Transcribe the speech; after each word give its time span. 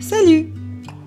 Salut 0.00 0.50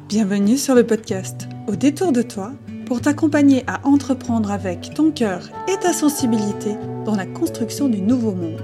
Bienvenue 0.08 0.56
sur 0.56 0.76
le 0.76 0.86
podcast 0.86 1.48
Au 1.68 1.76
détour 1.76 2.12
de 2.12 2.22
toi 2.22 2.52
pour 2.86 3.02
t'accompagner 3.02 3.64
à 3.66 3.86
entreprendre 3.88 4.52
avec 4.52 4.94
ton 4.94 5.10
cœur 5.10 5.50
et 5.68 5.80
ta 5.80 5.94
sensibilité 5.94 6.76
dans 7.04 7.16
la 7.16 7.26
construction 7.26 7.90
du 7.90 8.02
nouveau 8.02 8.34
monde. 8.34 8.62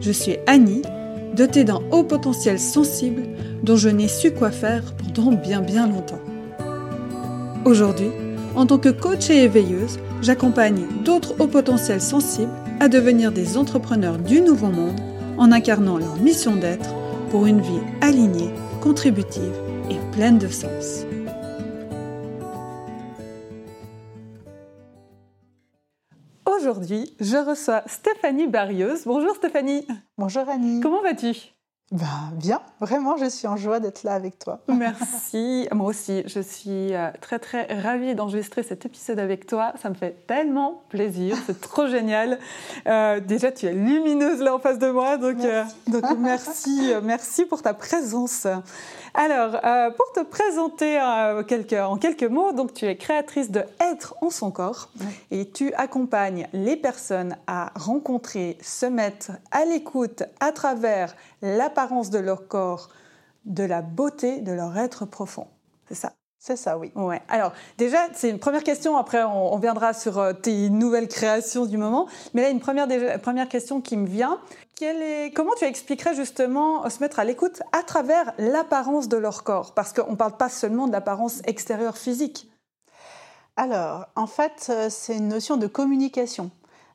Je 0.00 0.10
suis 0.12 0.38
Annie, 0.46 0.80
dotée 1.36 1.64
d'un 1.64 1.82
haut 1.90 2.04
potentiel 2.04 2.58
sensible 2.58 3.24
dont 3.62 3.76
je 3.76 3.90
n'ai 3.90 4.08
su 4.08 4.30
quoi 4.30 4.50
faire 4.50 4.94
pendant 4.96 5.32
bien 5.32 5.60
bien 5.60 5.86
longtemps. 5.86 6.22
Aujourd'hui, 7.66 8.10
en 8.54 8.64
tant 8.64 8.78
que 8.78 8.88
coach 8.88 9.28
et 9.28 9.44
éveilleuse, 9.44 9.98
j'accompagne 10.22 10.86
d'autres 11.04 11.34
hauts 11.38 11.48
potentiels 11.48 12.00
sensibles 12.00 12.50
à 12.80 12.88
devenir 12.88 13.30
des 13.30 13.58
entrepreneurs 13.58 14.16
du 14.16 14.40
nouveau 14.40 14.68
monde 14.68 14.98
en 15.36 15.52
incarnant 15.52 15.98
leur 15.98 16.16
mission 16.16 16.56
d'être 16.56 16.94
pour 17.30 17.46
une 17.46 17.60
vie 17.60 17.80
alignée, 18.00 18.50
contributive 18.82 19.54
et 19.90 19.98
pleine 20.10 20.38
de 20.38 20.48
sens. 20.48 21.06
Aujourd'hui, 26.44 27.14
je 27.20 27.36
reçois 27.36 27.84
Stéphanie 27.86 28.48
Barrieuse. 28.48 29.04
Bonjour 29.06 29.36
Stéphanie. 29.36 29.86
Bonjour 30.18 30.48
Annie. 30.48 30.80
Comment 30.80 31.00
vas-tu? 31.00 31.51
Ben, 31.92 32.32
bien, 32.32 32.62
vraiment, 32.80 33.18
je 33.18 33.26
suis 33.26 33.46
en 33.46 33.58
joie 33.58 33.78
d'être 33.78 34.02
là 34.02 34.14
avec 34.14 34.38
toi. 34.38 34.60
Merci. 34.68 35.68
Moi 35.72 35.88
aussi, 35.88 36.22
je 36.24 36.40
suis 36.40 36.94
euh, 36.94 37.10
très 37.20 37.38
très 37.38 37.66
ravie 37.80 38.14
d'enregistrer 38.14 38.62
cet 38.62 38.86
épisode 38.86 39.18
avec 39.18 39.46
toi. 39.46 39.74
Ça 39.80 39.90
me 39.90 39.94
fait 39.94 40.26
tellement 40.26 40.84
plaisir, 40.88 41.36
c'est 41.46 41.60
trop 41.60 41.86
génial. 41.88 42.38
Euh, 42.86 43.20
déjà, 43.20 43.52
tu 43.52 43.66
es 43.66 43.74
lumineuse 43.74 44.40
là 44.40 44.54
en 44.54 44.58
face 44.58 44.78
de 44.78 44.90
moi, 44.90 45.18
donc 45.18 45.36
merci, 45.36 45.46
euh, 45.46 46.00
donc 46.00 46.18
merci, 46.18 46.92
merci 47.02 47.44
pour 47.44 47.60
ta 47.60 47.74
présence. 47.74 48.46
Alors, 49.14 49.60
euh, 49.64 49.90
pour 49.90 50.10
te 50.14 50.24
présenter 50.24 50.98
euh, 50.98 51.42
en 51.84 51.98
quelques 51.98 52.22
mots, 52.24 52.52
donc 52.52 52.72
tu 52.72 52.86
es 52.86 52.96
créatrice 52.96 53.50
de 53.50 53.62
Être 53.78 54.14
en 54.22 54.30
son 54.30 54.50
corps 54.50 54.88
et 55.30 55.50
tu 55.50 55.74
accompagnes 55.74 56.48
les 56.52 56.76
personnes 56.76 57.36
à 57.46 57.72
rencontrer, 57.74 58.56
se 58.62 58.86
mettre 58.86 59.32
à 59.50 59.64
l'écoute 59.64 60.22
à 60.40 60.52
travers 60.52 61.14
l'apparence 61.42 62.10
de 62.10 62.18
leur 62.18 62.48
corps, 62.48 62.88
de 63.44 63.64
la 63.64 63.82
beauté 63.82 64.40
de 64.40 64.52
leur 64.52 64.78
être 64.78 65.04
profond. 65.04 65.46
C'est 65.88 65.94
ça? 65.94 66.12
C'est 66.44 66.56
ça, 66.56 66.76
oui. 66.76 66.90
Ouais. 66.96 67.22
Alors, 67.28 67.52
déjà, 67.78 67.98
c'est 68.14 68.28
une 68.28 68.40
première 68.40 68.64
question. 68.64 68.96
Après, 68.96 69.22
on, 69.22 69.56
viendra 69.58 69.92
sur 69.92 70.18
euh, 70.18 70.32
tes 70.32 70.70
nouvelles 70.70 71.06
créations 71.06 71.66
du 71.66 71.78
moment. 71.78 72.08
Mais 72.34 72.42
là, 72.42 72.48
une 72.48 72.58
première, 72.58 72.88
première 73.20 73.48
question 73.48 73.80
qui 73.80 73.96
me 73.96 74.08
vient. 74.08 74.40
est, 74.80 75.32
comment 75.36 75.52
tu 75.56 75.66
expliquerais 75.66 76.16
justement 76.16 76.90
se 76.90 76.98
mettre 76.98 77.20
à 77.20 77.24
l'écoute 77.24 77.62
à 77.70 77.84
travers 77.84 78.32
l'apparence 78.38 79.06
de 79.06 79.16
leur 79.16 79.44
corps? 79.44 79.72
Parce 79.72 79.92
qu'on 79.92 80.10
ne 80.10 80.16
parle 80.16 80.36
pas 80.36 80.48
seulement 80.48 80.88
de 80.88 80.92
l'apparence 80.92 81.42
extérieure 81.44 81.96
physique. 81.96 82.50
Alors, 83.54 84.06
en 84.16 84.26
fait, 84.26 84.66
euh, 84.68 84.88
c'est 84.90 85.18
une 85.18 85.28
notion 85.28 85.56
de 85.56 85.68
communication. 85.68 86.50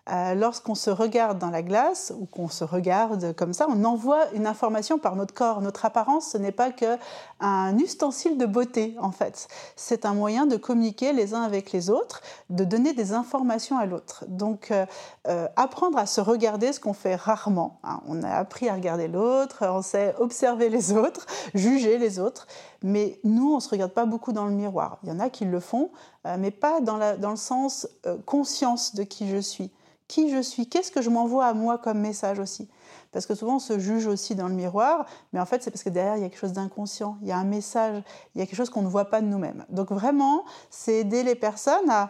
Euh, 0.09 0.35
lorsqu'on 0.35 0.75
se 0.75 0.89
regarde 0.89 1.37
dans 1.37 1.49
la 1.49 1.61
glace 1.61 2.13
ou 2.17 2.25
qu'on 2.25 2.47
se 2.47 2.63
regarde 2.63 3.33
comme 3.35 3.51
ça, 3.51 3.67
on 3.69 3.83
envoie 3.83 4.31
une 4.33 4.47
information 4.47 4.99
par 4.99 5.15
notre 5.15 5.33
corps. 5.33 5.61
Notre 5.61 5.85
apparence, 5.85 6.31
ce 6.31 6.37
n'est 6.37 6.53
pas 6.53 6.71
qu'un 6.71 7.77
ustensile 7.77 8.37
de 8.37 8.45
beauté, 8.45 8.95
en 8.99 9.11
fait. 9.11 9.47
C'est 9.75 10.05
un 10.05 10.13
moyen 10.13 10.45
de 10.45 10.55
communiquer 10.55 11.11
les 11.11 11.33
uns 11.33 11.41
avec 11.41 11.71
les 11.71 11.89
autres, 11.89 12.21
de 12.49 12.63
donner 12.63 12.93
des 12.93 13.11
informations 13.11 13.77
à 13.77 13.85
l'autre. 13.85 14.23
Donc, 14.27 14.71
euh, 14.71 14.85
euh, 15.27 15.47
apprendre 15.57 15.97
à 15.97 16.05
se 16.05 16.21
regarder, 16.21 16.71
ce 16.71 16.79
qu'on 16.79 16.93
fait 16.93 17.15
rarement. 17.15 17.79
Hein. 17.83 17.99
On 18.07 18.23
a 18.23 18.29
appris 18.29 18.69
à 18.69 18.75
regarder 18.75 19.09
l'autre, 19.09 19.67
on 19.67 19.81
sait 19.81 20.15
observer 20.19 20.69
les 20.69 20.93
autres, 20.93 21.25
juger 21.53 21.97
les 21.97 22.19
autres. 22.19 22.47
Mais 22.81 23.19
nous, 23.25 23.51
on 23.51 23.55
ne 23.55 23.61
se 23.61 23.69
regarde 23.69 23.91
pas 23.91 24.05
beaucoup 24.05 24.31
dans 24.31 24.45
le 24.45 24.51
miroir. 24.51 24.99
Il 25.03 25.09
y 25.09 25.11
en 25.11 25.19
a 25.19 25.29
qui 25.29 25.45
le 25.45 25.59
font, 25.59 25.89
mais 26.37 26.51
pas 26.51 26.79
dans, 26.79 27.17
dans 27.17 27.31
le 27.31 27.37
sens 27.37 27.87
conscience 28.25 28.93
de 28.93 29.01
qui 29.03 29.27
je 29.29 29.37
suis 29.37 29.71
qui 30.07 30.29
je 30.29 30.41
suis, 30.41 30.67
qu'est-ce 30.67 30.91
que 30.91 31.01
je 31.01 31.09
m'envoie 31.09 31.45
à 31.45 31.53
moi 31.53 31.77
comme 31.77 31.99
message 31.99 32.39
aussi. 32.39 32.69
Parce 33.11 33.25
que 33.25 33.35
souvent 33.35 33.55
on 33.55 33.59
se 33.59 33.79
juge 33.79 34.07
aussi 34.07 34.35
dans 34.35 34.47
le 34.47 34.53
miroir, 34.53 35.05
mais 35.33 35.39
en 35.39 35.45
fait 35.45 35.63
c'est 35.63 35.71
parce 35.71 35.83
que 35.83 35.89
derrière 35.89 36.17
il 36.17 36.21
y 36.21 36.25
a 36.25 36.29
quelque 36.29 36.39
chose 36.39 36.53
d'inconscient, 36.53 37.17
il 37.21 37.27
y 37.27 37.31
a 37.31 37.37
un 37.37 37.43
message, 37.43 38.03
il 38.35 38.39
y 38.39 38.41
a 38.41 38.45
quelque 38.45 38.57
chose 38.57 38.69
qu'on 38.69 38.81
ne 38.81 38.87
voit 38.87 39.05
pas 39.05 39.21
de 39.21 39.27
nous-mêmes. 39.27 39.65
Donc 39.69 39.91
vraiment, 39.91 40.45
c'est 40.69 40.97
aider 40.97 41.23
les 41.23 41.35
personnes 41.35 41.89
à, 41.89 42.09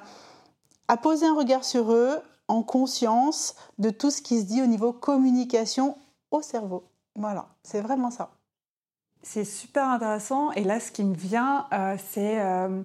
poser 0.97 1.25
un 1.25 1.35
regard 1.35 1.63
sur 1.63 1.91
eux 1.91 2.19
en 2.47 2.63
conscience 2.63 3.55
de 3.77 3.89
tout 3.89 4.09
ce 4.09 4.21
qui 4.21 4.39
se 4.39 4.45
dit 4.45 4.61
au 4.61 4.67
niveau 4.67 4.93
communication 4.93 5.97
au 6.31 6.41
cerveau. 6.41 6.83
Voilà, 7.15 7.47
c'est 7.63 7.81
vraiment 7.81 8.11
ça. 8.11 8.31
C'est 9.21 9.43
super 9.43 9.85
intéressant. 9.89 10.51
Et 10.53 10.63
là, 10.63 10.79
ce 10.79 10.91
qui 10.91 11.03
me 11.03 11.15
vient, 11.15 11.67
euh, 11.73 11.97
c'est... 12.11 12.39
Euh, 12.39 12.83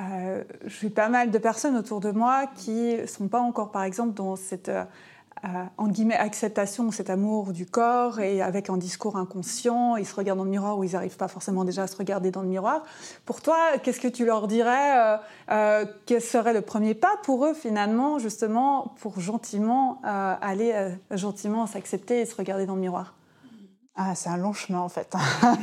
euh, 0.00 0.44
j'ai 0.66 0.90
pas 0.90 1.08
mal 1.08 1.30
de 1.30 1.38
personnes 1.38 1.76
autour 1.76 2.00
de 2.00 2.10
moi 2.10 2.46
qui 2.54 2.96
sont 3.06 3.28
pas 3.28 3.40
encore, 3.40 3.72
par 3.72 3.82
exemple, 3.82 4.14
dans 4.14 4.36
cette 4.36 4.70
euh, 5.44 5.64
en 5.76 5.86
guillemets, 5.88 6.16
acceptation, 6.16 6.90
cet 6.90 7.10
amour 7.10 7.52
du 7.52 7.64
corps 7.64 8.18
et 8.18 8.42
avec 8.42 8.70
un 8.70 8.76
discours 8.76 9.16
inconscient, 9.16 9.96
ils 9.96 10.06
se 10.06 10.14
regardent 10.14 10.38
dans 10.38 10.44
le 10.44 10.50
miroir 10.50 10.76
ou 10.78 10.84
ils 10.84 10.92
n'arrivent 10.92 11.16
pas 11.16 11.28
forcément 11.28 11.64
déjà 11.64 11.84
à 11.84 11.86
se 11.86 11.96
regarder 11.96 12.32
dans 12.32 12.42
le 12.42 12.48
miroir. 12.48 12.82
Pour 13.24 13.40
toi, 13.40 13.78
qu'est-ce 13.82 14.00
que 14.00 14.08
tu 14.08 14.24
leur 14.24 14.48
dirais 14.48 14.98
euh, 14.98 15.16
euh 15.50 15.84
Quel 16.06 16.20
serait 16.20 16.54
le 16.54 16.62
premier 16.62 16.94
pas 16.94 17.16
pour 17.22 17.44
eux 17.44 17.54
finalement, 17.54 18.18
justement, 18.18 18.94
pour 19.00 19.20
gentiment 19.20 20.00
aller 20.02 20.96
gentiment 21.10 21.66
s'accepter 21.66 22.20
et 22.20 22.26
se 22.26 22.34
regarder 22.34 22.66
dans 22.66 22.74
le 22.74 22.80
miroir? 22.80 23.14
Ah, 24.00 24.14
c'est 24.14 24.28
un 24.28 24.36
long 24.36 24.52
chemin 24.52 24.78
en 24.78 24.88
fait. 24.88 25.12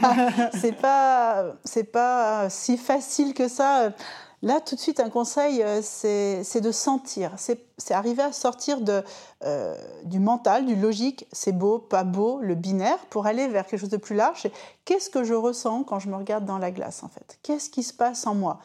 c'est 0.60 0.74
pas, 0.74 1.54
c'est 1.64 1.86
pas 1.86 2.50
si 2.50 2.78
facile 2.78 3.34
que 3.34 3.48
ça. 3.48 3.92
Là, 4.42 4.60
tout 4.62 4.76
de 4.76 4.80
suite, 4.80 5.00
un 5.00 5.10
conseil, 5.10 5.64
euh, 5.64 5.82
c'est 5.82 6.62
de 6.62 6.72
sentir. 6.72 7.32
C'est 7.38 7.94
arriver 7.94 8.24
à 8.24 8.32
sortir 8.32 8.80
euh, 9.44 9.76
du 10.04 10.20
mental, 10.20 10.66
du 10.66 10.76
logique, 10.76 11.28
c'est 11.32 11.52
beau, 11.52 11.80
pas 11.80 12.04
beau, 12.04 12.40
le 12.42 12.56
binaire, 12.56 13.00
pour 13.10 13.26
aller 13.26 13.48
vers 13.48 13.66
quelque 13.66 13.80
chose 13.80 13.90
de 13.90 13.98
plus 13.98 14.16
large. 14.16 14.48
Qu'est-ce 14.86 15.10
que 15.10 15.24
je 15.24 15.34
ressens 15.34 15.84
quand 15.84 16.00
je 16.00 16.10
me 16.10 16.16
regarde 16.16 16.46
dans 16.46 16.58
la 16.58 16.72
glace, 16.72 17.04
en 17.04 17.10
fait? 17.10 17.40
Qu'est-ce 17.44 17.70
qui 17.70 17.84
se 17.84 17.94
passe 17.94 18.28
en 18.28 18.36
moi? 18.36 18.60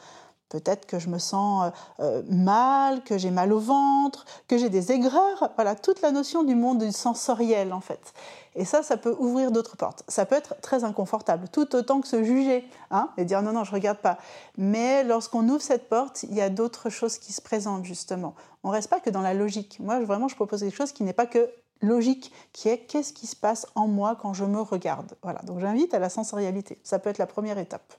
Peut-être 0.50 0.84
que 0.84 0.98
je 0.98 1.08
me 1.08 1.18
sens 1.18 1.72
euh, 2.00 2.22
mal, 2.28 3.02
que 3.02 3.16
j'ai 3.16 3.30
mal 3.30 3.52
au 3.52 3.60
ventre, 3.60 4.26
que 4.48 4.58
j'ai 4.58 4.68
des 4.68 4.92
aigreurs. 4.92 5.50
Voilà, 5.54 5.74
toute 5.76 6.02
la 6.02 6.10
notion 6.10 6.42
du 6.42 6.54
monde 6.54 6.90
sensoriel, 6.90 7.72
en 7.72 7.80
fait. 7.80 8.12
Et 8.56 8.64
ça, 8.64 8.82
ça 8.82 8.96
peut 8.96 9.14
ouvrir 9.18 9.52
d'autres 9.52 9.76
portes. 9.76 10.02
Ça 10.08 10.26
peut 10.26 10.34
être 10.34 10.60
très 10.60 10.82
inconfortable, 10.82 11.48
tout 11.48 11.74
autant 11.76 12.00
que 12.00 12.08
se 12.08 12.24
juger 12.24 12.68
hein, 12.90 13.10
et 13.16 13.24
dire 13.24 13.42
non, 13.42 13.52
non, 13.52 13.62
je 13.62 13.72
regarde 13.72 13.98
pas. 13.98 14.18
Mais 14.58 15.04
lorsqu'on 15.04 15.48
ouvre 15.48 15.62
cette 15.62 15.88
porte, 15.88 16.24
il 16.24 16.34
y 16.34 16.40
a 16.40 16.50
d'autres 16.50 16.90
choses 16.90 17.18
qui 17.18 17.32
se 17.32 17.40
présentent 17.40 17.84
justement. 17.84 18.34
On 18.64 18.70
reste 18.70 18.90
pas 18.90 18.98
que 18.98 19.08
dans 19.08 19.22
la 19.22 19.34
logique. 19.34 19.78
Moi, 19.80 20.00
vraiment, 20.00 20.26
je 20.26 20.34
propose 20.34 20.60
quelque 20.60 20.76
chose 20.76 20.92
qui 20.92 21.04
n'est 21.04 21.12
pas 21.12 21.26
que 21.26 21.48
logique, 21.80 22.32
qui 22.52 22.68
est 22.68 22.78
qu'est-ce 22.78 23.12
qui 23.12 23.26
se 23.26 23.36
passe 23.36 23.66
en 23.76 23.86
moi 23.86 24.16
quand 24.20 24.34
je 24.34 24.44
me 24.44 24.60
regarde. 24.60 25.16
Voilà. 25.22 25.40
Donc 25.42 25.60
j'invite 25.60 25.94
à 25.94 26.00
la 26.00 26.08
sensorialité. 26.08 26.78
Ça 26.82 26.98
peut 26.98 27.08
être 27.08 27.18
la 27.18 27.26
première 27.26 27.58
étape. 27.58 27.94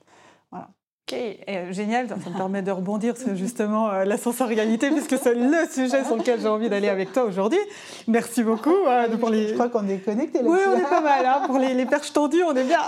Voilà. 0.50 0.68
Ok, 1.12 1.18
euh, 1.48 1.72
génial, 1.72 2.08
ça, 2.08 2.14
me 2.14 2.36
permet 2.36 2.62
de 2.62 2.70
rebondir 2.70 3.18
sur 3.18 3.36
justement 3.36 3.90
euh, 3.90 4.04
la 4.04 4.16
sensorialité, 4.16 4.90
puisque 4.90 5.18
c'est 5.22 5.34
le 5.34 5.68
sujet 5.70 6.04
sur 6.04 6.16
lequel 6.16 6.40
j'ai 6.40 6.48
envie 6.48 6.70
d'aller 6.70 6.88
avec 6.88 7.12
toi 7.12 7.24
aujourd'hui. 7.24 7.58
Merci 8.08 8.42
beaucoup. 8.42 8.74
Euh, 8.86 9.08
pour 9.18 9.28
les... 9.28 9.48
Je 9.48 9.54
crois 9.54 9.68
qu'on 9.68 9.86
est 9.88 9.98
connectés 9.98 10.40
Oui, 10.42 10.58
on 10.66 10.78
est 10.78 10.88
pas 10.88 11.02
mal. 11.02 11.26
Hein, 11.26 11.42
pour 11.46 11.58
les, 11.58 11.84
perches 11.84 12.14
tendues, 12.14 12.42
on 12.44 12.54
est 12.56 12.64
bien. 12.64 12.80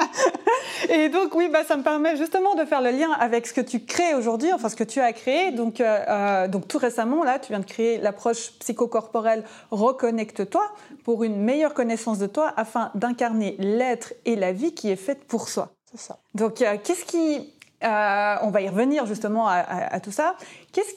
Et 0.90 1.08
donc, 1.08 1.34
oui, 1.34 1.48
bah, 1.50 1.64
ça 1.66 1.78
me 1.78 1.82
permet 1.82 2.16
justement 2.16 2.54
de 2.54 2.66
faire 2.66 2.82
le 2.82 2.90
lien 2.90 3.12
avec 3.18 3.46
ce 3.46 3.54
que 3.54 3.62
tu 3.62 3.80
crées 3.80 4.14
aujourd'hui, 4.14 4.52
enfin 4.52 4.68
ce 4.68 4.76
que 4.76 4.84
tu 4.84 5.00
as 5.00 5.12
créé. 5.14 5.50
Donc, 5.50 5.82
donc 6.50 6.68
tout 6.68 6.78
récemment, 6.78 7.24
là, 7.24 7.38
tu 7.38 7.52
viens 7.52 7.60
de 7.60 7.66
créer 7.66 7.98
l'approche 7.98 8.52
psychocorporelle 8.58 9.42
Reconnecte-toi 9.70 10.64
pour 11.02 11.24
une 11.24 11.40
meilleure 11.40 11.72
connaissance 11.72 12.18
de 12.18 12.26
toi 12.26 12.52
afin 12.56 12.90
d'incarner 12.94 13.56
l'être 13.58 14.12
et 14.26 14.36
la 14.36 14.52
vie 14.52 14.74
qui 14.74 14.90
est 14.90 14.96
faite 14.96 15.24
pour 15.24 15.48
soi. 15.48 15.72
C'est 15.90 16.00
ça. 16.00 16.18
Donc, 16.34 16.62
euh, 16.62 16.76
qu'est-ce 16.82 17.04
qui. 17.04 17.52
Euh, 17.84 18.36
on 18.42 18.50
va 18.50 18.60
y 18.60 18.68
revenir 18.68 19.06
justement 19.06 19.46
à, 19.48 20.00
tout 20.00 20.10
ça. 20.10 20.34
Qu'est-ce 20.72 20.94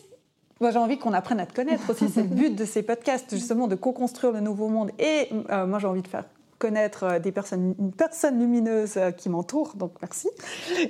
moi, 0.59 0.69
j'ai 0.69 0.77
envie 0.77 0.99
qu'on 0.99 1.13
apprenne 1.13 1.39
à 1.39 1.47
te 1.47 1.55
connaître 1.55 1.89
aussi. 1.89 2.07
C'est 2.07 2.21
le 2.21 2.27
but 2.27 2.55
de 2.55 2.65
ces 2.65 2.83
podcasts, 2.83 3.29
justement, 3.35 3.67
de 3.67 3.75
co-construire 3.75 4.31
le 4.31 4.41
nouveau 4.41 4.67
monde. 4.67 4.91
Et 4.99 5.27
euh, 5.49 5.65
moi, 5.65 5.79
j'ai 5.79 5.87
envie 5.87 6.03
de 6.03 6.07
faire 6.07 6.23
connaître 6.61 7.03
euh, 7.03 7.19
des 7.19 7.31
personnes, 7.31 7.73
une 7.79 7.91
personne 7.91 8.39
lumineuse 8.39 8.93
euh, 8.95 9.09
qui 9.09 9.29
m'entoure, 9.29 9.73
donc 9.75 9.93
merci. 9.99 10.29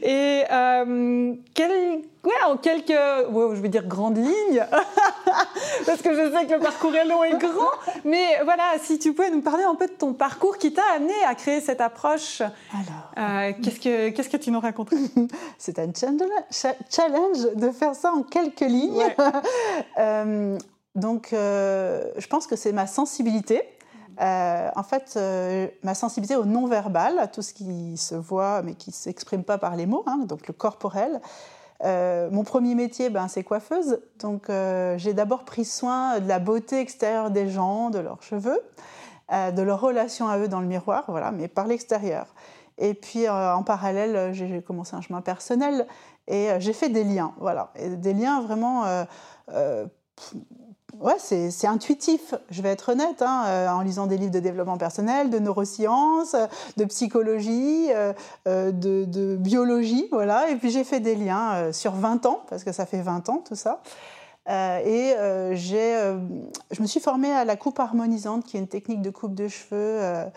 Et 0.01 0.44
euh, 0.51 1.33
ouais, 2.25 2.44
en 2.45 2.57
quelques, 2.57 2.89
je 2.89 3.62
vais 3.62 3.69
dire 3.69 3.88
grandes 3.88 4.18
lignes, 4.18 4.65
parce 5.85 6.01
que 6.01 6.13
je 6.13 6.29
sais 6.29 6.45
que 6.45 6.53
le 6.56 6.59
parcours 6.59 6.94
est 6.94 7.06
long 7.06 7.23
et 7.23 7.38
grand, 7.38 7.71
mais 8.03 8.41
voilà, 8.44 8.63
si 8.81 9.00
tu 9.00 9.13
pouvais 9.13 9.31
nous 9.31 9.41
parler 9.41 9.63
un 9.63 9.75
peu 9.75 9.88
de 9.88 9.94
ton 9.94 10.13
parcours 10.13 10.57
qui 10.57 10.73
t'a 10.73 10.83
amené 10.94 11.13
à 11.25 11.35
créer 11.35 11.62
cette 11.62 11.79
approche. 11.79 12.41
Alors, 13.15 13.56
qu'est-ce 13.63 13.79
que 13.79 14.09
qu'est-ce 14.09 14.29
que 14.29 14.38
tu 14.38 14.51
nous 14.51 14.59
racontes 14.59 14.94
C'est 15.57 15.79
un 15.79 15.91
challenge 15.95 17.53
de 17.56 17.71
faire 17.71 17.95
ça 17.95 18.12
en 18.12 18.23
quelques 18.23 18.59
lignes. 18.59 19.07
donc, 20.95 21.29
je 21.31 22.27
pense 22.27 22.45
que 22.45 22.57
c'est 22.57 22.73
ma 22.73 22.88
sensibilité 22.88 23.63
en 24.21 24.83
fait, 24.83 25.19
ma 25.83 25.95
sensibilité 25.95 26.35
au 26.35 26.45
non-verbal, 26.45 27.18
à 27.19 27.27
tout 27.27 27.41
ce 27.41 27.53
qui 27.53 27.97
se 27.97 28.15
voit 28.15 28.62
mais 28.62 28.75
qui 28.75 28.91
ne 28.91 28.95
s'exprime 28.95 29.44
pas 29.44 29.57
par 29.57 29.75
les 29.75 29.85
mots, 29.85 30.03
hein, 30.06 30.19
donc 30.27 30.47
le 30.47 30.53
corporel. 30.53 31.19
mon 31.83 32.44
premier 32.44 32.75
métier, 32.75 33.09
ben, 33.09 33.27
c'est 33.27 33.44
coiffeuse. 33.44 34.00
Donc, 34.19 34.51
j'ai 34.97 35.13
d'abord 35.13 35.44
pris 35.44 35.65
soin 35.65 36.19
de 36.19 36.27
la 36.27 36.39
beauté 36.39 36.79
extérieure 36.79 37.31
des 37.31 37.50
gens, 37.50 37.89
de 37.89 38.00
leurs 38.00 38.21
cheveux, 38.21 38.62
de 39.31 39.62
leur 39.62 39.81
relation 39.81 40.27
à 40.27 40.38
eux 40.38 40.47
dans 40.47 40.62
le 40.62 40.68
miroir, 40.68 41.06
voilà, 41.07 41.31
mais 41.31 41.47
par 41.47 41.65
l'extérieur. 41.65 42.27
Et 42.81 42.95
puis 42.95 43.27
euh, 43.27 43.56
en 43.56 43.63
parallèle, 43.63 44.15
euh, 44.15 44.33
j'ai 44.33 44.62
commencé 44.62 44.95
un 44.95 45.01
chemin 45.01 45.21
personnel 45.21 45.88
et 46.27 46.50
euh, 46.50 46.59
j'ai 46.59 46.73
fait 46.73 46.89
des 46.89 47.03
liens, 47.03 47.33
voilà, 47.39 47.71
des 47.77 48.13
liens 48.13 48.41
vraiment. 48.41 48.83
Ouais, 51.01 51.15
c'est 51.18 51.68
intuitif, 51.68 52.33
je 52.50 52.62
vais 52.62 52.69
être 52.69 52.89
honnête, 52.89 53.21
hein, 53.21 53.74
en 53.75 53.81
lisant 53.81 54.07
des 54.07 54.18
livres 54.18 54.31
de 54.31 54.39
développement 54.39 54.77
personnel, 54.77 55.30
de 55.30 55.39
neurosciences, 55.39 56.36
de 56.77 56.86
psychologie, 56.86 57.89
de, 58.45 58.71
de, 58.71 59.36
biologie, 59.36 60.07
voilà. 60.12 60.50
Et 60.50 60.56
puis 60.56 60.69
j'ai 60.69 60.83
fait 60.83 61.00
des 61.00 61.15
liens 61.15 61.71
sur 61.71 61.94
20 61.94 62.25
ans, 62.25 62.42
parce 62.50 62.63
que 62.63 62.71
ça 62.71 62.86
fait 62.86 63.01
20 63.01 63.30
ans 63.30 63.44
tout 63.48 63.56
ça. 63.56 63.81
Et 64.48 65.14
j'ai, 65.54 66.16
je 66.72 66.82
me 66.82 66.88
suis 66.88 67.00
formée 67.00 67.32
à 67.32 67.46
la 67.46 67.56
coupe 67.56 67.80
harmonisante, 67.80 68.46
qui 68.46 68.58
est 68.58 68.60
une 68.60 68.68
technique 68.68 69.02
de 69.02 69.10
coupe 69.10 69.36
de 69.36 69.48
cheveux 69.48 70.30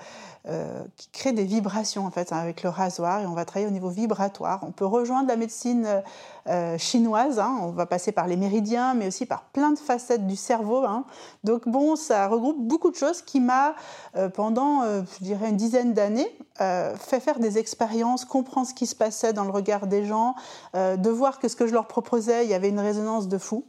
euh, 0.47 0.83
qui 0.99 1.09
crée 1.09 1.33
des 1.33 1.45
vibrations 1.45 2.05
en 2.05 2.11
fait 2.11 2.31
hein, 2.31 2.37
avec 2.37 2.63
le 2.63 2.69
rasoir 2.69 3.23
et 3.23 3.27
on 3.27 3.33
va 3.33 3.47
travailler 3.47 3.67
au 3.67 3.73
niveau 3.73 3.89
vibratoire. 3.89 4.61
On 4.61 4.73
peut 4.73 4.85
rejoindre 4.85 5.27
la 5.27 5.37
médecine 5.37 6.03
euh, 6.49 6.77
chinoise, 6.77 7.39
hein. 7.39 7.61
on 7.63 7.71
va 7.71 7.87
passer 7.87 8.13
par 8.13 8.27
les 8.27 8.37
méridiens, 8.37 8.93
mais 8.93 9.07
aussi 9.07 9.25
par 9.25 9.45
plein 9.45 9.71
de 9.71 9.79
facettes 9.79 10.27
du 10.27 10.37
cerveau. 10.37 10.85
Hein. 10.85 11.07
Donc 11.45 11.67
bon, 11.67 11.97
ça 11.97 12.29
regroupe 12.29 12.59
beaucoup 12.59 12.91
de 12.91 12.95
choses 12.95 13.23
qui 13.23 13.41
m'a, 13.41 13.75
euh, 14.17 14.29
pendant, 14.29 14.83
je 14.85 15.25
dirais, 15.25 15.49
une 15.49 15.57
dizaine 15.57 15.95
d'années, 15.95 16.31
fait 16.59 17.21
faire 17.21 17.39
des 17.39 17.57
expériences, 17.57 18.27
comprendre 18.27 18.67
ce 18.67 18.75
qui 18.75 18.87
se 18.87 18.95
passait 18.95 19.33
dans 19.33 19.45
le 19.45 19.51
regard 19.51 19.87
des 19.87 20.05
gens, 20.05 20.35
de 20.75 21.11
voir 21.11 21.39
que 21.39 21.49
ce 21.49 21.57
que 21.57 21.67
je 21.67 21.73
leur 21.73 21.87
proposais, 21.87 22.45
il 22.45 22.51
y 22.51 22.55
avait 22.55 22.69
une 22.69 22.81
résonance 22.81 23.29
de 23.29 23.39
fou. 23.39 23.65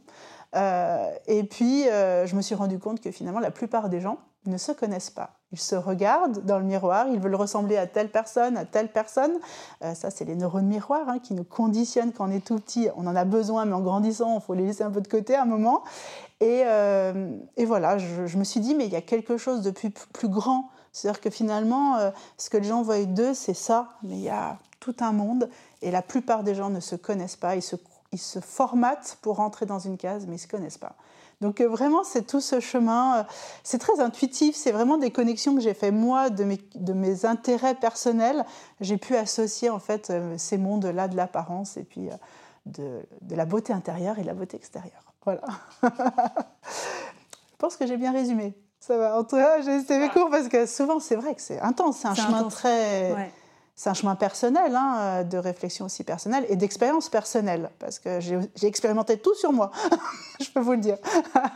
Et 0.54 1.44
puis, 1.44 1.84
je 1.84 2.34
me 2.36 2.42
suis 2.42 2.54
rendu 2.54 2.78
compte 2.78 3.00
que 3.00 3.10
finalement, 3.10 3.40
la 3.40 3.50
plupart 3.50 3.88
des 3.88 4.00
gens 4.00 4.18
ne 4.50 4.58
se 4.58 4.72
connaissent 4.72 5.10
pas. 5.10 5.30
Ils 5.52 5.60
se 5.60 5.76
regardent 5.76 6.44
dans 6.44 6.58
le 6.58 6.64
miroir, 6.64 7.06
ils 7.08 7.20
veulent 7.20 7.34
ressembler 7.34 7.76
à 7.76 7.86
telle 7.86 8.10
personne, 8.10 8.56
à 8.56 8.64
telle 8.64 8.90
personne. 8.90 9.32
Euh, 9.82 9.94
ça, 9.94 10.10
c'est 10.10 10.24
les 10.24 10.34
neurones 10.34 10.66
miroirs 10.66 11.08
hein, 11.08 11.18
qui 11.18 11.34
nous 11.34 11.44
conditionnent 11.44 12.12
quand 12.12 12.28
on 12.28 12.32
est 12.32 12.44
tout 12.44 12.56
petit. 12.56 12.88
On 12.96 13.06
en 13.06 13.14
a 13.14 13.24
besoin, 13.24 13.64
mais 13.64 13.74
en 13.74 13.80
grandissant, 13.80 14.36
il 14.36 14.40
faut 14.40 14.54
les 14.54 14.66
laisser 14.66 14.82
un 14.82 14.90
peu 14.90 15.00
de 15.00 15.08
côté 15.08 15.34
à 15.34 15.42
un 15.42 15.46
moment. 15.46 15.84
Et, 16.40 16.62
euh, 16.66 17.30
voilà, 17.64 17.98
je, 17.98 18.36
me 18.36 18.44
suis 18.44 18.60
dit, 18.60 18.74
mais 18.74 18.86
il 18.86 18.92
y 18.92 18.96
a 18.96 19.02
quelque 19.02 19.36
chose 19.36 19.62
de 19.62 19.70
plus, 19.70 19.92
grand. 20.28 20.70
C'est-à-dire 20.92 21.20
que 21.20 21.30
finalement, 21.30 21.96
euh, 21.96 22.10
ce 22.38 22.50
que 22.50 22.56
les 22.56 22.68
gens 22.68 22.82
voient 22.82 23.04
d'eux, 23.04 23.34
c'est 23.34 23.54
ça, 23.54 23.90
mais 24.02 24.16
il 24.16 24.22
y 24.22 24.30
a 24.30 24.58
tout 24.80 24.96
un 25.00 25.12
monde. 25.12 25.48
Et 25.82 25.90
la 25.90 26.02
plupart 26.02 26.42
des 26.42 26.54
gens 26.54 26.70
ne 26.70 26.80
se 26.80 26.96
connaissent 26.96 27.36
pas, 27.36 27.54
ils 27.54 27.62
se, 27.62 27.76
ils 28.12 28.20
se 28.20 28.40
formatent 28.40 29.18
pour 29.22 29.36
rentrer 29.36 29.66
dans 29.66 29.78
une 29.78 29.96
case, 29.96 30.26
mais 30.26 30.32
ils 30.32 30.36
ne 30.36 30.40
se 30.40 30.48
connaissent 30.48 30.78
pas. 30.78 30.96
Donc 31.40 31.60
euh, 31.60 31.68
vraiment, 31.68 32.02
c'est 32.02 32.26
tout 32.26 32.40
ce 32.40 32.60
chemin. 32.60 33.18
Euh, 33.18 33.22
c'est 33.62 33.78
très 33.78 34.00
intuitif. 34.00 34.56
C'est 34.56 34.72
vraiment 34.72 34.96
des 34.96 35.10
connexions 35.10 35.54
que 35.54 35.60
j'ai 35.60 35.74
fait 35.74 35.90
moi 35.90 36.30
de 36.30 36.44
mes, 36.44 36.58
de 36.74 36.92
mes 36.92 37.26
intérêts 37.26 37.74
personnels. 37.74 38.44
J'ai 38.80 38.96
pu 38.96 39.16
associer 39.16 39.68
en 39.70 39.78
fait 39.78 40.10
euh, 40.10 40.34
ces 40.38 40.56
mondes-là 40.56 41.08
de 41.08 41.16
l'apparence 41.16 41.76
et 41.76 41.84
puis 41.84 42.08
de, 42.64 43.06
de, 43.20 43.34
la 43.34 43.44
beauté 43.44 43.72
intérieure 43.72 44.18
et 44.18 44.22
de 44.22 44.26
la 44.26 44.34
beauté 44.34 44.56
extérieure. 44.56 45.12
Voilà. 45.24 45.42
Je 45.82 47.58
pense 47.58 47.76
que 47.76 47.86
j'ai 47.86 47.96
bien 47.96 48.12
résumé. 48.12 48.54
Ça 48.80 48.96
va. 48.98 49.18
En 49.18 49.24
tout 49.24 49.36
cas, 49.36 49.62
j'ai 49.62 49.78
été 49.78 50.08
court 50.10 50.28
parce 50.30 50.48
que 50.48 50.66
souvent, 50.66 51.00
c'est 51.00 51.16
vrai 51.16 51.34
que 51.34 51.40
c'est 51.40 51.58
intense. 51.60 51.96
C'est 51.98 52.08
un 52.08 52.14
chemin 52.14 52.44
très 52.44 53.32
c'est 53.76 53.90
un 53.90 53.94
chemin 53.94 54.16
personnel, 54.16 54.74
hein, 54.74 54.96
euh, 54.98 55.22
de 55.22 55.36
réflexion 55.36 55.84
aussi 55.84 56.02
personnelle 56.02 56.46
et 56.48 56.56
d'expérience 56.56 57.10
personnelle, 57.10 57.70
parce 57.78 57.98
que 57.98 58.20
j'ai 58.20 58.66
expérimenté 58.66 59.18
tout 59.18 59.34
sur 59.34 59.52
moi, 59.52 59.70
je 60.40 60.50
peux 60.50 60.60
vous 60.60 60.72
le 60.72 60.78
dire. 60.78 60.96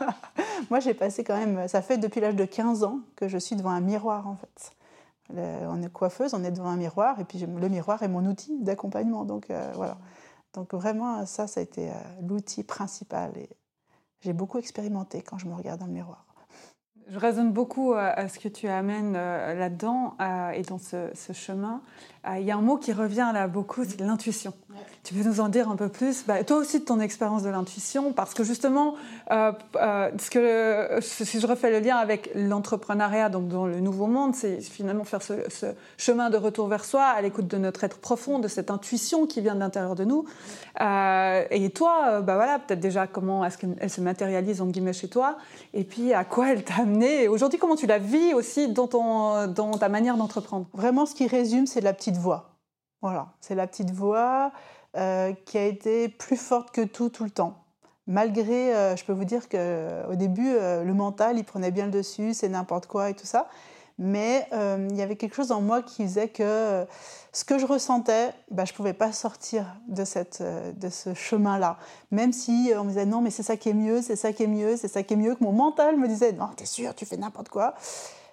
moi, 0.69 0.79
j'ai 0.79 0.93
passé 0.93 1.23
quand 1.23 1.35
même, 1.35 1.67
ça 1.67 1.81
fait 1.81 1.97
depuis 1.97 2.21
l'âge 2.21 2.35
de 2.35 2.45
15 2.45 2.83
ans 2.83 2.99
que 3.15 3.27
je 3.27 3.39
suis 3.39 3.55
devant 3.55 3.71
un 3.71 3.81
miroir, 3.81 4.27
en 4.27 4.35
fait. 4.35 4.71
on 5.33 5.81
est 5.81 5.91
coiffeuse, 5.91 6.35
on 6.35 6.43
est 6.43 6.51
devant 6.51 6.69
un 6.69 6.77
miroir, 6.77 7.19
et 7.19 7.23
puis 7.23 7.39
le 7.39 7.69
miroir 7.69 8.03
est 8.03 8.07
mon 8.07 8.23
outil 8.27 8.55
d'accompagnement. 8.59 9.25
Donc 9.25 9.49
euh, 9.49 9.71
voilà. 9.73 9.97
Donc 10.53 10.75
vraiment, 10.75 11.25
ça, 11.25 11.47
ça 11.47 11.59
a 11.59 11.63
été 11.63 11.89
euh, 11.89 11.93
l'outil 12.21 12.63
principal. 12.63 13.33
J'ai 14.19 14.33
beaucoup 14.33 14.59
expérimenté 14.59 15.23
quand 15.23 15.39
je 15.39 15.47
me 15.47 15.55
regarde 15.55 15.79
dans 15.79 15.87
le 15.87 15.93
miroir. 15.93 16.27
Je 17.07 17.17
raisonne 17.17 17.51
beaucoup 17.51 17.93
à 17.93 18.29
ce 18.29 18.39
que 18.39 18.47
tu 18.47 18.69
amènes 18.69 19.13
là-dedans 19.13 20.15
et 20.53 20.61
dans 20.61 20.77
ce 20.77 21.33
chemin. 21.33 21.81
Ah, 22.23 22.39
il 22.39 22.45
y 22.45 22.51
a 22.51 22.55
un 22.55 22.61
mot 22.61 22.77
qui 22.77 22.93
revient 22.93 23.31
là 23.33 23.47
beaucoup, 23.47 23.83
c'est 23.83 23.99
l'intuition. 23.99 24.53
Tu 25.03 25.15
peux 25.15 25.27
nous 25.27 25.39
en 25.39 25.49
dire 25.49 25.67
un 25.69 25.75
peu 25.75 25.89
plus? 25.89 26.23
Bah, 26.27 26.43
Toi 26.43 26.57
aussi 26.57 26.79
de 26.79 26.85
ton 26.85 26.99
expérience 26.99 27.41
de 27.41 27.49
l'intuition, 27.49 28.13
parce 28.13 28.35
que 28.35 28.43
justement, 28.43 28.95
euh, 29.31 29.51
euh, 29.75 30.11
ce 30.19 30.29
que, 30.29 30.99
si 31.01 31.39
je 31.39 31.47
refais 31.47 31.71
le 31.71 31.79
lien 31.79 31.97
avec 31.97 32.29
l'entrepreneuriat, 32.35 33.29
donc 33.29 33.47
dans 33.47 33.65
le 33.65 33.79
nouveau 33.79 34.05
monde, 34.05 34.35
c'est 34.35 34.61
finalement 34.61 35.03
faire 35.03 35.23
ce, 35.23 35.33
chemin 35.97 36.29
de 36.29 36.37
retour 36.37 36.67
vers 36.67 36.85
soi, 36.85 37.03
à 37.03 37.19
l'écoute 37.21 37.47
de 37.47 37.57
notre 37.57 37.83
être 37.83 37.97
profond, 37.97 38.37
de 38.37 38.47
cette 38.47 38.69
intuition 38.69 39.25
qui 39.25 39.41
vient 39.41 39.55
de 39.55 39.59
l'intérieur 39.59 39.95
de 39.95 40.03
nous. 40.03 40.25
Euh, 40.79 41.43
et 41.49 41.71
toi, 41.71 42.21
bah 42.21 42.35
voilà, 42.35 42.59
peut-être 42.59 42.79
déjà 42.79 43.07
comment 43.07 43.43
est-ce 43.43 43.57
qu'elle 43.57 43.89
se 43.89 44.01
matérialise 44.01 44.61
en 44.61 44.67
guillemets 44.67 44.93
chez 44.93 45.07
toi, 45.07 45.37
et 45.73 45.83
puis 45.83 46.13
à 46.13 46.23
quoi 46.23 46.51
elle 46.51 46.63
t'a 46.63 46.81
amené? 46.81 47.27
Aujourd'hui, 47.27 47.57
comment 47.57 47.75
tu 47.75 47.87
la 47.87 47.97
vis 47.97 48.35
aussi 48.35 48.67
dans, 48.67 48.87
ton, 48.87 49.47
dans 49.47 49.71
ta 49.71 49.89
manière 49.89 50.17
d'entreprendre? 50.17 50.67
Vraiment, 50.75 51.07
ce 51.07 51.15
qui 51.15 51.25
résume, 51.25 51.65
c'est 51.65 51.81
la 51.81 51.93
petite 51.93 52.10
voix. 52.17 52.51
Voilà, 53.01 53.29
c'est 53.39 53.55
la 53.55 53.65
petite 53.65 53.91
voix 53.91 54.51
euh, 54.95 55.33
qui 55.45 55.57
a 55.57 55.65
été 55.65 56.09
plus 56.09 56.37
forte 56.37 56.71
que 56.71 56.81
tout 56.81 57.09
tout 57.09 57.23
le 57.23 57.29
temps. 57.29 57.63
Malgré, 58.07 58.75
euh, 58.75 58.95
je 58.95 59.05
peux 59.05 59.13
vous 59.13 59.25
dire 59.25 59.47
qu'au 59.47 60.15
début, 60.15 60.49
euh, 60.49 60.83
le 60.83 60.93
mental, 60.93 61.37
il 61.37 61.43
prenait 61.43 61.71
bien 61.71 61.85
le 61.85 61.91
dessus, 61.91 62.33
c'est 62.33 62.49
n'importe 62.49 62.87
quoi 62.87 63.09
et 63.09 63.13
tout 63.13 63.25
ça. 63.25 63.47
Mais 63.97 64.47
il 64.51 64.95
y 64.95 65.01
avait 65.03 65.15
quelque 65.15 65.35
chose 65.35 65.51
en 65.51 65.61
moi 65.61 65.83
qui 65.83 66.03
faisait 66.03 66.29
que 66.29 66.87
ce 67.33 67.43
que 67.43 67.59
je 67.59 67.67
ressentais, 67.67 68.31
bah, 68.49 68.65
je 68.65 68.71
ne 68.71 68.75
pouvais 68.75 68.93
pas 68.93 69.11
sortir 69.11 69.75
de, 69.87 70.05
cette, 70.05 70.41
de 70.41 70.89
ce 70.89 71.13
chemin-là. 71.13 71.77
Même 72.09 72.33
si 72.33 72.71
on 72.75 72.83
me 72.83 72.89
disait 72.89 73.05
non, 73.05 73.21
mais 73.21 73.29
c'est 73.29 73.43
ça 73.43 73.57
qui 73.57 73.69
est 73.69 73.75
mieux, 73.75 74.01
c'est 74.01 74.15
ça 74.15 74.33
qui 74.33 74.41
est 74.41 74.47
mieux, 74.47 74.75
c'est 74.75 74.87
ça 74.87 75.03
qui 75.03 75.13
est 75.13 75.17
mieux, 75.17 75.35
que 75.35 75.43
mon 75.43 75.51
mental 75.51 75.97
me 75.97 76.07
disait 76.07 76.31
non, 76.31 76.47
t'es 76.55 76.65
sûr, 76.65 76.95
tu 76.95 77.05
fais 77.05 77.17
n'importe 77.17 77.49
quoi 77.49 77.75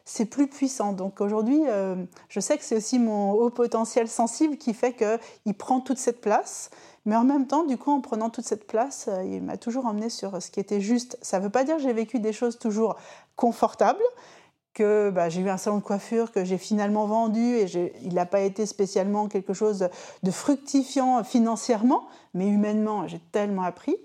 c'est 0.08 0.25
plus 0.25 0.46
puissant. 0.46 0.94
Donc 0.94 1.20
aujourd'hui, 1.20 1.60
euh, 1.66 1.94
je 2.31 2.40
sais 2.40 2.56
que 2.56 2.64
c'est 2.64 2.76
aussi 2.76 2.99
mon 2.99 3.32
haut 3.32 3.50
potentiel 3.50 4.09
sensible 4.09 4.56
qui 4.56 4.73
fait 4.73 4.94
qu'il 4.94 5.54
prend 5.54 5.80
toute 5.80 5.99
cette 5.99 6.23
place. 6.23 6.71
Mais 7.04 7.14
en 7.14 7.25
même 7.25 7.47
temps, 7.47 7.62
du 7.62 7.76
coup, 7.76 7.90
en 7.90 8.00
prenant 8.00 8.30
toute 8.30 8.47
cette 8.47 8.66
place, 8.66 9.09
euh, 9.09 9.23
il 9.23 9.42
m'a 9.42 9.59
toujours 9.59 9.85
emmené 9.85 10.09
sur 10.09 10.40
ce 10.40 10.50
qui 10.50 10.61
était 10.61 10.80
juste. 10.80 11.18
Ça 11.21 11.38
ne 11.38 11.44
veut 11.44 11.50
pas 11.50 11.62
dire 11.62 11.76
que 11.76 11.83
j'ai 11.83 11.92
vécu 11.92 12.21
des 12.21 12.33
choses 12.33 12.59
toujours 12.59 12.97
confortables, 13.37 14.02
que 14.73 15.11
bah, 15.11 15.28
j'ai 15.28 15.42
eu 15.42 15.50
un 15.50 15.59
salon 15.59 15.76
de 15.76 15.83
coiffure 15.83 16.33
que 16.33 16.42
j'ai 16.42 16.59
finalement 16.59 17.04
vendu 17.04 17.59
et 17.59 17.66
il 18.02 18.14
n'a 18.14 18.25
pas 18.26 18.40
été 18.40 18.64
spécialement 18.64 19.28
quelque 19.28 19.52
chose 19.52 19.90
de 20.23 20.30
fructifiant 20.30 21.23
financièrement, 21.23 22.09
mais 22.33 22.49
humainement, 22.49 23.06
j'ai 23.09 23.21
tellement 23.30 23.62
appris. 23.62 23.97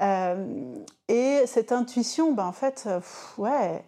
Euh, 0.00 0.74
et 1.08 1.42
cette 1.46 1.72
intuition, 1.72 2.34
bah, 2.34 2.46
en 2.46 2.52
fait, 2.52 2.88
ouais, 3.36 3.82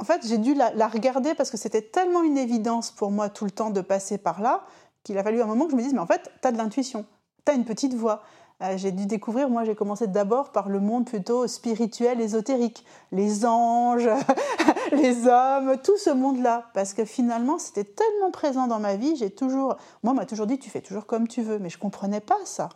en 0.00 0.04
fait, 0.04 0.26
j'ai 0.26 0.38
dû 0.38 0.54
la, 0.54 0.88
regarder 0.88 1.34
parce 1.34 1.50
que 1.50 1.58
c'était 1.58 1.82
tellement 1.82 2.22
une 2.22 2.38
évidence 2.38 2.90
pour 2.90 3.10
moi 3.10 3.28
tout 3.28 3.44
le 3.44 3.50
temps 3.50 3.68
de 3.68 3.82
passer 3.82 4.16
par 4.16 4.40
là 4.40 4.64
qu'il 5.04 5.18
a 5.18 5.22
fallu 5.22 5.42
un 5.42 5.46
moment 5.46 5.66
que 5.66 5.72
je 5.72 5.76
me 5.76 5.82
dise, 5.82 5.92
mais 5.92 6.00
en 6.00 6.06
fait, 6.06 6.30
tu 6.40 6.48
as 6.48 6.52
de 6.52 6.56
l'intuition, 6.56 7.04
tu 7.44 7.52
as 7.52 7.54
une 7.54 7.66
petite 7.66 7.92
voix. 7.94 8.22
Euh, 8.62 8.76
j'ai 8.76 8.92
dû 8.92 9.04
découvrir, 9.06 9.48
moi 9.50 9.64
j'ai 9.64 9.74
commencé 9.74 10.06
d'abord 10.06 10.52
par 10.52 10.68
le 10.68 10.80
monde 10.80 11.06
plutôt 11.06 11.46
spirituel, 11.46 12.20
ésotérique, 12.20 12.84
les 13.12 13.44
anges, 13.46 14.08
les 14.92 15.26
hommes, 15.26 15.76
tout 15.82 15.96
ce 15.96 16.10
monde-là, 16.10 16.70
parce 16.74 16.92
que 16.92 17.06
finalement 17.06 17.58
c'était 17.58 17.84
tellement 17.84 18.30
présent 18.30 18.66
dans 18.66 18.80
ma 18.80 18.96
vie, 18.96 19.16
j'ai 19.16 19.30
toujours, 19.30 19.76
moi 20.02 20.12
on 20.12 20.14
m'a 20.14 20.26
toujours 20.26 20.46
dit 20.46 20.58
tu 20.58 20.68
fais 20.68 20.82
toujours 20.82 21.06
comme 21.06 21.26
tu 21.26 21.40
veux, 21.40 21.58
mais 21.58 21.70
je 21.70 21.78
comprenais 21.78 22.20
pas 22.20 22.38
ça. 22.44 22.68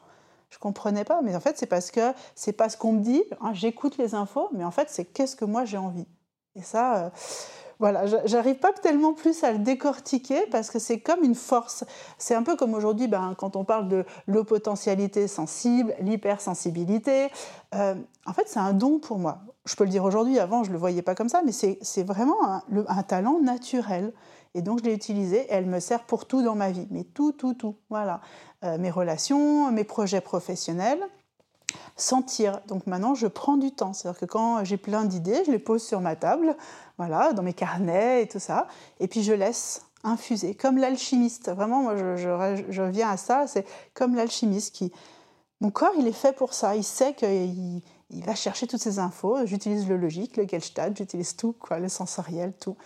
Je 0.48 0.58
comprenais 0.58 1.04
pas, 1.04 1.20
mais 1.22 1.36
en 1.36 1.40
fait 1.40 1.58
c'est 1.58 1.66
parce 1.66 1.90
que 1.90 2.12
c'est 2.34 2.52
pas 2.52 2.70
ce 2.70 2.78
qu'on 2.78 2.92
me 2.92 3.00
dit, 3.00 3.22
hein, 3.42 3.52
j'écoute 3.52 3.98
les 3.98 4.14
infos, 4.14 4.48
mais 4.52 4.64
en 4.64 4.70
fait 4.70 4.88
c'est 4.88 5.04
qu'est-ce 5.04 5.36
que 5.36 5.44
moi 5.44 5.66
j'ai 5.66 5.78
envie. 5.78 6.06
Et 6.56 6.62
ça, 6.62 6.96
euh, 6.96 7.10
voilà, 7.80 8.06
j'arrive 8.24 8.56
pas 8.56 8.72
tellement 8.72 9.12
plus 9.12 9.42
à 9.42 9.52
le 9.52 9.58
décortiquer 9.58 10.46
parce 10.50 10.70
que 10.70 10.78
c'est 10.78 11.00
comme 11.00 11.24
une 11.24 11.34
force. 11.34 11.84
C'est 12.18 12.34
un 12.34 12.42
peu 12.42 12.56
comme 12.56 12.74
aujourd'hui, 12.74 13.08
ben, 13.08 13.34
quand 13.36 13.56
on 13.56 13.64
parle 13.64 13.88
de 13.88 14.04
l'eau-potentialité 14.26 15.26
sensible, 15.26 15.94
l'hypersensibilité. 16.00 17.28
Euh, 17.74 17.94
en 18.26 18.32
fait, 18.32 18.44
c'est 18.46 18.60
un 18.60 18.72
don 18.72 19.00
pour 19.00 19.18
moi. 19.18 19.40
Je 19.66 19.74
peux 19.74 19.84
le 19.84 19.90
dire 19.90 20.04
aujourd'hui, 20.04 20.38
avant, 20.38 20.62
je 20.62 20.70
le 20.70 20.78
voyais 20.78 21.02
pas 21.02 21.14
comme 21.14 21.28
ça, 21.28 21.42
mais 21.44 21.52
c'est 21.52 22.02
vraiment 22.04 22.36
un, 22.44 23.02
talent 23.02 23.40
naturel. 23.40 24.12
Et 24.54 24.62
donc, 24.62 24.78
je 24.78 24.84
l'ai 24.84 24.94
utilisé 24.94 25.40
et 25.40 25.50
elle 25.50 25.66
me 25.66 25.80
sert 25.80 26.04
pour 26.04 26.26
tout 26.26 26.42
dans 26.42 26.54
ma 26.54 26.70
vie. 26.70 26.86
Mais 26.90 27.02
tout, 27.02 27.32
tout, 27.32 27.54
tout. 27.54 27.76
Voilà. 27.90 28.20
Euh, 28.62 28.78
mes 28.78 28.90
relations, 28.90 29.70
mes 29.72 29.84
projets 29.84 30.20
professionnels. 30.20 31.00
Sentir. 31.96 32.60
Donc 32.66 32.86
maintenant, 32.86 33.14
je 33.14 33.26
prends 33.26 33.56
du 33.56 33.72
temps. 33.72 33.92
C'est-à-dire 33.92 34.20
que 34.20 34.26
quand 34.26 34.64
j'ai 34.64 34.76
plein 34.76 35.04
d'idées, 35.04 35.42
je 35.46 35.50
les 35.50 35.58
pose 35.58 35.82
sur 35.82 36.00
ma 36.00 36.16
table, 36.16 36.56
voilà, 36.98 37.32
dans 37.32 37.42
mes 37.42 37.54
carnets 37.54 38.22
et 38.22 38.28
tout 38.28 38.38
ça, 38.38 38.66
et 39.00 39.08
puis 39.08 39.22
je 39.22 39.32
laisse 39.32 39.82
infuser, 40.02 40.54
comme 40.54 40.78
l'alchimiste. 40.78 41.50
Vraiment, 41.50 41.82
moi, 41.82 41.96
je, 41.96 42.16
je, 42.16 42.82
reviens 42.82 43.08
à 43.08 43.16
ça. 43.16 43.46
C'est 43.46 43.66
comme 43.94 44.14
l'alchimiste 44.14 44.74
qui, 44.74 44.92
mon 45.60 45.70
corps, 45.70 45.94
il 45.98 46.06
est 46.06 46.12
fait 46.12 46.34
pour 46.34 46.52
ça. 46.52 46.76
Il 46.76 46.84
sait 46.84 47.14
qu'il 47.14 47.80
il 48.10 48.24
va 48.24 48.34
chercher 48.34 48.66
toutes 48.66 48.82
ces 48.82 48.98
infos. 48.98 49.46
J'utilise 49.46 49.88
le 49.88 49.96
logique, 49.96 50.36
le 50.36 50.46
Gestalt, 50.46 50.96
j'utilise 50.96 51.36
tout, 51.36 51.54
quoi, 51.58 51.78
le 51.78 51.88
sensoriel, 51.88 52.52
tout. 52.60 52.76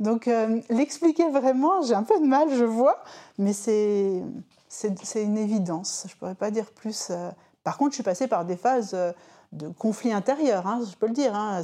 Donc 0.00 0.28
euh, 0.28 0.60
l'expliquer 0.70 1.28
vraiment, 1.28 1.82
j'ai 1.82 1.94
un 1.94 2.04
peu 2.04 2.20
de 2.20 2.26
mal, 2.26 2.48
je 2.54 2.64
vois, 2.64 3.02
mais 3.38 3.52
c'est 3.52 4.22
c'est 4.68 5.22
une 5.22 5.38
évidence. 5.38 6.04
Je 6.06 6.14
ne 6.14 6.18
pourrais 6.18 6.34
pas 6.34 6.50
dire 6.50 6.70
plus. 6.70 7.08
Euh. 7.10 7.30
Par 7.68 7.76
contre, 7.76 7.90
je 7.90 7.96
suis 7.96 8.02
passée 8.02 8.28
par 8.28 8.46
des 8.46 8.56
phases 8.56 8.92
euh, 8.94 9.12
de 9.52 9.68
conflit 9.68 10.10
intérieur, 10.10 10.66
hein, 10.66 10.80
je 10.90 10.96
peux 10.96 11.06
le 11.06 11.12
dire. 11.12 11.34
Hein. 11.34 11.60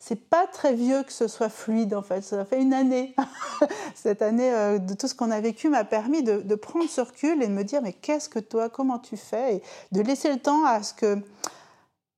C'est 0.00 0.30
pas 0.30 0.46
très 0.46 0.72
vieux 0.72 1.02
que 1.02 1.12
ce 1.12 1.28
soit 1.28 1.50
fluide 1.50 1.94
en 1.94 2.00
fait. 2.00 2.22
Ça 2.22 2.42
fait 2.46 2.62
une 2.62 2.72
année. 2.72 3.14
Cette 3.94 4.22
année 4.22 4.50
de 4.78 4.94
tout 4.94 5.06
ce 5.06 5.14
qu'on 5.14 5.30
a 5.30 5.38
vécu 5.38 5.68
m'a 5.68 5.84
permis 5.84 6.22
de, 6.22 6.54
prendre 6.54 6.88
ce 6.88 7.02
recul 7.02 7.42
et 7.42 7.46
de 7.46 7.52
me 7.52 7.62
dire 7.62 7.82
mais 7.82 7.92
qu'est-ce 7.92 8.30
que 8.30 8.38
toi, 8.38 8.70
comment 8.70 8.98
tu 8.98 9.18
fais? 9.18 9.56
Et 9.56 9.62
de 9.92 10.00
laisser 10.00 10.32
le 10.32 10.38
temps 10.38 10.64
à 10.64 10.82
ce 10.82 10.94
que 10.94 11.18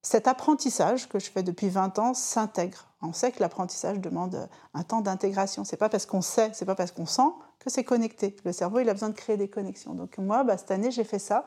cet 0.02 0.28
apprentissage 0.28 1.08
que 1.08 1.18
je 1.18 1.32
fais 1.32 1.42
depuis 1.42 1.68
20 1.68 1.98
ans 1.98 2.14
s'intègre. 2.14 2.86
On 3.02 3.12
sait 3.12 3.32
que 3.32 3.40
l'apprentissage 3.40 3.98
demande 3.98 4.48
un 4.72 4.84
temps 4.84 5.00
d'intégration. 5.00 5.64
C'est 5.64 5.76
pas 5.76 5.88
parce 5.88 6.06
qu'on 6.06 6.22
sait, 6.22 6.50
c'est 6.52 6.64
pas 6.64 6.76
parce 6.76 6.92
qu'on 6.92 7.06
sent 7.06 7.32
que 7.58 7.70
c'est 7.70 7.82
connecté. 7.82 8.36
Le 8.44 8.52
cerveau, 8.52 8.78
il 8.78 8.88
a 8.88 8.92
besoin 8.92 9.08
de 9.08 9.14
créer 9.14 9.36
des 9.36 9.48
connexions. 9.48 9.94
Donc 9.94 10.16
moi, 10.18 10.44
bah, 10.44 10.56
cette 10.56 10.70
année, 10.70 10.92
j'ai 10.92 11.02
fait 11.02 11.18
ça 11.18 11.44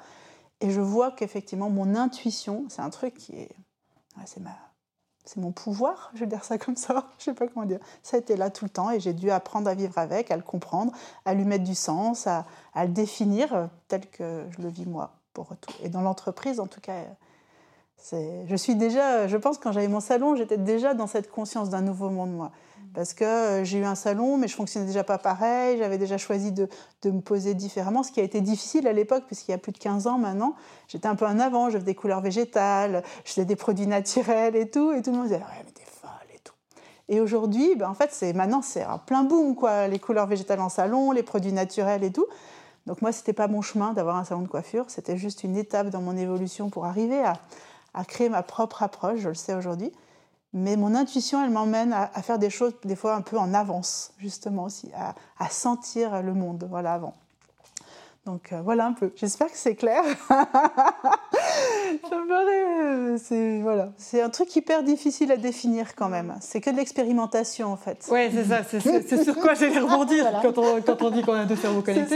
et 0.62 0.72
je 0.72 0.82
vois 0.82 1.12
qu'effectivement, 1.12 1.70
mon 1.70 1.96
intuition, 1.96 2.66
c'est 2.70 2.82
un 2.82 2.90
truc 2.90 3.16
qui 3.16 3.34
est, 3.34 3.56
c'est 4.26 4.40
ma, 4.40 4.52
c'est 5.26 5.38
mon 5.38 5.52
pouvoir, 5.52 6.12
je 6.14 6.20
vais 6.20 6.28
dire 6.28 6.44
ça 6.44 6.58
comme 6.58 6.76
ça, 6.76 7.08
je 7.18 7.26
sais 7.26 7.34
pas 7.34 7.48
comment 7.48 7.66
dire. 7.66 7.80
Ça 8.02 8.18
a 8.18 8.20
été 8.20 8.36
là 8.36 8.50
tout 8.50 8.66
le 8.66 8.70
temps 8.70 8.92
et 8.92 9.00
j'ai 9.00 9.14
dû 9.14 9.32
apprendre 9.32 9.70
à 9.70 9.74
vivre 9.74 9.98
avec, 9.98 10.32
à 10.32 10.38
le 10.38 10.44
comprendre, 10.44 10.92
à 11.26 11.34
lui 11.34 11.46
mettre 11.46 11.64
du 11.64 11.76
sens, 11.76 12.28
à, 12.28 12.46
le 12.76 12.90
définir 12.90 13.70
tel 13.88 14.10
que 14.10 14.46
je 14.52 14.62
le 14.62 14.70
vis 14.70 14.86
moi 14.86 15.12
pour 15.34 15.56
tout. 15.58 15.74
Et 15.82 15.90
dans 15.90 16.02
l'entreprise, 16.02 16.60
en 16.60 16.68
tout 16.68 16.82
cas, 16.82 17.06
je 18.12 18.56
suis 18.56 18.76
déjà, 18.76 19.28
je 19.28 19.38
pense 19.38 19.58
quand 19.58 19.72
j'avais 19.72 19.88
mon 19.88 20.02
salon, 20.02 20.36
j'étais 20.36 20.58
déjà 20.58 20.94
dans 20.94 21.08
cette 21.08 21.32
conscience 21.32 21.70
d'un 21.70 21.82
nouveau 21.82 22.10
monde, 22.10 22.34
moi. 22.34 22.52
Parce 22.94 23.14
que 23.14 23.24
euh, 23.24 23.64
j'ai 23.64 23.80
eu 23.80 23.86
un 23.86 23.96
salon, 23.96 24.38
mais 24.38 24.48
je 24.48 24.56
fonctionnais 24.56 24.86
déjà 24.86 25.04
pas 25.04 25.18
pareil, 25.18 25.78
j'avais 25.80 25.98
déjà 25.98 26.18
choisi 26.18 26.52
de, 26.52 26.68
me 27.06 27.22
poser 27.22 27.56
différemment, 27.56 28.04
ce 28.04 28.12
qui 28.12 28.20
a 28.20 28.24
été 28.24 28.40
difficile 28.40 28.88
à 28.88 28.94
l'époque, 28.94 29.24
puisqu'il 29.26 29.52
y 29.52 29.56
a 29.56 29.58
plus 29.58 29.72
de 29.72 29.80
15 29.80 30.06
ans 30.08 30.20
maintenant. 30.20 30.56
J'étais 30.88 31.08
un 31.08 31.16
peu 31.16 31.26
en 31.26 31.40
avant, 31.40 31.70
je 31.70 31.74
faisais 31.74 31.86
des 31.86 31.96
couleurs 31.96 32.22
végétales, 32.22 33.04
je 33.26 33.32
faisais 33.32 33.46
des 33.46 33.56
produits 33.56 33.88
naturels 33.88 34.56
et 34.56 34.70
tout, 34.70 34.92
et 34.92 35.02
tout 35.02 35.12
le 35.12 35.18
monde 35.18 35.28
disait, 35.28 35.38
ouais, 35.38 35.64
mais 35.66 35.72
t'es 35.72 35.86
folle 35.86 36.12
et 36.36 36.40
tout. 36.44 36.54
Et 37.10 37.20
aujourd'hui, 37.20 37.76
ben, 37.76 37.90
en 37.90 37.96
fait, 37.96 38.10
c'est, 38.12 38.34
maintenant, 38.34 38.62
c'est 38.62 38.84
un 38.84 39.00
plein 39.00 39.24
boom, 39.24 39.56
quoi, 39.56 39.88
les 39.88 40.00
couleurs 40.00 40.28
végétales 40.28 40.62
en 40.62 40.70
salon, 40.70 41.12
les 41.12 41.24
produits 41.24 41.54
naturels 41.54 42.04
et 42.04 42.12
tout. 42.12 42.28
Donc 42.86 43.02
moi, 43.02 43.12
c'était 43.12 43.34
pas 43.34 43.48
mon 43.48 43.62
chemin 43.62 43.94
d'avoir 43.94 44.18
un 44.18 44.24
salon 44.24 44.42
de 44.42 44.48
coiffure, 44.48 44.86
c'était 44.90 45.18
juste 45.18 45.44
une 45.44 45.56
étape 45.58 45.90
dans 45.90 46.02
mon 46.02 46.16
évolution 46.16 46.70
pour 46.70 46.86
arriver 46.86 47.24
à, 47.24 47.34
à 47.94 48.06
créer 48.06 48.30
ma 48.30 48.44
propre 48.44 48.84
approche, 48.84 49.20
je 49.20 49.30
le 49.30 49.36
sais 49.36 49.56
aujourd'hui. 49.56 49.92
Mais 50.54 50.76
mon 50.76 50.94
intuition, 50.94 51.44
elle 51.44 51.50
m'emmène 51.50 51.94
à, 51.94 52.08
faire 52.22 52.38
des 52.38 52.52
choses 52.52 52.74
des 52.84 52.96
fois 52.96 53.16
un 53.16 53.22
peu 53.22 53.38
en 53.38 53.54
avance, 53.54 54.14
justement 54.20 54.66
aussi, 54.66 54.92
à, 54.96 55.16
à 55.40 55.50
sentir 55.50 56.22
le 56.22 56.34
monde, 56.34 56.66
voilà, 56.70 56.94
avant. 56.94 57.16
Donc 58.26 58.54
euh, 58.54 58.62
voilà 58.64 58.86
un 58.86 58.94
peu. 58.94 59.12
J'espère 59.18 59.48
que 59.48 59.58
c'est 59.58 59.76
clair. 59.76 60.02
Ça 60.30 62.16
me 62.18 62.28
paraît, 62.28 63.18
c'est 63.18 63.60
voilà, 63.62 63.92
c'est 63.98 64.22
un 64.22 64.30
truc 64.30 64.56
hyper 64.56 64.82
difficile 64.82 65.30
à 65.32 65.38
définir 65.38 65.94
quand 65.94 66.08
même. 66.08 66.36
C'est 66.40 66.62
que 66.62 66.70
de 66.70 66.78
l'expérimentation 66.78 67.72
en 67.72 67.76
fait. 67.76 68.08
Oui, 68.10 68.30
c'est 68.34 68.46
ça. 68.46 68.64
C'est 68.64 69.24
sur 69.24 69.36
quoi 69.36 69.56
j'allais 69.56 69.78
rebondir 69.78 70.26
quand, 70.42 70.58
on, 70.58 70.82
quand, 70.82 71.02
on, 71.02 71.10
dit 71.12 71.22
qu'on 71.22 71.34
a 71.34 71.44
deux 71.44 71.58
cerveaux 71.58 71.82
connectés. 71.82 72.16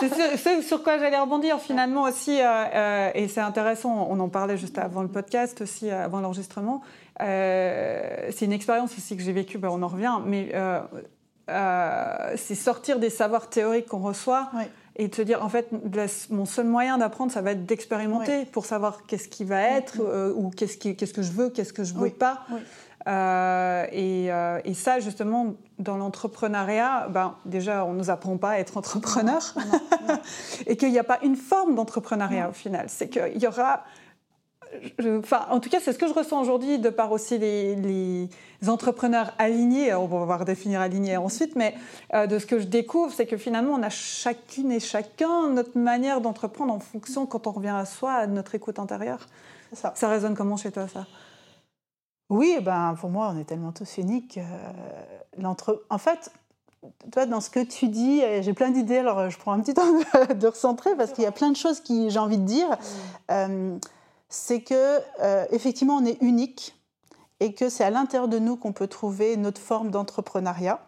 C'est 0.00 0.62
sur, 0.62 0.82
quoi 0.84 0.98
j'allais 0.98 1.18
rebondir 1.18 1.58
finalement 1.58 2.04
aussi. 2.04 2.40
Euh, 2.40 2.44
euh, 2.44 3.10
et 3.14 3.26
c'est 3.26 3.40
intéressant. 3.40 4.06
On 4.08 4.20
en 4.20 4.28
parlait 4.28 4.56
juste 4.56 4.78
avant 4.78 5.02
le 5.02 5.08
podcast 5.08 5.60
aussi, 5.60 5.90
avant 5.90 6.20
l'enregistrement. 6.20 6.82
c'est 7.18 8.42
une 8.42 8.52
expérience 8.52 8.96
aussi 8.96 9.16
que 9.16 9.22
j'ai 9.24 9.32
vécue. 9.32 9.58
Ben, 9.58 9.70
on 9.72 9.82
en 9.82 9.88
revient, 9.88 10.20
mais 10.24 10.52
c'est 12.36 12.54
sortir 12.54 13.00
des 13.00 13.10
savoirs 13.10 13.48
théoriques 13.48 13.86
qu'on 13.86 14.02
reçoit. 14.02 14.50
Oui 14.54 14.62
et 14.96 15.08
de 15.08 15.14
se 15.14 15.22
dire 15.22 15.44
en 15.44 15.48
fait 15.48 15.68
mon 16.30 16.46
seul 16.46 16.66
moyen 16.66 16.98
d'apprendre 16.98 17.30
ça 17.30 17.42
va 17.42 17.52
être 17.52 17.66
d'expérimenter 17.66 18.46
pour 18.46 18.64
savoir 18.64 19.04
qu'est-ce 19.06 19.28
qui 19.28 19.44
va 19.44 19.60
être 19.60 20.00
euh, 20.00 20.32
ou 20.34 20.50
qu'est-ce, 20.50 20.78
qu'est-ce 20.78 21.12
que 21.12 21.22
je 21.22 21.32
veux 21.32 21.50
qu'est-ce 21.50 21.72
que 21.72 21.84
je 21.84 21.94
veux 21.94 22.10
pas. 22.10 22.46
euh, 23.06 23.86
et, 23.92 24.32
euh, 24.32 24.58
et, 24.64 24.74
ça 24.74 24.98
justement 24.98 25.54
dans 25.78 25.96
l'entrepreneuriat 25.96 27.08
ben, 27.08 27.36
déjà 27.44 27.84
on 27.84 27.92
nous 27.92 28.10
apprend 28.10 28.36
pas 28.36 28.50
à 28.50 28.58
être 28.58 28.76
entrepreneur. 28.78 29.54
Et 30.66 30.76
qu'il 30.76 30.90
n'y 30.90 30.98
a 30.98 31.04
pas 31.04 31.20
une 31.22 31.36
forme 31.36 31.76
d'entrepreneuriat 31.76 32.48
au 32.48 32.52
final. 32.52 32.86
C'est 32.88 33.08
qu'il 33.08 33.40
y 33.40 33.46
aura 33.46 33.84
enfin, 35.18 35.46
en 35.50 35.60
tout 35.60 35.68
cas, 35.68 35.78
c'est 35.80 35.92
ce 35.92 35.98
que 35.98 36.08
je 36.08 36.12
ressens 36.12 36.40
aujourd'hui 36.40 36.78
de 36.78 36.90
par 36.90 37.12
aussi 37.12 37.38
les, 37.38 38.28
entrepreneurs 38.66 39.32
alignés. 39.38 39.94
On 39.94 40.06
va 40.06 40.24
voir 40.24 40.44
définir 40.44 40.80
aligné 40.80 41.16
ensuite, 41.16 41.56
mais 41.56 41.74
euh, 42.14 42.26
de 42.26 42.38
ce 42.38 42.46
que 42.46 42.58
je 42.58 42.66
découvre, 42.66 43.12
c'est 43.12 43.26
que 43.26 43.36
finalement, 43.36 43.74
on 43.74 43.82
a 43.82 43.90
chacune 43.90 44.72
et 44.72 44.80
chacun 44.80 45.50
notre 45.50 45.78
manière 45.78 46.20
d'entreprendre 46.20 46.72
en 46.72 46.80
fonction, 46.80 47.26
quand 47.26 47.46
on 47.46 47.52
revient 47.52 47.68
à 47.68 47.84
soi, 47.84 48.12
à 48.12 48.26
notre 48.26 48.54
écoute 48.54 48.78
intérieure. 48.78 49.26
Ça. 49.72 49.92
ça 49.96 50.08
résonne 50.08 50.34
comment 50.34 50.56
chez 50.56 50.70
toi, 50.70 50.86
ça? 50.88 51.06
Oui, 52.28 52.58
ben, 52.62 52.94
pour 52.98 53.10
moi, 53.10 53.32
on 53.34 53.38
est 53.38 53.44
tellement 53.44 53.72
tous 53.72 53.98
uniques. 53.98 54.38
Euh, 54.38 55.54
en 55.90 55.98
fait, 55.98 56.30
toi, 57.12 57.26
dans 57.26 57.40
ce 57.40 57.50
que 57.50 57.60
tu 57.60 57.88
dis, 57.88 58.22
euh, 58.22 58.42
j'ai 58.42 58.52
plein 58.52 58.70
d'idées, 58.70 58.98
alors 58.98 59.30
je 59.30 59.38
prends 59.38 59.52
un 59.52 59.60
petit 59.60 59.74
temps 59.74 59.92
de, 60.34 60.46
recentrer 60.46 60.94
parce 60.96 61.12
qu'il 61.12 61.24
y 61.24 61.26
a 61.26 61.32
plein 61.32 61.50
de 61.50 61.56
choses 61.56 61.80
que 61.80 62.08
j'ai 62.08 62.18
envie 62.18 62.38
de 62.38 62.44
dire 62.44 62.68
c'est 64.28 64.60
que 64.60 65.00
euh, 65.20 65.44
effectivement 65.50 65.96
on 65.96 66.04
est 66.04 66.20
unique 66.22 66.74
et 67.40 67.54
que 67.54 67.68
c'est 67.68 67.84
à 67.84 67.90
l'intérieur 67.90 68.28
de 68.28 68.38
nous 68.38 68.56
qu'on 68.56 68.72
peut 68.72 68.86
trouver 68.86 69.36
notre 69.36 69.60
forme 69.60 69.90
d'entrepreneuriat. 69.90 70.80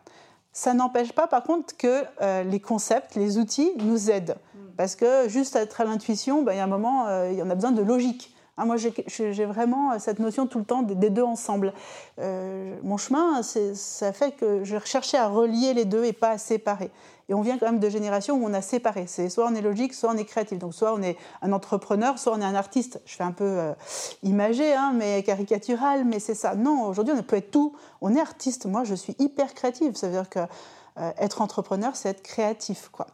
Ça 0.53 0.75
n'empêche 0.75 1.13
pas 1.13 1.27
par 1.27 1.43
contre 1.43 1.77
que 1.77 2.03
euh, 2.23 2.43
les 2.43 2.61
concepts, 2.61 3.15
les 3.15 3.39
outils 3.39 3.71
nous 3.79 4.11
aident. 4.11 4.37
Mm. 4.55 4.59
Parce 4.77 4.97
que 4.97 5.29
juste 5.29 5.57
être 5.57 5.81
à 5.81 5.85
l'intuition, 5.85 6.43
ben, 6.43 6.53
il 6.53 6.57
y 6.57 6.61
a 6.61 6.65
un 6.65 6.69
moment, 6.69 7.07
euh, 7.07 7.31
il 7.31 7.39
y 7.39 7.43
en 7.43 7.51
a 7.51 7.55
besoin 7.55 7.73
de 7.73 7.83
logique. 7.83 8.35
Hein, 8.57 8.65
moi, 8.65 8.77
j'ai 8.77 9.45
vraiment 9.45 9.97
cette 10.01 10.19
notion 10.19 10.49
tout 10.49 10.59
le 10.59 10.65
temps 10.65 10.83
des 10.83 11.11
deux 11.11 11.23
ensemble. 11.23 11.73
mon 12.19 12.97
chemin, 12.97 13.41
ça 13.45 14.13
fait 14.13 14.33
que 14.33 14.65
je 14.65 14.75
recherchais 14.75 15.17
à 15.17 15.29
relier 15.29 15.75
les 15.75 15.85
deux 15.85 16.05
et 16.05 16.13
pas 16.13 16.31
à 16.31 16.39
séparer. 16.39 16.91
Et 17.29 17.35
on 17.35 17.43
vient 17.43 17.59
quand 17.59 17.67
même 17.67 17.79
de 17.79 17.91
générations 17.91 18.37
où 18.37 18.45
on 18.45 18.55
a 18.55 18.63
séparé. 18.63 19.07
C'est 19.07 19.29
soit 19.29 19.47
on 19.47 19.55
est 19.55 19.61
logique, 19.61 19.93
soit 19.93 20.11
on 20.11 20.17
est 20.17 20.25
créatif. 20.25 20.59
Donc 20.59 20.75
soit 20.75 20.95
on 20.95 21.03
est 21.03 21.17
un 21.43 21.53
entrepreneur, 21.53 22.19
soit 22.19 22.33
on 22.33 22.41
est 22.41 22.45
un 22.45 22.55
artiste. 22.55 23.01
Je 23.05 23.17
fais 23.17 23.25
un 23.25 23.33
peu 23.33 23.45
euh, 23.45 23.75
imagé, 24.23 24.75
hein, 24.75 24.93
mais 24.95 25.23
caricatural, 25.23 26.05
mais 26.07 26.21
c'est 26.21 26.35
ça. 26.35 26.55
Non, 26.55 26.87
aujourd'hui 26.87 27.15
on 27.17 27.23
peut 27.23 27.37
être 27.37 27.51
tout. 27.51 27.75
On 28.01 28.15
est 28.15 28.21
artiste. 28.21 28.65
Moi, 28.65 28.85
je 28.85 28.95
suis 28.95 29.15
hyper 29.19 29.53
créative. 29.53 29.95
Ça 29.95 30.07
veut 30.07 30.15
dire 30.15 30.31
que 30.31 30.39
euh, 30.39 31.11
être 31.19 31.43
entrepreneur, 31.43 31.95
c'est 31.97 32.09
être 32.09 32.23
créatif, 32.23 32.89
quoi. 32.91 33.07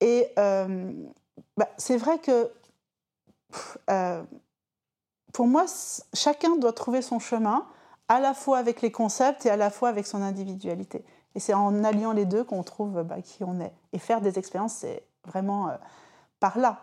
Et 0.00 0.28
euh, 0.38 0.92
bah, 1.56 1.68
c'est 1.76 1.96
vrai 1.96 2.18
que 2.18 2.50
pour 5.32 5.46
moi, 5.46 5.64
chacun 6.14 6.56
doit 6.56 6.72
trouver 6.72 7.02
son 7.02 7.18
chemin, 7.18 7.66
à 8.08 8.20
la 8.20 8.34
fois 8.34 8.58
avec 8.58 8.82
les 8.82 8.90
concepts 8.90 9.46
et 9.46 9.50
à 9.50 9.56
la 9.56 9.70
fois 9.70 9.88
avec 9.88 10.06
son 10.06 10.22
individualité. 10.22 11.04
Et 11.38 11.40
c'est 11.40 11.54
en 11.54 11.84
alliant 11.84 12.10
les 12.10 12.24
deux 12.24 12.42
qu'on 12.42 12.64
trouve 12.64 13.04
bah, 13.04 13.22
qui 13.22 13.44
on 13.44 13.60
est. 13.60 13.72
Et 13.92 14.00
faire 14.00 14.20
des 14.20 14.40
expériences, 14.40 14.72
c'est 14.72 15.04
vraiment 15.24 15.68
euh, 15.68 15.74
par 16.40 16.58
là 16.58 16.80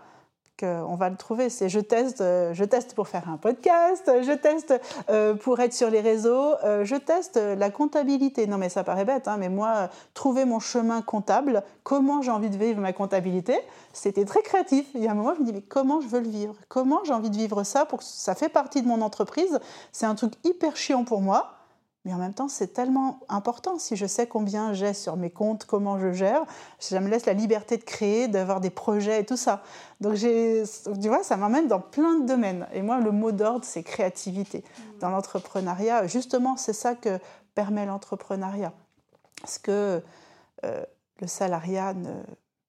qu'on 0.57 0.95
va 0.95 1.09
le 1.09 1.17
trouver. 1.17 1.49
C'est 1.49 1.67
je 1.67 1.81
teste, 1.81 2.21
euh, 2.21 2.53
je 2.53 2.63
teste 2.63 2.93
pour 2.93 3.09
faire 3.09 3.29
un 3.29 3.35
podcast, 3.35 4.09
je 4.21 4.31
teste 4.31 4.73
euh, 5.09 5.33
pour 5.33 5.59
être 5.59 5.73
sur 5.73 5.89
les 5.89 5.99
réseaux, 5.99 6.53
je 6.63 6.95
teste 6.95 7.35
la 7.35 7.69
comptabilité. 7.69 8.47
Non 8.47 8.57
mais 8.57 8.69
ça 8.69 8.85
paraît 8.85 9.03
bête, 9.03 9.27
hein, 9.27 9.35
mais 9.37 9.49
moi, 9.49 9.89
trouver 10.13 10.45
mon 10.45 10.61
chemin 10.61 11.01
comptable, 11.01 11.61
comment 11.83 12.21
j'ai 12.21 12.31
envie 12.31 12.49
de 12.49 12.57
vivre 12.57 12.79
ma 12.79 12.93
comptabilité, 12.93 13.59
c'était 13.91 14.23
très 14.23 14.41
créatif. 14.41 14.85
Il 14.95 15.03
y 15.03 15.07
a 15.09 15.11
un 15.11 15.15
moment, 15.15 15.35
je 15.35 15.41
me 15.41 15.45
dis, 15.47 15.51
mais 15.51 15.63
comment 15.63 15.99
je 15.99 16.07
veux 16.07 16.21
le 16.21 16.29
vivre? 16.29 16.55
Comment 16.69 17.03
j'ai 17.03 17.11
envie 17.11 17.29
de 17.29 17.35
vivre 17.35 17.63
ça 17.63 17.83
pour 17.83 17.99
que 17.99 18.05
ça 18.05 18.35
fait 18.35 18.47
partie 18.47 18.81
de 18.81 18.87
mon 18.87 19.01
entreprise? 19.01 19.59
C'est 19.91 20.05
un 20.05 20.15
truc 20.15 20.31
hyper 20.45 20.77
chiant 20.77 21.03
pour 21.03 21.19
moi. 21.19 21.51
Mais 22.05 22.13
en 22.13 22.17
même 22.17 22.35
temps, 22.35 22.47
c'est 22.47 22.67
tellement 22.67 23.19
important. 23.29 23.79
Si 23.79 23.95
je 23.95 24.05
sais 24.05 24.27
combien 24.27 24.73
j'ai 24.73 24.93
sur 24.93 25.17
mes 25.17 25.31
comptes, 25.31 25.65
comment 25.65 25.99
je 25.99 26.13
gère, 26.13 26.43
ça 26.79 26.99
me 26.99 27.09
laisse 27.09 27.25
la 27.25 27.33
liberté 27.33 27.77
de 27.77 27.83
créer, 27.83 28.27
d'avoir 28.27 28.61
des 28.61 28.69
projets 28.69 29.21
et 29.21 29.25
tout 29.25 29.37
ça. 29.37 29.63
Donc, 30.01 30.15
tu 30.15 31.07
vois, 31.07 31.23
ça 31.23 31.35
m'emmène 31.35 31.67
dans 31.67 31.79
plein 31.81 32.19
de 32.19 32.27
domaines. 32.27 32.67
Et 32.73 32.83
moi, 32.83 32.99
le 32.99 33.11
mot 33.11 33.31
d'ordre, 33.31 33.65
c'est 33.65 33.81
créativité. 33.81 34.59
Mmh. 34.59 34.99
Dans 34.99 35.09
l'entrepreneuriat, 35.09 36.05
justement, 36.05 36.57
c'est 36.57 36.73
ça 36.73 36.93
que 36.93 37.19
permet 37.55 37.87
l'entrepreneuriat. 37.87 38.73
Parce 39.41 39.57
que 39.57 40.03
euh, 40.63 40.83
le 41.21 41.27
salariat 41.27 41.93
ne, 41.93 42.13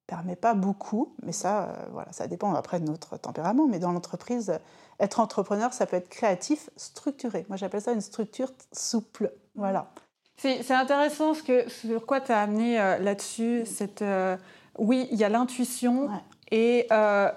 permet 0.07 0.37
pas 0.37 0.55
beaucoup, 0.55 1.15
mais 1.23 1.33
ça, 1.33 1.65
euh, 1.65 1.73
voilà, 1.93 2.13
ça 2.13 2.27
dépend 2.27 2.55
après 2.55 2.81
de 2.81 2.87
notre 2.87 3.17
tempérament. 3.17 3.67
Mais 3.67 3.79
dans 3.79 3.93
l'entreprise, 3.93 4.59
être 5.01 5.21
entrepreneur, 5.21 5.73
ça 5.73 5.87
peut 5.87 5.97
être 5.97 6.09
créatif, 6.09 6.71
structuré. 6.77 7.45
Moi, 7.49 7.57
j'appelle 7.57 7.81
ça 7.81 7.93
une 7.93 8.01
structure 8.01 8.51
souple. 8.73 9.33
Voilà. 9.55 9.91
C'est 10.37 10.71
intéressant 10.73 11.33
ce 11.33 11.43
que, 11.43 11.69
sur 11.71 12.05
quoi 12.05 12.21
tu 12.21 12.31
as 12.31 12.41
amené 12.41 12.79
euh, 12.79 12.99
là-dessus. 12.99 13.65
Euh, 14.03 14.37
oui, 14.79 15.09
il 15.11 15.19
y 15.19 15.25
a 15.25 15.31
l'intuition 15.31 16.11
et 16.51 16.87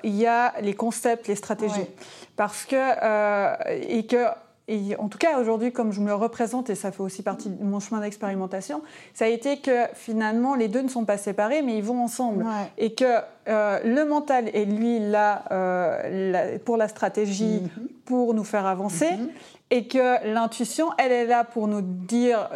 il 0.03 0.15
y 0.15 0.27
a 0.27 0.59
les 0.61 0.73
concepts, 0.73 1.27
les 1.27 1.35
stratégies. 1.35 1.87
Parce 2.35 2.65
que, 2.65 3.81
et 3.81 4.05
que 4.05 4.25
et 4.69 4.95
en 4.97 5.07
tout 5.07 5.17
cas 5.17 5.39
aujourd'hui, 5.39 5.71
comme 5.71 5.91
je 5.91 5.99
me 5.99 6.07
le 6.07 6.13
représente, 6.13 6.69
et 6.69 6.75
ça 6.75 6.91
fait 6.91 7.01
aussi 7.01 7.23
partie 7.23 7.49
de 7.49 7.63
mon 7.63 7.79
chemin 7.79 8.01
d'expérimentation, 8.01 8.83
ça 9.15 9.25
a 9.25 9.27
été 9.27 9.57
que 9.57 9.87
finalement 9.95 10.53
les 10.53 10.67
deux 10.67 10.81
ne 10.81 10.89
sont 10.89 11.05
pas 11.05 11.17
séparés, 11.17 11.63
mais 11.63 11.75
ils 11.75 11.83
vont 11.83 12.03
ensemble. 12.03 12.45
Et 12.77 12.93
que 12.93 13.05
euh, 13.47 13.79
le 13.83 14.05
mental 14.05 14.49
est 14.53 14.65
lui 14.65 14.99
là 14.99 15.45
euh, 15.51 16.59
pour 16.59 16.77
la 16.77 16.87
stratégie, 16.87 17.61
mhm. 17.63 17.87
pour 18.05 18.35
nous 18.35 18.43
faire 18.43 18.67
avancer. 18.67 19.11
Mhm 19.11 19.29
et 19.71 19.87
que 19.87 20.25
l'intuition, 20.25 20.89
elle 20.97 21.11
est 21.11 21.25
là 21.25 21.43
pour 21.43 21.67
nous 21.67 21.81
dire, 21.81 22.49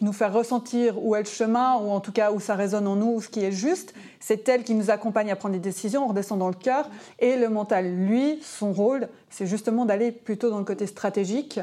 nous 0.00 0.12
faire 0.12 0.32
ressentir 0.32 1.04
où 1.04 1.16
est 1.16 1.22
le 1.22 1.28
chemin, 1.28 1.76
ou 1.76 1.90
en 1.90 2.00
tout 2.00 2.12
cas 2.12 2.30
où 2.30 2.38
ça 2.38 2.54
résonne 2.54 2.86
en 2.86 2.96
nous, 2.96 3.20
ce 3.20 3.28
qui 3.28 3.44
est 3.44 3.52
juste. 3.52 3.94
C'est 4.20 4.48
elle 4.48 4.62
qui 4.62 4.74
nous 4.74 4.90
accompagne 4.90 5.32
à 5.32 5.36
prendre 5.36 5.54
des 5.54 5.60
décisions, 5.60 6.04
on 6.04 6.08
redescend 6.08 6.38
dans 6.38 6.48
le 6.48 6.54
cœur. 6.54 6.88
Et 7.18 7.36
le 7.36 7.48
mental, 7.48 7.92
lui, 7.92 8.38
son 8.42 8.72
rôle, 8.72 9.08
c'est 9.28 9.46
justement 9.46 9.84
d'aller 9.84 10.12
plutôt 10.12 10.50
dans 10.50 10.58
le 10.58 10.64
côté 10.64 10.86
stratégique, 10.86 11.58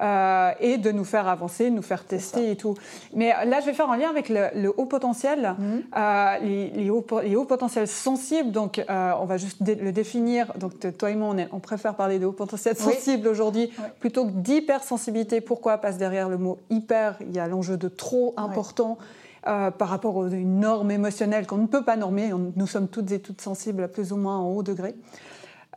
euh, 0.00 0.50
et 0.58 0.76
de 0.76 0.90
nous 0.90 1.04
faire 1.04 1.28
avancer, 1.28 1.70
nous 1.70 1.80
faire 1.80 2.04
tester 2.04 2.50
et 2.50 2.56
tout. 2.56 2.74
Mais 3.14 3.32
euh, 3.32 3.44
là, 3.44 3.60
je 3.60 3.66
vais 3.66 3.74
faire 3.74 3.88
un 3.92 3.96
lien 3.96 4.10
avec 4.10 4.28
le, 4.28 4.72
haut 4.76 4.86
potentiel, 4.86 5.54
mhm. 5.56 5.82
euh, 5.96 6.38
les, 6.40 6.90
hauts, 6.90 7.06
les, 7.22 7.36
hauts, 7.36 7.44
potentiels 7.44 7.86
sensibles. 7.86 8.50
Donc, 8.50 8.84
on 8.88 9.24
va 9.24 9.36
juste 9.36 9.58
le 9.60 9.92
définir. 9.92 10.52
Donc, 10.58 10.72
toi 10.98 11.10
et 11.12 11.14
moi, 11.14 11.32
on, 11.32 11.56
on 11.56 11.60
préfère 11.60 11.94
parler 11.94 12.18
de 12.18 12.26
haut 12.26 12.32
potentiel 12.32 12.76
sensible 12.76 13.28
aujourd'hui 13.28 13.70
plutôt 14.00 14.26
que 14.26 14.32
d'hypersensibilité. 14.32 15.40
Pourquoi? 15.40 15.78
Parce 15.78 15.94
que 15.94 16.00
derrière 16.00 16.28
le 16.28 16.38
mot 16.38 16.58
hyper, 16.70 17.16
il 17.20 17.32
y 17.32 17.38
a 17.38 17.46
l'enjeu 17.46 17.76
de 17.76 17.88
trop 17.88 18.34
important. 18.36 18.98
par 19.44 19.88
rapport 19.88 20.24
à 20.24 20.28
une 20.28 20.58
norme 20.58 20.90
émotionnelle 20.90 21.46
qu'on 21.46 21.58
ne 21.58 21.68
peut 21.68 21.84
pas 21.84 21.96
normer. 21.96 22.32
nous 22.32 22.66
sommes 22.66 22.88
toutes 22.88 23.12
et 23.12 23.20
toutes 23.20 23.40
sensibles 23.40 23.84
à 23.84 23.88
plus 23.88 24.10
ou 24.10 24.16
moins 24.16 24.38
en 24.38 24.48
haut 24.48 24.64
degré. 24.64 24.96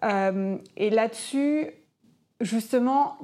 et 0.02 0.90
là-dessus, 0.90 1.68
justement, 2.42 3.18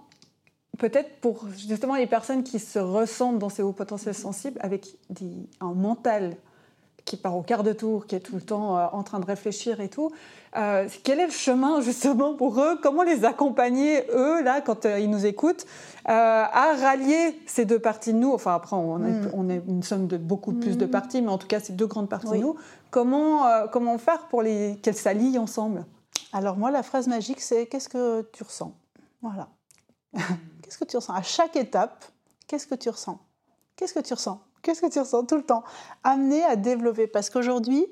peut-être 0.77 1.19
pour 1.19 1.47
justement 1.49 1.95
les 1.95 2.07
personnes 2.07 2.43
qui 2.43 2.59
se 2.59 2.79
ressentent 2.79 3.39
dans 3.39 3.49
ces 3.49 3.61
hauts 3.61 3.73
potentiels 3.73 4.15
sensibles 4.15 4.59
avec 4.61 4.97
un 5.59 5.73
mental 5.73 6.35
qui 7.05 7.17
part 7.17 7.35
au 7.35 7.41
quart 7.41 7.63
de 7.63 7.73
tour, 7.73 8.07
qui 8.07 8.15
est 8.15 8.19
tout 8.19 8.35
le 8.35 8.41
temps 8.41 8.77
euh, 8.77 8.85
en 8.91 9.03
train 9.03 9.19
de 9.19 9.25
réfléchir 9.25 9.81
et 9.81 9.89
tout. 9.89 10.11
Euh, 10.55 10.87
quel 11.03 11.19
est 11.19 11.25
le 11.25 11.31
chemin 11.31 11.81
justement 11.81 12.33
pour 12.35 12.59
eux? 12.61 12.79
Comment 12.81 13.03
les 13.03 13.25
accompagner, 13.25 14.05
eux, 14.13 14.41
là, 14.41 14.61
quand 14.61 14.85
euh, 14.85 14.99
ils 14.99 15.09
nous 15.09 15.25
écoutent, 15.25 15.65
à 16.05 16.75
rallier 16.79 17.39
ces 17.45 17.65
deux 17.65 17.79
parties 17.79 18.13
de 18.13 18.19
nous? 18.19 18.31
Enfin, 18.31 18.53
après, 18.55 18.75
on, 18.75 19.03
est, 19.03 19.11
mm. 19.11 19.31
on 19.33 19.49
est 19.49 19.61
une 19.67 19.83
somme 19.83 20.07
de 20.07 20.17
beaucoup 20.17 20.53
plus 20.53 20.77
de 20.77 20.85
mm. 20.85 20.91
parties, 20.91 21.21
mais 21.21 21.29
en 21.29 21.37
tout 21.37 21.47
cas, 21.47 21.59
ces 21.59 21.73
deux 21.73 21.87
grandes 21.87 22.09
parties 22.09 22.37
de 22.37 22.37
nous. 22.37 22.55
Comment, 22.91 23.67
comment 23.71 23.97
faire 23.97 24.27
pour 24.27 24.41
les, 24.41 24.77
qu'elles 24.81 24.95
s'allient 24.95 25.39
ensemble? 25.39 25.85
Alors 26.31 26.57
moi, 26.57 26.71
la 26.71 26.83
phrase 26.83 27.07
magique, 27.07 27.41
c'est 27.41 27.65
«qu'est-ce 27.67 27.89
que 27.89 28.21
tu 28.33 28.43
ressens?» 28.43 28.73
Voilà. 29.21 29.49
Qu'est-ce 30.63 30.77
que 30.77 30.85
tu 30.85 30.95
ressens? 30.97 31.13
À 31.13 31.21
chaque 31.21 31.55
étape, 31.55 32.05
qu'est-ce 32.47 32.67
que 32.67 32.75
tu 32.75 32.89
ressens? 32.89 33.19
Qu'est-ce 33.75 33.93
que 33.93 33.99
tu 33.99 34.13
ressens? 34.13 34.41
Qu'est-ce 34.61 34.81
que 34.81 34.89
tu 34.89 34.99
ressens 34.99 35.25
tout 35.25 35.35
le 35.35 35.43
temps? 35.43 35.63
Amener 36.03 36.43
à 36.45 36.55
développer. 36.55 37.05
Parce 37.05 37.29
qu'aujourd'hui, 37.29 37.85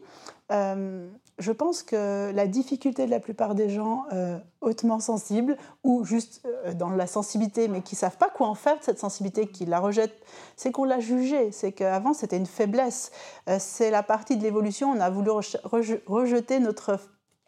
euh, 0.53 1.09
je 1.37 1.51
pense 1.51 1.83
que 1.83 2.31
la 2.33 2.47
difficulté 2.47 3.05
de 3.05 3.11
la 3.11 3.19
plupart 3.19 3.55
des 3.55 3.69
gens 3.69 4.05
euh, 4.13 4.37
hautement 4.61 5.01
sensibles 5.01 5.57
ou 5.83 6.05
juste 6.05 6.45
euh, 6.45 6.73
dans 6.73 6.89
la 6.89 7.07
sensibilité, 7.07 7.67
mais 7.67 7.81
qui 7.81 7.95
ne 7.95 7.99
savent 7.99 8.17
pas 8.17 8.29
quoi 8.29 8.47
en 8.47 8.55
faire 8.55 8.79
de 8.79 8.83
cette 8.83 8.99
sensibilité, 8.99 9.47
qui 9.47 9.65
la 9.65 9.79
rejettent, 9.79 10.15
c'est 10.55 10.71
qu'on 10.71 10.85
l'a 10.85 11.01
jugée. 11.01 11.51
C'est 11.51 11.73
qu'avant, 11.73 12.13
c'était 12.13 12.37
une 12.37 12.45
faiblesse. 12.45 13.11
c'est 13.59 13.91
la 13.91 14.01
partie 14.01 14.37
de 14.37 14.43
l'évolution. 14.43 14.91
On 14.91 14.99
a 15.01 15.09
voulu 15.09 15.29
rejeter 16.05 16.59
notre 16.61 16.99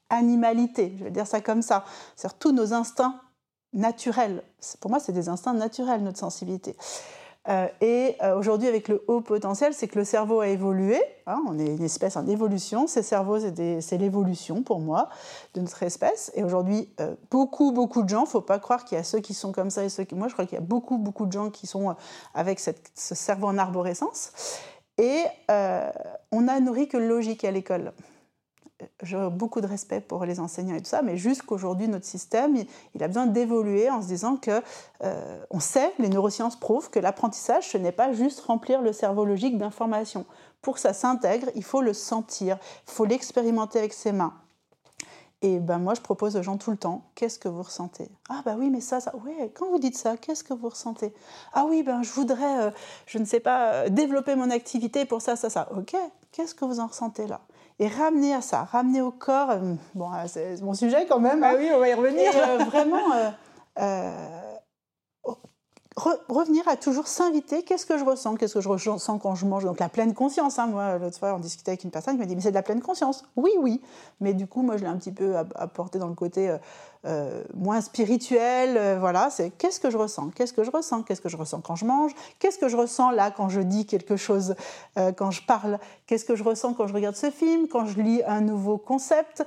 animalité, 0.09 0.93
je 0.99 1.05
vais 1.05 1.11
dire 1.11 1.27
ça 1.27 1.39
comme 1.39 1.61
ça. 1.61 1.85
C'est-à-dire 2.15 2.37
tous 2.37 2.51
nos 2.51 2.73
instincts 2.73 3.19
naturel. 3.73 4.43
Pour 4.79 4.91
moi, 4.91 4.99
c'est 4.99 5.11
des 5.11 5.29
instincts 5.29 5.53
naturels, 5.53 6.03
notre 6.03 6.19
sensibilité. 6.19 6.75
Euh, 7.49 7.67
et 7.81 8.15
euh, 8.23 8.37
aujourd'hui, 8.37 8.69
avec 8.69 8.87
le 8.87 9.03
haut 9.07 9.19
potentiel, 9.19 9.73
c'est 9.73 9.87
que 9.87 9.99
le 9.99 10.05
cerveau 10.05 10.39
a 10.39 10.47
évolué. 10.47 11.01
Hein, 11.27 11.41
on 11.47 11.59
est 11.59 11.75
une 11.75 11.83
espèce 11.83 12.15
en 12.15 12.25
évolution. 12.27 12.87
Ces 12.87 13.03
cerveaux, 13.03 13.37
c'est 13.39 13.97
l'évolution 13.97 14.63
pour 14.63 14.79
moi 14.79 15.09
de 15.53 15.61
notre 15.61 15.83
espèce. 15.83 16.31
Et 16.35 16.43
aujourd'hui, 16.43 16.89
euh, 17.01 17.15
beaucoup, 17.31 17.71
beaucoup 17.71 18.03
de 18.03 18.09
gens, 18.09 18.21
il 18.21 18.27
ne 18.27 18.29
faut 18.29 18.41
pas 18.41 18.59
croire 18.59 18.85
qu'il 18.85 18.97
y 18.97 19.01
a 19.01 19.03
ceux 19.03 19.19
qui 19.19 19.33
sont 19.33 19.51
comme 19.51 19.69
ça 19.69 19.83
et 19.83 19.89
ceux 19.89 20.05
qui. 20.05 20.15
Moi, 20.15 20.29
je 20.29 20.33
crois 20.33 20.45
qu'il 20.45 20.57
y 20.57 20.61
a 20.61 20.65
beaucoup, 20.65 20.97
beaucoup 20.97 21.25
de 21.25 21.31
gens 21.31 21.49
qui 21.49 21.67
sont 21.67 21.95
avec 22.33 22.59
ce 22.59 23.15
cerveau 23.15 23.47
en 23.47 23.57
arborescence. 23.57 24.31
Et 24.97 25.23
on 26.31 26.41
n'a 26.41 26.59
nourri 26.59 26.87
que 26.87 26.97
logique 26.97 27.43
à 27.43 27.51
l'école 27.51 27.93
j'ai 29.01 29.29
beaucoup 29.29 29.61
de 29.61 29.67
respect 29.67 30.01
pour 30.01 30.25
les 30.25 30.39
enseignants 30.39 30.75
et 30.75 30.81
tout 30.81 30.89
ça, 30.89 31.01
mais 31.01 31.17
jusqu'aujourd'hui, 31.17 31.87
notre 31.87 32.05
système, 32.05 32.55
il, 32.95 33.03
a 33.03 33.07
besoin 33.07 33.27
d'évoluer 33.27 33.89
en 33.89 34.01
se 34.01 34.07
disant 34.07 34.37
que 34.37 34.61
euh, 35.03 35.45
on 35.51 35.59
sait, 35.59 35.93
les 35.99 36.09
neurosciences 36.09 36.59
prouvent 36.59 36.89
que 36.89 36.99
l'apprentissage, 36.99 37.69
ce 37.69 37.77
n'est 37.77 37.91
pas 37.91 38.13
juste 38.13 38.41
remplir 38.41 38.81
le 38.81 38.93
cerveau 38.93 39.25
logique 39.25 39.57
d'informations. 39.57 40.25
Pour 40.61 40.75
que 40.75 40.79
ça 40.79 40.93
s'intègre, 40.93 41.47
il 41.55 41.63
faut 41.63 41.81
le 41.81 41.93
sentir, 41.93 42.57
il 42.87 42.91
faut 42.91 43.05
l'expérimenter 43.05 43.79
avec 43.79 43.93
ses 43.93 44.11
mains. 44.11 44.33
Et 45.43 45.59
ben 45.59 45.77
moi, 45.77 45.93
je 45.93 45.99
propose 45.99 46.37
aux 46.37 46.41
gens 46.41 46.57
tout 46.57 46.71
le 46.71 46.77
temps, 46.77 47.03
qu'est-ce 47.15 47.37
que 47.37 47.49
vous 47.49 47.63
ressentez? 47.63 48.09
Ah 48.29 48.41
bah 48.45 48.55
oui, 48.57 48.69
mais 48.69 48.79
ça, 48.79 49.01
ça, 49.01 49.11
oui, 49.25 49.33
quand 49.53 49.67
vous 49.67 49.77
dites 49.77 49.97
ça, 49.97 50.15
qu'est-ce 50.15 50.41
que 50.41 50.53
vous 50.53 50.69
ressentez? 50.69 51.13
Ah 51.51 51.65
oui, 51.67 51.83
ben 51.83 52.01
je 52.01 52.11
voudrais, 52.11 52.67
euh, 52.67 52.71
je 53.07 53.17
ne 53.17 53.25
sais 53.25 53.41
pas, 53.41 53.73
euh, 53.73 53.89
développer 53.89 54.35
mon 54.35 54.49
activité 54.49 55.03
pour 55.03 55.21
ça, 55.21 55.35
ça, 55.35 55.49
ça. 55.49 55.67
Ok, 55.75 55.97
qu'est-ce 56.31 56.55
que 56.55 56.63
vous 56.63 56.79
en 56.79 56.87
ressentez 56.87 57.27
là? 57.27 57.41
Et 57.79 57.87
ramener 57.87 58.33
à 58.33 58.41
ça, 58.41 58.63
ramener 58.63 59.01
au 59.01 59.11
corps, 59.11 59.51
euh, 59.51 59.73
bon, 59.95 60.11
euh, 60.11 60.23
c'est 60.27 60.61
mon 60.61 60.73
sujet 60.73 61.05
quand 61.07 61.19
même. 61.19 61.43
Ah 61.43 61.51
hein. 61.51 61.55
oui, 61.57 61.69
on 61.73 61.79
va 61.79 61.89
y 61.89 61.93
revenir. 61.93 62.31
Euh, 62.35 62.57
vraiment, 62.65 63.01
revenir 65.95 66.67
à 66.67 66.75
toujours 66.75 67.07
s'inviter. 67.07 67.63
Qu'est-ce 67.63 67.85
que 67.85 67.97
je 67.97 68.03
ressens? 68.03 68.35
Qu'est-ce 68.35 68.55
que 68.55 68.61
je 68.61 68.69
ressens 68.69 69.19
quand 69.19 69.35
je 69.35 69.45
mange? 69.45 69.63
Donc 69.63 69.79
la 69.79 69.89
pleine 69.89 70.13
conscience. 70.13 70.59
Hein. 70.59 70.67
Moi, 70.67 70.97
l'autre 70.97 71.17
fois, 71.19 71.35
on 71.35 71.39
discutait 71.39 71.71
avec 71.71 71.83
une 71.83 71.91
personne 71.91 72.15
qui 72.15 72.19
m'a 72.19 72.25
dit, 72.25 72.35
mais 72.35 72.41
c'est 72.41 72.49
de 72.49 72.55
la 72.55 72.63
pleine 72.63 72.81
conscience. 72.81 73.23
Oui, 73.35 73.51
oui. 73.59 73.81
Mais 74.19 74.33
du 74.33 74.47
coup, 74.47 74.61
moi, 74.61 74.77
je 74.77 74.83
l'ai 74.83 74.89
un 74.89 74.97
petit 74.97 75.11
peu 75.11 75.35
apporté 75.55 75.99
dans 75.99 76.07
le 76.07 76.15
côté 76.15 76.49
euh, 76.49 76.57
euh, 77.05 77.43
moins 77.53 77.81
spirituel. 77.81 78.75
Euh, 78.77 78.97
voilà, 78.99 79.29
c'est 79.29 79.51
qu'est-ce 79.51 79.79
que 79.79 79.89
je 79.89 79.97
ressens? 79.97 80.29
Qu'est-ce 80.35 80.53
que 80.53 80.63
je 80.63 80.71
ressens? 80.71 81.03
Qu'est-ce 81.03 81.21
que 81.21 81.29
je 81.29 81.37
ressens 81.37 81.61
quand 81.61 81.75
je 81.75 81.85
mange? 81.85 82.13
Qu'est-ce 82.39 82.57
que 82.57 82.69
je 82.69 82.77
ressens 82.77 83.11
là 83.11 83.31
quand 83.31 83.49
je 83.49 83.61
dis 83.61 83.85
quelque 83.85 84.15
chose, 84.15 84.55
quand 85.15 85.31
je 85.31 85.45
parle? 85.45 85.79
Qu'est-ce 86.07 86.25
que 86.25 86.35
je 86.35 86.43
ressens 86.43 86.73
quand 86.73 86.87
je 86.87 86.93
regarde 86.93 87.15
ce 87.15 87.29
film 87.29 87.67
Quand 87.67 87.85
je 87.85 88.01
lis 88.01 88.23
un 88.25 88.41
nouveau 88.41 88.77
concept? 88.77 89.43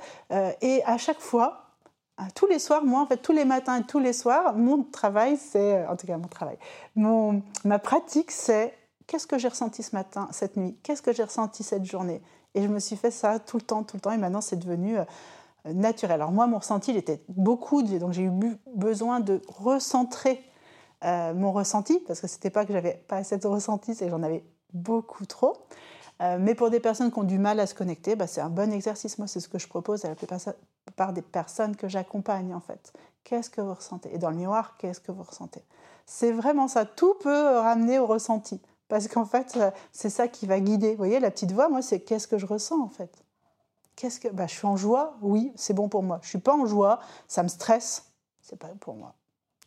Et 0.61 0.81
à 0.85 0.97
chaque 0.97 1.19
fois, 1.19 1.66
tous 2.33 2.47
les 2.47 2.59
soirs, 2.59 2.83
moi, 2.83 3.01
en 3.01 3.05
fait, 3.05 3.17
tous 3.17 3.31
les 3.31 3.45
matins 3.45 3.79
et 3.79 3.83
tous 3.83 3.99
les 3.99 4.13
soirs, 4.13 4.55
mon 4.55 4.83
travail, 4.83 5.37
c'est, 5.37 5.85
en 5.87 5.95
tout 5.95 6.07
cas 6.07 6.17
mon 6.17 6.27
travail, 6.27 6.57
mon, 6.95 7.43
ma 7.63 7.79
pratique, 7.79 8.31
c'est 8.31 8.73
qu'est-ce 9.05 9.27
que 9.27 9.37
j'ai 9.37 9.47
ressenti 9.47 9.83
ce 9.83 9.95
matin, 9.95 10.27
cette 10.31 10.57
nuit, 10.57 10.77
qu'est-ce 10.83 11.01
que 11.01 11.13
j'ai 11.13 11.23
ressenti 11.23 11.63
cette 11.63 11.85
journée. 11.85 12.21
Et 12.55 12.63
je 12.63 12.67
me 12.67 12.79
suis 12.79 12.95
fait 12.95 13.11
ça 13.11 13.39
tout 13.39 13.57
le 13.57 13.63
temps, 13.63 13.83
tout 13.83 13.97
le 13.97 14.01
temps, 14.01 14.11
et 14.11 14.17
maintenant 14.17 14.41
c'est 14.41 14.57
devenu 14.57 14.97
euh, 14.97 15.03
naturel. 15.65 16.21
Alors 16.21 16.31
moi, 16.31 16.47
mon 16.47 16.57
ressenti, 16.57 16.91
il 16.91 16.97
était 16.97 17.21
beaucoup, 17.29 17.83
donc 17.83 18.13
j'ai 18.13 18.23
eu 18.23 18.31
besoin 18.75 19.19
de 19.19 19.41
recentrer 19.47 20.43
euh, 21.03 21.33
mon 21.35 21.51
ressenti, 21.51 21.99
parce 22.07 22.19
que 22.19 22.27
c'était 22.27 22.49
pas 22.49 22.65
que 22.65 22.73
j'avais 22.73 23.03
pas 23.07 23.17
assez 23.17 23.37
de 23.37 23.47
ressenti, 23.47 23.93
c'est 23.93 24.05
que 24.05 24.11
j'en 24.11 24.23
avais 24.23 24.43
beaucoup 24.73 25.25
trop. 25.25 25.53
Euh, 26.21 26.37
mais 26.39 26.55
pour 26.55 26.71
des 26.71 26.79
personnes 26.79 27.11
qui 27.11 27.19
ont 27.19 27.23
du 27.23 27.37
mal 27.37 27.59
à 27.59 27.67
se 27.67 27.75
connecter, 27.75 28.15
bah, 28.15 28.25
c'est 28.25 28.41
un 28.41 28.49
bon 28.49 28.73
exercice. 28.73 29.19
Moi, 29.19 29.27
c'est 29.27 29.39
ce 29.39 29.47
que 29.47 29.59
je 29.59 29.67
propose 29.67 30.03
à 30.05 30.09
la 30.09 30.15
plupart 30.15 30.39
des 31.13 31.21
personnes 31.21 31.75
que 31.75 31.87
j'accompagne, 31.87 32.53
en 32.53 32.59
fait. 32.59 32.93
Qu'est-ce 33.23 33.49
que 33.49 33.61
vous 33.61 33.73
ressentez? 33.73 34.13
Et 34.13 34.17
dans 34.17 34.29
le 34.29 34.37
miroir, 34.37 34.77
qu'est-ce 34.77 34.99
que 34.99 35.11
vous 35.11 35.23
ressentez? 35.23 35.63
C'est 36.05 36.31
vraiment 36.31 36.67
ça. 36.67 36.85
Tout 36.85 37.15
peut 37.15 37.57
ramener 37.59 37.99
au 37.99 38.05
ressenti. 38.05 38.61
Parce 38.87 39.07
qu'en 39.07 39.25
fait, 39.25 39.57
euh, 39.57 39.69
c'est 39.91 40.09
ça 40.09 40.27
qui 40.29 40.45
va 40.45 40.59
guider. 40.59 40.91
Vous 40.91 40.97
voyez, 40.97 41.19
la 41.19 41.29
petite 41.29 41.51
voix, 41.51 41.67
moi, 41.67 41.81
c'est 41.81 41.99
qu'est-ce 41.99 42.27
que 42.27 42.37
je 42.37 42.45
ressens, 42.45 42.81
en 42.81 42.89
fait? 42.89 43.11
Qu'est-ce 43.97 44.19
que... 44.19 44.29
Bah, 44.29 44.47
je 44.47 44.53
suis 44.53 44.67
en 44.67 44.77
joie, 44.77 45.17
oui, 45.21 45.51
c'est 45.55 45.73
bon 45.73 45.89
pour 45.89 46.03
moi. 46.03 46.19
Je 46.21 46.29
suis 46.29 46.37
pas 46.37 46.55
en 46.55 46.65
joie, 46.65 46.99
ça 47.27 47.43
me 47.43 47.49
stresse, 47.49 48.05
c'est 48.41 48.57
pas 48.57 48.69
pour 48.79 48.95
moi. 48.95 49.13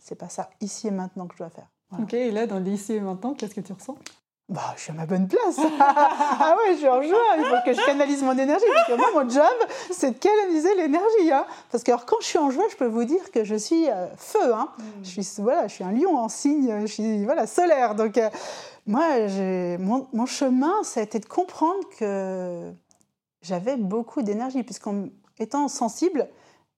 C'est 0.00 0.14
pas 0.14 0.30
ça, 0.30 0.48
ici 0.62 0.88
et 0.88 0.90
maintenant, 0.90 1.26
que 1.26 1.35
je 1.35 1.38
dois 1.38 1.50
faire. 1.50 1.68
Ok, 2.00 2.14
et 2.14 2.30
là, 2.30 2.46
dans 2.46 2.59
l'ici 2.59 2.94
et 2.94 3.00
maintenant, 3.00 3.35
qu'est-ce 3.35 3.54
que 3.54 3.61
tu 3.61 3.72
ressens? 3.74 3.96
Bah, 4.51 4.75
je 4.77 4.83
suis 4.83 4.91
à 4.91 4.95
ma 4.95 5.07
bonne 5.07 5.29
place. 5.29 5.59
ah 5.81 6.57
ouais, 6.59 6.73
je 6.73 6.79
suis 6.79 6.89
en 6.89 7.01
joie. 7.03 7.19
Il 7.39 7.45
faut 7.45 7.57
que 7.65 7.73
je 7.73 7.87
canalise 7.87 8.23
mon 8.23 8.37
énergie. 8.37 8.65
Parce 8.75 8.89
que 8.89 8.95
moi, 8.95 9.07
mon 9.15 9.29
job, 9.29 9.45
c'est 9.93 10.11
de 10.11 10.19
canaliser 10.19 10.75
l'énergie. 10.75 11.31
Hein. 11.33 11.47
Parce 11.71 11.85
que 11.85 11.93
alors, 11.93 12.05
quand 12.05 12.17
je 12.21 12.27
suis 12.27 12.39
en 12.39 12.51
joie, 12.51 12.65
je 12.69 12.77
peux 12.77 12.87
vous 12.87 13.05
dire 13.05 13.31
que 13.31 13.45
je 13.45 13.55
suis 13.55 13.89
euh, 13.89 14.07
feu. 14.17 14.53
Hein. 14.53 14.69
Mm. 14.77 14.83
Je, 15.05 15.21
suis, 15.21 15.43
voilà, 15.43 15.69
je 15.69 15.75
suis 15.75 15.85
un 15.85 15.93
lion 15.93 16.19
en 16.19 16.29
signe, 16.29 16.81
je 16.81 16.87
suis 16.87 17.25
voilà, 17.25 17.47
solaire. 17.47 17.95
Donc, 17.95 18.19
euh, 18.19 18.29
moi, 18.87 19.05
mon, 19.79 20.09
mon, 20.13 20.27
chemin, 20.27 20.83
ça 20.83 20.99
a 20.99 21.03
été 21.05 21.21
de 21.21 21.27
comprendre 21.27 21.79
que 21.97 22.73
j'avais 23.43 23.77
beaucoup 23.77 24.23
d'énergie, 24.23 24.65
puisqu'en 24.65 25.05
étant 25.39 25.69
sensible 25.69 26.29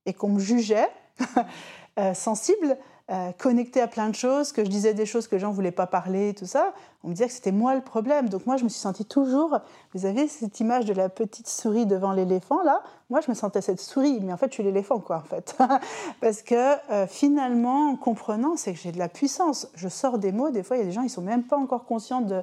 et 0.04 0.12
qu'on 0.12 0.28
me 0.28 0.40
jugeait, 0.40 0.88
euh, 1.98 2.12
sensible, 2.12 2.76
euh, 3.10 3.32
connecté 3.32 3.80
à 3.80 3.88
plein 3.88 4.08
de 4.08 4.14
choses, 4.14 4.52
que 4.52 4.64
je 4.64 4.70
disais 4.70 4.94
des 4.94 5.06
choses 5.06 5.26
que 5.26 5.34
les 5.34 5.40
gens 5.40 5.50
ne 5.50 5.54
voulaient 5.54 5.72
pas 5.72 5.88
parler, 5.88 6.34
tout 6.34 6.46
ça, 6.46 6.72
on 7.02 7.08
me 7.08 7.14
disait 7.14 7.26
que 7.26 7.32
c'était 7.32 7.52
moi 7.52 7.74
le 7.74 7.80
problème. 7.80 8.28
Donc 8.28 8.46
moi, 8.46 8.56
je 8.56 8.64
me 8.64 8.68
suis 8.68 8.80
sentie 8.80 9.04
toujours, 9.04 9.58
vous 9.92 10.06
avez 10.06 10.28
cette 10.28 10.60
image 10.60 10.84
de 10.84 10.94
la 10.94 11.08
petite 11.08 11.48
souris 11.48 11.84
devant 11.84 12.12
l'éléphant, 12.12 12.62
là, 12.62 12.82
moi, 13.10 13.20
je 13.20 13.30
me 13.30 13.34
sentais 13.34 13.60
cette 13.60 13.80
souris, 13.80 14.20
mais 14.22 14.32
en 14.32 14.36
fait, 14.36 14.46
je 14.46 14.54
suis 14.54 14.62
l'éléphant, 14.62 14.98
quoi, 14.98 15.16
en 15.16 15.22
fait. 15.22 15.56
Parce 16.20 16.42
que 16.42 16.76
euh, 16.90 17.06
finalement, 17.06 17.90
en 17.90 17.96
comprenant, 17.96 18.56
c'est 18.56 18.72
que 18.72 18.78
j'ai 18.78 18.92
de 18.92 18.98
la 18.98 19.08
puissance. 19.08 19.68
Je 19.74 19.88
sors 19.88 20.18
des 20.18 20.32
mots, 20.32 20.50
des 20.50 20.62
fois, 20.62 20.76
il 20.76 20.80
y 20.80 20.82
a 20.82 20.86
des 20.86 20.92
gens, 20.92 21.02
ils 21.02 21.10
sont 21.10 21.22
même 21.22 21.42
pas 21.42 21.56
encore 21.56 21.84
conscients 21.84 22.22
de... 22.22 22.42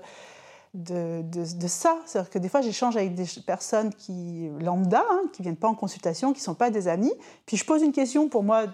De, 0.75 1.23
de, 1.23 1.67
ça. 1.67 1.97
C'est-à-dire 2.05 2.29
que 2.29 2.37
des 2.37 2.47
fois, 2.47 2.61
j'échange 2.61 2.95
avec 2.95 3.15
des 3.15 3.25
personnes 3.43 3.91
qui, 3.91 4.51
lambda, 4.59 5.03
hein, 5.09 5.21
qui 5.33 5.41
viennent 5.41 5.55
pas 5.55 5.67
en 5.67 5.73
consultation, 5.73 6.31
qui 6.31 6.41
sont 6.41 6.53
pas 6.53 6.69
des 6.69 6.87
amis. 6.87 7.11
Puis 7.47 7.57
je 7.57 7.65
pose 7.65 7.81
une 7.81 7.91
question 7.91 8.29
pour 8.29 8.43
moi 8.43 8.65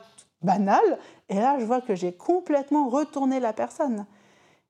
banale, 0.45 0.99
et 1.29 1.35
là, 1.35 1.57
je 1.59 1.65
vois 1.65 1.81
que 1.81 1.95
j'ai 1.95 2.13
complètement 2.13 2.87
retourné 2.89 3.39
la 3.39 3.53
personne. 3.53 4.05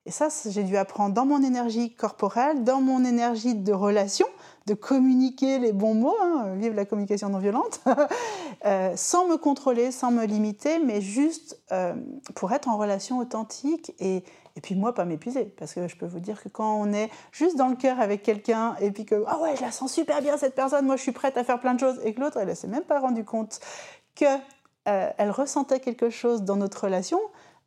Et 0.06 0.12
ça, 0.12 0.28
j'ai 0.48 0.62
dû 0.62 0.76
apprendre 0.76 1.14
dans 1.14 1.26
mon 1.26 1.42
énergie 1.42 1.92
corporelle, 1.92 2.62
dans 2.62 2.80
mon 2.80 3.04
énergie 3.04 3.56
de 3.56 3.72
relation, 3.72 4.26
de 4.66 4.74
communiquer 4.74 5.58
les 5.58 5.72
bons 5.72 5.94
mots, 5.94 6.16
hein, 6.22 6.54
vive 6.54 6.74
la 6.74 6.84
communication 6.84 7.28
non 7.28 7.40
violente, 7.40 7.80
euh, 8.66 8.92
sans 8.94 9.26
me 9.26 9.36
contrôler, 9.36 9.90
sans 9.90 10.12
me 10.12 10.24
limiter, 10.24 10.78
mais 10.78 11.00
juste 11.00 11.60
euh, 11.72 11.94
pour 12.36 12.52
être 12.52 12.68
en 12.68 12.76
relation 12.76 13.18
authentique 13.18 13.94
et, 13.98 14.22
et 14.54 14.60
puis 14.60 14.76
moi, 14.76 14.94
pas 14.94 15.04
m'épuiser. 15.04 15.44
Parce 15.44 15.74
que 15.74 15.88
je 15.88 15.96
peux 15.96 16.06
vous 16.06 16.20
dire 16.20 16.40
que 16.40 16.48
quand 16.48 16.80
on 16.80 16.92
est 16.92 17.10
juste 17.32 17.56
dans 17.56 17.68
le 17.68 17.76
cœur 17.76 17.98
avec 17.98 18.22
quelqu'un 18.22 18.76
et 18.80 18.92
puis 18.92 19.06
que, 19.06 19.24
ah 19.26 19.40
ouais, 19.40 19.56
je 19.56 19.62
la 19.62 19.72
sens 19.72 19.92
super 19.92 20.22
bien 20.22 20.36
cette 20.36 20.54
personne, 20.54 20.86
moi 20.86 20.94
je 20.94 21.02
suis 21.02 21.12
prête 21.12 21.36
à 21.36 21.42
faire 21.42 21.58
plein 21.58 21.74
de 21.74 21.80
choses, 21.80 22.00
et 22.04 22.14
que 22.14 22.20
l'autre, 22.20 22.38
elle 22.38 22.48
ne 22.48 22.54
s'est 22.54 22.68
même 22.68 22.84
pas 22.84 23.00
rendu 23.00 23.24
compte 23.24 23.58
que 24.14 24.24
euh, 24.86 25.10
elle 25.18 25.30
ressentait 25.30 25.80
quelque 25.80 26.10
chose 26.10 26.42
dans 26.42 26.56
notre 26.56 26.84
relation. 26.84 27.20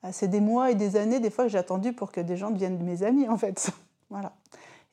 Euh, 0.06 0.10
c'est 0.12 0.28
des 0.28 0.40
mois 0.40 0.72
et 0.72 0.76
des 0.76 0.96
années, 0.96 1.20
des 1.20 1.30
fois, 1.30 1.46
que 1.46 1.50
j'ai 1.50 1.58
attendu 1.58 1.94
pour 1.94 2.12
que 2.12 2.22
des 2.22 2.38
gens 2.38 2.50
deviennent 2.50 2.82
mes 2.84 3.04
amis, 3.04 3.28
en 3.28 3.38
fait. 3.38 3.72
voilà. 4.10 4.34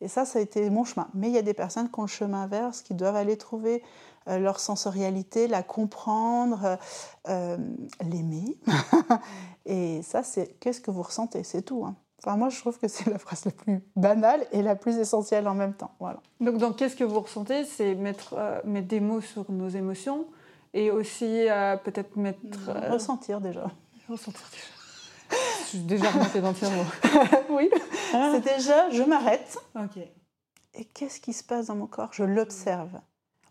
Et 0.01 0.09
ça, 0.09 0.25
ça 0.25 0.41
a 0.41 0.43
été 0.43 0.69
mon 0.69 0.85
chemin. 0.85 1.09
Mais 1.15 1.29
il 1.29 1.35
y 1.35 1.39
a 1.39 1.43
des 1.43 1.55
personnes 1.55 1.91
qui 1.91 1.99
ont 1.99 2.03
le 2.03 2.09
chemin 2.09 2.43
inverse, 2.43 2.83
qui 2.83 2.95
doivent 2.95 3.17
aller 3.17 3.37
trouver 3.37 3.83
euh, 4.29 4.39
leur 4.39 4.61
sensorialité, 4.61 5.47
la 5.47 5.62
comprendre, 5.62 6.79
l'aimer. 7.27 8.59
et 9.67 10.03
ça, 10.03 10.23
c'est 10.23 10.59
qu'est-ce 10.61 10.81
que 10.81 10.91
vous 10.91 11.03
ressentez, 11.03 11.45
c'est 11.45 11.62
tout. 11.62 11.85
Hein. 11.87 11.95
Enfin, 12.23 12.37
moi, 12.37 12.49
je 12.49 12.59
trouve 12.59 12.79
que 12.79 12.89
c'est 12.89 13.09
la 13.09 13.19
phrase 13.19 13.45
la 13.45 13.53
plus 13.53 13.81
banale 13.95 14.45
et 14.51 14.62
la 14.62 14.75
plus 14.75 14.99
essentielle 14.99 15.47
en 15.47 15.55
même 15.55 15.75
temps. 15.75 15.93
Voilà. 16.01 16.21
Donc, 16.41 16.59
dans 16.59 16.73
qu'est-ce 16.73 16.97
que 16.97 17.05
vous 17.05 17.21
ressentez, 17.21 17.65
c'est 17.65 17.95
mettre, 17.95 18.35
mettre 18.65 18.89
des 18.89 19.01
mots 19.01 19.21
sur 19.21 19.51
nos 19.51 19.69
émotions, 19.69 20.27
et 20.77 20.91
aussi 20.91 21.49
euh, 21.49 21.77
peut-être 21.79 22.17
mettre. 22.17 22.39
Euh, 22.69 22.93
ressentir 22.93 23.41
déjà. 23.41 23.71
Ressentir 24.09 24.47
déjà. 24.53 25.37
je 25.62 25.67
suis 25.69 25.79
déjà 25.79 26.11
remontée 26.11 26.41
dans 26.43 26.51
le 26.51 27.51
oui. 27.51 27.71
Ah. 28.12 28.33
C'est 28.35 28.57
déjà, 28.57 28.91
je 28.91 29.03
m'arrête. 29.03 29.59
Ok. 29.75 29.97
Et 30.75 30.85
qu'est-ce 30.85 31.19
qui 31.19 31.33
se 31.33 31.43
passe 31.43 31.67
dans 31.67 31.77
mon 31.77 31.87
corps? 31.87 32.11
Je 32.12 32.25
l'observe. 32.25 33.01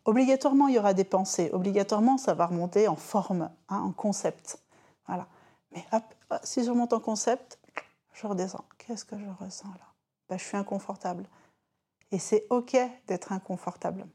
Obligatoirement, 0.06 0.68
il 0.68 0.76
y 0.76 0.80
aura 0.80 0.94
des 0.94 1.04
pensées. 1.04 1.50
Obligatoirement, 1.52 2.20
ça 2.20 2.36
va 2.36 2.46
remonter 2.46 2.88
en 2.88 2.96
forme, 2.96 3.50
hein, 3.70 3.80
en 3.80 3.92
concept. 3.92 4.60
Voilà. 5.08 5.28
Mais 5.72 5.84
hop, 5.92 6.04
si 6.44 6.64
je 6.64 6.70
remonte 6.70 6.94
en 6.94 7.00
concept, 7.00 7.58
je 8.14 8.28
redescends. 8.28 8.66
Qu'est-ce 8.78 9.04
que 9.04 9.18
je 9.18 9.44
ressens 9.44 9.70
là? 9.70 9.94
Ben, 10.30 10.38
Je 10.38 10.44
suis 10.44 10.58
inconfortable. 10.58 11.26
Et 12.12 12.20
c'est 12.20 12.46
OK 12.52 12.78
d'être 13.08 13.32
inconfortable. 13.32 14.06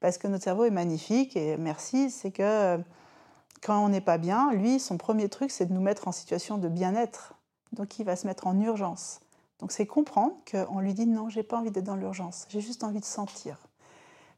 Parce 0.00 0.18
que 0.18 0.26
notre 0.26 0.44
cerveau 0.44 0.64
est 0.64 0.70
magnifique 0.70 1.36
et 1.36 1.56
merci, 1.56 2.10
c'est 2.10 2.30
que 2.30 2.42
euh, 2.42 2.78
quand 3.62 3.84
on 3.84 3.90
n'est 3.90 4.00
pas 4.00 4.18
bien, 4.18 4.52
lui, 4.52 4.80
son 4.80 4.96
premier 4.96 5.28
truc, 5.28 5.50
c'est 5.50 5.66
de 5.66 5.72
nous 5.72 5.80
mettre 5.80 6.08
en 6.08 6.12
situation 6.12 6.58
de 6.58 6.68
bien-être. 6.68 7.34
Donc 7.72 7.98
il 7.98 8.04
va 8.04 8.16
se 8.16 8.26
mettre 8.26 8.46
en 8.46 8.58
urgence. 8.58 9.20
Donc 9.58 9.72
c'est 9.72 9.86
comprendre 9.86 10.34
qu'on 10.50 10.80
lui 10.80 10.94
dit 10.94 11.06
non, 11.06 11.28
j'ai 11.28 11.42
pas 11.42 11.58
envie 11.58 11.70
d'être 11.70 11.84
dans 11.84 11.96
l'urgence, 11.96 12.46
j'ai 12.48 12.60
juste 12.60 12.82
envie 12.82 13.00
de 13.00 13.04
sentir. 13.04 13.58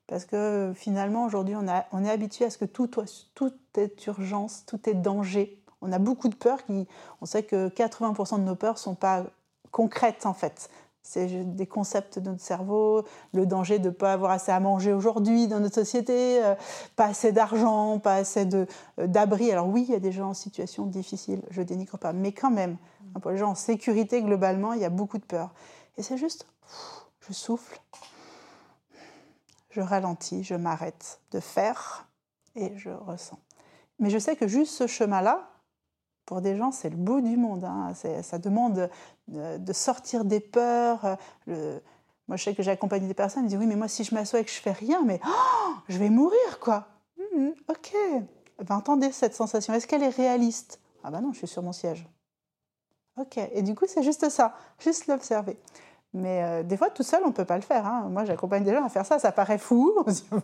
Parce 0.08 0.24
que 0.24 0.72
finalement, 0.74 1.24
aujourd'hui, 1.24 1.54
on, 1.54 2.04
est 2.04 2.10
habitué 2.10 2.44
à 2.44 2.50
ce 2.50 2.58
que 2.58 2.64
tout, 2.64 2.90
tout 3.34 3.52
est 3.76 4.06
urgence, 4.06 4.64
tout 4.66 4.88
est 4.88 4.94
danger. 4.94 5.62
On 5.80 5.92
a 5.92 5.98
beaucoup 5.98 6.28
de 6.28 6.34
peurs 6.34 6.64
qui. 6.64 6.86
On 7.20 7.26
sait 7.26 7.44
que 7.44 7.68
80% 7.68 8.38
de 8.38 8.44
nos 8.44 8.56
peurs 8.56 8.74
ne 8.74 8.78
sont 8.78 8.94
pas 8.94 9.24
concrètes 9.70 10.26
en 10.26 10.34
fait. 10.34 10.68
C'est 11.02 11.26
des 11.56 11.66
concepts 11.66 12.20
de 12.20 12.30
notre 12.30 12.42
cerveau, 12.42 13.04
le 13.32 13.44
danger 13.44 13.78
de 13.80 13.88
ne 13.88 13.94
pas 13.94 14.12
avoir 14.12 14.30
assez 14.30 14.52
à 14.52 14.60
manger 14.60 14.92
aujourd'hui 14.92 15.48
dans 15.48 15.58
notre 15.58 15.74
société, 15.74 16.42
euh, 16.42 16.54
pas 16.94 17.06
assez 17.06 17.32
d'argent, 17.32 17.98
pas 17.98 18.14
assez 18.14 18.46
euh, 18.54 18.66
d'abri. 18.98 19.50
Alors 19.50 19.66
oui, 19.66 19.84
il 19.88 19.92
y 19.92 19.96
a 19.96 20.00
des 20.00 20.12
gens 20.12 20.30
en 20.30 20.34
situation 20.34 20.86
difficile, 20.86 21.42
je 21.50 21.60
dénigre 21.62 21.98
pas, 21.98 22.12
mais 22.12 22.32
quand 22.32 22.52
même, 22.52 22.76
hein, 23.14 23.20
pour 23.20 23.32
les 23.32 23.36
gens 23.36 23.50
en 23.50 23.54
sécurité 23.56 24.22
globalement, 24.22 24.74
il 24.74 24.80
y 24.80 24.84
a 24.84 24.90
beaucoup 24.90 25.18
de 25.18 25.24
peur. 25.24 25.52
Et 25.96 26.02
c'est 26.02 26.16
juste, 26.16 26.46
je 27.20 27.32
souffle, 27.32 27.80
je 29.70 29.80
ralentis, 29.80 30.44
je 30.44 30.54
m'arrête 30.54 31.20
de 31.32 31.40
faire 31.40 32.06
et 32.54 32.76
je 32.76 32.90
ressens. 32.90 33.38
Mais 33.98 34.08
je 34.08 34.18
sais 34.18 34.36
que 34.36 34.46
juste 34.46 34.72
ce 34.74 34.86
chemin-là, 34.86 35.48
pour 36.26 36.40
des 36.40 36.56
gens, 36.56 36.70
c'est 36.70 36.90
le 36.90 36.96
bout 36.96 37.20
du 37.20 37.36
monde. 37.36 37.64
Hein. 37.64 37.92
Ça 38.22 38.38
demande 38.38 38.88
de, 39.28 39.72
sortir 39.72 40.24
des 40.24 40.40
peurs. 40.40 41.16
Le... 41.46 41.80
Moi, 42.28 42.36
je 42.36 42.44
sais 42.44 42.54
que 42.54 42.62
j'accompagne 42.62 43.06
des 43.06 43.14
personnes, 43.14 43.44
ils 43.44 43.48
disent 43.48 43.58
oui, 43.58 43.66
mais 43.66 43.76
moi, 43.76 43.88
si 43.88 44.04
je 44.04 44.14
m'assois 44.14 44.40
et 44.40 44.44
que 44.44 44.50
je 44.50 44.60
fais 44.60 44.72
rien, 44.72 45.02
mais 45.04 45.20
oh, 45.26 45.72
je 45.88 45.98
vais 45.98 46.10
mourir, 46.10 46.58
quoi. 46.60 46.86
Mmh, 47.18 47.48
ok. 47.68 47.94
Entendez 48.68 49.12
cette 49.12 49.34
sensation. 49.34 49.74
Est-ce 49.74 49.86
qu'elle 49.86 50.02
est 50.02 50.08
réaliste? 50.08 50.80
Ah 51.04 51.10
ben 51.10 51.20
non, 51.20 51.32
je 51.32 51.38
suis 51.38 51.48
sur 51.48 51.62
mon 51.62 51.72
siège. 51.72 52.06
Ok. 53.18 53.38
Et 53.38 53.62
du 53.62 53.74
coup, 53.74 53.86
c'est 53.88 54.02
juste 54.02 54.28
ça, 54.28 54.54
juste 54.78 55.06
l'observer. 55.06 55.58
Mais 56.14 56.42
euh, 56.42 56.62
des 56.62 56.76
fois, 56.76 56.90
tout 56.90 57.02
seul, 57.02 57.22
on 57.24 57.28
ne 57.28 57.32
peut 57.32 57.44
pas 57.44 57.56
le 57.56 57.62
faire. 57.62 57.86
Hein. 57.86 58.08
Moi, 58.10 58.24
j'accompagne 58.24 58.64
des 58.64 58.72
gens 58.72 58.84
à 58.84 58.88
faire 58.88 59.06
ça, 59.06 59.18
ça 59.18 59.32
paraît 59.32 59.58
fou. 59.58 59.94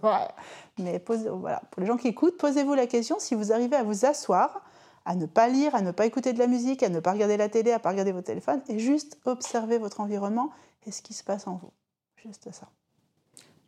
Mais 0.79 1.03
voilà. 1.07 1.62
pour 1.71 1.81
les 1.81 1.87
gens 1.87 1.97
qui 1.97 2.09
écoutent, 2.09 2.38
posez-vous 2.38 2.75
la 2.75 2.87
question 2.87 3.17
si 3.19 3.35
vous 3.35 3.53
arrivez 3.53 3.77
à 3.77 3.83
vous 3.83 4.07
asseoir 4.07 4.62
à 5.09 5.14
ne 5.14 5.25
pas 5.25 5.49
lire, 5.49 5.75
à 5.75 5.81
ne 5.81 5.90
pas 5.90 6.05
écouter 6.05 6.35
de 6.35 6.38
la 6.38 6.47
musique, 6.47 6.83
à 6.83 6.90
ne 6.90 7.01
pas 7.01 7.12
regarder 7.12 7.38
la 7.38 7.49
télé, 7.49 7.73
à 7.73 7.79
ne 7.79 7.81
pas 7.81 7.88
regarder 7.88 8.12
vos 8.12 8.21
téléphones, 8.21 8.61
et 8.68 8.79
juste 8.79 9.18
observer 9.25 9.79
votre 9.79 10.01
environnement 10.01 10.51
et 10.87 10.92
ce 10.92 11.01
qui 11.01 11.14
se 11.14 11.25
passe 11.25 11.47
en 11.47 11.57
vous. 11.57 11.71
Juste 12.16 12.53
ça. 12.53 12.68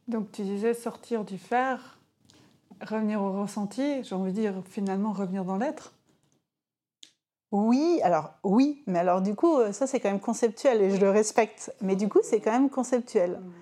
Donc 0.07 0.31
tu 0.33 0.43
disais 0.43 0.75
sortir 0.75 1.25
du 1.25 1.39
faire, 1.39 1.99
revenir 2.83 3.23
au 3.23 3.41
ressenti, 3.41 4.05
j'ai 4.05 4.15
envie 4.15 4.35
de 4.35 4.39
dire 4.39 4.63
finalement 4.69 5.13
revenir 5.13 5.45
dans 5.45 5.57
l'être 5.57 5.95
oui, 7.53 7.99
alors 8.05 8.35
oui, 8.45 8.85
mais 8.87 9.01
alors 9.01 9.21
du 9.21 9.35
coup, 9.35 9.59
ça 9.73 9.89
c'est 9.89 9.99
quand 9.99 10.09
même 10.09 10.21
conceptuel 10.21 10.81
et 10.83 10.91
je 10.91 11.01
le 11.01 11.11
respecte. 11.11 11.75
Mais 11.81 11.97
du 11.97 12.09
coup, 12.09 12.21
c'est 12.23 12.41
quand 12.41 12.53
même 12.53 12.71
conceptuel. 12.71 13.41
Mm. 13.41 13.53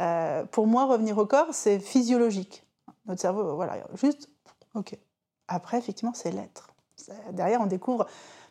Euh, 0.00 0.44
pour 0.44 0.66
moi, 0.66 0.84
revenir 0.84 1.16
au 1.16 1.24
corps, 1.24 1.54
c'est 1.54 1.78
physiologique. 1.78 2.66
Notre 3.06 3.22
cerveau, 3.22 3.54
voilà, 3.56 3.78
juste, 3.94 4.28
ok. 4.74 4.98
Après, 5.48 5.78
effectivement, 5.78 6.12
c'est 6.12 6.30
l'être 6.30 6.68
derrière, 7.32 7.60
on 7.60 7.66
découvre 7.66 8.06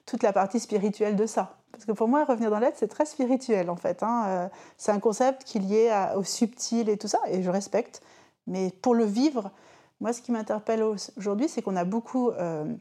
toute 0.06 0.24
la 0.24 0.34
partie 0.34 0.60
spirituelle 0.60 1.16
de 1.16 1.26
ça. 1.26 1.58
Parce 1.72 1.86
que 1.86 1.92
pour 1.92 2.08
moi, 2.08 2.24
revenir 2.26 2.50
dans 2.50 2.60
l'être, 2.60 2.78
c'est 2.78 2.88
très 2.88 3.06
spirituel 3.06 3.70
en 3.70 3.76
fait. 3.76 4.02
Hein. 4.02 4.24
Euh, 4.28 4.48
c'est 4.78 4.92
un 4.92 5.00
concept 5.00 5.44
qui 5.44 5.58
est 5.58 5.62
lié 5.62 6.08
au 6.16 6.24
subtil 6.24 6.90
et 6.90 6.98
tout 6.98 7.08
ça, 7.08 7.20
et 7.28 7.44
je 7.44 7.50
respecte. 7.50 8.02
Mais 8.48 8.72
pour 8.82 8.96
le 8.96 9.04
vivre, 9.04 9.52
moi, 10.00 10.14
ce 10.14 10.22
qui 10.22 10.32
m'interpelle 10.32 10.84
aujourd'hui, 11.18 11.50
c'est 11.50 11.62
qu'on 11.62 11.76
a 11.76 11.84
beaucoup 11.84 12.30
euh, 12.30 12.36
euh, 12.40 12.76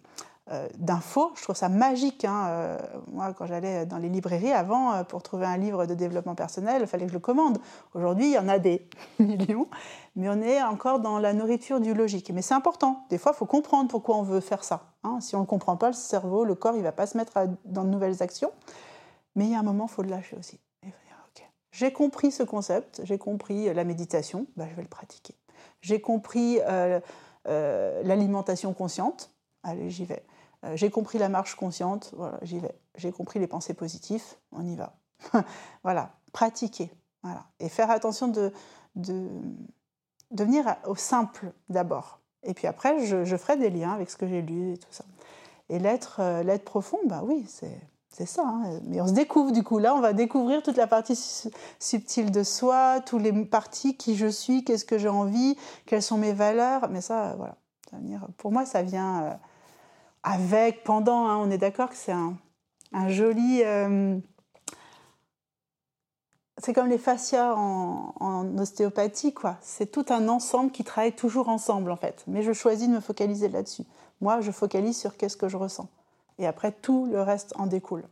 d'infos. 0.78 1.32
Je 1.34 1.42
trouve 1.42 1.56
ça 1.56 1.68
magique. 1.68 2.24
Hein. 2.24 2.46
Euh, 2.48 2.78
moi, 3.08 3.32
quand 3.34 3.46
j'allais 3.46 3.84
dans 3.84 3.98
les 3.98 4.08
librairies 4.08 4.52
avant, 4.52 4.92
euh, 4.92 5.02
pour 5.02 5.22
trouver 5.22 5.44
un 5.44 5.56
livre 5.56 5.86
de 5.86 5.94
développement 5.94 6.36
personnel, 6.36 6.82
il 6.82 6.86
fallait 6.86 7.04
que 7.04 7.10
je 7.10 7.16
le 7.16 7.20
commande. 7.20 7.58
Aujourd'hui, 7.94 8.26
il 8.26 8.32
y 8.32 8.38
en 8.38 8.48
a 8.48 8.58
des 8.58 8.88
millions, 9.18 9.66
mais 10.14 10.28
on 10.28 10.40
est 10.40 10.62
encore 10.62 11.00
dans 11.00 11.18
la 11.18 11.32
nourriture 11.32 11.80
du 11.80 11.94
logique. 11.94 12.30
Mais 12.30 12.42
c'est 12.42 12.54
important. 12.54 13.04
Des 13.10 13.18
fois, 13.18 13.32
il 13.34 13.38
faut 13.38 13.46
comprendre 13.46 13.90
pourquoi 13.90 14.16
on 14.16 14.22
veut 14.22 14.40
faire 14.40 14.62
ça. 14.62 14.94
Hein. 15.02 15.18
Si 15.20 15.34
on 15.34 15.40
ne 15.40 15.46
comprend 15.46 15.76
pas, 15.76 15.88
le 15.88 15.94
cerveau, 15.94 16.44
le 16.44 16.54
corps, 16.54 16.74
il 16.74 16.78
ne 16.78 16.84
va 16.84 16.92
pas 16.92 17.06
se 17.06 17.16
mettre 17.16 17.32
dans 17.64 17.82
de 17.82 17.90
nouvelles 17.90 18.22
actions. 18.22 18.52
Mais 19.34 19.46
il 19.46 19.50
y 19.50 19.54
a 19.56 19.58
un 19.58 19.64
moment, 19.64 19.86
il 19.90 19.92
faut 19.92 20.02
le 20.02 20.10
lâcher 20.10 20.36
aussi. 20.38 20.60
J'ai 21.72 21.92
compris 21.92 22.32
ce 22.32 22.42
concept, 22.42 23.02
j'ai 23.04 23.18
compris 23.18 23.74
la 23.74 23.84
méditation, 23.84 24.46
bah, 24.56 24.64
je 24.70 24.74
vais 24.74 24.80
le 24.80 24.88
pratiquer. 24.88 25.34
J'ai 25.82 26.00
compris 26.00 26.58
l'alimentation 27.44 28.72
consciente, 28.72 29.30
allez, 29.62 29.90
j'y 29.90 30.06
vais. 30.06 30.24
Euh, 30.64 30.76
j'ai 30.76 30.90
compris 30.90 31.18
la 31.18 31.28
marche 31.28 31.54
consciente, 31.54 32.12
voilà, 32.16 32.38
j'y 32.42 32.58
vais. 32.58 32.74
J'ai 32.96 33.12
compris 33.12 33.38
les 33.38 33.46
pensées 33.46 33.74
positives, 33.74 34.24
on 34.52 34.66
y 34.66 34.76
va. 34.76 34.96
voilà, 35.82 36.12
pratiquer. 36.32 36.90
Voilà. 37.22 37.46
Et 37.60 37.68
faire 37.68 37.90
attention 37.90 38.28
de, 38.28 38.52
de, 38.94 39.28
venir 40.30 40.76
au 40.86 40.94
simple 40.94 41.52
d'abord. 41.68 42.20
Et 42.42 42.54
puis 42.54 42.66
après, 42.66 43.04
je, 43.04 43.36
ferai 43.36 43.56
des 43.56 43.70
liens 43.70 43.92
avec 43.92 44.10
ce 44.10 44.16
que 44.16 44.26
j'ai 44.26 44.42
lu 44.42 44.74
et 44.74 44.78
tout 44.78 44.92
ça. 44.92 45.04
Et 45.68 45.78
l'être, 45.78 46.20
euh, 46.20 46.42
l'être 46.42 46.64
profond, 46.64 46.98
bah 47.06 47.22
oui, 47.24 47.44
c'est 47.48 47.80
c'est 48.16 48.26
ça. 48.26 48.44
Hein. 48.46 48.80
Mais 48.84 49.00
on 49.02 49.06
se 49.06 49.12
découvre 49.12 49.52
du 49.52 49.62
coup. 49.62 49.78
Là, 49.78 49.94
on 49.94 50.00
va 50.00 50.14
découvrir 50.14 50.62
toute 50.62 50.78
la 50.78 50.86
partie 50.86 51.16
subtile 51.78 52.30
de 52.30 52.42
soi, 52.42 53.00
toutes 53.04 53.20
les 53.20 53.44
parties, 53.44 53.96
qui 53.96 54.16
je 54.16 54.26
suis, 54.26 54.64
qu'est-ce 54.64 54.86
que 54.86 54.96
j'ai 54.96 55.10
envie, 55.10 55.56
quelles 55.84 56.02
sont 56.02 56.16
mes 56.16 56.32
valeurs. 56.32 56.88
Mais 56.88 57.02
ça, 57.02 57.34
voilà. 57.36 57.56
pour 58.38 58.52
moi, 58.52 58.64
ça 58.64 58.82
vient 58.82 59.22
euh, 59.22 59.34
avec, 60.26 60.82
pendant. 60.82 61.28
Hein. 61.28 61.38
on 61.38 61.50
est 61.50 61.58
d'accord 61.58 61.88
que 61.88 61.96
c'est 61.96 62.12
un, 62.12 62.36
joli. 63.08 63.62
Euh, 63.64 64.18
c'est 66.58 66.72
comme 66.72 66.88
les 66.88 66.98
fascias 66.98 67.54
en, 67.54 68.12
en 68.18 68.58
ostéopathie, 68.58 69.32
quoi. 69.32 69.56
C'est 69.60 69.90
tout 69.90 70.06
un 70.08 70.28
ensemble 70.28 70.72
qui 70.72 70.84
travaille 70.84 71.14
toujours 71.14 71.48
ensemble, 71.48 71.90
en 71.90 71.96
fait. 71.96 72.24
Mais 72.26 72.42
je 72.42 72.52
choisis 72.52 72.88
de 72.88 72.94
me 72.94 73.00
focaliser 73.00 73.48
là-dessus. 73.48 73.84
Moi, 74.20 74.40
je 74.40 74.50
focalise 74.50 74.98
sur 74.98 75.16
qu'est-ce 75.16 75.36
que 75.36 75.48
je 75.48 75.56
ressens. 75.56 75.88
Et 76.38 76.46
après, 76.46 76.72
tout 76.72 77.06
le 77.06 77.22
reste 77.22 77.54
en 77.56 77.66
découle. 77.66 78.04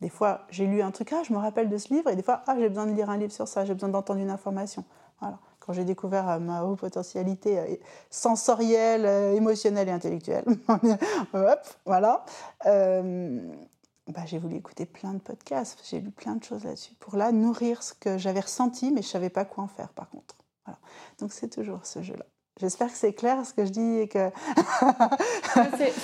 Des 0.00 0.08
fois, 0.08 0.46
j'ai 0.50 0.66
lu 0.66 0.82
un 0.82 0.90
truc, 0.90 1.12
ah, 1.12 1.22
je 1.22 1.32
me 1.32 1.38
rappelle 1.38 1.68
de 1.68 1.76
ce 1.76 1.92
livre, 1.92 2.10
et 2.10 2.16
des 2.16 2.22
fois, 2.22 2.42
ah, 2.46 2.56
j'ai 2.58 2.68
besoin 2.68 2.86
de 2.86 2.92
lire 2.92 3.10
un 3.10 3.18
livre 3.18 3.32
sur 3.32 3.46
ça, 3.46 3.64
j'ai 3.66 3.74
besoin 3.74 3.90
d'entendre 3.90 4.20
une 4.20 4.30
information. 4.30 4.84
Voilà. 5.20 5.38
J'ai 5.72 5.84
découvert 5.84 6.28
euh, 6.28 6.38
ma 6.38 6.64
haute 6.64 6.78
potentialité 6.78 7.58
euh, 7.58 7.76
sensorielle, 8.10 9.06
euh, 9.06 9.34
émotionnelle 9.34 9.88
et 9.88 9.92
intellectuelle, 9.92 10.44
hop, 11.34 11.60
voilà, 11.84 12.24
bah, 12.64 14.22
j'ai 14.26 14.38
voulu 14.38 14.56
écouter 14.56 14.86
plein 14.86 15.14
de 15.14 15.20
podcasts, 15.20 15.78
j'ai 15.88 16.00
lu 16.00 16.10
plein 16.10 16.34
de 16.34 16.42
choses 16.42 16.64
là-dessus, 16.64 16.94
pour 16.98 17.16
là 17.16 17.32
nourrir 17.32 17.82
ce 17.82 17.94
que 17.94 18.18
j'avais 18.18 18.40
ressenti, 18.40 18.90
mais 18.90 19.02
je 19.02 19.06
ne 19.06 19.12
savais 19.12 19.30
pas 19.30 19.44
quoi 19.44 19.64
en 19.64 19.68
faire 19.68 19.90
par 19.90 20.10
contre. 20.10 20.36
Voilà. 20.64 20.78
Donc 21.20 21.32
c'est 21.32 21.48
toujours 21.48 21.86
ce 21.86 22.02
jeu-là. 22.02 22.26
J'espère 22.60 22.88
que 22.88 22.96
c'est 22.96 23.14
clair 23.14 23.38
ce 23.44 23.54
que 23.54 23.64
je 23.64 23.70
dis 23.70 23.98
et 24.00 24.08
que. 24.08 24.30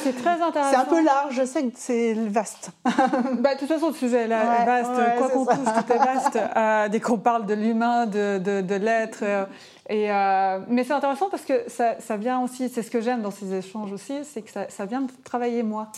c'est 0.03 0.16
très 0.23 0.40
intéressant. 0.40 0.71
C'est 0.71 0.77
un 0.77 0.85
peu 0.85 1.05
large, 1.05 1.35
je 1.35 1.45
sais 1.45 1.62
que 1.64 1.73
c'est 1.77 2.14
vaste. 2.14 2.71
bah, 2.85 3.55
de 3.55 3.59
toute 3.59 3.69
façon, 3.69 3.88
le 3.88 3.95
sujet 3.95 4.23
est 4.23 4.29
vaste. 4.29 4.90
Quoi 5.19 5.29
qu'on 5.29 5.45
touche, 5.45 5.57
tout 5.64 5.92
est 5.92 5.99
vaste. 5.99 6.38
Euh, 6.57 6.88
dès 6.88 7.01
qu'on 7.01 7.19
parle 7.19 7.45
de 7.45 7.55
l'humain, 7.55 8.07
de, 8.07 8.38
de, 8.38 8.61
de 8.61 8.75
l'être. 8.75 9.19
Euh, 9.23 9.45
et, 9.88 10.11
euh, 10.11 10.61
mais 10.69 10.85
c'est 10.85 10.92
intéressant 10.92 11.29
parce 11.29 11.45
que 11.45 11.64
ça, 11.69 12.01
ça 12.01 12.16
vient 12.16 12.40
aussi, 12.40 12.69
c'est 12.69 12.83
ce 12.83 12.90
que 12.90 13.01
j'aime 13.01 13.21
dans 13.21 13.31
ces 13.31 13.53
échanges 13.53 13.92
aussi, 13.92 14.14
c'est 14.25 14.42
que 14.42 14.51
ça, 14.51 14.69
ça, 14.69 14.87
vient 14.87 15.03
de 15.03 15.11
travailler 15.25 15.62
moi. 15.62 15.88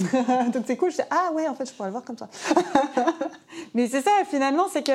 Donc 0.53 0.64
c'est 0.66 0.77
cool, 0.77 0.90
je 0.90 0.97
dis, 0.97 1.03
ah 1.11 1.33
ouais, 1.33 1.49
en 1.49 1.55
fait, 1.55 1.68
je 1.68 1.75
pourrais 1.75 1.88
le 1.88 1.92
voir 1.92 2.05
comme 2.05 2.18
ça. 2.18 2.29
mais 3.75 3.87
c'est 3.88 4.03
ça, 4.03 4.11
finalement, 4.29 4.66
c'est 4.71 4.83
que 4.83 4.92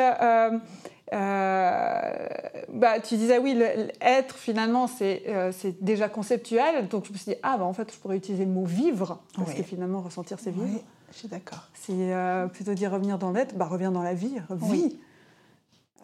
euh, 1.14 2.28
bah, 2.70 3.00
tu 3.00 3.18
disais 3.18 3.38
oui, 3.38 3.62
être 4.02 4.36
finalement 4.36 4.88
euh, 5.02 5.52
c'est 5.52 5.84
déjà 5.84 6.10
conceptuel. 6.10 6.88
Donc 6.88 7.06
je 7.06 7.14
me 7.14 7.18
suis 7.18 7.34
dit 7.34 7.38
ah 7.44 7.58
bah 7.58 7.66
en 7.66 7.74
fait 7.74 7.92
je 7.94 7.98
pourrais 8.00 8.18
utiliser 8.18 8.46
le 8.46 8.52
mot 8.52 8.66
vivre 8.66 9.22
parce 9.36 9.54
que 9.54 9.64
finalement 9.64 10.02
ressentir 10.02 10.40
c'est 10.40 10.52
vivre. 10.52 10.66
Oui, 10.66 10.82
je 11.12 11.18
suis 11.20 11.28
d'accord. 11.28 11.68
C'est 11.74 11.94
euh, 11.94 12.48
plutôt 12.48 12.74
dire 12.74 12.92
revenir 12.92 13.20
dans 13.20 13.32
l'être, 13.32 13.56
bah 13.56 13.66
reviens 13.66 13.92
dans 13.92 14.02
la 14.02 14.16
vie, 14.16 14.42
vie. 14.50 15.00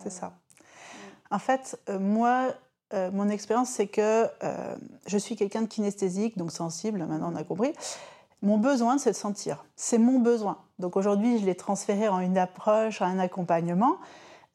C'est 0.04 0.12
ça. 0.12 0.34
En 1.32 1.40
fait, 1.40 1.80
moi, 2.00 2.54
mon 2.94 3.30
expérience 3.30 3.70
c'est 3.70 3.88
que 3.88 4.28
je 5.08 5.18
suis 5.18 5.36
quelqu'un 5.36 5.64
de 5.64 5.68
kinesthésique, 5.68 6.38
donc 6.38 6.52
sensible. 6.52 7.00
Maintenant 7.00 7.32
on 7.34 7.36
a 7.36 7.44
compris. 7.44 7.74
Mon 8.42 8.58
besoin, 8.58 8.98
c'est 8.98 9.12
de 9.12 9.16
sentir. 9.16 9.66
C'est 9.76 9.98
mon 9.98 10.20
besoin. 10.20 10.60
Donc 10.78 10.96
aujourd'hui, 10.96 11.40
je 11.40 11.46
l'ai 11.46 11.56
transféré 11.56 12.08
en 12.08 12.20
une 12.20 12.38
approche, 12.38 13.02
en 13.02 13.06
un 13.06 13.20
accompagnement. 13.20 13.98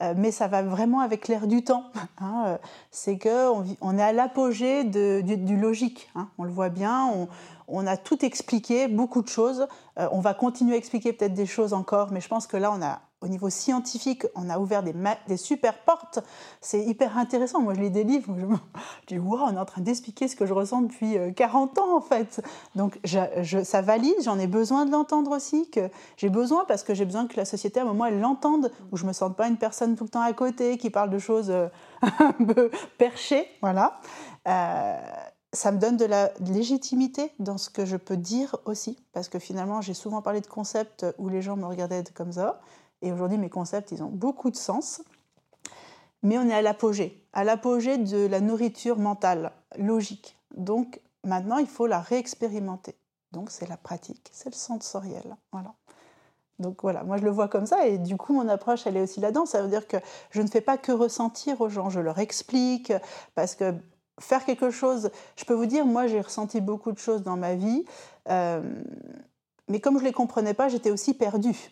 Euh, 0.03 0.13
mais 0.17 0.33
ça 0.33 0.49
va 0.49 0.63
vraiment 0.63 1.01
avec 1.01 1.29
l'air 1.29 1.47
du 1.47 1.63
temps. 1.63 1.85
Hein, 2.21 2.45
euh, 2.47 2.59
c'est 2.93 3.19
qu'on 3.19 3.65
on 3.81 3.99
est 3.99 4.03
à 4.03 4.13
l'apogée 4.13 4.85
du, 4.85 5.57
logique. 5.57 6.09
Hein. 6.15 6.29
on 6.39 6.45
le 6.45 6.51
voit 6.51 6.69
bien, 6.69 7.11
on, 7.67 7.87
a 7.87 7.97
tout 7.97 8.25
expliqué, 8.25 8.87
beaucoup 8.87 9.21
de 9.21 9.29
choses. 9.29 9.67
Euh, 9.99 10.09
on 10.13 10.21
va 10.21 10.33
continuer 10.33 10.75
à 10.75 10.79
expliquer 10.79 11.13
peut-être 11.13 11.35
des 11.35 11.45
choses 11.45 11.73
encore, 11.73 12.13
mais 12.13 12.21
je 12.21 12.29
pense 12.29 12.47
que 12.47 12.57
là, 12.57 12.73
on 12.73 12.81
a 12.81 13.01
au 13.25 13.29
niveau 13.29 13.49
scientifique, 13.49 14.27
on 14.35 14.51
a 14.51 14.59
ouvert 14.59 14.83
des, 14.83 15.37
super 15.37 15.79
portes. 15.79 16.21
C'est 16.61 16.85
hyper 16.85 17.17
intéressant. 17.17 17.61
Moi, 17.61 17.73
je 17.75 17.81
lis 17.81 17.91
des 17.91 18.05
livres, 18.05 18.35
je, 18.39 18.45
me 18.45 18.57
dis, 19.07 19.19
wow, 19.19 19.41
on 19.45 19.57
est 19.57 19.59
en 19.59 19.65
train 19.65 19.81
d'expliquer 19.81 20.29
ce 20.29 20.37
que 20.37 20.45
je 20.45 20.53
ressens 20.53 20.83
depuis 20.83 21.17
40 21.35 21.77
euh, 21.77 21.81
ans, 21.81 21.97
en 21.97 22.01
fait. 22.01 22.43
Donc, 22.75 23.01
ça 23.05 23.81
valide, 23.81 24.15
j'en 24.23 24.39
ai 24.39 24.47
besoin 24.47 24.85
de 24.85 24.93
l'entendre 24.93 25.35
aussi, 25.35 25.71
que 25.71 25.89
j'ai 26.19 26.29
besoin, 26.29 26.65
parce 26.67 26.83
que 26.83 26.95
j'ai 26.95 27.07
besoin 27.07 27.27
que 27.27 27.37
la 27.37 27.47
société, 27.47 27.81
à 27.81 27.85
un 27.85 27.87
moment, 27.87 28.05
elle 28.05 28.21
l'entende, 28.21 28.71
où 28.93 28.97
je 28.99 29.07
me 29.07 29.13
sente 29.13 29.37
pas 29.37 29.49
une 29.49 29.57
personne 29.57 29.97
tout 29.97 30.05
le 30.05 30.11
temps 30.11 30.23
à 30.23 30.33
côté, 30.35 30.77
qui 30.77 30.91
parle 30.91 31.09
de 31.09 31.19
choses 31.19 31.51
euh, 31.51 31.69
un 32.03 32.33
peu 32.33 32.71
perchées, 32.99 33.49
voilà. 33.63 34.01
Euh, 34.47 34.97
ça 35.55 35.71
me 35.71 35.79
donne 35.79 35.97
de 35.97 36.05
la 36.05 36.33
légitimité 36.41 37.33
dans 37.39 37.59
ce 37.59 37.71
que 37.71 37.87
je 37.87 37.97
peux 37.97 38.17
dire 38.17 38.57
aussi, 38.67 38.99
parce 39.13 39.29
que 39.29 39.39
finalement, 39.39 39.81
j'ai 39.81 39.95
souvent 39.95 40.21
parlé 40.21 40.41
de 40.41 40.47
concepts 40.47 41.07
où 41.17 41.29
les 41.29 41.41
gens 41.41 41.57
me 41.57 41.65
regardaient 41.65 42.05
comme 42.15 42.33
ça. 42.33 42.61
Et 43.05 43.13
aujourd'hui, 43.13 43.39
mes 43.39 43.51
concepts, 43.51 43.93
ils 43.93 44.03
ont 44.03 44.09
beaucoup 44.09 44.51
de 44.51 44.57
sens. 44.57 45.03
Mais 46.23 46.39
on 46.39 46.49
est 46.49 46.55
à 46.55 46.63
l'apogée, 46.63 47.23
à 47.35 47.45
l'apogée 47.45 47.99
de 47.99 48.27
la 48.27 48.41
nourriture 48.41 48.99
mentale, 48.99 49.53
logique. 49.77 50.39
Donc 50.57 51.01
maintenant, 51.23 51.59
il 51.59 51.67
faut 51.67 51.87
la 51.87 52.01
réexpérimenter. 52.01 52.97
Donc 53.33 53.51
c'est 53.51 53.69
la 53.69 53.77
pratique, 53.77 54.31
c'est 54.33 54.49
le 54.49 54.55
sensoriel. 54.55 55.37
Voilà. 55.53 55.75
Donc 56.61 56.83
voilà, 56.83 57.03
moi 57.03 57.19
je 57.19 57.25
le 57.25 57.31
vois 57.31 57.49
comme 57.49 57.67
ça 57.67 57.87
et 57.87 57.99
du 57.99 58.17
coup 58.17 58.33
mon 58.33 58.49
approche 58.49 58.87
elle 58.87 58.97
est 58.97 59.03
aussi 59.03 59.21
là-dedans. 59.21 59.45
Ça 59.45 59.61
veut 59.61 59.69
dire 59.69 59.87
que 59.89 59.97
je 60.31 60.41
ne 60.41 60.47
fais 60.47 60.61
pas 60.61 60.79
que 60.79 60.93
ressentir 60.93 61.61
aux 61.61 61.69
gens, 61.69 61.91
je 61.91 62.01
leur 62.01 62.21
explique 62.21 62.93
parce 63.35 63.55
que 63.55 63.75
faire 64.21 64.45
quelque 64.45 64.71
chose, 64.71 65.11
je 65.37 65.45
peux 65.45 65.53
vous 65.53 65.67
dire, 65.67 65.85
moi 65.85 66.07
j'ai 66.07 66.21
ressenti 66.21 66.61
beaucoup 66.61 66.93
de 66.93 66.99
choses 66.99 67.23
dans 67.23 67.37
ma 67.37 67.55
vie, 67.55 67.85
euh, 68.29 68.63
mais 69.69 69.81
comme 69.81 69.97
je 69.99 70.05
ne 70.05 70.09
les 70.09 70.13
comprenais 70.13 70.55
pas, 70.55 70.69
j'étais 70.69 70.93
aussi 70.93 71.13
perdue. 71.13 71.71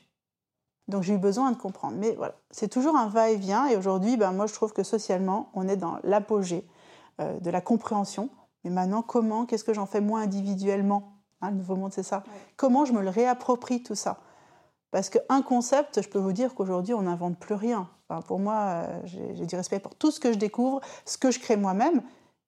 Donc 0.88 1.02
j'ai 1.02 1.14
eu 1.14 1.18
besoin 1.18 1.50
de 1.52 1.56
comprendre. 1.56 1.96
Mais 1.98 2.14
voilà, 2.16 2.34
c'est 2.50 2.68
toujours 2.68 2.96
un 2.96 3.08
va-et-vient. 3.08 3.66
Et 3.66 3.76
aujourd'hui, 3.76 4.16
ben, 4.16 4.32
moi, 4.32 4.46
je 4.46 4.54
trouve 4.54 4.72
que 4.72 4.82
socialement, 4.82 5.50
on 5.54 5.68
est 5.68 5.76
dans 5.76 5.98
l'apogée 6.02 6.66
euh, 7.20 7.38
de 7.40 7.50
la 7.50 7.60
compréhension. 7.60 8.30
Mais 8.64 8.70
maintenant, 8.70 9.02
comment, 9.02 9.46
qu'est-ce 9.46 9.64
que 9.64 9.74
j'en 9.74 9.86
fais 9.86 10.00
moi 10.00 10.20
individuellement? 10.20 11.14
Hein, 11.40 11.50
Le 11.50 11.56
nouveau 11.56 11.76
monde, 11.76 11.92
c'est 11.92 12.02
ça. 12.02 12.24
Comment 12.56 12.84
je 12.84 12.92
me 12.92 13.02
le 13.02 13.10
réapproprie 13.10 13.82
tout 13.82 13.94
ça? 13.94 14.18
Parce 14.90 15.08
qu'un 15.08 15.42
concept, 15.42 16.02
je 16.02 16.08
peux 16.08 16.18
vous 16.18 16.32
dire 16.32 16.54
qu'aujourd'hui, 16.54 16.94
on 16.94 17.02
n'invente 17.02 17.38
plus 17.38 17.54
rien. 17.54 17.88
pour 18.26 18.38
moi, 18.38 18.54
euh, 18.54 19.00
j'ai 19.04 19.46
du 19.46 19.56
respect 19.56 19.80
pour 19.80 19.94
tout 19.94 20.10
ce 20.10 20.20
que 20.20 20.32
je 20.32 20.38
découvre, 20.38 20.80
ce 21.06 21.16
que 21.16 21.30
je 21.30 21.40
crée 21.40 21.56
moi-même, 21.56 22.02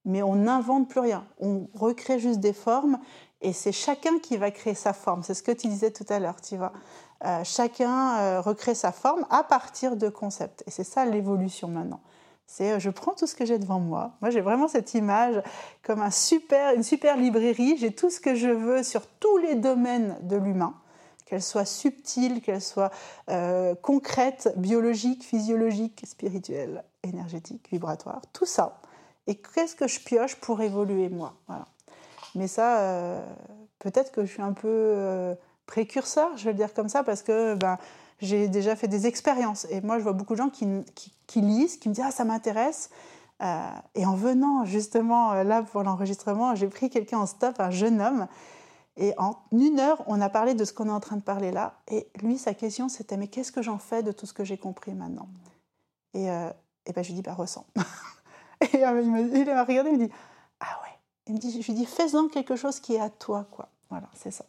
mais 0.04 0.22
on 0.22 0.36
n'invente 0.36 0.88
plus 0.88 1.00
rien. 1.00 1.24
On 1.40 1.68
recrée 1.72 2.18
juste 2.18 2.40
des 2.40 2.52
formes 2.52 2.98
et 3.44 3.52
c'est 3.52 3.72
chacun 3.72 4.18
qui 4.18 4.38
va 4.38 4.50
créer 4.50 4.74
sa 4.74 4.94
forme. 4.94 5.22
C'est 5.22 5.34
ce 5.34 5.42
que 5.42 5.52
tu 5.52 5.68
disais 5.68 5.90
tout 5.90 6.06
à 6.08 6.18
l'heure, 6.18 6.40
tu 6.40 6.56
vois. 6.56 6.72
Euh, 7.24 7.44
chacun 7.44 8.18
euh, 8.18 8.40
recrée 8.40 8.74
sa 8.74 8.90
forme 8.90 9.26
à 9.30 9.44
partir 9.44 9.96
de 9.96 10.08
concepts. 10.08 10.64
Et 10.66 10.70
c'est 10.70 10.82
ça 10.82 11.04
l'évolution 11.04 11.68
maintenant. 11.68 12.00
C'est 12.46 12.72
euh, 12.72 12.78
je 12.78 12.88
prends 12.88 13.12
tout 13.12 13.26
ce 13.26 13.34
que 13.34 13.44
j'ai 13.44 13.58
devant 13.58 13.80
moi. 13.80 14.12
Moi, 14.22 14.30
j'ai 14.30 14.40
vraiment 14.40 14.66
cette 14.66 14.94
image 14.94 15.42
comme 15.82 16.00
un 16.00 16.10
super, 16.10 16.74
une 16.74 16.82
super 16.82 17.18
librairie. 17.18 17.76
J'ai 17.76 17.92
tout 17.94 18.08
ce 18.08 18.18
que 18.18 18.34
je 18.34 18.48
veux 18.48 18.82
sur 18.82 19.06
tous 19.06 19.36
les 19.36 19.56
domaines 19.56 20.16
de 20.22 20.36
l'humain, 20.36 20.74
qu'elle 21.26 21.42
soit 21.42 21.66
subtile, 21.66 22.40
qu'elle 22.40 22.62
soit 22.62 22.90
concrète, 23.82 24.52
biologique, 24.56 25.22
physiologique, 25.22 26.02
spirituelle, 26.06 26.82
énergétique, 27.02 27.68
vibratoire, 27.70 28.22
tout 28.32 28.46
ça. 28.46 28.80
Et 29.26 29.36
qu'est-ce 29.36 29.74
que 29.74 29.86
je 29.86 30.00
pioche 30.00 30.36
pour 30.36 30.60
évoluer 30.60 31.08
moi? 31.08 31.34
Voilà. 31.46 31.66
Mais 32.34 32.48
ça, 32.48 33.22
peut-être 33.78 34.12
que 34.12 34.24
je 34.24 34.32
suis 34.32 34.42
un 34.42 34.52
peu 34.52 35.36
précurseur, 35.66 36.36
je 36.36 36.44
vais 36.44 36.52
le 36.52 36.56
dire 36.56 36.74
comme 36.74 36.88
ça, 36.88 37.02
parce 37.02 37.22
que 37.22 37.54
ben, 37.54 37.78
j'ai 38.20 38.48
déjà 38.48 38.76
fait 38.76 38.88
des 38.88 39.06
expériences. 39.06 39.66
Et 39.70 39.80
moi, 39.80 39.98
je 39.98 40.02
vois 40.02 40.12
beaucoup 40.12 40.34
de 40.34 40.38
gens 40.38 40.50
qui, 40.50 40.66
lisent, 41.36 41.76
qui 41.76 41.88
me 41.88 41.94
disent 41.94 42.04
Ah, 42.06 42.10
ça 42.10 42.24
m'intéresse. 42.24 42.90
Euh, 43.42 43.68
et 43.96 44.06
en 44.06 44.14
venant 44.14 44.64
justement 44.64 45.32
euh, 45.32 45.42
là 45.42 45.62
pour 45.62 45.82
l'enregistrement, 45.82 46.54
j'ai 46.54 46.68
pris 46.68 46.88
quelqu'un 46.88 47.18
en 47.18 47.26
stop, 47.26 47.58
un 47.58 47.70
jeune 47.70 48.00
homme. 48.00 48.26
Et 48.96 49.12
en 49.18 49.36
une 49.50 49.80
heure, 49.80 50.04
on 50.06 50.20
a 50.20 50.28
parlé 50.28 50.54
de 50.54 50.64
ce 50.64 50.72
qu'on 50.72 50.86
est 50.86 50.92
en 50.92 51.00
train 51.00 51.16
de 51.16 51.22
parler 51.22 51.50
là. 51.50 51.80
Et 51.88 52.08
lui, 52.22 52.38
sa 52.38 52.54
question, 52.54 52.88
c'était 52.88 53.16
Mais 53.16 53.28
qu'est-ce 53.28 53.52
que 53.52 53.62
j'en 53.62 53.78
fais 53.78 54.02
de 54.02 54.12
tout 54.12 54.26
ce 54.26 54.32
que 54.32 54.44
j'ai 54.44 54.56
compris 54.56 54.94
maintenant? 54.94 55.28
Et, 56.14 56.30
euh, 56.30 56.50
et 56.86 56.92
ben, 56.92 57.02
je 57.02 57.08
lui 57.08 57.16
dis 57.16 57.22
Bah, 57.22 57.34
ressens. 57.34 57.66
et 58.60 58.68
il 58.72 58.80
m'a 58.80 59.64
regardé, 59.64 59.90
il 59.90 59.98
me 59.98 60.06
dit 60.06 60.12
Ah 60.60 60.80
ouais. 60.82 60.93
Il 61.26 61.34
me 61.34 61.38
dit, 61.38 61.62
je 61.62 61.66
lui 61.66 61.74
dis 61.74 61.86
Fais-en 61.86 62.28
quelque 62.28 62.56
chose 62.56 62.80
qui 62.80 62.94
est 62.94 63.00
à 63.00 63.10
toi, 63.10 63.46
quoi. 63.50 63.68
Voilà, 63.90 64.08
c'est 64.14 64.30
ça. 64.30 64.44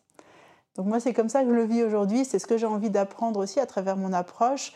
Donc 0.76 0.88
moi, 0.88 1.00
c'est 1.00 1.14
comme 1.14 1.30
ça 1.30 1.44
que 1.44 1.50
je 1.50 1.54
le 1.54 1.66
vis 1.66 1.84
aujourd'hui. 1.84 2.26
C'est 2.26 2.40
ce 2.40 2.48
que 2.48 2.58
j'ai 2.58 2.66
envie 2.66 2.90
d'apprendre 2.90 3.40
aussi 3.40 3.60
à 3.60 3.66
travers 3.66 3.96
mon 3.96 4.12
approche. 4.12 4.74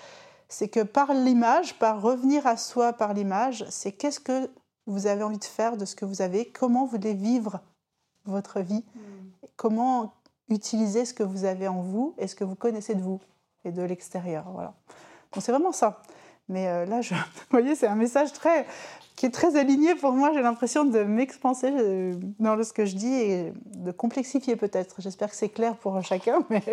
C'est 0.48 0.70
que 0.70 0.82
par 0.82 1.14
l'image, 1.14 1.78
par 1.78 2.02
revenir 2.02 2.48
à 2.48 2.58
soi 2.58 2.94
par 2.94 3.14
l'image, 3.14 3.66
c'est 3.70 3.92
qu'est-ce 3.92 4.20
que 4.20 4.50
vous 4.88 5.08
avez 5.08 5.24
envie 5.24 5.38
de 5.38 5.44
faire 5.44 5.78
de 5.78 5.86
ce 5.86 5.96
que 5.96 6.06
vous 6.06 6.22
avez, 6.22 6.46
comment 6.46 6.86
vous 6.86 6.92
voulez 6.92 7.14
vivre 7.14 7.60
votre 8.26 8.60
vie, 8.62 8.84
mm. 8.96 9.00
comment 9.58 10.14
utiliser 10.50 11.06
ce 11.06 11.14
que 11.14 11.24
vous 11.24 11.46
avez 11.46 11.68
en 11.68 11.82
vous 11.82 12.16
et 12.18 12.28
ce 12.28 12.36
que 12.36 12.44
vous 12.44 12.56
connaissez 12.56 12.96
de 12.96 13.02
vous 13.02 13.20
et 13.66 13.72
de 13.72 13.84
l'extérieur. 13.84 14.46
Voilà. 14.52 14.74
Donc 15.34 15.44
c'est 15.44 15.52
vraiment 15.52 15.72
ça. 15.72 16.02
Mais 16.48 16.86
là, 16.88 17.02
je, 17.02 17.14
vous 17.14 17.46
voyez, 17.52 17.76
c'est 17.76 17.88
un 17.88 17.96
message 17.96 18.34
très, 18.34 18.66
qui 19.20 19.26
est 19.26 19.32
très 19.32 19.58
aligné 19.58 19.96
pour 19.96 20.14
moi. 20.14 20.32
J'ai 20.34 20.42
l'impression 20.42 20.86
de 20.86 21.04
m'expanser 21.04 21.74
dans 22.40 22.64
ce 22.64 22.72
que 22.72 22.86
je 22.86 22.96
dis 22.96 23.14
et 23.14 23.54
de 23.76 23.92
complexifier 23.92 24.56
peut-être. 24.56 24.96
J'espère 25.00 25.30
que 25.30 25.36
c'est 25.36 25.50
clair 25.50 25.76
pour 25.76 26.02
chacun. 26.02 26.46
Mais 26.50 26.64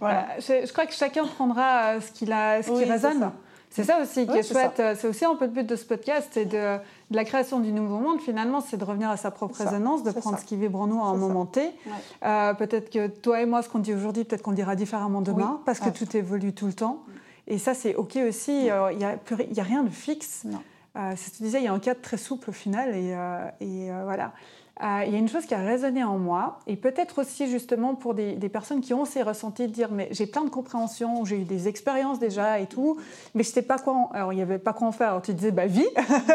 voilà. 0.00 0.26
Je, 0.40 0.72
crois 0.72 0.86
que 0.86 0.92
chacun 0.92 1.24
prendra 1.24 2.00
ce, 2.00 2.10
qu'il 2.10 2.32
a, 2.32 2.64
ce 2.64 2.72
qui 2.72 2.84
résonne. 2.84 3.30
C'est 3.70 3.84
ça 3.84 4.02
aussi 4.02 4.26
qui 4.26 4.36
est 4.36 4.42
chouette. 4.42 4.82
C'est 4.96 5.06
aussi 5.06 5.24
un 5.24 5.36
peu 5.36 5.44
le 5.44 5.52
but 5.52 5.66
de 5.68 5.76
ce 5.76 5.84
podcast, 5.84 6.30
c'est 6.32 6.46
de, 6.46 6.78
la 7.12 7.24
création 7.24 7.60
du 7.60 7.72
nouveau 7.72 7.98
monde. 7.98 8.20
Finalement, 8.20 8.60
c'est 8.60 8.76
de 8.76 8.84
revenir 8.84 9.08
à 9.08 9.16
sa 9.16 9.30
propre 9.30 9.56
résonance, 9.56 10.02
de 10.02 10.10
prendre 10.10 10.36
ce 10.36 10.44
qui 10.44 10.56
vibre 10.56 10.80
en 10.80 10.88
nous 10.88 11.00
à 11.00 11.06
un 11.06 11.16
moment 11.16 11.46
T. 11.46 11.70
Euh, 12.24 12.54
peut-être 12.54 12.90
que 12.90 13.06
toi 13.06 13.40
et 13.40 13.46
moi, 13.46 13.62
ce 13.62 13.68
qu'on 13.68 13.78
dit 13.78 13.94
aujourd'hui, 13.94 14.24
peut-être 14.24 14.42
qu'on 14.42 14.50
dira 14.50 14.74
différemment 14.74 15.20
demain, 15.20 15.60
parce 15.64 15.78
que 15.78 15.90
tout 15.90 16.16
évolue 16.16 16.54
tout 16.54 16.66
le 16.66 16.72
temps. 16.72 17.04
Et 17.46 17.58
ça, 17.58 17.72
c'est 17.72 17.94
OK 17.94 18.16
aussi. 18.16 18.68
Euh, 18.68 18.90
il 18.90 18.98
n'y 18.98 19.04
a, 19.04 19.10
a, 19.12 19.62
rien 19.62 19.84
de 19.84 19.90
fixe. 19.90 20.44
Euh, 20.46 20.56
c'est 20.94 21.16
ce 21.16 21.30
que 21.30 21.36
tu 21.36 21.42
disais, 21.42 21.58
il 21.58 21.64
y 21.64 21.68
a 21.68 21.72
un 21.72 21.80
cadre 21.80 22.00
très 22.00 22.16
souple 22.16 22.50
au 22.50 22.52
final. 22.52 22.94
Et, 22.94 23.90
voilà. 24.04 24.32
Euh, 24.82 25.04
il 25.06 25.12
y 25.12 25.14
a 25.14 25.18
une 25.18 25.28
chose 25.28 25.46
qui 25.46 25.54
a 25.54 25.58
résonné 25.58 26.02
en 26.02 26.18
moi, 26.18 26.58
et 26.66 26.74
peut-être 26.74 27.20
aussi 27.20 27.48
justement 27.48 27.94
pour 27.94 28.12
des, 28.12 28.34
personnes 28.48 28.80
qui 28.80 28.92
ont 28.92 29.04
ces 29.04 29.22
ressentis 29.22 29.68
de 29.68 29.72
dire 29.72 29.88
mais 29.92 30.08
j'ai 30.10 30.26
plein 30.26 30.42
de 30.42 30.50
compréhension, 30.50 31.24
j'ai 31.24 31.36
eu 31.36 31.44
des 31.44 31.68
expériences 31.68 32.18
déjà 32.18 32.58
et 32.58 32.66
tout, 32.66 32.98
mais 33.34 33.44
je 33.44 33.50
sais 33.50 33.62
pas 33.62 33.78
quoi. 33.78 34.10
Alors 34.12 34.32
il 34.32 34.36
n'y 34.36 34.42
avait 34.42 34.58
pas 34.58 34.72
quoi 34.72 34.88
en 34.88 34.92
faire. 34.92 35.10
Alors 35.10 35.22
tu 35.22 35.32
disais 35.32 35.52
bah 35.52 35.66
vie. 35.66 35.86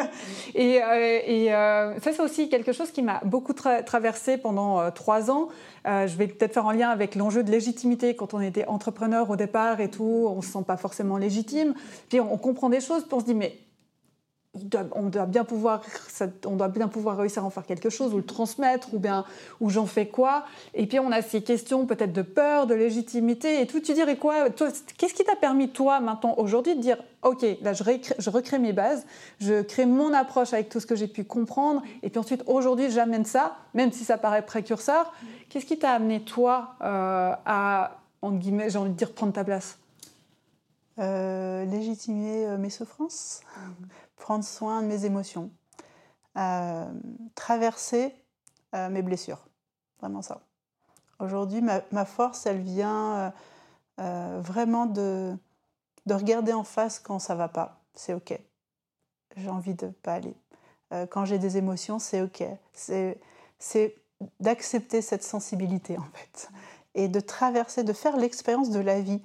et, 0.56 0.82
euh, 0.82 1.20
euh, 1.28 2.00
ça 2.00 2.14
c'est 2.14 2.22
aussi 2.22 2.48
quelque 2.48 2.72
chose 2.72 2.92
qui 2.92 3.02
m'a 3.02 3.20
beaucoup 3.26 3.54
traversé 3.54 4.38
pendant 4.38 4.90
trois 4.92 5.30
ans. 5.30 5.50
je 5.86 6.16
vais 6.16 6.28
peut-être 6.28 6.54
faire 6.54 6.66
en 6.66 6.72
lien 6.72 6.90
avec 6.90 7.16
l'enjeu 7.16 7.44
de 7.44 7.52
légitimité 7.52 8.16
quand 8.16 8.34
on 8.34 8.40
était 8.40 8.66
entrepreneur 8.68 9.30
au 9.30 9.36
départ 9.36 9.82
et 9.82 9.90
tout, 9.90 10.28
on 10.30 10.42
se 10.42 10.50
sent 10.50 10.64
pas 10.66 10.78
forcément 10.78 11.18
légitime. 11.18 11.74
Puis 12.08 12.22
on, 12.22 12.34
on 12.34 12.38
comprend 12.38 12.70
des 12.70 12.80
choses, 12.80 13.04
puis 13.04 13.14
on 13.14 13.20
se 13.20 13.26
dit 13.26 13.36
mais 13.36 13.58
on 14.94 15.04
doit 15.04 15.26
bien 15.26 15.44
pouvoir, 15.44 15.82
on 16.46 16.56
doit 16.56 16.68
bien 16.68 16.88
pouvoir 16.88 17.18
réussir 17.18 17.44
à 17.44 17.46
en 17.46 17.50
faire 17.50 17.66
quelque 17.66 17.90
chose 17.90 18.14
ou 18.14 18.18
le 18.18 18.26
transmettre 18.26 18.94
ou 18.94 19.00
bien 19.00 19.26
ou 19.60 19.70
j'en 19.70 19.86
fais 19.86 20.08
quoi. 20.08 20.46
Et 20.74 20.88
puis 20.88 21.00
on 21.00 21.12
a 21.12 21.22
ces 21.22 21.42
questions 21.42 21.86
peut-être 21.86 22.14
de 22.14 22.22
peur, 22.22 22.68
de 22.68 22.74
légitimité 22.74 23.62
et 23.62 23.68
tout. 23.68 23.80
Tu 23.80 23.94
dirais 23.94 24.18
quoi 24.18 24.50
Qu'est-ce 24.50 25.14
qui 25.14 25.24
t'a 25.24 25.36
permis 25.36 25.70
toi 25.70 26.00
maintenant 26.00 26.36
aujourd'hui 26.38 26.76
de 26.76 26.82
dire 26.82 26.98
ok 27.24 27.46
là 27.62 27.74
je, 27.74 27.84
je, 28.18 28.30
recrée 28.30 28.60
mes 28.60 28.74
bases, 28.74 29.06
je 29.40 29.62
crée 29.62 29.86
mon 29.86 30.14
approche 30.14 30.54
avec 30.54 30.70
tout 30.70 30.80
ce 30.80 30.86
que 30.86 30.96
j'ai 30.96 31.08
pu 31.08 31.24
comprendre 31.24 31.82
et 32.04 32.10
puis 32.10 32.20
ensuite 32.20 32.44
aujourd'hui 32.48 32.90
j'amène 32.92 33.26
ça, 33.26 33.58
même 33.74 33.92
si 33.92 34.04
ça 34.04 34.18
paraît 34.18 34.46
précurseur. 34.46 35.14
Qu'est-ce 35.50 35.66
qui 35.66 35.80
t'a 35.80 35.92
amené 35.92 36.22
toi 36.22 36.76
euh, 36.82 37.34
à 37.46 37.98
entre 38.22 38.38
guillemets 38.38 38.70
j'ai 38.70 38.78
envie 38.78 38.92
de 38.92 38.96
dire 38.96 39.14
prendre 39.14 39.34
ta 39.34 39.44
place? 39.44 39.78
Euh, 41.00 41.64
légitimer 41.64 42.46
euh, 42.46 42.58
mes 42.58 42.70
souffrances, 42.70 43.42
mmh 43.56 43.86
prendre 44.20 44.44
soin 44.44 44.84
de 44.84 44.88
mes 44.88 45.06
émotions, 45.06 45.50
euh, 46.38 46.86
traverser 47.34 48.14
euh, 48.76 48.90
mes 48.90 49.02
blessures. 49.02 49.48
Vraiment 50.00 50.22
ça. 50.22 50.42
Aujourd'hui, 51.18 51.62
ma, 51.62 52.06
force, 52.06 52.46
elle 52.46 52.62
vient 52.62 53.34
euh, 54.00 54.40
vraiment 54.42 54.86
de, 54.86 55.36
de 56.06 56.14
regarder 56.14 56.54
en 56.54 56.64
face 56.64 57.00
quand 57.00 57.20
ça 57.20 57.36
va 57.36 57.50
pas. 57.50 57.82
C'est 57.96 58.14
OK. 58.14 58.40
J'ai 59.36 59.50
envie 59.50 59.74
de 59.74 59.88
pas 59.88 60.14
aller. 60.14 60.36
quand 61.10 61.26
j'ai 61.26 61.38
des 61.38 61.58
émotions, 61.58 62.00
c'est 62.00 62.22
OK. 62.22 62.44
C'est 62.72 63.96
d'accepter 64.40 65.02
cette 65.02 65.24
sensibilité, 65.24 65.98
en 65.98 66.08
fait. 66.14 66.50
Et 66.96 67.10
de 67.10 67.20
traverser, 67.20 67.84
de 67.84 67.94
faire 67.94 68.16
l'expérience 68.16 68.70
de 68.70 68.80
la 68.80 69.02
vie. 69.02 69.22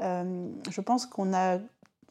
je 0.00 0.80
pense 0.82 1.06
qu'on 1.06 1.32
a 1.32 1.58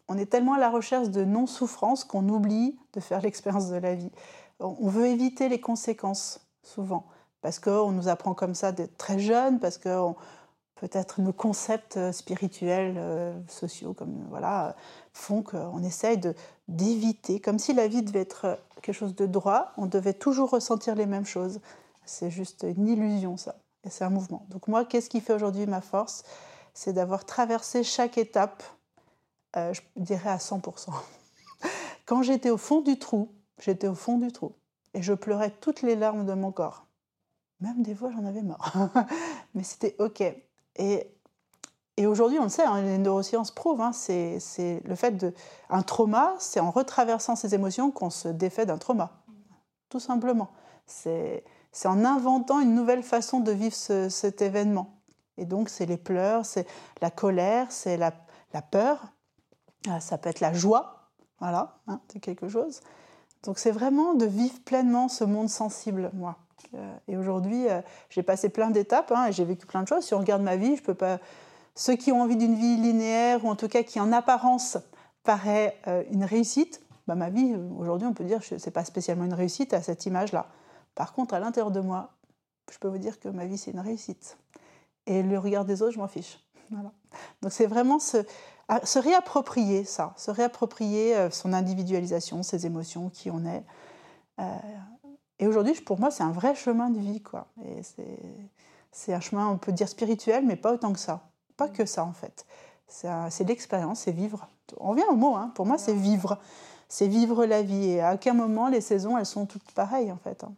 on 0.07 0.17
est 0.17 0.27
tellement 0.27 0.53
à 0.53 0.59
la 0.59 0.69
recherche 0.69 1.09
de 1.09 1.25
non-souffrance 1.25 2.03
qu'on 2.03 2.27
oublie 2.29 2.77
de 2.93 2.99
faire 2.99 3.21
l'expérience 3.23 3.69
de 3.69 3.77
la 3.77 3.95
vie. 3.95 4.11
On 4.59 4.87
veut 4.87 5.05
éviter 5.05 5.49
les 5.49 5.61
conséquences, 5.61 6.39
souvent, 6.63 7.05
parce 7.41 7.59
qu'on 7.59 7.91
nous 7.91 8.07
apprend 8.07 8.33
comme 8.33 8.55
ça 8.55 8.71
d'être 8.71 8.97
très 8.97 9.19
jeune, 9.19 9.59
parce 9.59 9.77
que 9.77 9.89
peut-être 10.75 11.21
nos 11.21 11.33
concepts 11.33 11.97
euh, 11.97 12.11
spirituels, 12.11 12.95
euh, 12.97 13.33
sociaux, 13.47 13.93
comme 13.93 14.25
voilà, 14.29 14.75
font 15.13 15.43
qu'on 15.43 15.83
essaye 15.83 16.19
d'éviter, 16.67 17.39
comme 17.39 17.59
si 17.59 17.73
la 17.73 17.87
vie 17.87 18.01
devait 18.01 18.21
être 18.21 18.59
quelque 18.81 18.95
chose 18.95 19.15
de 19.15 19.25
droit, 19.25 19.73
on 19.77 19.85
devait 19.85 20.13
toujours 20.13 20.49
ressentir 20.49 20.95
les 20.95 21.05
mêmes 21.05 21.25
choses. 21.25 21.59
C'est 22.05 22.31
juste 22.31 22.65
une 22.67 22.87
illusion, 22.87 23.37
ça. 23.37 23.55
Et 23.83 23.89
c'est 23.89 24.03
un 24.03 24.09
mouvement. 24.09 24.45
Donc 24.49 24.67
moi, 24.67 24.85
qu'est-ce 24.85 25.09
qui 25.09 25.21
fait 25.21 25.33
aujourd'hui 25.33 25.65
ma 25.65 25.81
force? 25.81 26.23
C'est 26.73 26.93
d'avoir 26.93 27.25
traversé 27.25 27.83
chaque 27.83 28.17
étape 28.17 28.63
euh, 29.55 29.73
je 29.73 29.81
dirais 29.95 30.29
à 30.29 30.37
100%. 30.37 30.89
Quand 32.05 32.21
j'étais 32.21 32.49
au 32.49 32.57
fond 32.57 32.81
du 32.81 32.99
trou, 32.99 33.29
j'étais 33.59 33.87
au 33.87 33.95
fond 33.95 34.17
du 34.17 34.31
trou. 34.31 34.53
Et 34.93 35.01
je 35.01 35.13
pleurais 35.13 35.51
toutes 35.51 35.81
les 35.81 35.95
larmes 35.95 36.25
de 36.25 36.33
mon 36.33 36.51
corps. 36.51 36.87
Même 37.59 37.81
des 37.81 37.95
fois, 37.95 38.11
j'en 38.11 38.25
avais 38.25 38.41
marre. 38.41 38.73
Mais 39.55 39.63
c'était 39.63 39.95
OK. 39.99 40.23
Et, 40.75 41.07
aujourd'hui, 42.05 42.39
on 42.39 42.43
le 42.43 42.49
sait, 42.49 42.63
hein, 42.63 42.81
les 42.81 42.97
neurosciences 42.97 43.51
prouvent, 43.51 43.81
hein, 43.81 43.91
c'est 43.91 44.39
le 44.83 44.95
fait 44.95 45.11
de. 45.11 45.33
Un 45.69 45.81
trauma, 45.81 46.35
c'est 46.39 46.59
en 46.59 46.69
retraversant 46.69 47.35
ces 47.35 47.55
émotions 47.55 47.91
qu'on 47.91 48.11
se 48.11 48.27
défait 48.27 48.65
d'un 48.65 48.77
trauma. 48.77 49.23
Tout 49.89 49.99
simplement. 49.99 50.51
C'est 50.85 51.43
en 51.85 52.05
inventant 52.05 52.59
une 52.59 52.75
nouvelle 52.75 53.03
façon 53.03 53.39
de 53.39 53.51
vivre 53.51 53.75
cet 53.75 54.41
événement. 54.41 54.97
Et 55.37 55.45
donc, 55.45 55.69
c'est 55.69 55.85
les 55.85 55.97
pleurs, 55.97 56.45
c'est 56.45 56.67
la 57.01 57.11
colère, 57.11 57.71
c'est 57.71 57.97
la, 57.97 58.11
peur, 58.71 59.13
ça 59.99 60.17
peut 60.17 60.29
être 60.29 60.39
la 60.39 60.53
joie, 60.53 61.09
voilà, 61.39 61.77
hein, 61.87 61.99
c'est 62.11 62.19
quelque 62.19 62.49
chose. 62.49 62.81
Donc 63.43 63.59
c'est 63.59 63.71
vraiment 63.71 64.13
de 64.13 64.25
vivre 64.25 64.59
pleinement 64.65 65.07
ce 65.07 65.23
monde 65.23 65.49
sensible, 65.49 66.11
moi. 66.13 66.37
Euh, 66.73 66.97
et 67.07 67.17
aujourd'hui, 67.17 67.69
euh, 67.69 67.81
j'ai 68.09 68.23
passé 68.23 68.49
plein 68.49 68.71
d'étapes, 68.71 69.11
hein, 69.11 69.27
et 69.27 69.31
j'ai 69.31 69.45
vécu 69.45 69.65
plein 69.65 69.83
de 69.83 69.87
choses. 69.87 70.03
Si 70.03 70.13
on 70.13 70.19
regarde 70.19 70.41
ma 70.41 70.57
vie, 70.57 70.75
je 70.75 70.83
peux 70.83 70.95
pas. 70.95 71.19
Ceux 71.75 71.95
qui 71.95 72.11
ont 72.11 72.21
envie 72.21 72.35
d'une 72.35 72.55
vie 72.55 72.75
linéaire, 72.75 73.45
ou 73.45 73.49
en 73.49 73.55
tout 73.55 73.67
cas 73.67 73.83
qui 73.83 73.99
en 73.99 74.11
apparence 74.11 74.77
paraît 75.23 75.77
euh, 75.87 76.03
une 76.11 76.23
réussite, 76.23 76.81
bah, 77.07 77.15
ma 77.15 77.29
vie, 77.29 77.55
aujourd'hui, 77.77 78.07
on 78.07 78.13
peut 78.13 78.23
dire 78.23 78.39
que 78.39 78.57
ce 78.57 78.65
n'est 78.65 78.71
pas 78.71 78.83
spécialement 78.83 79.25
une 79.25 79.33
réussite 79.33 79.73
à 79.73 79.81
cette 79.81 80.05
image-là. 80.05 80.47
Par 80.95 81.13
contre, 81.13 81.35
à 81.35 81.39
l'intérieur 81.39 81.71
de 81.71 81.79
moi, 81.79 82.09
je 82.71 82.79
peux 82.79 82.87
vous 82.87 82.97
dire 82.97 83.19
que 83.19 83.29
ma 83.29 83.45
vie, 83.45 83.57
c'est 83.57 83.71
une 83.71 83.79
réussite. 83.79 84.37
Et 85.05 85.23
le 85.23 85.37
regard 85.37 85.63
des 85.63 85.81
autres, 85.81 85.93
je 85.93 85.99
m'en 85.99 86.07
fiche. 86.07 86.39
Donc 87.41 87.51
c'est 87.51 87.65
vraiment 87.65 87.99
se 87.99 88.99
réapproprier 88.99 89.83
ça, 89.83 90.13
se 90.17 90.31
réapproprier 90.31 91.15
euh, 91.15 91.29
son 91.29 91.53
individualisation, 91.53 92.43
ses 92.43 92.65
émotions, 92.65 93.09
qui 93.09 93.31
on 93.31 93.45
est. 93.45 93.63
Euh, 94.39 94.57
et 95.39 95.47
aujourd'hui, 95.47 95.73
pour 95.73 95.99
moi, 95.99 96.11
c'est 96.11 96.23
un 96.23 96.31
vrai 96.31 96.55
chemin 96.55 96.89
de 96.89 96.99
vie, 96.99 97.21
quoi. 97.21 97.47
Et 97.65 97.81
c'est 98.91 99.13
un 99.13 99.19
chemin, 99.19 99.47
on 99.47 99.57
peut 99.57 99.71
dire 99.71 99.87
spirituel, 99.87 100.45
mais 100.45 100.55
pas 100.55 100.73
autant 100.73 100.93
que 100.93 100.99
ça. 100.99 101.29
Pas 101.57 101.69
que 101.69 101.85
ça, 101.85 102.03
en 102.03 102.13
fait. 102.13 102.45
C'est 102.87 103.43
l'expérience, 103.47 104.01
c'est 104.01 104.11
vivre. 104.11 104.47
On 104.79 104.91
revient 104.91 105.05
au 105.09 105.15
mot, 105.15 105.35
hein. 105.35 105.51
pour 105.53 105.65
moi, 105.65 105.77
c'est 105.77 105.93
vivre. 105.93 106.39
C'est 106.89 107.07
vivre 107.07 107.45
la 107.45 107.61
vie. 107.61 107.89
Et 107.89 108.01
à 108.01 108.15
aucun 108.15 108.33
moment, 108.33 108.67
les 108.67 108.81
saisons, 108.81 109.17
elles 109.17 109.25
sont 109.25 109.45
toutes 109.45 109.71
pareilles, 109.71 110.11
en 110.11 110.17
fait. 110.17 110.43
Hein. 110.43 110.53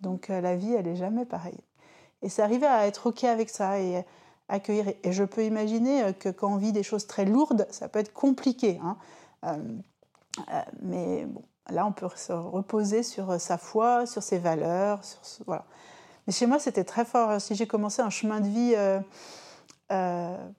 Donc, 0.00 0.28
euh, 0.28 0.40
la 0.40 0.56
vie, 0.56 0.74
elle 0.74 0.86
est 0.86 0.96
jamais 0.96 1.24
pareille. 1.24 1.60
Et 2.20 2.28
c'est 2.28 2.42
arriver 2.42 2.66
à 2.66 2.86
être 2.86 3.06
OK 3.06 3.24
avec 3.24 3.48
ça 3.48 3.78
et 3.80 4.04
accueillir. 4.48 4.92
Et 5.02 5.12
je 5.12 5.24
peux 5.24 5.44
imaginer 5.44 6.04
euh, 6.04 6.12
que 6.12 6.28
quand 6.28 6.52
on 6.52 6.56
vit 6.56 6.72
des 6.72 6.82
choses 6.82 7.06
très 7.06 7.24
lourdes, 7.24 7.66
ça 7.70 7.88
peut 7.88 7.98
être 7.98 8.12
compliqué. 8.12 8.80
Hein. 8.82 8.96
Euh, 9.44 9.56
euh, 10.52 10.60
mais 10.82 11.24
bon, 11.26 11.42
là, 11.70 11.86
on 11.86 11.92
peut 11.92 12.08
se 12.14 12.32
reposer 12.32 13.02
sur 13.02 13.40
sa 13.40 13.58
foi, 13.58 14.06
sur 14.06 14.22
ses 14.22 14.38
valeurs. 14.38 15.04
Sur 15.04 15.44
voilà. 15.46 15.64
Mais 16.26 16.32
chez 16.32 16.46
moi, 16.46 16.58
c'était 16.58 16.84
très 16.84 17.04
fort. 17.04 17.40
Si 17.40 17.54
j'ai 17.54 17.66
commencé 17.66 18.00
un 18.00 18.10
chemin 18.10 18.40
de 18.40 18.48
vie 18.48 18.74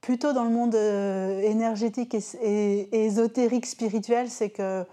plutôt 0.01 0.31
dans 0.31 0.43
le 0.43 0.51
monde 0.51 0.75
énergétique 0.75 2.13
et, 2.13 3.05
ésotérique, 3.05 3.65
spirituel, 3.65 4.29
c'est 4.29 4.51
que 4.51 4.85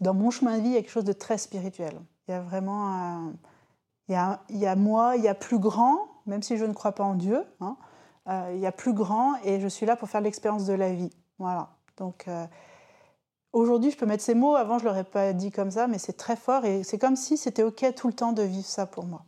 dans 0.00 0.14
mon 0.14 0.30
chemin 0.30 0.56
de 0.58 0.62
vie, 0.62 0.68
il 0.68 0.74
y 0.74 0.76
a 0.76 0.80
quelque 0.80 0.92
chose 0.92 1.04
de 1.04 1.12
très 1.12 1.38
spirituel. 1.38 2.00
Il 2.28 2.30
y 2.30 2.34
a 2.34 2.40
vraiment 2.40 3.32
il, 4.08 4.12
y 4.12 4.14
a, 4.14 4.40
il 4.48 4.58
y 4.58 4.66
a 4.66 4.76
moi, 4.76 5.16
il 5.16 5.24
y 5.24 5.28
a 5.28 5.34
plus 5.34 5.58
grand, 5.58 5.98
même 6.26 6.42
si 6.42 6.56
je 6.56 6.64
ne 6.64 6.72
crois 6.72 6.92
pas 6.92 7.04
en 7.04 7.16
Dieu. 7.16 7.44
Hein, 7.60 7.76
il 8.52 8.58
y 8.58 8.66
a 8.66 8.72
plus 8.72 8.92
grand 8.92 9.36
et 9.44 9.60
je 9.60 9.68
suis 9.68 9.86
là 9.86 9.96
pour 9.96 10.08
faire 10.08 10.20
l'expérience 10.20 10.66
de 10.66 10.74
la 10.74 10.92
vie. 10.92 11.10
Voilà. 11.38 11.70
Donc 11.96 12.26
euh, 12.28 12.46
aujourd'hui, 13.52 13.90
je 13.90 13.96
peux 13.96 14.06
mettre 14.06 14.22
ces 14.22 14.34
mots. 14.34 14.54
Avant, 14.54 14.78
je 14.78 14.84
l'aurais 14.84 15.04
pas 15.04 15.32
dit 15.32 15.50
comme 15.50 15.70
ça, 15.70 15.86
mais 15.86 15.98
c'est 15.98 16.16
très 16.16 16.36
fort 16.36 16.64
et 16.64 16.82
c'est 16.84 16.98
comme 16.98 17.16
si 17.16 17.36
c'était 17.36 17.62
ok 17.62 17.94
tout 17.94 18.08
le 18.08 18.14
temps 18.14 18.32
de 18.32 18.42
vivre 18.42 18.66
ça 18.66 18.86
pour 18.86 19.04
moi. 19.04 19.22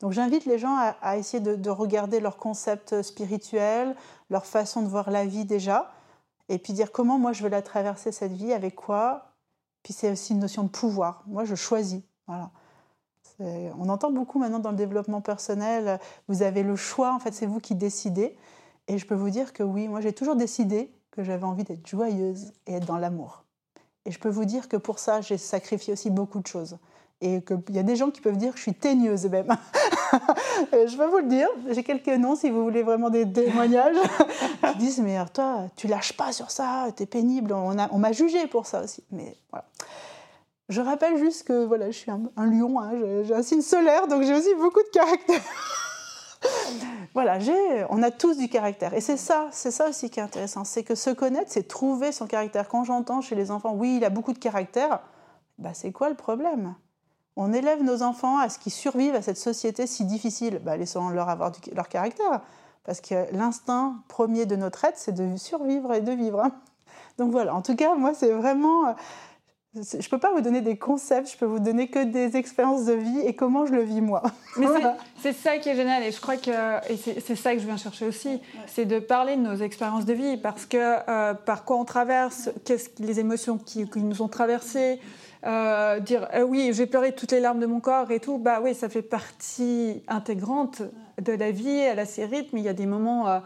Donc 0.00 0.12
j'invite 0.12 0.44
les 0.44 0.58
gens 0.58 0.76
à, 1.00 1.16
essayer 1.16 1.40
de, 1.40 1.70
regarder 1.70 2.20
leur 2.20 2.36
concept 2.36 3.00
spirituel, 3.00 3.96
leur 4.28 4.44
façon 4.44 4.82
de 4.82 4.88
voir 4.88 5.10
la 5.10 5.24
vie 5.24 5.46
déjà, 5.46 5.90
et 6.50 6.58
puis 6.58 6.74
dire 6.74 6.92
comment 6.92 7.18
moi 7.18 7.32
je 7.32 7.42
veux 7.42 7.48
la 7.48 7.62
traverser 7.62 8.12
cette 8.12 8.32
vie, 8.32 8.52
avec 8.52 8.74
quoi. 8.74 9.32
Puis 9.82 9.94
c'est 9.94 10.10
aussi 10.10 10.32
une 10.32 10.40
notion 10.40 10.64
de 10.64 10.68
pouvoir. 10.68 11.22
Moi, 11.26 11.44
je 11.44 11.54
choisis. 11.54 12.02
Voilà. 12.26 12.50
On 13.40 13.88
entend 13.88 14.10
beaucoup 14.10 14.38
maintenant 14.38 14.58
dans 14.58 14.70
le 14.70 14.76
développement 14.76 15.20
personnel, 15.20 16.00
vous 16.28 16.42
avez 16.42 16.62
le 16.62 16.76
choix, 16.76 17.14
en 17.14 17.18
fait, 17.18 17.32
c'est 17.32 17.46
vous 17.46 17.60
qui 17.60 17.74
décidez. 17.74 18.36
Et 18.88 18.98
je 18.98 19.06
peux 19.06 19.14
vous 19.14 19.30
dire 19.30 19.52
que 19.52 19.62
oui, 19.62 19.88
moi 19.88 20.00
j'ai 20.00 20.12
toujours 20.12 20.36
décidé 20.36 20.92
que 21.10 21.24
j'avais 21.24 21.44
envie 21.44 21.64
d'être 21.64 21.86
joyeuse 21.86 22.52
et 22.66 22.74
être 22.74 22.86
dans 22.86 22.98
l'amour. 22.98 23.44
Et 24.04 24.12
je 24.12 24.18
peux 24.18 24.28
vous 24.28 24.44
dire 24.44 24.68
que 24.68 24.76
pour 24.76 24.98
ça, 24.98 25.20
j'ai 25.20 25.38
sacrifié 25.38 25.92
aussi 25.92 26.10
beaucoup 26.10 26.40
de 26.40 26.46
choses. 26.46 26.78
Et 27.20 27.42
qu'il 27.42 27.74
y 27.74 27.78
a 27.78 27.82
des 27.82 27.96
gens 27.96 28.10
qui 28.10 28.20
peuvent 28.20 28.36
dire 28.36 28.52
que 28.52 28.58
je 28.58 28.62
suis 28.62 28.74
teigneuse 28.74 29.26
même. 29.26 29.48
je 30.72 30.96
peux 30.96 31.06
vous 31.06 31.18
le 31.18 31.28
dire, 31.28 31.48
j'ai 31.70 31.82
quelques 31.82 32.08
noms 32.08 32.36
si 32.36 32.50
vous 32.50 32.62
voulez 32.62 32.82
vraiment 32.82 33.10
des 33.10 33.30
témoignages. 33.30 33.96
Ils 34.62 34.78
disent, 34.78 35.00
mais 35.00 35.18
toi, 35.32 35.66
tu 35.76 35.88
lâches 35.88 36.12
pas 36.12 36.32
sur 36.32 36.50
ça, 36.50 36.88
tu 36.94 37.02
es 37.02 37.06
pénible, 37.06 37.52
on 37.52 37.74
m'a 37.74 37.88
on 37.90 38.12
jugé 38.12 38.46
pour 38.46 38.66
ça 38.66 38.84
aussi. 38.84 39.02
Mais 39.10 39.34
voilà. 39.50 39.64
Je 40.68 40.80
rappelle 40.80 41.16
juste 41.16 41.44
que 41.46 41.64
voilà, 41.64 41.90
je 41.90 41.96
suis 41.96 42.10
un, 42.10 42.46
lion, 42.46 42.76
j'ai 43.22 43.34
un 43.34 43.42
signe 43.42 43.62
solaire, 43.62 44.08
donc 44.08 44.22
j'ai 44.22 44.34
aussi 44.34 44.52
beaucoup 44.56 44.82
de 44.82 44.88
caractère. 44.88 45.40
voilà, 47.14 47.38
on 47.90 48.02
a 48.02 48.10
tous 48.10 48.36
du 48.36 48.48
caractère. 48.48 48.92
Et 48.94 49.00
c'est 49.00 49.16
ça, 49.16 49.48
c'est 49.52 49.70
ça 49.70 49.88
aussi 49.88 50.10
qui 50.10 50.18
est 50.18 50.24
intéressant. 50.24 50.64
C'est 50.64 50.82
que 50.82 50.96
se 50.96 51.10
connaître, 51.10 51.52
c'est 51.52 51.68
trouver 51.68 52.10
son 52.10 52.26
caractère. 52.26 52.68
Quand 52.68 52.82
j'entends 52.82 53.20
chez 53.20 53.36
les 53.36 53.52
enfants, 53.52 53.74
oui, 53.76 53.98
il 53.98 54.04
a 54.04 54.10
beaucoup 54.10 54.32
de 54.32 54.38
caractère, 54.38 55.00
bah, 55.58 55.70
c'est 55.72 55.92
quoi 55.92 56.08
le 56.08 56.16
problème? 56.16 56.74
On 57.36 57.52
élève 57.52 57.82
nos 57.84 58.02
enfants 58.02 58.38
à 58.38 58.48
ce 58.48 58.58
qu'ils 58.58 58.72
survivent 58.72 59.14
à 59.14 59.22
cette 59.22 59.36
société 59.36 59.86
si 59.86 60.04
difficile. 60.04 60.60
Bah, 60.64 60.76
laissons-leur 60.76 61.28
avoir 61.28 61.52
leur 61.74 61.88
caractère. 61.88 62.40
Parce 62.82 63.00
que 63.00 63.32
l'instinct 63.32 63.96
premier 64.08 64.46
de 64.46 64.56
notre 64.56 64.84
être, 64.84 64.98
c'est 64.98 65.12
de 65.12 65.36
survivre 65.36 65.92
et 65.92 66.00
de 66.00 66.12
vivre. 66.12 66.40
Hein. 66.40 66.52
Donc 67.18 67.30
voilà, 67.30 67.54
en 67.54 67.62
tout 67.62 67.76
cas, 67.76 67.94
moi, 67.94 68.14
c'est 68.14 68.32
vraiment 68.32 68.94
je 69.76 69.96
ne 69.96 70.08
peux 70.08 70.18
pas 70.18 70.32
vous 70.32 70.40
donner 70.40 70.62
des 70.62 70.76
concepts, 70.76 71.30
je 71.30 71.36
peux 71.36 71.44
vous 71.44 71.58
donner 71.58 71.88
que 71.88 72.02
des 72.02 72.36
expériences 72.36 72.86
de 72.86 72.94
vie 72.94 73.20
et 73.20 73.34
comment 73.34 73.66
je 73.66 73.72
le 73.72 73.82
vis 73.82 74.00
moi. 74.00 74.22
Mais 74.56 74.66
c'est 75.20 75.34
ça 75.34 75.58
qui 75.58 75.68
est 75.68 75.76
génial 75.76 76.02
et 76.02 76.12
je 76.12 76.20
crois 76.20 76.36
que 76.36 76.50
c'est 76.96 77.36
ça 77.36 77.54
que 77.54 77.60
je 77.60 77.66
viens 77.66 77.76
chercher 77.76 78.06
aussi, 78.06 78.40
c'est 78.66 78.86
de 78.86 78.98
parler 78.98 79.36
de 79.36 79.42
nos 79.42 79.56
expériences 79.56 80.06
de 80.06 80.14
vie 80.14 80.36
parce 80.36 80.64
que 80.66 80.78
euh, 80.78 81.34
par 81.34 81.64
quoi 81.64 81.76
on 81.76 81.84
traverse, 81.84 82.50
qu'est-ce 82.64 82.88
les 83.00 83.20
émotions 83.20 83.58
qui, 83.58 83.86
nous 83.96 84.22
ont 84.22 84.28
traversées, 84.28 85.00
euh, 85.46 86.00
dire 86.00 86.26
euh, 86.34 86.42
oui 86.42 86.70
j'ai 86.72 86.86
pleuré 86.86 87.14
toutes 87.14 87.32
les 87.32 87.40
larmes 87.40 87.60
de 87.60 87.66
mon 87.66 87.80
corps 87.80 88.10
et 88.10 88.20
tout, 88.20 88.38
bah 88.38 88.60
oui 88.62 88.74
ça 88.74 88.88
fait 88.88 89.02
partie 89.02 90.02
intégrante 90.08 90.82
de 91.20 91.32
la 91.32 91.50
vie, 91.50 91.68
elle 91.68 91.98
a 91.98 92.06
ses 92.06 92.24
rythmes, 92.24 92.56
il 92.56 92.64
y 92.64 92.68
a 92.68 92.74
des 92.74 92.86
moments 92.86 93.40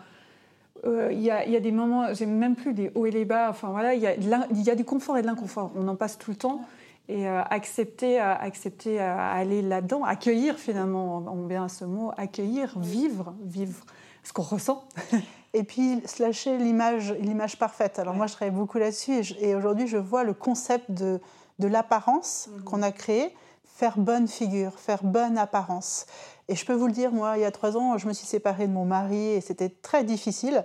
euh, 0.86 1.12
il 1.12 1.20
y, 1.20 1.30
a 1.30 1.60
des 1.60 1.72
moments, 1.72 2.14
j'ai 2.14 2.26
même 2.26 2.56
plus 2.56 2.72
des 2.72 2.90
hauts 2.94 3.06
et 3.06 3.10
les 3.10 3.24
bas. 3.24 3.48
Enfin 3.50 3.68
voilà, 3.68 3.94
il 3.94 4.02
y, 4.02 4.70
a 4.70 4.74
du 4.74 4.84
confort 4.84 5.18
et 5.18 5.22
de 5.22 5.26
l'inconfort. 5.26 5.72
On 5.76 5.86
en 5.88 5.96
passe 5.96 6.18
tout 6.18 6.30
le 6.30 6.36
temps. 6.36 6.62
Et 7.08 7.26
euh, 7.26 7.42
accepter, 7.50 8.20
euh, 8.20 8.34
accepter 8.36 9.00
à 9.00 9.32
aller 9.32 9.62
là-dedans, 9.62 10.04
accueillir 10.04 10.58
finalement, 10.58 11.24
on 11.26 11.46
vient 11.48 11.64
à 11.64 11.68
ce 11.68 11.84
mot, 11.84 12.12
accueillir, 12.16 12.78
vivre, 12.78 13.34
vivre 13.42 13.84
ce 14.22 14.32
qu'on 14.32 14.42
ressent. 14.42 14.84
et 15.54 15.64
puis 15.64 16.00
slasher 16.04 16.56
l'image, 16.56 17.12
l'image 17.18 17.58
parfaite. 17.58 17.98
Alors 17.98 18.14
moi, 18.14 18.28
je 18.28 18.34
travaille 18.34 18.54
beaucoup 18.54 18.78
là-dessus 18.78 19.22
et, 19.40 19.56
aujourd'hui, 19.56 19.88
je 19.88 19.96
vois 19.96 20.22
le 20.22 20.34
concept 20.34 20.92
de, 20.92 21.20
de 21.58 21.66
l'apparence 21.66 22.48
mhm. 22.52 22.62
qu'on 22.62 22.82
a 22.82 22.92
créé, 22.92 23.34
faire 23.64 23.98
bonne 23.98 24.28
figure, 24.28 24.78
faire 24.78 25.02
bonne 25.02 25.36
apparence. 25.36 26.06
Et 26.50 26.56
je 26.56 26.66
peux 26.66 26.74
vous 26.74 26.88
le 26.88 26.92
dire, 26.92 27.12
moi, 27.12 27.38
il 27.38 27.42
y 27.42 27.44
a 27.44 27.52
trois 27.52 27.76
ans, 27.76 27.96
je 27.96 28.08
me 28.08 28.12
suis 28.12 28.26
séparée 28.26 28.66
de 28.66 28.72
mon 28.72 28.84
mari 28.84 29.24
et 29.24 29.40
c'était 29.40 29.68
très 29.68 30.02
difficile. 30.02 30.64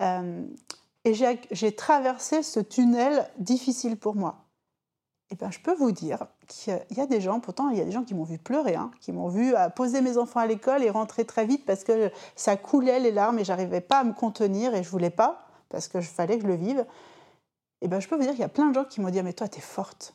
Euh, 0.00 0.46
et 1.04 1.12
j'ai 1.12 1.74
traversé 1.74 2.44
ce 2.44 2.60
tunnel 2.60 3.28
difficile 3.38 3.96
pour 3.96 4.14
moi. 4.14 4.44
Et 5.30 5.34
ben, 5.34 5.50
je 5.50 5.58
peux 5.58 5.74
vous 5.74 5.90
dire 5.90 6.28
qu'il 6.46 6.78
y 6.96 7.00
a 7.00 7.06
des 7.06 7.20
gens, 7.20 7.40
pourtant 7.40 7.68
il 7.70 7.78
y 7.78 7.80
a 7.80 7.84
des 7.84 7.90
gens 7.90 8.04
qui 8.04 8.14
m'ont 8.14 8.22
vu 8.22 8.38
pleurer, 8.38 8.76
hein, 8.76 8.92
qui 9.00 9.10
m'ont 9.10 9.26
vu 9.26 9.56
euh, 9.56 9.68
poser 9.70 10.02
mes 10.02 10.18
enfants 10.18 10.38
à 10.38 10.46
l'école 10.46 10.84
et 10.84 10.90
rentrer 10.90 11.24
très 11.24 11.46
vite 11.46 11.66
parce 11.66 11.82
que 11.82 12.12
ça 12.36 12.56
coulait 12.56 13.00
les 13.00 13.10
larmes 13.10 13.40
et 13.40 13.44
j'arrivais 13.44 13.80
pas 13.80 13.98
à 13.98 14.04
me 14.04 14.12
contenir 14.12 14.72
et 14.76 14.84
je 14.84 14.88
voulais 14.88 15.10
pas 15.10 15.48
parce 15.68 15.88
que 15.88 16.00
je 16.00 16.08
fallait 16.08 16.36
que 16.36 16.44
je 16.44 16.48
le 16.48 16.54
vive. 16.54 16.86
Et 17.80 17.88
ben, 17.88 17.98
je 17.98 18.06
peux 18.06 18.14
vous 18.14 18.22
dire 18.22 18.30
qu'il 18.30 18.40
y 18.40 18.44
a 18.44 18.48
plein 18.48 18.68
de 18.68 18.74
gens 18.74 18.84
qui 18.84 19.00
m'ont 19.00 19.10
dit 19.10 19.20
mais 19.20 19.32
toi 19.32 19.48
tu 19.48 19.58
es 19.58 19.62
forte. 19.62 20.14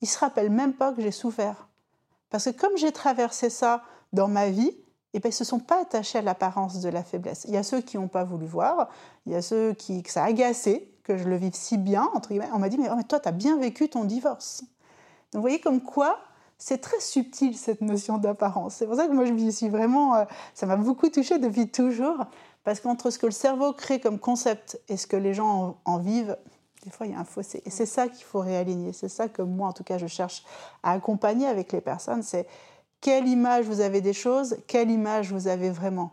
Ils 0.00 0.08
se 0.08 0.18
rappellent 0.18 0.50
même 0.50 0.74
pas 0.74 0.92
que 0.92 1.02
j'ai 1.02 1.12
souffert. 1.12 1.68
Parce 2.30 2.46
que 2.46 2.50
comme 2.50 2.76
j'ai 2.76 2.90
traversé 2.90 3.48
ça 3.48 3.84
dans 4.16 4.26
ma 4.26 4.48
vie, 4.48 4.76
eh 5.14 5.20
ben, 5.20 5.28
ils 5.28 5.32
ne 5.32 5.36
se 5.36 5.44
sont 5.44 5.60
pas 5.60 5.82
attachés 5.82 6.18
à 6.18 6.22
l'apparence 6.22 6.80
de 6.80 6.88
la 6.88 7.04
faiblesse. 7.04 7.44
Il 7.46 7.54
y 7.54 7.56
a 7.56 7.62
ceux 7.62 7.80
qui 7.80 7.96
n'ont 7.96 8.08
pas 8.08 8.24
voulu 8.24 8.46
voir, 8.46 8.88
il 9.26 9.32
y 9.32 9.36
a 9.36 9.42
ceux 9.42 9.72
qui, 9.74 10.02
que 10.02 10.10
ça 10.10 10.24
a 10.24 10.26
agacé, 10.26 10.92
que 11.04 11.16
je 11.16 11.24
le 11.24 11.36
vive 11.36 11.54
si 11.54 11.78
bien, 11.78 12.08
entre 12.14 12.30
guillemets. 12.30 12.48
On 12.52 12.58
m'a 12.58 12.68
dit, 12.68 12.78
mais, 12.78 12.88
oh, 12.90 13.00
toi, 13.08 13.20
tu 13.20 13.28
as 13.28 13.32
bien 13.32 13.56
vécu 13.56 13.88
ton 13.88 14.04
divorce. 14.04 14.62
Donc 15.32 15.34
vous 15.34 15.40
voyez 15.42 15.60
comme 15.60 15.80
quoi 15.80 16.18
c'est 16.58 16.78
très 16.78 17.00
subtil 17.00 17.56
cette 17.56 17.82
notion 17.82 18.16
d'apparence. 18.16 18.76
C'est 18.76 18.86
pour 18.86 18.96
ça 18.96 19.06
que 19.06 19.12
moi 19.12 19.26
je 19.26 19.32
me 19.32 19.50
suis 19.50 19.68
vraiment, 19.68 20.16
euh, 20.16 20.24
ça 20.54 20.64
m'a 20.64 20.76
beaucoup 20.76 21.10
touchée 21.10 21.38
depuis 21.38 21.68
toujours, 21.68 22.24
parce 22.64 22.80
qu'entre 22.80 23.10
ce 23.10 23.18
que 23.18 23.26
le 23.26 23.32
cerveau 23.32 23.74
crée 23.74 24.00
comme 24.00 24.18
concept 24.18 24.80
et 24.88 24.96
ce 24.96 25.06
que 25.06 25.16
les 25.16 25.34
gens 25.34 25.76
en, 25.84 25.92
en 25.92 25.98
vivent, 25.98 26.36
des 26.82 26.90
fois 26.90 27.06
il 27.06 27.12
y 27.12 27.14
a 27.14 27.18
un 27.18 27.24
fossé. 27.24 27.62
Et 27.66 27.70
c'est 27.70 27.84
ça 27.84 28.08
qu'il 28.08 28.24
faut 28.24 28.40
réaligner. 28.40 28.92
C'est 28.92 29.10
ça 29.10 29.28
que 29.28 29.42
moi 29.42 29.68
en 29.68 29.72
tout 29.72 29.84
cas 29.84 29.98
je 29.98 30.06
cherche 30.06 30.44
à 30.82 30.92
accompagner 30.92 31.46
avec 31.46 31.72
les 31.72 31.82
personnes. 31.82 32.22
C'est 32.22 32.46
quelle 33.06 33.28
image 33.28 33.66
vous 33.66 33.78
avez 33.78 34.00
des 34.00 34.12
choses, 34.12 34.56
quelle 34.66 34.90
image 34.90 35.32
vous 35.32 35.46
avez 35.46 35.70
vraiment 35.70 36.10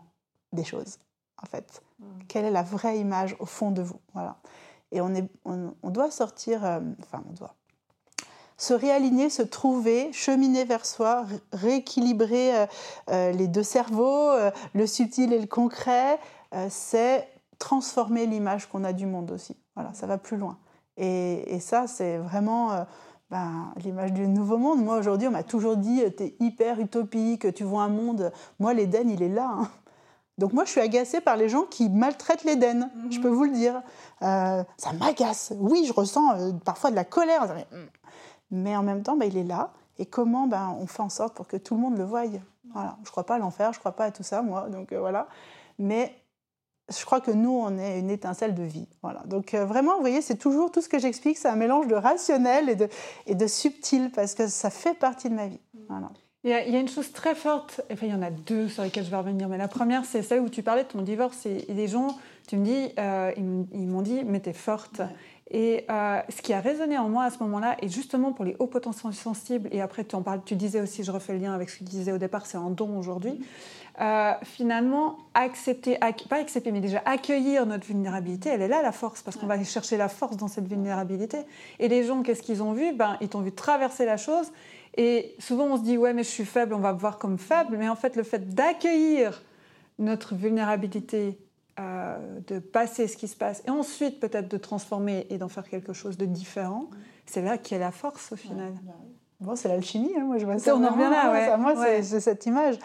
des 0.52 0.62
choses, 0.62 0.98
en 1.42 1.46
fait. 1.46 1.82
Mm. 1.98 2.04
Quelle 2.28 2.44
est 2.44 2.52
la 2.52 2.62
vraie 2.62 3.00
image 3.00 3.34
au 3.40 3.46
fond 3.46 3.72
de 3.72 3.82
vous 3.82 3.98
Voilà. 4.12 4.36
Et 4.92 5.00
on, 5.00 5.12
est, 5.12 5.28
on, 5.44 5.90
doit 5.90 6.12
sortir, 6.12 6.64
euh, 6.64 6.78
enfin, 7.00 7.24
on 7.28 7.32
doit 7.32 7.56
se 8.58 8.74
réaligner, 8.74 9.28
se 9.28 9.42
trouver, 9.42 10.12
cheminer 10.12 10.64
vers 10.64 10.86
soi, 10.86 11.26
rééquilibrer 11.52 12.56
euh, 12.56 12.66
euh, 13.10 13.32
les 13.32 13.48
deux 13.48 13.64
cerveaux, 13.64 14.30
le 14.72 14.86
subtil 14.86 15.32
et 15.32 15.40
le 15.40 15.48
concret. 15.48 16.20
c'est 16.68 17.28
transformer 17.58 18.26
l'image 18.26 18.68
qu'on 18.68 18.84
a 18.84 18.92
du 18.92 19.06
monde 19.06 19.32
aussi. 19.32 19.56
Voilà, 19.74 19.92
ça 19.94 20.06
va 20.06 20.16
plus 20.16 20.36
loin. 20.36 20.58
Et, 20.96 21.56
et 21.56 21.58
ça, 21.58 21.88
c'est 21.88 22.18
vraiment 22.18 22.86
ben, 23.34 23.72
l'image 23.82 24.12
du 24.12 24.28
nouveau 24.28 24.58
monde. 24.58 24.80
Moi, 24.80 24.96
aujourd'hui, 24.96 25.26
on 25.26 25.32
m'a 25.32 25.42
toujours 25.42 25.76
dit 25.76 26.00
tu 26.16 26.22
es 26.22 26.36
hyper 26.38 26.78
utopique, 26.78 27.52
tu 27.52 27.64
vois 27.64 27.82
un 27.82 27.88
monde. 27.88 28.30
Moi, 28.60 28.74
l'Éden, 28.74 29.10
il 29.10 29.24
est 29.24 29.28
là. 29.28 29.56
Hein. 29.58 29.68
Donc, 30.38 30.52
moi, 30.52 30.64
je 30.64 30.70
suis 30.70 30.80
agacée 30.80 31.20
par 31.20 31.36
les 31.36 31.48
gens 31.48 31.64
qui 31.64 31.88
maltraitent 31.88 32.44
l'Éden, 32.44 32.92
je 33.10 33.18
peux 33.18 33.30
mhm. 33.30 33.34
vous 33.34 33.44
le 33.44 33.50
dire. 33.50 33.82
Euh, 34.22 34.62
ça 34.76 34.92
m'agace. 34.92 35.52
Oui, 35.58 35.84
je 35.84 35.92
ressens 35.92 36.38
euh, 36.38 36.52
parfois 36.64 36.92
de 36.92 36.94
la 36.94 37.02
colère. 37.04 37.52
Mais 38.52 38.76
en 38.76 38.84
même 38.84 39.02
temps, 39.02 39.16
ben, 39.16 39.26
il 39.26 39.36
est 39.36 39.42
là. 39.42 39.72
Et 39.98 40.06
comment 40.06 40.46
ben, 40.46 40.72
on 40.78 40.86
fait 40.86 41.02
en 41.02 41.08
sorte 41.08 41.34
pour 41.34 41.48
que 41.48 41.56
tout 41.56 41.74
le 41.74 41.80
monde 41.80 41.98
le 41.98 42.04
voie? 42.04 42.22
Voilà. 42.72 42.96
Je 43.02 43.08
ne 43.08 43.10
crois 43.10 43.26
pas 43.26 43.34
à 43.34 43.38
l'enfer, 43.38 43.72
je 43.72 43.78
ne 43.78 43.80
crois 43.80 43.96
pas 43.96 44.04
à 44.04 44.10
tout 44.12 44.22
ça, 44.22 44.42
moi. 44.42 44.68
Donc, 44.68 44.92
euh, 44.92 45.00
voilà. 45.00 45.26
Mais 45.80 46.14
je 46.88 47.04
crois 47.04 47.20
que 47.20 47.30
nous, 47.30 47.50
on 47.50 47.78
est 47.78 47.98
une 47.98 48.10
étincelle 48.10 48.54
de 48.54 48.62
vie. 48.62 48.86
Voilà. 49.02 49.22
Donc 49.26 49.54
euh, 49.54 49.64
vraiment, 49.64 49.94
vous 49.94 50.00
voyez, 50.00 50.20
c'est 50.20 50.36
toujours 50.36 50.70
tout 50.70 50.80
ce 50.80 50.88
que 50.88 50.98
j'explique, 50.98 51.38
c'est 51.38 51.48
un 51.48 51.56
mélange 51.56 51.86
de 51.86 51.94
rationnel 51.94 52.68
et 52.68 52.76
de, 52.76 52.88
et 53.26 53.34
de 53.34 53.46
subtil, 53.46 54.10
parce 54.14 54.34
que 54.34 54.48
ça 54.48 54.70
fait 54.70 54.94
partie 54.94 55.30
de 55.30 55.34
ma 55.34 55.46
vie. 55.46 55.60
Voilà. 55.88 56.10
Il, 56.44 56.50
y 56.50 56.52
a, 56.52 56.66
il 56.66 56.74
y, 56.74 56.76
a, 56.76 56.80
une 56.80 56.88
chose 56.88 57.10
très 57.12 57.34
forte, 57.34 57.80
enfin 57.90 58.06
il 58.06 58.12
y 58.12 58.14
en 58.14 58.20
a 58.20 58.30
deux 58.30 58.68
sur 58.68 58.82
lesquelles 58.82 59.04
je 59.04 59.10
vais 59.10 59.16
revenir, 59.16 59.48
mais 59.48 59.56
la 59.56 59.68
première, 59.68 60.04
c'est 60.04 60.22
celle 60.22 60.40
où 60.40 60.50
tu 60.50 60.62
parlais 60.62 60.82
de 60.82 60.88
ton 60.88 61.00
divorce, 61.00 61.46
et, 61.46 61.62
des 61.72 61.88
gens, 61.88 62.18
tu 62.46 62.58
me 62.58 62.64
dis, 62.66 62.92
euh, 62.98 63.32
ils 63.36 63.86
m'ont 63.86 64.02
dit, 64.02 64.24
mais 64.24 64.40
t'es 64.40 64.52
forte. 64.52 65.00
Et 65.50 65.84
euh, 65.90 66.20
ce 66.30 66.40
qui 66.40 66.52
a 66.52 66.60
résonné 66.60 66.96
en 66.96 67.08
moi 67.08 67.24
à 67.24 67.30
ce 67.30 67.38
moment-là, 67.44 67.76
et 67.82 67.88
justement 67.88 68.32
pour 68.32 68.44
les 68.44 68.56
hauts 68.58 68.66
potentiels 68.66 69.12
sensibles, 69.12 69.68
et 69.72 69.80
après 69.80 70.04
tu 70.04 70.16
en 70.16 70.22
parles, 70.22 70.40
tu 70.44 70.56
disais 70.56 70.80
aussi, 70.80 71.04
je 71.04 71.12
refais 71.12 71.34
le 71.34 71.38
lien 71.38 71.54
avec 71.54 71.68
ce 71.68 71.78
que 71.78 71.84
tu 71.84 71.90
disais 71.90 72.12
au 72.12 72.18
départ, 72.18 72.46
c'est 72.46 72.56
un 72.56 72.70
don 72.70 72.98
aujourd'hui. 72.98 73.40
Euh, 74.00 74.32
finalement, 74.42 75.18
accepter, 75.34 75.98
pas 76.28 76.40
accepter, 76.40 76.72
mais 76.72 76.80
déjà 76.80 77.00
accueillir 77.04 77.64
notre 77.64 77.86
vulnérabilité, 77.86 78.48
elle 78.48 78.62
est 78.62 78.68
là 78.68 78.82
la 78.82 78.90
force, 78.90 79.22
parce 79.22 79.36
qu'on 79.36 79.46
va 79.46 79.54
aller 79.54 79.64
chercher 79.64 79.96
la 79.96 80.08
force 80.08 80.36
dans 80.36 80.48
cette 80.48 80.66
vulnérabilité. 80.66 81.38
Et 81.78 81.86
les 81.86 82.02
gens, 82.02 82.22
qu'est-ce 82.22 82.42
qu'ils 82.42 82.60
ont 82.60 82.72
vu? 82.72 82.92
Ben, 82.92 83.16
Ils 83.20 83.28
t'ont 83.28 83.40
vu 83.40 83.52
traverser 83.52 84.04
la 84.04 84.16
chose, 84.16 84.50
et 84.96 85.36
souvent 85.38 85.66
on 85.66 85.76
se 85.76 85.82
dit, 85.82 85.96
ouais, 85.96 86.12
mais 86.12 86.24
je 86.24 86.28
suis 86.28 86.44
faible, 86.44 86.74
on 86.74 86.80
va 86.80 86.92
me 86.92 86.98
voir 86.98 87.18
comme 87.18 87.38
faible, 87.38 87.76
mais 87.78 87.88
en 87.88 87.94
fait, 87.94 88.16
le 88.16 88.24
fait 88.24 88.52
d'accueillir 88.52 89.44
notre 90.00 90.34
vulnérabilité, 90.34 91.38
euh, 91.78 92.40
de 92.48 92.58
passer 92.58 93.06
ce 93.06 93.16
qui 93.16 93.28
se 93.28 93.36
passe, 93.36 93.62
et 93.64 93.70
ensuite 93.70 94.18
peut-être 94.18 94.48
de 94.48 94.56
transformer 94.56 95.28
et 95.30 95.38
d'en 95.38 95.48
faire 95.48 95.68
quelque 95.68 95.92
chose 95.92 96.16
de 96.16 96.26
différent, 96.26 96.90
c'est 97.26 97.42
là 97.42 97.58
a 97.70 97.78
la 97.78 97.92
force 97.92 98.32
au 98.32 98.36
final. 98.36 98.72
Bon, 99.40 99.54
c'est 99.54 99.68
l'alchimie, 99.68 100.12
hein, 100.18 100.24
moi 100.24 100.38
je 100.38 100.46
vois 100.46 100.58
ça. 100.58 100.74
On 100.74 100.82
en 100.82 100.96
là, 100.96 101.30
ouais. 101.30 101.56
moi, 101.58 101.74
c'est 102.02 102.20
cette 102.20 102.46
image. 102.46 102.76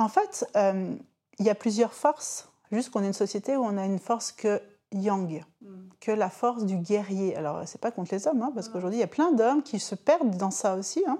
En 0.00 0.08
fait, 0.08 0.46
euh, 0.56 0.94
il 1.38 1.44
y 1.44 1.50
a 1.50 1.54
plusieurs 1.54 1.92
forces, 1.92 2.48
juste 2.72 2.88
qu'on 2.88 3.02
est 3.02 3.06
une 3.06 3.12
société 3.12 3.54
où 3.58 3.64
on 3.64 3.76
a 3.76 3.84
une 3.84 3.98
force 3.98 4.32
que 4.32 4.62
yang, 4.92 5.44
mm. 5.60 5.68
que 6.00 6.10
la 6.10 6.30
force 6.30 6.64
du 6.64 6.78
guerrier. 6.78 7.36
Alors, 7.36 7.60
c'est 7.66 7.80
pas 7.80 7.90
contre 7.90 8.14
les 8.14 8.26
hommes, 8.26 8.40
hein, 8.40 8.50
parce 8.54 8.70
qu'aujourd'hui, 8.70 8.96
il 8.96 9.02
y 9.02 9.04
a 9.04 9.08
plein 9.08 9.30
d'hommes 9.30 9.62
qui 9.62 9.78
se 9.78 9.94
perdent 9.94 10.38
dans 10.38 10.50
ça 10.50 10.74
aussi. 10.74 11.04
Hein. 11.06 11.18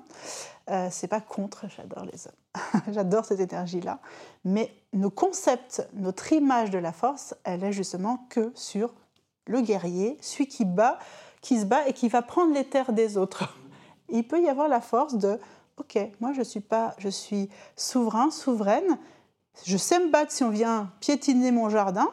Euh, 0.70 0.88
c'est 0.90 1.08
pas 1.08 1.20
contre, 1.20 1.66
j'adore 1.76 2.06
les 2.06 2.26
hommes. 2.26 2.82
j'adore 2.92 3.26
cette 3.26 3.40
énergie-là. 3.40 3.98
Mais 4.46 4.72
nos 4.94 5.10
concepts, 5.10 5.86
notre 5.92 6.32
image 6.32 6.70
de 6.70 6.78
la 6.78 6.92
force, 6.92 7.34
elle 7.44 7.62
est 7.62 7.72
justement 7.72 8.26
que 8.30 8.50
sur 8.54 8.94
le 9.46 9.60
guerrier, 9.60 10.16
celui 10.22 10.48
qui 10.48 10.64
bat, 10.64 10.98
qui 11.42 11.60
se 11.60 11.66
bat 11.66 11.86
et 11.86 11.92
qui 11.92 12.08
va 12.08 12.22
prendre 12.22 12.54
les 12.54 12.64
terres 12.64 12.94
des 12.94 13.18
autres. 13.18 13.58
Il 14.08 14.26
peut 14.26 14.40
y 14.40 14.48
avoir 14.48 14.68
la 14.68 14.80
force 14.80 15.16
de 15.16 15.38
ok, 15.80 15.98
moi 16.20 16.32
je 16.32 16.42
suis 16.42 16.60
pas, 16.60 16.94
je 16.98 17.08
suis 17.08 17.48
souverain, 17.76 18.30
souveraine. 18.30 18.98
Je 19.64 19.76
sais 19.76 19.98
me 19.98 20.10
battre 20.10 20.32
si 20.32 20.44
on 20.44 20.50
vient 20.50 20.92
piétiner 21.00 21.50
mon 21.50 21.68
jardin, 21.68 22.08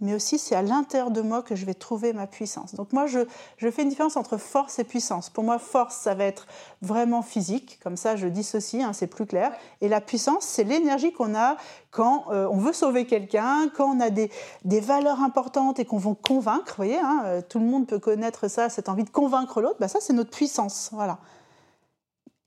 mais 0.00 0.14
aussi 0.14 0.38
c'est 0.38 0.54
à 0.54 0.62
l'intérieur 0.62 1.10
de 1.10 1.20
moi 1.20 1.42
que 1.42 1.56
je 1.56 1.66
vais 1.66 1.74
trouver 1.74 2.12
ma 2.12 2.26
puissance. 2.28 2.74
Donc 2.74 2.92
moi, 2.92 3.06
je, 3.06 3.20
fais 3.58 3.82
une 3.82 3.88
différence 3.88 4.16
entre 4.16 4.36
force 4.36 4.78
et 4.78 4.84
puissance. 4.84 5.28
Pour 5.28 5.42
moi, 5.42 5.58
force, 5.58 5.96
ça 5.96 6.14
va 6.14 6.24
être 6.24 6.46
vraiment 6.82 7.22
physique, 7.22 7.80
comme 7.82 7.96
ça 7.96 8.14
je 8.14 8.28
dissocie, 8.28 8.82
hein, 8.82 8.92
c'est 8.92 9.08
plus 9.08 9.26
clair. 9.26 9.52
Et 9.80 9.88
la 9.88 10.00
puissance, 10.00 10.44
c'est 10.44 10.64
l'énergie 10.64 11.12
qu'on 11.12 11.34
a 11.34 11.56
quand 11.90 12.26
euh, 12.30 12.48
on 12.50 12.58
veut 12.58 12.72
sauver 12.72 13.06
quelqu'un, 13.06 13.68
quand 13.76 13.96
on 13.96 14.00
a 14.00 14.10
des, 14.10 14.30
valeurs 14.64 15.20
importantes 15.20 15.80
et 15.80 15.84
qu'on 15.84 15.98
veut 15.98 16.14
convaincre. 16.14 16.74
Vous 16.76 16.84
voyez, 16.84 16.98
hein, 16.98 17.22
euh, 17.24 17.42
tout 17.42 17.58
le 17.58 17.66
monde 17.66 17.88
peut 17.88 17.98
connaître 17.98 18.48
ça, 18.48 18.68
cette 18.68 18.88
envie 18.88 19.04
de 19.04 19.10
convaincre 19.10 19.60
l'autre. 19.60 19.78
Bah, 19.80 19.88
ça, 19.88 19.98
c'est 20.00 20.12
notre 20.12 20.30
puissance. 20.30 20.90
Voilà. 20.92 21.18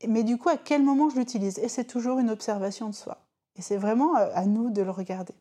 Mais 0.08 0.24
du 0.24 0.38
coup, 0.38 0.50
à 0.50 0.58
quel 0.58 0.84
moment 0.84 1.10
je 1.10 1.16
l'utilise? 1.16 1.60
Et 1.60 1.68
c'est 1.68 1.86
toujours 1.86 2.20
une 2.20 2.30
observation 2.30 2.90
de 2.90 2.96
soi. 2.96 3.20
Et 3.58 3.62
c'est 3.62 3.78
vraiment 3.78 4.16
euh, 4.18 4.30
à 4.34 4.46
nous 4.46 4.70
de 4.70 4.82
le 4.82 4.92
regarder. 4.92 5.34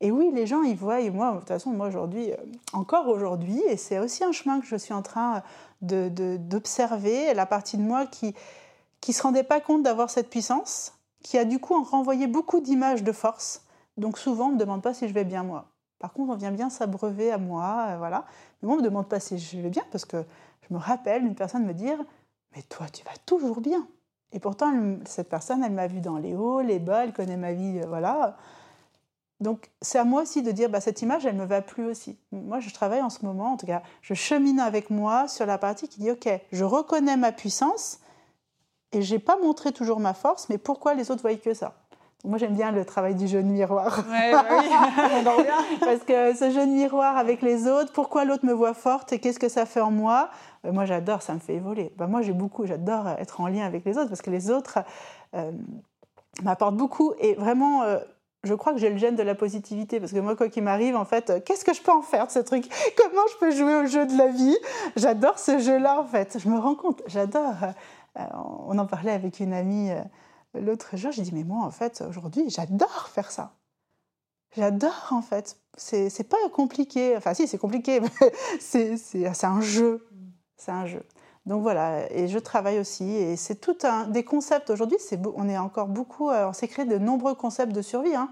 Et 0.00 0.10
oui, 0.10 0.30
les 0.34 0.46
gens, 0.46 0.62
ils 0.62 0.76
voient, 0.76 1.00
et 1.00 1.10
moi, 1.10 1.32
de 1.32 1.38
toute 1.38 1.48
façon, 1.48 1.70
moi 1.70 1.86
aujourd'hui, 1.86 2.32
euh, 2.32 2.36
encore 2.72 3.08
aujourd'hui, 3.08 3.62
et 3.68 3.76
c'est 3.76 3.98
aussi 3.98 4.24
un 4.24 4.32
chemin 4.32 4.60
que 4.60 4.66
je 4.66 4.76
suis 4.76 4.92
en 4.92 5.02
train 5.02 5.42
d'observer, 5.80 7.30
de, 7.30 7.36
la 7.36 7.46
partie 7.46 7.76
de 7.76 7.82
moi 7.82 8.06
qui 8.06 8.34
qui 9.04 9.12
se 9.12 9.22
rendait 9.22 9.42
pas 9.42 9.60
compte 9.60 9.82
d'avoir 9.82 10.08
cette 10.08 10.30
puissance, 10.30 10.94
qui 11.22 11.36
a 11.36 11.44
du 11.44 11.58
coup 11.58 11.82
renvoyé 11.84 12.26
beaucoup 12.26 12.60
d'images 12.60 13.02
de 13.02 13.12
force. 13.12 13.62
Donc 13.98 14.16
souvent, 14.16 14.46
on 14.46 14.52
me 14.52 14.56
demande 14.56 14.80
pas 14.80 14.94
si 14.94 15.06
je 15.08 15.12
vais 15.12 15.24
bien 15.24 15.42
moi. 15.42 15.66
Par 15.98 16.14
contre, 16.14 16.32
on 16.32 16.36
vient 16.36 16.52
bien 16.52 16.70
s'abreuver 16.70 17.30
à 17.30 17.36
moi, 17.36 17.88
euh, 17.90 17.98
voilà. 17.98 18.24
Mais 18.62 18.66
moi, 18.68 18.76
on 18.76 18.80
me 18.80 18.82
demande 18.84 19.06
pas 19.06 19.20
si 19.20 19.38
je 19.38 19.58
vais 19.58 19.68
bien, 19.68 19.82
parce 19.92 20.06
que 20.06 20.24
je 20.62 20.72
me 20.72 20.78
rappelle 20.78 21.22
une 21.26 21.34
personne 21.34 21.66
me 21.66 21.74
dire, 21.74 21.98
mais 22.56 22.62
toi, 22.62 22.86
tu 22.88 23.04
vas 23.04 23.12
toujours 23.26 23.60
bien. 23.60 23.86
Et 24.34 24.40
pourtant, 24.40 24.72
cette 25.06 25.28
personne, 25.28 25.62
elle 25.62 25.72
m'a 25.72 25.86
vu 25.86 26.00
dans 26.00 26.18
les 26.18 26.34
hauts, 26.34 26.60
les 26.60 26.80
bas, 26.80 27.04
elle 27.04 27.12
connaît 27.12 27.36
ma 27.36 27.52
vie, 27.52 27.80
euh, 27.80 27.86
voilà. 27.86 28.36
Donc 29.40 29.70
c'est 29.80 29.98
à 29.98 30.04
moi 30.04 30.22
aussi 30.22 30.42
de 30.42 30.50
dire, 30.50 30.68
bah, 30.68 30.80
cette 30.80 31.02
image, 31.02 31.24
elle 31.24 31.36
me 31.36 31.44
va 31.44 31.62
plus 31.62 31.86
aussi. 31.86 32.18
Moi, 32.32 32.58
je 32.58 32.70
travaille 32.74 33.00
en 33.00 33.10
ce 33.10 33.24
moment, 33.24 33.52
en 33.52 33.56
tout 33.56 33.66
cas, 33.66 33.82
je 34.02 34.12
chemine 34.14 34.58
avec 34.58 34.90
moi 34.90 35.28
sur 35.28 35.46
la 35.46 35.56
partie 35.56 35.88
qui 35.88 36.00
dit, 36.00 36.10
ok, 36.10 36.28
je 36.50 36.64
reconnais 36.64 37.16
ma 37.16 37.30
puissance 37.30 38.00
et 38.90 39.02
j'ai 39.02 39.20
pas 39.20 39.36
montré 39.36 39.72
toujours 39.72 40.00
ma 40.00 40.14
force, 40.14 40.48
mais 40.48 40.58
pourquoi 40.58 40.94
les 40.94 41.12
autres 41.12 41.22
voient 41.22 41.34
que 41.36 41.54
ça? 41.54 41.83
Moi, 42.24 42.38
j'aime 42.38 42.54
bien 42.54 42.72
le 42.72 42.84
travail 42.84 43.14
du 43.14 43.26
jeu 43.26 43.42
de 43.42 43.48
miroir. 43.48 44.04
Ouais, 44.10 44.32
bah 44.32 44.44
oui. 44.50 45.44
Parce 45.80 46.00
que 46.00 46.34
ce 46.34 46.50
jeu 46.50 46.66
de 46.66 46.72
miroir 46.72 47.16
avec 47.16 47.42
les 47.42 47.68
autres, 47.68 47.92
pourquoi 47.92 48.24
l'autre 48.24 48.46
me 48.46 48.52
voit 48.52 48.74
forte 48.74 49.12
et 49.12 49.18
qu'est-ce 49.18 49.38
que 49.38 49.48
ça 49.48 49.66
fait 49.66 49.80
en 49.80 49.90
moi? 49.90 50.30
Euh, 50.64 50.72
Moi, 50.72 50.86
j'adore, 50.86 51.22
ça 51.22 51.34
me 51.34 51.38
fait 51.38 51.54
évoluer. 51.54 51.92
Bah, 51.96 52.06
moi, 52.06 52.22
j'ai 52.22 52.32
beaucoup, 52.32 52.66
j'adore 52.66 53.08
être 53.18 53.40
en 53.40 53.46
lien 53.46 53.66
avec 53.66 53.84
les 53.84 53.98
autres 53.98 54.08
parce 54.08 54.22
que 54.22 54.30
les 54.30 54.50
autres 54.50 54.78
euh, 55.34 55.52
m'apportent 56.42 56.76
beaucoup. 56.76 57.12
Et 57.20 57.34
vraiment, 57.34 57.82
euh, 57.82 57.98
je 58.42 58.54
crois 58.54 58.72
que 58.72 58.78
j'ai 58.78 58.90
le 58.90 58.96
gène 58.96 59.16
de 59.16 59.22
la 59.22 59.34
positivité 59.34 60.00
parce 60.00 60.12
que 60.12 60.18
moi, 60.18 60.34
quoi 60.34 60.48
qu'il 60.48 60.62
m'arrive, 60.62 60.96
en 60.96 61.04
fait, 61.04 61.44
qu'est-ce 61.44 61.64
que 61.64 61.74
je 61.74 61.82
peux 61.82 61.92
en 61.92 62.02
faire 62.02 62.26
de 62.26 62.32
ce 62.32 62.38
truc? 62.38 62.64
Comment 62.96 63.22
je 63.32 63.38
peux 63.38 63.50
jouer 63.50 63.76
au 63.76 63.86
jeu 63.86 64.06
de 64.06 64.16
la 64.16 64.28
vie? 64.28 64.56
J'adore 64.96 65.38
ce 65.38 65.58
jeu-là, 65.58 66.00
en 66.00 66.04
fait. 66.04 66.38
Je 66.38 66.48
me 66.48 66.58
rends 66.58 66.74
compte, 66.74 67.02
j'adore. 67.06 67.54
Euh, 68.18 68.22
on 68.66 68.78
en 68.78 68.86
parlait 68.86 69.12
avec 69.12 69.40
une 69.40 69.52
amie 69.52 69.90
euh, 69.90 70.00
l'autre 70.54 70.96
jour. 70.96 71.12
J'ai 71.12 71.22
dit, 71.22 71.34
mais 71.34 71.44
moi, 71.44 71.64
en 71.64 71.70
fait, 71.70 72.02
aujourd'hui, 72.08 72.48
j'adore 72.48 73.08
faire 73.08 73.30
ça. 73.30 73.54
J'adore, 74.56 75.08
en 75.10 75.22
fait. 75.22 75.58
C'est 75.76 76.28
pas 76.28 76.36
compliqué. 76.52 77.16
Enfin, 77.16 77.34
si, 77.34 77.48
c'est 77.48 77.58
compliqué, 77.58 78.00
mais 78.74 78.96
c'est 78.96 79.44
un 79.44 79.60
jeu. 79.60 80.06
C'est 80.56 80.70
un 80.70 80.86
jeu. 80.86 81.04
Donc 81.46 81.60
voilà, 81.60 82.10
et 82.10 82.26
je 82.26 82.38
travaille 82.38 82.78
aussi, 82.78 83.04
et 83.04 83.36
c'est 83.36 83.56
tout 83.56 83.76
un 83.82 84.06
des 84.06 84.24
concepts 84.24 84.70
aujourd'hui. 84.70 84.96
On 85.36 85.48
est 85.48 85.58
encore 85.58 85.88
beaucoup, 85.88 86.30
euh, 86.30 86.48
on 86.48 86.54
s'est 86.54 86.68
créé 86.68 86.86
de 86.86 86.96
nombreux 86.96 87.34
concepts 87.34 87.72
de 87.72 87.82
survie. 87.82 88.14
Hein. 88.14 88.30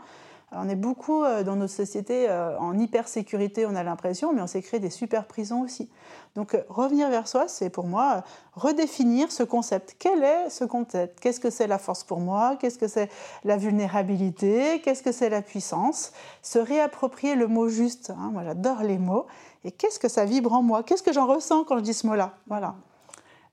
On 0.54 0.68
est 0.68 0.76
beaucoup 0.76 1.24
euh, 1.24 1.42
dans 1.42 1.56
nos 1.56 1.66
sociétés 1.66 2.28
euh, 2.28 2.58
en 2.58 2.78
hyper-sécurité, 2.78 3.66
on 3.66 3.74
a 3.74 3.82
l'impression, 3.82 4.32
mais 4.32 4.42
on 4.42 4.46
s'est 4.46 4.62
créé 4.62 4.80
des 4.80 4.90
super 4.90 5.26
prisons 5.26 5.62
aussi. 5.62 5.90
Donc 6.34 6.56
revenir 6.68 7.08
vers 7.10 7.28
soi, 7.28 7.48
c'est 7.48 7.70
pour 7.70 7.86
moi 7.86 8.22
redéfinir 8.54 9.32
ce 9.32 9.42
concept. 9.42 9.96
Quel 9.98 10.22
est 10.22 10.50
ce 10.50 10.64
concept? 10.64 11.20
Qu'est-ce 11.20 11.40
que 11.40 11.50
c'est 11.50 11.66
la 11.66 11.78
force 11.78 12.04
pour 12.04 12.20
moi? 12.20 12.56
Qu'est-ce 12.60 12.78
que 12.78 12.88
c'est 12.88 13.10
la 13.44 13.56
vulnérabilité? 13.56 14.80
Qu'est-ce 14.80 15.02
que 15.02 15.12
c'est 15.12 15.30
la 15.30 15.42
puissance? 15.42 16.12
Se 16.42 16.58
réapproprier 16.58 17.34
le 17.34 17.48
mot 17.48 17.68
juste. 17.68 18.10
Hein. 18.10 18.30
moi, 18.32 18.44
j'adore 18.44 18.82
les 18.82 18.98
mots. 18.98 19.26
Et 19.64 19.70
qu'est-ce 19.70 19.98
que 19.98 20.08
ça 20.08 20.24
vibre 20.24 20.52
en 20.52 20.62
moi? 20.62 20.82
Qu'est-ce 20.82 21.02
que 21.02 21.12
j'en 21.12 21.26
ressens 21.26 21.64
quand 21.64 21.76
je 21.78 21.82
dis 21.82 21.94
ce 21.94 22.06
mot-là? 22.06 22.34
Voilà. 22.46 22.74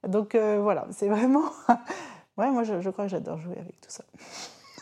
Donc 0.07 0.35
euh, 0.35 0.59
voilà, 0.61 0.87
c'est 0.91 1.07
vraiment. 1.07 1.43
ouais, 2.37 2.49
moi 2.51 2.63
je, 2.63 2.89
crois 2.89 3.05
que 3.05 3.11
j'adore 3.11 3.37
jouer 3.39 3.57
avec 3.57 3.79
tout 3.81 3.89
ça. 3.89 4.03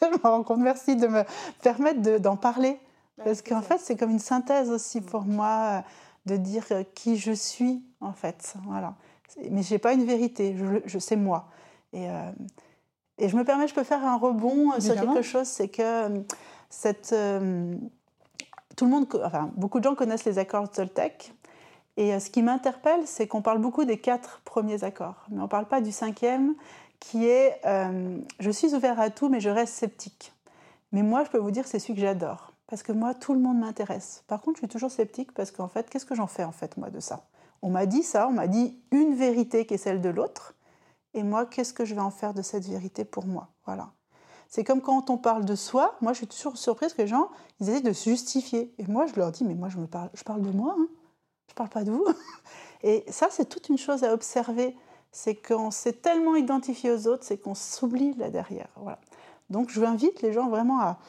Je 0.02 0.08
me 0.08 0.24
rends 0.24 0.44
compte, 0.44 0.60
merci 0.60 0.96
de 0.96 1.08
me 1.08 1.24
permettre 1.62 2.20
d'en 2.20 2.36
parler. 2.36 2.80
Parce 3.24 3.42
qu'en 3.42 3.62
fait, 3.62 3.80
c'est 3.80 3.98
comme 3.98 4.12
une 4.12 4.20
synthèse 4.20 4.70
aussi 4.70 5.02
pour 5.02 5.24
moi 5.24 5.84
de 6.28 6.38
dire 6.38 6.66
qui 6.94 7.18
je 7.18 7.32
suis, 7.32 7.84
en 8.00 8.14
fait. 8.14 8.54
Voilà. 8.66 8.94
Mais 9.50 9.64
je 9.64 9.74
n'ai 9.74 9.80
pas 9.80 9.94
une 9.94 10.06
vérité, 10.06 10.56
je, 10.86 11.00
sais 11.00 11.16
moi. 11.16 11.48
Et, 11.94 12.10
euh, 12.10 12.32
et 13.18 13.28
je 13.30 13.36
me 13.36 13.44
permets, 13.44 13.68
je 13.68 13.74
peux 13.74 13.84
faire 13.84 14.06
un 14.06 14.18
rebond 14.18 14.80
sur 14.80 14.94
quelque 14.96 15.24
chose, 15.24 15.48
c'est 15.48 15.68
que 15.68 15.82
euh, 15.82 16.22
cette. 16.70 17.10
tout 18.76 18.86
le 18.86 18.92
monde, 18.92 19.08
enfin, 19.24 19.50
beaucoup 19.56 19.80
de 19.80 19.84
gens 19.84 19.96
connaissent 19.96 20.26
les 20.26 20.38
accords 20.38 20.70
Toltec. 20.70 21.34
Et 21.98 22.14
euh, 22.14 22.20
ce 22.20 22.30
qui 22.30 22.44
m'interpelle, 22.44 23.02
c'est 23.06 23.28
qu'on 23.28 23.42
parle 23.42 23.58
beaucoup 23.58 23.84
des 23.84 23.98
quatre 23.98 24.42
premiers 24.46 24.84
accords, 24.84 25.26
mais 25.30 25.40
on 25.40 25.44
ne 25.44 25.48
parle 25.48 25.66
pas 25.66 25.82
du 25.82 25.92
cinquième, 25.92 26.54
qui 27.00 27.26
est 27.26 27.60
euh, 27.66 28.20
je 28.40 28.52
suis 28.52 28.74
ouvert 28.74 29.00
à 29.00 29.10
tout, 29.10 29.30
mais 29.30 29.40
je 29.40 29.50
reste 29.50 29.74
sceptique. 29.74 30.34
Mais 30.92 31.04
moi, 31.04 31.24
je 31.24 31.30
peux 31.30 31.38
vous 31.38 31.52
dire, 31.52 31.68
c'est 31.68 31.80
celui 31.80 31.96
que 31.96 32.02
j'adore, 32.02 32.54
parce 32.68 32.84
que 32.84 32.92
moi, 32.92 33.14
tout 33.14 33.34
le 33.34 33.40
monde 33.40 33.60
m'intéresse. 33.60 34.24
Par 34.28 34.42
contre, 34.42 34.58
je 34.58 34.62
suis 34.62 34.68
toujours 34.68 34.92
sceptique 34.92 35.34
parce 35.34 35.52
qu'en 35.52 35.68
fait, 35.68 35.90
qu'est-ce 35.90 36.06
que 36.06 36.16
j'en 36.16 36.28
fais 36.28 36.44
en 36.44 36.52
fait 36.52 36.78
moi 36.78 36.90
de 36.90 37.00
ça? 37.00 37.26
On 37.62 37.70
m'a 37.70 37.86
dit 37.86 38.04
ça, 38.04 38.28
on 38.28 38.32
m'a 38.32 38.48
dit 38.48 38.80
une 38.92 39.16
vérité 39.16 39.66
qui 39.66 39.74
est 39.74 39.78
celle 39.78 40.02
de 40.02 40.10
l'autre, 40.10 40.54
et 41.14 41.24
moi, 41.24 41.46
qu'est-ce 41.46 41.74
que 41.74 41.86
je 41.86 41.96
vais 41.96 42.02
en 42.02 42.12
faire 42.12 42.34
de 42.34 42.42
cette 42.42 42.66
vérité 42.66 43.04
pour 43.04 43.26
moi? 43.26 43.50
Voilà. 43.66 43.90
C'est 44.50 44.64
comme 44.64 44.82
quand 44.82 45.10
on 45.10 45.18
parle 45.18 45.46
de 45.46 45.56
soi, 45.56 45.98
moi 46.00 46.14
je 46.14 46.20
suis 46.20 46.28
toujours 46.28 46.58
surprise 46.58 46.94
que 46.94 47.02
les 47.02 47.08
gens, 47.08 47.30
ils 47.60 47.70
essaient 47.70 47.82
de 47.82 47.92
se 47.92 48.10
justifier. 48.10 48.74
Et 48.78 48.86
moi 48.86 49.08
je 49.08 49.16
leur 49.16 49.32
dis, 49.32 49.44
mais 49.44 49.56
moi 49.56 49.68
je, 49.70 49.78
me 49.78 49.88
parle, 49.88 50.10
je 50.14 50.24
parle 50.24 50.42
de 50.42 50.52
moi. 50.52 50.76
Hein 50.78 50.88
je 51.50 51.54
parle 51.54 51.70
pas 51.70 51.84
de 51.84 51.92
vous. 51.92 52.06
Et 52.84 53.04
ça, 53.10 53.28
c'est 53.32 53.46
toute 53.46 53.70
une 53.70 53.78
chose 53.78 54.04
à 54.04 54.14
observer. 54.14 54.76
C'est 55.18 55.34
qu'on 55.34 55.72
s'est 55.72 55.94
tellement 55.94 56.36
identifié 56.36 56.92
aux 56.92 57.08
autres, 57.08 57.24
c'est 57.24 57.40
qu'on 57.40 57.56
s'oublie 57.56 58.14
là 58.18 58.30
derrière. 58.30 58.68
Voilà. 58.76 59.00
Donc, 59.50 59.72
je 59.72 59.80
vous 59.80 59.86
invite 59.88 60.22
les 60.22 60.32
gens 60.32 60.48
vraiment 60.48 60.80
à. 60.80 61.00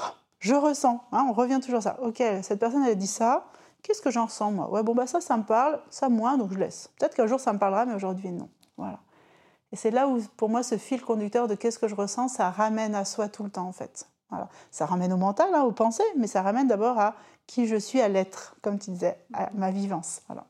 Oh, 0.00 0.02
je 0.40 0.56
ressens. 0.56 1.00
Hein, 1.12 1.26
on 1.28 1.32
revient 1.32 1.60
toujours 1.62 1.78
à 1.78 1.82
ça. 1.82 1.96
Ok, 2.02 2.20
cette 2.42 2.58
personne, 2.58 2.82
elle 2.82 2.90
a 2.90 2.96
dit 2.96 3.06
ça. 3.06 3.46
Qu'est-ce 3.84 4.02
que 4.02 4.10
j'en 4.10 4.24
ressens, 4.24 4.50
moi? 4.50 4.68
Ouais, 4.70 4.82
bon, 4.82 4.96
bah 4.96 5.06
ça, 5.06 5.20
ça 5.20 5.36
me 5.36 5.44
parle. 5.44 5.78
Ça, 5.90 6.08
moins, 6.08 6.36
donc 6.36 6.52
je 6.52 6.58
laisse. 6.58 6.90
Peut-être 6.98 7.14
qu'un 7.14 7.28
jour, 7.28 7.38
ça 7.38 7.52
me 7.52 7.60
parlera, 7.60 7.86
mais 7.86 7.94
aujourd'hui, 7.94 8.32
non. 8.32 8.48
Voilà. 8.78 8.98
Et 9.70 9.76
c'est 9.76 9.92
là 9.92 10.08
où, 10.08 10.20
pour 10.36 10.48
moi, 10.48 10.64
ce 10.64 10.76
fil 10.76 11.00
conducteur 11.00 11.46
de 11.46 11.54
qu'est-ce 11.54 11.78
que 11.78 11.86
je 11.86 11.94
ressens, 11.94 12.26
ça 12.26 12.50
ramène 12.50 12.96
à 12.96 13.04
soi 13.04 13.28
tout 13.28 13.44
le 13.44 13.50
temps, 13.50 13.68
en 13.68 13.72
fait. 13.72 14.08
Voilà. 14.30 14.48
Ça 14.72 14.86
ramène 14.86 15.12
au 15.12 15.18
mental, 15.18 15.54
hein, 15.54 15.62
aux 15.62 15.70
pensées, 15.70 16.02
mais 16.16 16.26
ça 16.26 16.42
ramène 16.42 16.66
d'abord 16.66 16.98
à 16.98 17.14
qui 17.46 17.68
je 17.68 17.76
suis 17.76 18.00
à 18.00 18.08
l'être, 18.08 18.56
comme 18.60 18.80
tu 18.80 18.90
disais, 18.90 19.16
à 19.32 19.50
ma 19.54 19.70
vivance. 19.70 20.22
Voilà. 20.26 20.46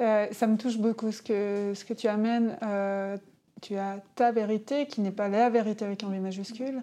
Euh, 0.00 0.26
ça 0.32 0.46
me 0.46 0.56
touche 0.56 0.78
beaucoup 0.78 1.12
ce 1.12 1.22
que, 1.22 1.72
ce 1.74 1.84
que 1.84 1.94
tu 1.94 2.08
amènes. 2.08 2.56
Euh, 2.62 3.16
tu 3.60 3.76
as 3.76 4.00
ta 4.14 4.32
vérité 4.32 4.86
qui 4.86 5.00
n'est 5.00 5.12
pas 5.12 5.28
la 5.28 5.50
vérité 5.50 5.84
avec 5.84 6.02
un 6.02 6.08
V 6.08 6.18
majuscule. 6.18 6.82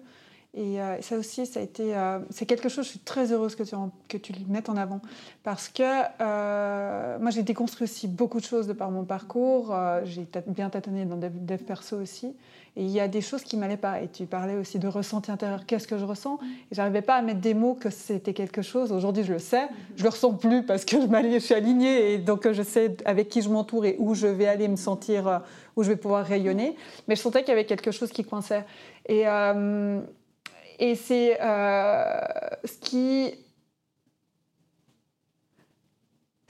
Et 0.52 0.80
euh, 0.80 1.00
ça 1.00 1.16
aussi, 1.16 1.46
ça 1.46 1.60
a 1.60 1.62
été, 1.62 1.94
c'est 2.30 2.46
quelque 2.46 2.68
chose. 2.68 2.84
Je 2.84 2.90
suis 2.90 2.98
très 2.98 3.32
heureuse 3.32 3.54
que 3.54 3.62
tu 3.62 3.76
que 4.08 4.16
tu 4.16 4.32
le 4.32 4.44
mettes 4.48 4.68
en 4.68 4.76
avant 4.76 5.00
parce 5.44 5.68
que 5.68 7.18
moi 7.18 7.30
j'ai 7.30 7.44
déconstruit 7.44 7.84
aussi 7.84 8.08
beaucoup 8.08 8.40
de 8.40 8.44
choses 8.44 8.66
de 8.66 8.72
par 8.72 8.90
mon 8.90 9.04
parcours. 9.04 9.76
j'ai 10.04 10.26
bien 10.48 10.68
tâtonné 10.68 11.04
dans 11.04 11.16
des 11.16 11.28
dev 11.28 11.62
perso 11.62 12.00
aussi. 12.00 12.34
Et 12.76 12.84
il 12.84 12.90
y 12.90 13.00
a 13.00 13.08
des 13.08 13.20
choses 13.20 13.42
qui 13.42 13.56
m'allaient 13.56 13.76
pas. 13.76 14.00
Et 14.00 14.08
tu 14.08 14.26
parlais 14.26 14.56
aussi 14.56 14.78
de 14.78 14.86
ressenti 14.86 15.30
intérieur. 15.30 15.66
Qu'est-ce 15.66 15.88
que 15.88 15.98
je 15.98 16.04
ressens 16.04 16.38
Et 16.70 16.74
j'arrivais 16.74 17.02
pas 17.02 17.16
à 17.16 17.22
mettre 17.22 17.40
des 17.40 17.54
mots 17.54 17.74
que 17.74 17.90
c'était 17.90 18.32
quelque 18.32 18.62
chose. 18.62 18.92
Aujourd'hui, 18.92 19.24
je 19.24 19.32
le 19.32 19.38
sais. 19.38 19.68
Je 19.96 20.04
le 20.04 20.08
ressens 20.08 20.34
plus 20.34 20.64
parce 20.64 20.84
que 20.84 20.96
je, 21.00 21.38
suis 21.38 21.54
alignée 21.54 22.12
et 22.12 22.18
donc 22.18 22.50
je 22.50 22.62
sais 22.62 22.96
avec 23.04 23.28
qui 23.28 23.42
je 23.42 23.48
m'entoure 23.48 23.86
et 23.86 23.96
où 23.98 24.14
je 24.14 24.26
vais 24.26 24.46
aller 24.46 24.68
me 24.68 24.76
sentir, 24.76 25.26
euh, 25.26 25.38
où 25.76 25.82
je 25.82 25.88
vais 25.88 25.96
pouvoir 25.96 26.24
rayonner. 26.24 26.76
Mais 27.08 27.16
je 27.16 27.20
sentais 27.20 27.40
qu'il 27.40 27.50
y 27.50 27.52
avait 27.52 27.66
quelque 27.66 27.90
chose 27.90 28.10
qui 28.10 28.24
coinçait. 28.24 28.64
Et, 29.06 29.26
euh, 29.26 30.00
et 30.78 30.94
c'est 30.94 31.38
euh, 31.40 32.20
ce 32.64 32.78
qui 32.78 33.34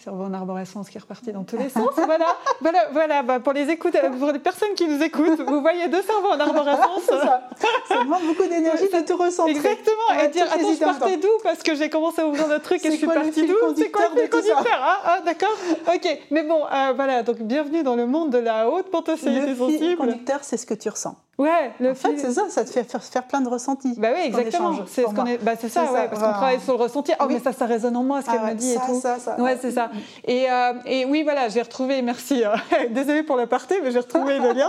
cerveau 0.00 0.24
en 0.24 0.32
arborescence 0.32 0.88
qui 0.88 0.96
est 0.96 1.00
reparti 1.00 1.32
dans 1.32 1.44
tous 1.44 1.56
les 1.56 1.68
sens. 1.68 1.90
voilà, 1.96 2.26
voilà, 2.60 2.78
voilà 2.92 3.22
bah, 3.22 3.40
pour 3.40 3.52
les 3.52 3.68
écoutes, 3.68 3.96
pour 4.18 4.32
les 4.32 4.38
personnes 4.38 4.74
qui 4.74 4.88
nous 4.88 5.02
écoutent, 5.02 5.40
vous 5.40 5.60
voyez 5.60 5.88
deux 5.88 6.02
cerveaux 6.02 6.30
en 6.30 6.40
arborescence. 6.40 7.02
ça. 7.06 7.48
ça 7.86 8.04
demande 8.04 8.22
beaucoup 8.26 8.48
d'énergie 8.48 8.88
de 8.88 9.06
tout 9.06 9.16
recentrer. 9.16 9.52
Exactement, 9.52 10.20
et 10.22 10.28
dire 10.28 10.46
attends, 10.50 10.72
je 10.72 10.78
partais 10.78 11.16
d'où 11.18 11.28
Parce 11.42 11.62
que 11.62 11.74
j'ai 11.74 11.90
commencé 11.90 12.22
à 12.22 12.26
ouvrir 12.26 12.48
le 12.48 12.58
truc 12.60 12.84
et 12.84 12.90
je 12.90 12.96
suis 12.96 13.06
partie 13.06 13.46
d'où? 13.46 13.54
C'est 13.76 13.90
quoi 13.90 14.08
le 14.14 14.28
conducteur? 14.28 14.80
ah, 14.80 15.00
ah, 15.04 15.20
d'accord, 15.24 15.56
ok. 15.94 16.18
Mais 16.30 16.44
bon, 16.44 16.62
euh, 16.64 16.92
voilà, 16.94 17.22
donc 17.22 17.38
bienvenue 17.40 17.82
dans 17.82 17.96
le 17.96 18.06
monde 18.06 18.30
de 18.30 18.38
la 18.38 18.70
haute 18.70 18.90
potentialité 18.90 19.54
sensible. 19.54 19.90
Le 19.90 19.96
conducteur, 19.96 20.40
c'est 20.42 20.56
ce 20.56 20.66
que 20.66 20.74
tu 20.74 20.88
ressens. 20.88 21.16
Ouais, 21.40 21.72
le 21.80 21.92
en 21.92 21.94
fait, 21.94 22.18
c'est 22.18 22.32
ça, 22.32 22.50
ça 22.50 22.66
te 22.66 22.70
fait 22.70 22.84
faire, 22.84 23.24
plein 23.24 23.40
de 23.40 23.48
ressentis. 23.48 23.94
Bah 23.96 24.08
oui, 24.14 24.20
exactement. 24.26 24.74
C'est 24.86 25.06
ce 25.06 25.06
qu'on 25.06 25.24
est. 25.24 25.38
Bah, 25.38 25.52
c'est 25.58 25.70
ça, 25.70 25.90
ouais, 25.90 26.06
parce 26.06 26.20
qu'on 26.20 26.32
travaille 26.32 26.60
sur 26.60 26.76
le 26.76 26.82
ressenti. 26.82 27.12
Oh, 27.18 27.24
mais 27.28 27.40
ça, 27.40 27.54
ça 27.54 27.64
résonne 27.64 27.96
en 27.96 28.02
moi, 28.02 28.20
ce 28.20 28.26
qu'elle 28.26 28.42
ah 28.44 28.50
me 28.50 28.54
dit 28.54 28.72
et 28.72 28.78
tout. 28.84 29.00
Ça, 29.00 29.18
ça, 29.18 29.40
ouais, 29.40 29.56
c'est 29.58 29.70
ça. 29.70 29.90
Et, 30.26 30.50
euh, 30.50 30.74
et 30.84 31.06
oui, 31.06 31.22
voilà, 31.22 31.48
j'ai 31.48 31.62
retrouvé. 31.62 32.02
Merci. 32.02 32.44
Euh, 32.44 32.54
désolée 32.90 33.22
pour 33.22 33.38
le 33.38 33.46
parté, 33.46 33.80
mais 33.82 33.90
j'ai 33.90 34.00
retrouvé 34.00 34.38
le 34.38 34.52
lien. 34.52 34.68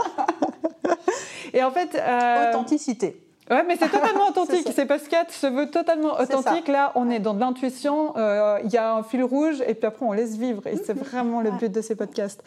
et 1.53 1.61
en 1.61 1.71
fait. 1.71 1.93
Euh, 1.95 2.51
Authenticité. 2.51 3.21
Ouais, 3.51 3.63
mais 3.67 3.75
c'est 3.75 3.89
totalement 3.91 4.29
authentique. 4.29 4.67
C'est 4.73 4.85
parce 4.85 5.07
qu'elle 5.07 5.29
se 5.29 5.47
veut 5.47 5.69
totalement 5.69 6.19
authentique. 6.19 6.69
Là, 6.69 6.93
on 6.95 7.09
est 7.09 7.19
dans 7.19 7.33
de 7.33 7.41
l'intuition. 7.41 8.13
Euh, 8.17 8.59
il 8.63 8.71
y 8.71 8.77
a 8.77 8.95
un 8.95 9.03
fil 9.03 9.23
rouge 9.23 9.61
et 9.67 9.73
puis 9.73 9.85
après, 9.85 10.05
on 10.05 10.13
laisse 10.13 10.37
vivre. 10.37 10.65
Et 10.67 10.77
c'est 10.77 10.93
vraiment 10.97 11.41
le 11.41 11.51
but 11.51 11.71
de 11.71 11.81
ces 11.81 11.95
podcasts. 11.95 12.41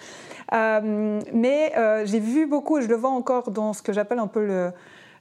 Euh, 0.52 1.20
mais 1.32 1.72
euh, 1.76 2.06
j'ai 2.06 2.20
vu 2.20 2.46
beaucoup, 2.46 2.78
et 2.78 2.82
je 2.82 2.88
le 2.88 2.96
vois 2.96 3.10
encore 3.10 3.50
dans 3.50 3.74
ce 3.74 3.82
que 3.82 3.92
j'appelle 3.92 4.18
un 4.18 4.26
peu 4.26 4.44
le 4.44 4.72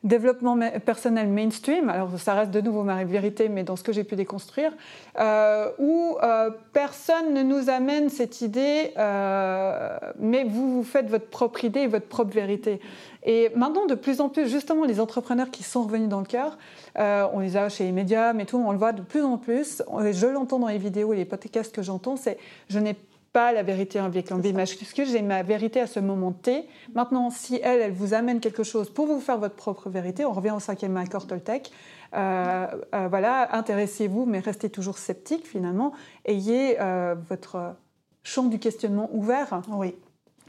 développement 0.04 0.58
personnel 0.86 1.28
mainstream, 1.30 1.90
alors 1.90 2.10
ça 2.20 2.34
reste 2.34 2.52
de 2.52 2.60
nouveau 2.60 2.84
ma 2.84 3.04
vérité, 3.06 3.48
mais 3.48 3.64
dans 3.64 3.76
ce 3.76 3.84
que 3.84 3.94
j'ai 3.94 4.04
pu 4.04 4.16
déconstruire, 4.16 4.74
euh, 5.20 5.70
où 5.80 6.18
euh, 6.22 6.50
personne 6.74 7.34
ne 7.34 7.42
nous 7.42 7.70
amène 7.70 8.10
cette 8.10 8.42
idée, 8.42 8.92
euh, 8.98 9.98
mais 10.20 10.44
vous, 10.44 10.76
vous 10.76 10.84
faites 10.84 11.10
votre 11.10 11.28
propre 11.28 11.64
idée 11.64 11.82
et 11.82 11.88
votre 11.88 12.08
propre 12.08 12.34
vérité. 12.34 12.82
Et 13.26 13.50
maintenant, 13.56 13.86
de 13.86 13.96
plus 13.96 14.22
en 14.22 14.30
plus, 14.30 14.48
justement, 14.48 14.84
les 14.84 15.00
entrepreneurs 15.00 15.50
qui 15.50 15.64
sont 15.64 15.84
revenus 15.84 16.10
dans 16.10 16.20
le 16.20 16.26
cœur, 16.26 16.58
on 16.98 17.40
les 17.40 17.56
a 17.56 17.70
chez 17.70 17.86
les 17.86 17.92
médias, 17.92 18.34
mais 18.34 18.46
tout, 18.46 18.58
on 18.58 18.72
le 18.72 18.78
voit 18.78 18.92
de 18.92 19.02
plus 19.02 19.24
en 19.24 19.38
plus, 19.38 19.82
je 20.12 20.28
l'entends 20.28 20.60
dans 20.60 20.68
les 20.68 20.78
vidéos 20.78 21.14
et 21.14 21.16
les 21.16 21.26
podcasts 21.26 21.74
que 21.74 21.82
j'entends, 21.82 22.18
c'est 22.18 22.38
je 22.70 22.80
n'ai 22.80 22.96
pas 23.34 23.52
la 23.52 23.64
vérité 23.64 23.98
un 23.98 24.10
B 24.10 24.54
majuscule, 24.54 25.08
j'ai 25.08 25.24
ma 25.24 25.42
vérité 25.42 25.80
à 25.80 25.88
ce 25.88 26.00
moment 26.00 26.32
T. 26.32 26.68
Maintenant, 26.94 27.32
si 27.32 27.60
elle, 27.64 27.82
elle 27.82 27.92
vous 27.92 28.14
amène 28.14 28.40
quelque 28.40 28.64
chose 28.64 28.92
pour 28.92 29.08
vous 29.08 29.20
faire 29.20 29.40
votre 29.40 29.56
propre 29.56 29.90
vérité, 29.90 30.24
on 30.24 30.32
revient 30.32 30.52
au 30.52 30.60
cinquième 30.60 30.96
accord 30.98 31.26
Toltec, 31.26 31.72
euh, 32.14 32.68
euh, 32.94 33.08
voilà, 33.10 33.56
intéressez-vous, 33.56 34.26
mais 34.26 34.40
restez 34.40 34.70
toujours 34.70 35.00
sceptique 35.00 35.48
finalement. 35.48 35.94
Ayez 36.26 36.78
euh, 36.80 37.16
votre 37.28 37.76
champ 38.24 38.44
du 38.44 38.60
questionnement 38.60 39.10
ouvert. 39.14 39.62
Oui. 39.70 39.96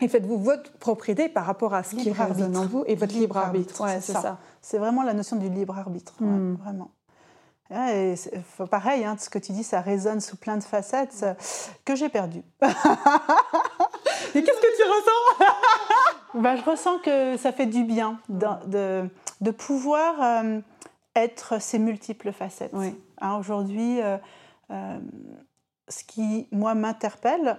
Et 0.01 0.09
faites-vous 0.09 0.39
votre 0.39 0.73
propre 0.73 1.09
idée 1.11 1.29
par 1.29 1.47
rapport 1.47 1.75
à 1.75 1.83
ce 1.83 1.95
qui 1.95 2.11
résonne 2.11 2.57
en 2.57 2.67
vous 2.67 2.85
et 2.87 2.95
votre 2.95 3.15
libre, 3.15 3.37
arbitre. 3.37 3.87
c'est 4.01 4.13
ça. 4.13 4.39
C'est 4.61 4.79
vraiment 4.79 5.03
la 5.03 5.15
notion 5.15 5.37
du 5.37 5.49
libre 5.49 5.79
arbitre, 5.79 6.15
hmm. 6.21 6.55
vraiment. 6.55 6.91
Et 7.71 8.15
pareil, 8.71 9.05
hein, 9.05 9.17
ce 9.19 9.31
que 9.31 9.39
tu 9.39 9.53
dis, 9.53 9.65
ça 9.65 9.81
résonne 9.81 10.21
sous 10.21 10.37
plein 10.37 10.57
de 10.57 10.63
facettes 10.63 11.25
que 11.85 11.97
j'ai 11.97 12.09
perdu. 12.09 12.43
Et 14.35 14.43
qu'est-ce 14.43 14.61
que 14.61 14.77
tu 14.77 14.83
ressens? 14.83 15.45
Bah, 16.35 16.57
Je 16.57 16.63
ressens 16.63 16.99
que 16.99 17.37
ça 17.37 17.53
fait 17.53 17.67
du 17.67 17.85
bien 17.85 18.19
de, 18.29 19.09
de, 19.41 19.51
pouvoir 19.53 20.21
euh, 20.21 20.61
être 21.15 21.61
ces 21.63 21.79
multiples 21.79 22.33
facettes. 22.33 22.75
Hein, 23.21 23.37
aujourd'hui, 23.37 24.01
euh, 24.01 24.19
euh, 24.71 24.99
ce 25.89 26.03
qui, 26.03 26.49
moi, 26.51 26.75
m'interpelle 26.75 27.57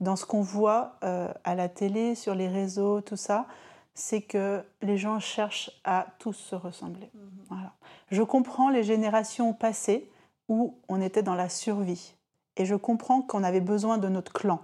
dans 0.00 0.16
ce 0.16 0.26
qu'on 0.26 0.42
voit 0.42 0.98
à 1.00 1.54
la 1.54 1.68
télé, 1.68 2.14
sur 2.14 2.34
les 2.34 2.48
réseaux, 2.48 3.00
tout 3.00 3.16
ça, 3.16 3.46
c'est 3.94 4.22
que 4.22 4.64
les 4.82 4.98
gens 4.98 5.20
cherchent 5.20 5.70
à 5.84 6.06
tous 6.18 6.32
se 6.32 6.54
ressembler. 6.54 7.10
Mhm. 7.14 7.30
Voilà. 7.48 7.72
Je 8.10 8.22
comprends 8.22 8.68
les 8.68 8.82
générations 8.82 9.54
passées 9.54 10.10
où 10.48 10.78
on 10.88 11.00
était 11.00 11.22
dans 11.22 11.34
la 11.34 11.48
survie. 11.48 12.14
Et 12.56 12.66
je 12.66 12.74
comprends 12.74 13.22
qu'on 13.22 13.42
avait 13.42 13.60
besoin 13.60 13.98
de 13.98 14.08
notre 14.08 14.32
clan. 14.32 14.60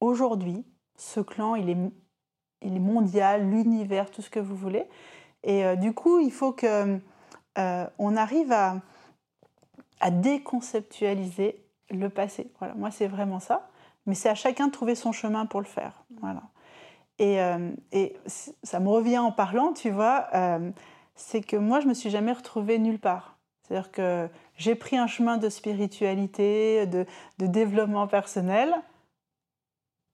Aujourd'hui, 0.00 0.64
ce 0.96 1.20
clan, 1.20 1.54
il 1.54 1.68
est, 1.68 1.76
il 2.62 2.76
est 2.76 2.80
mondial, 2.80 3.50
l'univers, 3.50 4.10
tout 4.10 4.22
ce 4.22 4.30
que 4.30 4.40
vous 4.40 4.56
voulez. 4.56 4.86
Et 5.42 5.64
euh, 5.64 5.76
du 5.76 5.92
coup, 5.92 6.20
il 6.20 6.32
faut 6.32 6.52
qu'on 6.52 7.00
euh, 7.58 8.16
arrive 8.16 8.52
à, 8.52 8.76
à 10.00 10.10
déconceptualiser 10.10 11.62
le 11.90 12.08
passé. 12.08 12.50
Voilà, 12.58 12.74
moi, 12.74 12.90
c'est 12.90 13.08
vraiment 13.08 13.40
ça. 13.40 13.69
Mais 14.10 14.16
c'est 14.16 14.28
à 14.28 14.34
chacun 14.34 14.66
de 14.66 14.72
trouver 14.72 14.96
son 14.96 15.12
chemin 15.12 15.46
pour 15.46 15.60
le 15.60 15.66
faire. 15.66 16.02
Voilà. 16.20 16.42
Et, 17.20 17.40
euh, 17.40 17.70
et 17.92 18.16
ça 18.64 18.80
me 18.80 18.88
revient 18.88 19.18
en 19.18 19.30
parlant, 19.30 19.72
tu 19.72 19.90
vois, 19.90 20.26
euh, 20.34 20.72
c'est 21.14 21.42
que 21.42 21.56
moi, 21.56 21.78
je 21.78 21.86
me 21.86 21.94
suis 21.94 22.10
jamais 22.10 22.32
retrouvée 22.32 22.80
nulle 22.80 22.98
part. 22.98 23.38
C'est-à-dire 23.62 23.92
que 23.92 24.28
j'ai 24.56 24.74
pris 24.74 24.98
un 24.98 25.06
chemin 25.06 25.36
de 25.36 25.48
spiritualité, 25.48 26.88
de, 26.88 27.06
de, 27.38 27.46
développement 27.46 28.08
personnel, 28.08 28.74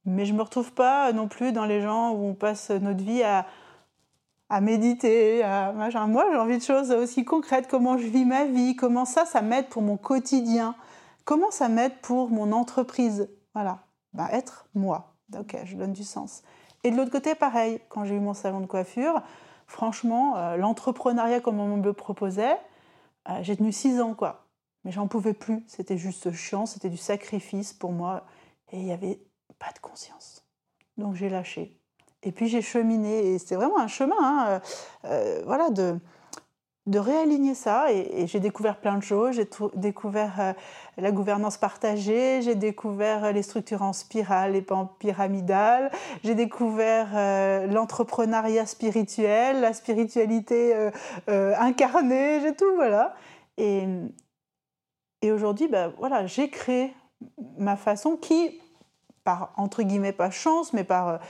mais 0.05 0.27
je 0.27 0.35
ne 0.35 0.37
me 0.37 0.43
retrouve 0.43 0.73
pas 0.73 1.11
non 1.15 1.27
plus 1.27 1.53
dans 1.53 1.65
les 1.65 1.81
gens 1.81 2.11
où 2.11 2.23
on 2.27 2.35
passe 2.35 2.69
notre 2.69 3.03
vie 3.03 3.23
à, 3.23 3.47
à 4.51 4.61
méditer. 4.61 5.41
Moi, 5.75 5.89
j'ai 5.89 5.97
envie 5.97 6.59
de 6.59 6.63
choses 6.63 6.91
aussi 6.91 7.25
concrètes, 7.25 7.67
comment 7.67 7.97
je 7.97 8.09
vis 8.09 8.27
ma 8.27 8.45
vie, 8.45 8.77
comment 8.77 9.07
ça, 9.07 9.25
ça 9.25 9.41
m'aide 9.41 9.71
pour 9.71 9.81
mon 9.81 9.97
quotidien, 9.97 10.75
comment 11.25 11.51
ça 11.51 11.71
m'aide 11.71 11.99
pour 12.03 12.29
mon 12.29 12.53
entreprise. 12.53 13.31
Voilà, 13.55 13.79
être 14.33 14.67
moi. 14.75 15.15
Ok, 15.39 15.57
je 15.65 15.77
donne 15.77 15.93
du 15.93 16.05
sens. 16.05 16.43
Et 16.85 16.91
de 16.91 16.97
l'autre 16.97 17.11
côté, 17.11 17.35
pareil, 17.35 17.81
quand 17.89 18.05
j'ai 18.05 18.15
eu 18.15 18.21
mon 18.21 18.35
salon 18.35 18.61
de 18.61 18.67
coiffure, 18.67 19.23
franchement, 19.67 20.37
euh, 20.37 20.57
l'entrepreneuriat 20.57 21.41
comme 21.41 21.59
on 21.59 21.77
me 21.77 21.83
le 21.83 21.93
proposait, 21.93 22.57
euh, 23.29 23.39
j'ai 23.43 23.57
tenu 23.57 23.73
six 23.73 24.01
ans, 24.01 24.15
quoi. 24.15 24.47
Mais 24.85 24.93
j'en 24.93 25.09
pouvais 25.09 25.35
plus. 25.35 25.65
C'était 25.67 25.99
juste 25.99 26.31
chiant, 26.33 26.65
c'était 26.65 26.89
du 26.89 26.97
sacrifice 26.97 27.73
pour 27.73 27.91
moi. 27.93 28.25
Et 28.71 28.79
il 28.79 28.85
n'y 28.85 28.93
avait 28.93 29.21
pas 29.59 29.73
de 29.75 29.81
conscience. 29.81 30.45
Donc 30.97 31.15
j'ai 31.15 31.29
lâché. 31.29 31.81
Et 32.23 32.31
puis 32.31 32.49
j'ai 32.49 32.63
cheminé. 32.63 33.35
Et 33.35 33.39
c'était 33.39 33.57
vraiment 33.57 33.79
un 33.79 33.89
chemin, 33.89 34.17
hein, 34.21 34.61
euh, 35.07 35.43
voilà, 35.45 35.71
de 35.71 35.99
de 36.87 36.99
réaligner 37.01 37.55
ça 37.55 37.93
et, 37.93 38.27
j'ai 38.27 38.41
découvert 38.41 38.77
plein 38.77 38.97
de 38.97 39.03
choses. 39.03 39.37
J'ai 39.37 39.49
découvert 39.75 40.41
euh, 40.41 40.53
la 40.97 41.11
gouvernance 41.11 41.57
partagée, 41.57 42.43
j'ai 42.43 42.55
découvert 42.55 43.25
euh, 43.25 43.33
les 43.33 43.43
structures 43.43 43.83
en 43.83 43.93
spirale 43.93 44.55
et 44.55 44.63
pas 44.63 44.77
en 44.77 44.87
pyramidale, 44.87 45.91
j'ai 46.23 46.35
découvert 46.35 47.09
euh, 47.15 47.67
l'entrepreneuriat 47.67 48.67
spirituel, 48.67 49.61
la 49.61 49.73
spiritualité 49.73 50.91
incarnée, 51.27 52.41
j'ai 52.41 52.55
tout, 52.55 52.75
voilà. 52.77 53.15
Et, 53.57 53.85
et 55.23 55.33
aujourd'hui, 55.33 55.69
ben, 55.69 55.93
voilà, 55.99 56.27
j'ai 56.27 56.51
créé 56.51 56.95
ma 57.59 57.77
façon 57.77 58.17
qui, 58.17 58.61
par 59.25 59.53
entre 59.57 59.83
guillemets, 59.83 60.13
pas 60.13 60.31
chance, 60.31 60.73
mais 60.73 60.85
par 60.85 61.21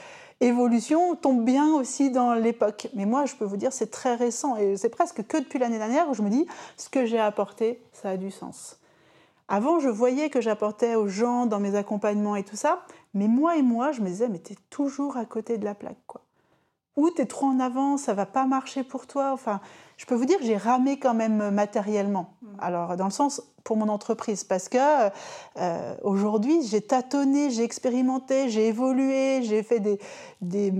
évolution 0.40 1.14
tombe 1.14 1.44
bien 1.44 1.74
aussi 1.74 2.10
dans 2.10 2.34
l'époque. 2.34 2.88
Mais 2.94 3.06
moi, 3.06 3.26
je 3.26 3.34
peux 3.34 3.44
vous 3.44 3.56
dire, 3.56 3.72
c'est 3.72 3.90
très 3.90 4.14
récent 4.14 4.56
et 4.56 4.76
c'est 4.76 4.88
presque 4.88 5.26
que 5.26 5.38
depuis 5.38 5.58
l'année 5.58 5.78
dernière 5.78 6.08
où 6.08 6.14
je 6.14 6.22
me 6.22 6.30
dis, 6.30 6.46
ce 6.76 6.88
que 6.88 7.06
j'ai 7.06 7.18
apporté, 7.18 7.80
ça 7.92 8.10
a 8.10 8.16
du 8.16 8.30
sens. 8.30 8.78
Avant, 9.48 9.78
je 9.78 9.88
voyais 9.88 10.28
que 10.28 10.40
j'apportais 10.40 10.96
aux 10.96 11.06
gens 11.06 11.46
dans 11.46 11.60
mes 11.60 11.76
accompagnements 11.76 12.36
et 12.36 12.42
tout 12.42 12.56
ça, 12.56 12.84
mais 13.14 13.28
moi 13.28 13.56
et 13.56 13.62
moi, 13.62 13.92
je 13.92 14.00
me 14.00 14.08
disais, 14.08 14.28
mais 14.28 14.38
t'es 14.38 14.56
toujours 14.70 15.16
à 15.16 15.24
côté 15.24 15.56
de 15.56 15.64
la 15.64 15.74
plaque, 15.74 16.04
quoi. 16.06 16.20
Ou 16.96 17.10
t'es 17.10 17.26
trop 17.26 17.46
en 17.46 17.60
avant, 17.60 17.96
ça 17.98 18.14
va 18.14 18.26
pas 18.26 18.46
marcher 18.46 18.82
pour 18.82 19.06
toi. 19.06 19.32
Enfin, 19.32 19.60
je 19.96 20.06
peux 20.06 20.14
vous 20.14 20.24
dire, 20.24 20.38
j'ai 20.42 20.56
ramé 20.56 20.98
quand 20.98 21.14
même 21.14 21.50
matériellement. 21.50 22.34
Mmh. 22.40 22.46
Alors, 22.58 22.96
dans 22.96 23.04
le 23.04 23.10
sens 23.10 23.42
pour 23.64 23.76
mon 23.76 23.88
entreprise, 23.88 24.44
parce 24.44 24.68
que 24.68 24.78
euh, 24.78 25.94
aujourd'hui, 26.02 26.62
j'ai 26.66 26.80
tâtonné, 26.80 27.50
j'ai 27.50 27.64
expérimenté, 27.64 28.48
j'ai 28.48 28.68
évolué, 28.68 29.42
j'ai 29.42 29.62
fait 29.62 29.80
des, 29.80 29.98
des, 30.40 30.72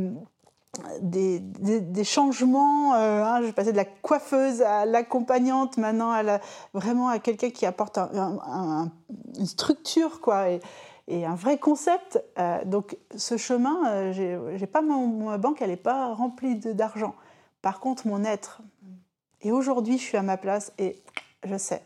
des, 1.01 2.05
changements. 2.05 2.95
Euh, 2.95 3.25
hein, 3.25 3.43
je 3.43 3.51
passé 3.51 3.73
de 3.73 3.77
la 3.77 3.85
coiffeuse 3.85 4.63
à 4.63 4.87
l'accompagnante, 4.87 5.77
maintenant 5.79 6.11
à 6.11 6.23
la, 6.23 6.41
vraiment 6.75 7.09
à 7.09 7.19
quelqu'un 7.19 7.51
qui 7.51 7.67
apporte 7.67 7.99
une 7.99 9.47
structure, 9.47 10.21
quoi. 10.21 10.51
Et, 10.51 10.61
et 11.09 11.25
un 11.25 11.35
vrai 11.35 11.59
concept. 11.59 12.23
Euh, 12.39 12.65
donc 12.65 12.97
ce 13.17 13.37
chemin, 13.37 13.89
euh, 13.89 14.57
j'ai 14.57 14.67
pas 14.67 14.83
ma 14.83 15.39
banque, 15.39 15.63
elle 15.63 15.71
n'est 15.71 15.77
pas 15.77 16.15
remplie 16.15 16.57
d'argent. 16.57 17.15
Par 17.63 17.81
contre, 17.81 18.07
mon 18.07 18.25
être. 18.25 18.63
Et 19.43 19.53
aujourd'hui, 19.53 19.99
je 19.99 20.03
suis 20.03 20.17
à 20.17 20.23
ma 20.23 20.37
place 20.37 20.73
et 20.79 21.01
je 21.45 21.57
sais. 21.57 21.83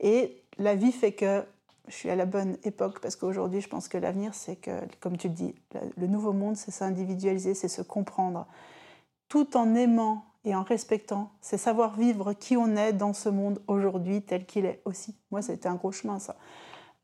Et 0.00 0.42
la 0.58 0.74
vie 0.74 0.92
fait 0.92 1.12
que 1.12 1.44
je 1.88 1.94
suis 1.94 2.10
à 2.10 2.16
la 2.16 2.26
bonne 2.26 2.56
époque 2.64 3.00
parce 3.00 3.16
qu'aujourd'hui, 3.16 3.60
je 3.60 3.68
pense 3.68 3.88
que 3.88 3.98
l'avenir, 3.98 4.34
c'est 4.34 4.56
que, 4.56 4.70
comme 5.00 5.16
tu 5.16 5.28
le 5.28 5.34
dis, 5.34 5.54
le 5.96 6.06
nouveau 6.06 6.32
monde, 6.32 6.56
c'est 6.56 6.70
s'individualiser, 6.70 7.54
c'est 7.54 7.68
se 7.68 7.82
comprendre, 7.82 8.46
tout 9.28 9.56
en 9.56 9.74
aimant 9.74 10.24
et 10.44 10.54
en 10.54 10.62
respectant, 10.62 11.30
c'est 11.40 11.58
savoir 11.58 11.96
vivre 11.96 12.32
qui 12.32 12.56
on 12.56 12.76
est 12.76 12.92
dans 12.92 13.12
ce 13.12 13.28
monde 13.28 13.60
aujourd'hui 13.66 14.22
tel 14.22 14.46
qu'il 14.46 14.66
est 14.66 14.80
aussi. 14.84 15.14
Moi, 15.30 15.40
été 15.46 15.68
un 15.68 15.74
gros 15.74 15.92
chemin, 15.92 16.18
ça. 16.18 16.36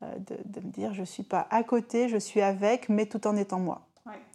Euh, 0.03 0.13
de, 0.45 0.59
me 0.59 0.71
dire 0.71 0.93
je 0.93 1.01
ne 1.01 1.05
suis 1.05 1.23
pas 1.23 1.47
à 1.49 1.63
côté, 1.63 2.09
je 2.09 2.17
suis 2.17 2.41
avec, 2.41 2.89
mais 2.89 3.05
tout 3.05 3.27
en 3.27 3.35
étant 3.35 3.59
moi. 3.59 3.81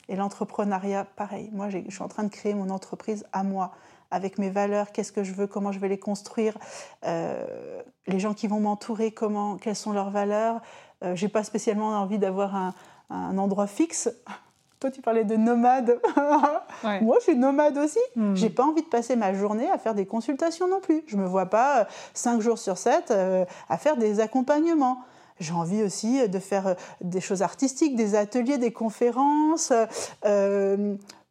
Et 0.08 0.16
l'entrepreneuriat, 0.16 1.04
pareil. 1.04 1.50
Moi, 1.52 1.68
je 1.68 1.78
suis 1.88 2.02
en 2.02 2.08
train 2.08 2.24
de 2.24 2.30
créer 2.30 2.52
mon 2.54 2.68
entreprise 2.70 3.24
à 3.32 3.44
moi, 3.44 3.70
avec 4.10 4.38
mes 4.38 4.50
valeurs, 4.50 4.90
qu'est-ce 4.90 5.12
que 5.12 5.22
je 5.22 5.32
veux, 5.32 5.46
comment 5.46 5.70
je 5.70 5.78
vais 5.78 5.88
les 5.88 6.00
construire, 6.00 6.58
euh, 7.06 7.80
les 8.08 8.18
gens 8.18 8.34
qui 8.34 8.48
vont 8.48 8.58
m'entourer, 8.58 9.12
comment, 9.12 9.56
quelles 9.56 9.76
sont 9.76 9.92
leurs 9.92 10.10
valeurs. 10.10 10.60
Euh, 11.04 11.14
je 11.14 11.24
n'ai 11.24 11.30
pas 11.30 11.44
spécialement 11.44 11.90
envie 11.90 12.18
d'avoir 12.18 12.56
un, 12.56 13.38
endroit 13.38 13.68
fixe. 13.68 14.10
toi, 14.80 14.90
tu 14.90 15.02
parlais 15.02 15.24
de 15.24 15.36
nomade. 15.36 16.00
Moi, 16.82 17.16
je 17.18 17.24
suis 17.24 17.36
nomade 17.36 17.76
aussi. 17.78 18.00
Hmm. 18.16 18.34
J'ai 18.34 18.50
pas 18.50 18.64
envie 18.64 18.82
de 18.82 18.88
passer 18.88 19.14
ma 19.14 19.32
journée 19.34 19.70
à 19.70 19.78
faire 19.78 19.94
des 19.94 20.06
consultations 20.06 20.68
non 20.68 20.80
plus. 20.80 21.04
Je 21.06 21.16
me 21.16 21.26
vois 21.26 21.46
pas 21.46 21.80
euh, 21.80 21.84
cinq 22.14 22.40
jours 22.40 22.58
sur 22.58 22.78
sept 22.78 23.10
euh, 23.10 23.44
à 23.68 23.78
faire 23.78 23.96
des 23.96 24.20
accompagnements. 24.20 25.04
J'ai 25.40 25.52
envie 25.52 25.82
aussi 25.82 26.28
de 26.28 26.38
faire 26.38 26.68
euh, 26.68 26.74
des 27.00 27.20
choses 27.20 27.42
artistiques, 27.42 27.96
des 27.96 28.14
ateliers, 28.14 28.58
des 28.58 28.72
conférences 28.72 29.72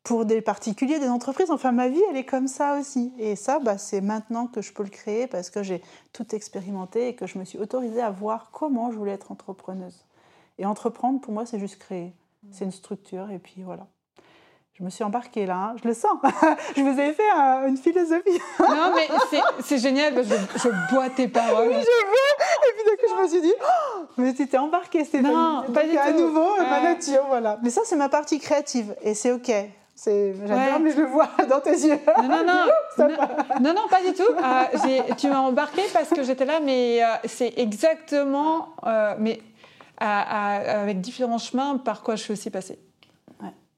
pour 0.03 0.25
des 0.25 0.41
particuliers, 0.41 0.99
des 0.99 1.09
entreprises. 1.09 1.51
Enfin, 1.51 1.71
ma 1.71 1.87
vie, 1.87 2.01
elle 2.09 2.17
est 2.17 2.25
comme 2.25 2.47
ça 2.47 2.79
aussi. 2.79 3.13
Et 3.19 3.35
ça, 3.35 3.59
bah, 3.59 3.77
c'est 3.77 4.01
maintenant 4.01 4.47
que 4.47 4.61
je 4.61 4.73
peux 4.73 4.83
le 4.83 4.89
créer 4.89 5.27
parce 5.27 5.49
que 5.49 5.61
j'ai 5.61 5.83
tout 6.13 6.35
expérimenté 6.35 7.09
et 7.09 7.15
que 7.15 7.27
je 7.27 7.37
me 7.37 7.45
suis 7.45 7.59
autorisée 7.59 8.01
à 8.01 8.09
voir 8.09 8.49
comment 8.51 8.91
je 8.91 8.97
voulais 8.97 9.11
être 9.11 9.31
entrepreneuse. 9.31 10.05
Et 10.57 10.65
entreprendre, 10.65 11.21
pour 11.21 11.33
moi, 11.33 11.45
c'est 11.45 11.59
juste 11.59 11.77
créer. 11.77 12.13
C'est 12.51 12.65
une 12.65 12.71
structure 12.71 13.29
et 13.31 13.39
puis 13.39 13.63
voilà. 13.63 13.87
Je 14.73 14.85
me 14.85 14.89
suis 14.89 15.03
embarquée 15.03 15.45
là, 15.45 15.55
hein. 15.57 15.75
je 15.83 15.87
le 15.87 15.93
sens. 15.93 16.17
je 16.75 16.81
vous 16.81 16.99
ai 16.99 17.11
fait 17.11 17.29
une 17.67 17.75
philosophie. 17.75 18.39
non, 18.59 18.93
mais 18.95 19.09
c'est 19.61 19.77
génial, 19.77 20.15
je, 20.23 20.35
je, 20.57 20.93
bois 20.93 21.09
tes 21.09 21.27
paroles. 21.27 21.67
Oui, 21.67 21.73
je 21.79 22.05
bois. 22.05 22.47
Et 22.65 22.73
puis 22.75 22.85
d'un 22.85 22.95
coup, 22.95 23.15
je 23.17 23.21
me 23.21 23.27
suis 23.27 23.41
dit, 23.41 23.53
oh, 23.59 23.78
mais 24.17 24.33
tu 24.33 24.47
t'es 24.47 24.57
embarquée, 24.57 25.05
c'est 25.05 25.21
Non, 25.21 25.63
pas 25.73 25.85
du 25.85 25.97
à 25.97 26.11
nouveau, 26.11 26.57
ma 26.57 26.81
nature, 26.81 27.25
voilà. 27.27 27.59
Mais 27.63 27.69
ça, 27.69 27.81
c'est 27.85 27.95
ma 27.95 28.09
partie 28.09 28.39
créative 28.39 28.95
et 29.01 29.13
c'est 29.13 29.31
OK. 29.31 29.51
J'adore, 30.05 30.79
mais 30.79 30.91
je 30.91 31.01
le 31.01 31.07
vois 31.07 31.29
dans 31.49 31.59
tes 31.59 31.71
yeux. 31.71 31.99
Non, 32.21 32.29
non, 32.29 32.43
non, 32.45 33.07
non, 33.61 33.73
non, 33.73 33.87
pas 33.89 34.01
du 34.01 34.13
tout. 34.13 34.23
Euh, 34.23 35.13
tu 35.17 35.27
m'as 35.27 35.39
embarqué 35.39 35.81
parce 35.91 36.09
que 36.09 36.23
j'étais 36.23 36.45
là, 36.45 36.59
mais 36.63 37.03
euh, 37.03 37.07
c'est 37.25 37.53
exactement, 37.57 38.69
euh, 38.85 39.15
mais 39.19 39.41
avec 39.97 41.01
différents 41.01 41.37
chemins 41.37 41.77
par 41.77 42.01
quoi 42.01 42.15
je 42.15 42.23
suis 42.23 42.33
aussi 42.33 42.49
passée. 42.49 42.79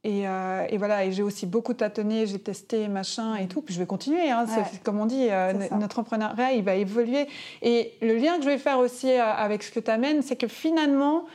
Euh, 0.04 0.66
et, 0.68 0.78
voilà, 0.78 1.06
et 1.06 1.12
j'ai 1.12 1.22
aussi 1.22 1.46
beaucoup 1.46 1.76
tâtonné, 1.76 2.26
j'ai 2.26 2.40
testé, 2.40 2.88
machin 2.88 3.36
et 3.36 3.48
tout. 3.48 3.62
Puis 3.62 3.74
je 3.74 3.80
vais 3.80 3.86
continuer. 3.86 4.32
Hein, 4.32 4.46
comme 4.84 5.00
on 5.00 5.06
dit, 5.06 5.28
euh, 5.30 5.54
notre 5.54 6.00
entrepreneuriat, 6.00 6.54
il 6.54 6.64
va 6.64 6.76
évoluer. 6.76 7.28
Et 7.62 7.94
le 8.02 8.16
lien 8.16 8.38
que 8.38 8.44
je 8.44 8.50
vais 8.50 8.58
faire 8.58 8.80
aussi 8.80 9.12
euh, 9.12 9.24
avec 9.24 9.64
ce 9.64 9.72
que 9.72 9.80
tu 9.80 9.92
amènes, 9.92 10.22
c'est 10.22 10.36
que 10.36 10.48
finalement, 10.48 11.26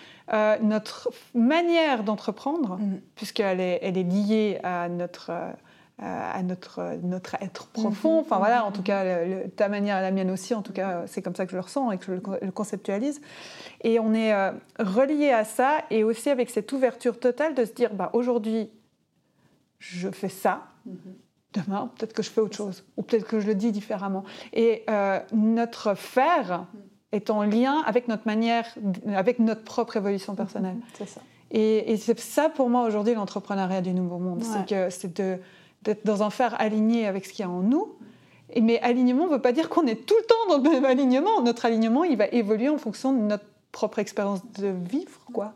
notre 0.60 1.08
manière 1.34 2.02
d'entreprendre, 2.02 2.78
mm. 2.78 3.00
puisqu'elle 3.14 3.60
est, 3.60 3.78
elle 3.82 3.96
est 3.96 4.02
liée 4.02 4.58
à 4.64 4.88
notre 4.88 5.30
euh, 5.30 5.52
à 5.98 6.42
notre, 6.42 6.98
notre 7.02 7.36
être 7.40 7.68
profond. 7.68 8.16
Mhm. 8.16 8.20
Enfin 8.20 8.38
voilà, 8.38 8.64
en 8.66 8.72
tout 8.72 8.82
cas, 8.82 9.02
ta 9.56 9.68
manière 9.68 9.98
et 9.98 10.02
la 10.02 10.10
mienne 10.10 10.30
aussi, 10.30 10.52
en 10.52 10.60
tout 10.60 10.72
cas, 10.72 11.06
c'est 11.06 11.22
comme 11.22 11.34
ça 11.34 11.46
que 11.46 11.52
je 11.52 11.56
le 11.56 11.62
ressens 11.62 11.90
et 11.90 11.98
que 11.98 12.04
je 12.04 12.12
le, 12.12 12.50
conceptualise. 12.52 13.20
Et 13.82 13.98
on 13.98 14.12
est 14.12 14.34
euh, 14.34 14.52
relié 14.78 15.30
à 15.30 15.44
ça 15.44 15.78
et 15.90 16.04
aussi 16.04 16.28
avec 16.28 16.50
cette 16.50 16.70
ouverture 16.72 17.18
totale 17.18 17.54
de 17.54 17.64
se 17.64 17.72
dire, 17.72 17.94
bah, 17.94 18.10
aujourd'hui, 18.12 18.70
je 19.78 20.10
fais 20.10 20.28
ça. 20.28 20.64
Mhm. 20.84 20.98
Demain, 21.54 21.90
peut-être 21.96 22.12
que 22.12 22.22
je 22.22 22.28
fais 22.28 22.42
autre 22.42 22.56
chose, 22.56 22.84
ou 22.98 23.02
peut-être 23.02 23.26
que 23.26 23.40
je 23.40 23.46
le 23.46 23.54
dis 23.54 23.72
différemment. 23.72 24.24
Et 24.52 24.84
euh, 24.90 25.18
notre 25.32 25.94
faire 25.94 26.66
mhm. 26.74 26.80
est 27.12 27.30
en 27.30 27.42
lien 27.42 27.82
avec 27.86 28.08
notre 28.08 28.26
manière, 28.26 28.66
avec 29.14 29.38
notre 29.38 29.64
propre 29.64 29.96
évolution 29.96 30.34
personnelle. 30.34 30.76
C'est 30.92 31.08
ça. 31.08 31.22
Et, 31.50 31.96
c'est 31.96 32.18
ça 32.18 32.48
pour 32.48 32.68
moi 32.68 32.84
aujourd'hui 32.86 33.14
l'entrepreneuriat 33.14 33.80
du 33.80 33.94
nouveau 33.94 34.18
monde. 34.18 34.42
C'est 34.42 34.66
que 34.66 34.90
c'est 34.90 35.16
de 35.16 35.38
d'être 35.86 36.04
dans 36.04 36.22
un 36.22 36.30
faire 36.30 36.60
aligné 36.60 37.06
avec 37.06 37.24
ce 37.24 37.32
qu'il 37.32 37.44
y 37.44 37.48
a 37.48 37.50
en 37.50 37.60
nous. 37.60 37.96
Et, 38.50 38.60
mais 38.60 38.80
alignement 38.80 39.26
ne 39.26 39.30
veut 39.30 39.40
pas 39.40 39.52
dire 39.52 39.68
qu'on 39.68 39.86
est 39.86 40.06
tout 40.06 40.16
le 40.18 40.26
temps 40.26 40.58
dans 40.58 40.62
le 40.62 40.70
même 40.70 40.84
alignement. 40.84 41.40
Notre 41.42 41.64
alignement, 41.64 42.04
il 42.04 42.16
va 42.16 42.26
évoluer 42.26 42.68
en 42.68 42.78
fonction 42.78 43.12
de 43.12 43.20
notre 43.20 43.44
propre 43.72 43.98
expérience 43.98 44.44
de 44.52 44.68
vivre. 44.68 45.20
quoi. 45.32 45.54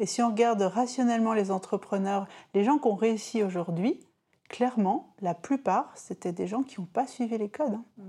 Et 0.00 0.06
si 0.06 0.22
on 0.22 0.28
regarde 0.28 0.62
rationnellement 0.62 1.32
les 1.32 1.50
entrepreneurs, 1.50 2.26
les 2.54 2.64
gens 2.64 2.78
qui 2.78 2.88
ont 2.88 2.94
réussi 2.94 3.42
aujourd'hui, 3.42 4.00
clairement, 4.48 5.14
la 5.20 5.34
plupart, 5.34 5.92
c'était 5.94 6.32
des 6.32 6.46
gens 6.46 6.62
qui 6.62 6.80
n'ont 6.80 6.86
pas 6.86 7.06
suivi 7.06 7.38
les 7.38 7.48
codes. 7.48 7.74
Hein. 7.74 7.84
Mm. 7.98 8.02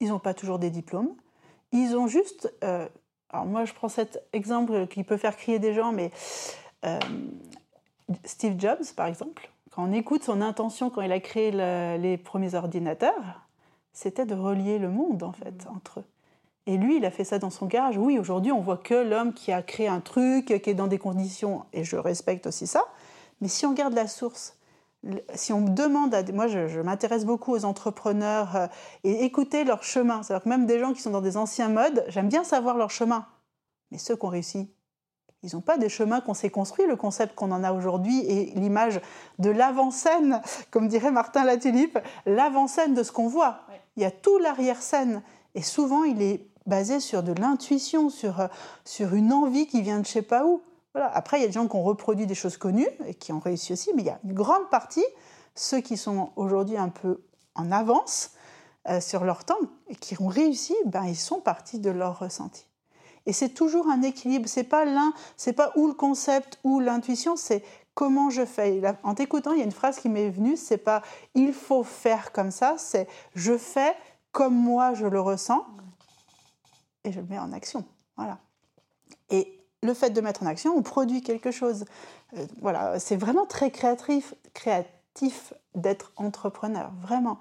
Ils 0.00 0.08
n'ont 0.08 0.18
pas 0.18 0.34
toujours 0.34 0.58
des 0.58 0.70
diplômes. 0.70 1.14
Ils 1.72 1.96
ont 1.96 2.06
juste... 2.06 2.52
Euh, 2.62 2.88
alors 3.30 3.46
moi, 3.46 3.64
je 3.64 3.72
prends 3.72 3.88
cet 3.88 4.22
exemple 4.32 4.86
qui 4.86 5.02
peut 5.02 5.16
faire 5.16 5.36
crier 5.36 5.58
des 5.58 5.74
gens, 5.74 5.92
mais 5.92 6.12
euh, 6.84 6.98
Steve 8.24 8.54
Jobs, 8.58 8.84
par 8.94 9.06
exemple, 9.06 9.50
quand 9.76 9.84
on 9.84 9.92
écoute 9.92 10.24
son 10.24 10.40
intention 10.40 10.88
quand 10.88 11.02
il 11.02 11.12
a 11.12 11.20
créé 11.20 11.50
les 11.50 12.16
premiers 12.16 12.54
ordinateurs, 12.54 13.42
c'était 13.92 14.24
de 14.24 14.34
relier 14.34 14.78
le 14.78 14.88
monde 14.88 15.22
en 15.22 15.32
fait 15.32 15.66
mm. 15.66 15.76
entre 15.76 16.00
eux. 16.00 16.04
Et 16.68 16.78
lui, 16.78 16.96
il 16.96 17.04
a 17.04 17.10
fait 17.10 17.24
ça 17.24 17.38
dans 17.38 17.50
son 17.50 17.66
garage. 17.66 17.96
Oui, 17.96 18.18
aujourd'hui, 18.18 18.50
on 18.50 18.60
voit 18.60 18.78
que 18.78 18.94
l'homme 18.94 19.34
qui 19.34 19.52
a 19.52 19.62
créé 19.62 19.86
un 19.86 20.00
truc, 20.00 20.46
qui 20.46 20.70
est 20.70 20.74
dans 20.74 20.88
des 20.88 20.98
conditions, 20.98 21.64
et 21.72 21.84
je 21.84 21.96
respecte 21.96 22.46
aussi 22.46 22.66
ça. 22.66 22.84
Mais 23.40 23.46
si 23.46 23.66
on 23.66 23.70
regarde 23.70 23.94
la 23.94 24.08
source, 24.08 24.56
si 25.34 25.52
on 25.52 25.60
demande 25.60 26.12
à 26.12 26.24
moi, 26.32 26.48
je, 26.48 26.80
m'intéresse 26.80 27.24
beaucoup 27.24 27.52
aux 27.52 27.64
entrepreneurs 27.64 28.56
euh, 28.56 28.66
et 29.04 29.24
écouter 29.24 29.62
leur 29.62 29.84
chemin. 29.84 30.22
C'est-à-dire 30.22 30.42
que 30.42 30.48
même 30.48 30.66
des 30.66 30.80
gens 30.80 30.92
qui 30.92 31.02
sont 31.02 31.10
dans 31.10 31.20
des 31.20 31.36
anciens 31.36 31.68
modes, 31.68 32.04
j'aime 32.08 32.28
bien 32.28 32.42
savoir 32.42 32.76
leur 32.76 32.90
chemin. 32.90 33.26
Mais 33.92 33.98
ceux 33.98 34.16
qui 34.16 34.24
ont 34.24 34.30
réussi, 34.30 34.68
ils 35.42 35.54
n'ont 35.54 35.60
pas 35.60 35.78
des 35.78 35.88
chemins 35.88 36.20
qu'on 36.20 36.34
s'est 36.34 36.50
construits, 36.50 36.86
le 36.86 36.96
concept 36.96 37.34
qu'on 37.34 37.52
en 37.52 37.62
a 37.62 37.72
aujourd'hui 37.72 38.20
et 38.26 38.52
l'image 38.56 39.00
de 39.38 39.50
l'avant-scène, 39.50 40.40
comme 40.70 40.88
dirait 40.88 41.10
Martin 41.10 41.44
Latulippe, 41.44 41.98
l'avant-scène 42.24 42.94
de 42.94 43.02
ce 43.02 43.12
qu'on 43.12 43.28
voit. 43.28 43.60
Il 43.96 44.02
y 44.02 44.06
a 44.06 44.10
tout 44.10 44.38
l'arrière-scène. 44.38 45.22
Et 45.54 45.62
souvent, 45.62 46.04
il 46.04 46.20
est 46.20 46.46
basé 46.66 47.00
sur 47.00 47.22
de 47.22 47.32
l'intuition, 47.32 48.10
sur, 48.10 48.40
euh, 48.40 48.48
sur 48.84 49.14
une 49.14 49.32
envie 49.32 49.66
qui 49.66 49.82
vient 49.82 50.00
de 50.00 50.06
je 50.06 50.10
sais 50.10 50.22
pas 50.22 50.44
où. 50.44 50.62
Voilà. 50.92 51.10
Après, 51.14 51.38
il 51.38 51.42
y 51.42 51.44
a 51.44 51.46
des 51.46 51.52
gens 51.52 51.68
qui 51.68 51.76
ont 51.76 51.84
reproduit 51.84 52.26
des 52.26 52.34
choses 52.34 52.56
connues 52.56 52.88
et 53.06 53.14
qui 53.14 53.32
ont 53.32 53.38
réussi 53.38 53.72
aussi, 53.72 53.90
mais 53.94 54.02
il 54.02 54.06
y 54.06 54.10
a 54.10 54.18
une 54.24 54.32
grande 54.32 54.68
partie, 54.70 55.04
ceux 55.54 55.80
qui 55.80 55.96
sont 55.96 56.32
aujourd'hui 56.36 56.76
un 56.76 56.88
peu 56.88 57.22
en 57.54 57.70
avance 57.70 58.32
euh, 58.88 59.00
sur 59.00 59.24
leur 59.24 59.44
temps 59.44 59.58
et 59.88 59.94
qui 59.94 60.20
ont 60.20 60.26
réussi, 60.26 60.74
ben, 60.86 61.04
ils 61.04 61.16
sont 61.16 61.40
partis 61.40 61.78
de 61.78 61.90
leur 61.90 62.18
ressenti. 62.18 62.66
Et 63.26 63.32
c'est 63.32 63.50
toujours 63.50 63.88
un 63.88 64.02
équilibre. 64.02 64.48
C'est 64.48 64.64
pas 64.64 64.84
l'un, 64.84 65.12
c'est 65.36 65.52
pas 65.52 65.72
ou 65.76 65.88
le 65.88 65.94
concept 65.94 66.58
ou 66.64 66.80
l'intuition, 66.80 67.36
c'est 67.36 67.62
comment 67.94 68.30
je 68.30 68.44
fais. 68.44 68.80
En 69.02 69.14
t'écoutant, 69.14 69.52
il 69.52 69.58
y 69.58 69.62
a 69.62 69.64
une 69.64 69.72
phrase 69.72 69.98
qui 69.98 70.08
m'est 70.08 70.30
venue, 70.30 70.56
c'est 70.56 70.78
pas 70.78 71.02
il 71.34 71.52
faut 71.52 71.82
faire 71.82 72.30
comme 72.32 72.50
ça, 72.50 72.76
c'est 72.78 73.08
je 73.34 73.56
fais 73.58 73.94
comme 74.32 74.54
moi 74.54 74.94
je 74.94 75.06
le 75.06 75.20
ressens 75.20 75.66
et 77.04 77.12
je 77.12 77.20
le 77.20 77.26
mets 77.26 77.38
en 77.38 77.52
action. 77.52 77.84
Voilà. 78.16 78.38
Et 79.30 79.60
le 79.82 79.94
fait 79.94 80.10
de 80.10 80.20
mettre 80.20 80.42
en 80.42 80.46
action, 80.46 80.76
on 80.76 80.82
produit 80.82 81.22
quelque 81.22 81.50
chose. 81.50 81.84
Euh, 82.36 82.46
voilà, 82.60 82.98
c'est 82.98 83.16
vraiment 83.16 83.46
très 83.46 83.70
créatif, 83.70 84.34
créatif 84.52 85.54
d'être 85.74 86.12
entrepreneur, 86.16 86.92
vraiment. 87.00 87.38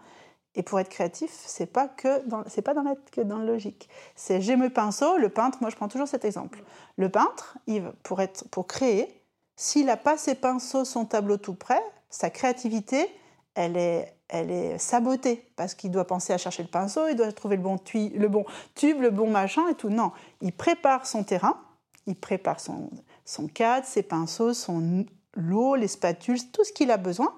Et 0.55 0.63
pour 0.63 0.79
être 0.79 0.89
créatif, 0.89 1.31
c'est 1.45 1.65
pas 1.65 1.87
que 1.87 2.25
dans, 2.27 2.43
pas 2.43 2.73
la, 2.73 2.95
que 3.11 3.21
dans 3.21 3.39
le 3.39 3.45
logique. 3.45 3.89
C'est 4.15 4.41
j'ai 4.41 4.55
mes 4.55 4.69
pinceaux, 4.69 5.17
le 5.17 5.29
peintre, 5.29 5.57
moi 5.61 5.69
je 5.69 5.75
prends 5.75 5.87
toujours 5.87 6.07
cet 6.07 6.23
exemple. 6.23 6.63
Le 6.97 7.09
peintre, 7.09 7.57
il, 7.67 7.83
pour 8.03 8.67
créer, 8.67 9.21
s'il 9.55 9.87
n'a 9.87 9.97
pas 9.97 10.17
ses 10.17 10.35
pinceaux, 10.35 10.85
son 10.85 11.05
tableau 11.05 11.37
tout 11.37 11.55
prêt, 11.55 11.81
sa 12.09 12.29
créativité, 12.29 13.09
elle 13.53 13.75
est, 13.75 14.15
elle 14.29 14.79
sabotée 14.79 15.51
parce 15.55 15.75
qu'il 15.75 15.91
doit 15.91 16.07
penser 16.07 16.33
à 16.33 16.37
chercher 16.37 16.63
le 16.63 16.69
pinceau, 16.69 17.07
il 17.07 17.15
doit 17.15 17.31
trouver 17.31 17.57
le 17.57 17.61
bon, 17.61 17.77
le 17.93 18.27
bon 18.27 18.45
tube, 18.75 19.01
le 19.01 19.11
bon 19.11 19.29
machin 19.29 19.67
et 19.69 19.75
tout. 19.75 19.89
Non, 19.89 20.11
il 20.41 20.53
prépare 20.53 21.05
son 21.05 21.23
terrain, 21.23 21.61
il 22.07 22.15
prépare 22.15 22.59
son, 22.59 22.89
son 23.25 23.47
cadre, 23.47 23.85
ses 23.85 24.03
pinceaux, 24.03 24.53
son 24.53 25.05
l'eau, 25.35 25.75
les 25.75 25.89
spatules, 25.89 26.51
tout 26.51 26.63
ce 26.63 26.71
qu'il 26.71 26.91
a 26.91 26.97
besoin. 26.97 27.33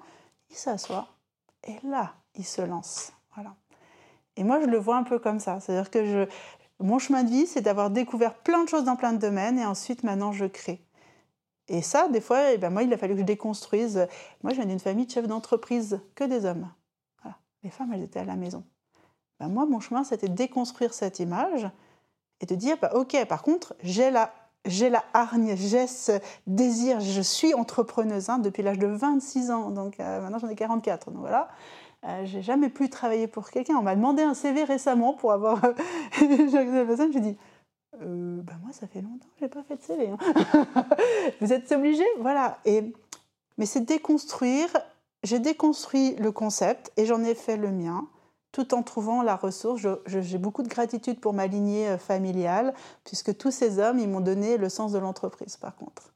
Il 0.50 0.56
s'assoit 0.56 1.08
et 1.66 1.76
là, 1.86 2.14
il 2.38 2.44
se 2.44 2.62
lance. 2.62 3.12
Voilà. 3.34 3.54
Et 4.36 4.44
moi, 4.44 4.60
je 4.60 4.66
le 4.66 4.78
vois 4.78 4.96
un 4.96 5.02
peu 5.02 5.18
comme 5.18 5.40
ça. 5.40 5.60
C'est-à-dire 5.60 5.90
que 5.90 6.04
je, 6.04 6.28
mon 6.80 6.98
chemin 6.98 7.24
de 7.24 7.30
vie, 7.30 7.46
c'est 7.46 7.60
d'avoir 7.60 7.90
découvert 7.90 8.34
plein 8.34 8.64
de 8.64 8.68
choses 8.68 8.84
dans 8.84 8.96
plein 8.96 9.12
de 9.12 9.18
domaines 9.18 9.58
et 9.58 9.66
ensuite, 9.66 10.04
maintenant, 10.04 10.32
je 10.32 10.46
crée. 10.46 10.84
Et 11.68 11.82
ça, 11.82 12.08
des 12.08 12.20
fois, 12.20 12.52
eh 12.52 12.58
ben 12.58 12.70
moi, 12.70 12.82
il 12.82 12.92
a 12.92 12.96
fallu 12.96 13.14
que 13.14 13.20
je 13.20 13.24
déconstruise. 13.24 14.06
Moi, 14.42 14.52
je 14.52 14.56
viens 14.56 14.66
d'une 14.66 14.78
famille 14.78 15.06
de 15.06 15.10
chefs 15.10 15.26
d'entreprise, 15.26 16.00
que 16.14 16.24
des 16.24 16.46
hommes. 16.46 16.70
Les 17.64 17.70
femmes, 17.70 17.92
elles 17.92 18.04
étaient 18.04 18.20
à 18.20 18.24
la 18.24 18.36
maison. 18.36 18.64
Ben 19.40 19.48
moi, 19.48 19.66
mon 19.66 19.80
chemin, 19.80 20.04
c'était 20.04 20.28
de 20.28 20.34
déconstruire 20.34 20.94
cette 20.94 21.18
image 21.18 21.68
et 22.40 22.46
de 22.46 22.54
dire, 22.54 22.76
bah, 22.80 22.92
OK, 22.94 23.16
par 23.26 23.42
contre, 23.42 23.74
j'ai 23.82 24.10
la, 24.10 24.32
j'ai 24.64 24.90
la 24.90 25.04
hargne, 25.12 25.56
j'ai 25.56 25.86
ce 25.86 26.20
désir, 26.46 27.00
je 27.00 27.20
suis 27.20 27.54
entrepreneuse 27.54 28.28
hein, 28.30 28.38
depuis 28.38 28.62
l'âge 28.62 28.78
de 28.78 28.86
26 28.86 29.50
ans, 29.50 29.70
donc 29.70 29.98
euh, 29.98 30.20
maintenant 30.20 30.38
j'en 30.38 30.48
ai 30.48 30.54
44. 30.54 31.10
Donc 31.10 31.20
voilà, 31.20 31.48
euh, 32.04 32.24
j'ai 32.24 32.42
jamais 32.42 32.68
pu 32.68 32.88
travailler 32.88 33.26
pour 33.26 33.50
quelqu'un. 33.50 33.76
On 33.76 33.82
m'a 33.82 33.96
demandé 33.96 34.22
un 34.22 34.34
CV 34.34 34.64
récemment 34.64 35.14
pour 35.14 35.32
avoir. 35.32 35.60
J'ai 36.20 36.86
personne, 36.86 37.12
je 37.12 37.18
dis 37.18 37.36
euh, 38.02 38.40
bah 38.42 38.52
moi, 38.62 38.72
ça 38.72 38.86
fait 38.86 39.00
longtemps 39.00 39.26
que 39.26 39.40
je 39.40 39.44
n'ai 39.44 39.50
pas 39.50 39.62
fait 39.64 39.76
de 39.76 39.82
CV. 39.82 40.08
Hein. 40.08 40.18
Vous 41.40 41.52
êtes 41.52 41.70
obligé 41.72 42.04
Voilà. 42.20 42.58
Et, 42.64 42.92
mais 43.56 43.66
c'est 43.66 43.80
déconstruire. 43.80 44.68
J'ai 45.24 45.40
déconstruit 45.40 46.14
le 46.16 46.30
concept 46.30 46.92
et 46.96 47.06
j'en 47.06 47.24
ai 47.24 47.34
fait 47.34 47.56
le 47.56 47.72
mien 47.72 48.06
tout 48.52 48.74
en 48.74 48.82
trouvant 48.82 49.22
la 49.22 49.36
ressource. 49.36 49.82
J'ai 50.06 50.38
beaucoup 50.38 50.62
de 50.62 50.68
gratitude 50.68 51.20
pour 51.20 51.32
ma 51.32 51.46
lignée 51.46 51.88
euh, 51.88 51.98
familiale, 51.98 52.74
puisque 53.04 53.36
tous 53.36 53.50
ces 53.50 53.78
hommes, 53.78 53.98
ils 53.98 54.08
m'ont 54.08 54.20
donné 54.20 54.56
le 54.56 54.68
sens 54.68 54.92
de 54.92 54.98
l'entreprise, 54.98 55.56
par 55.56 55.76
contre. 55.76 56.12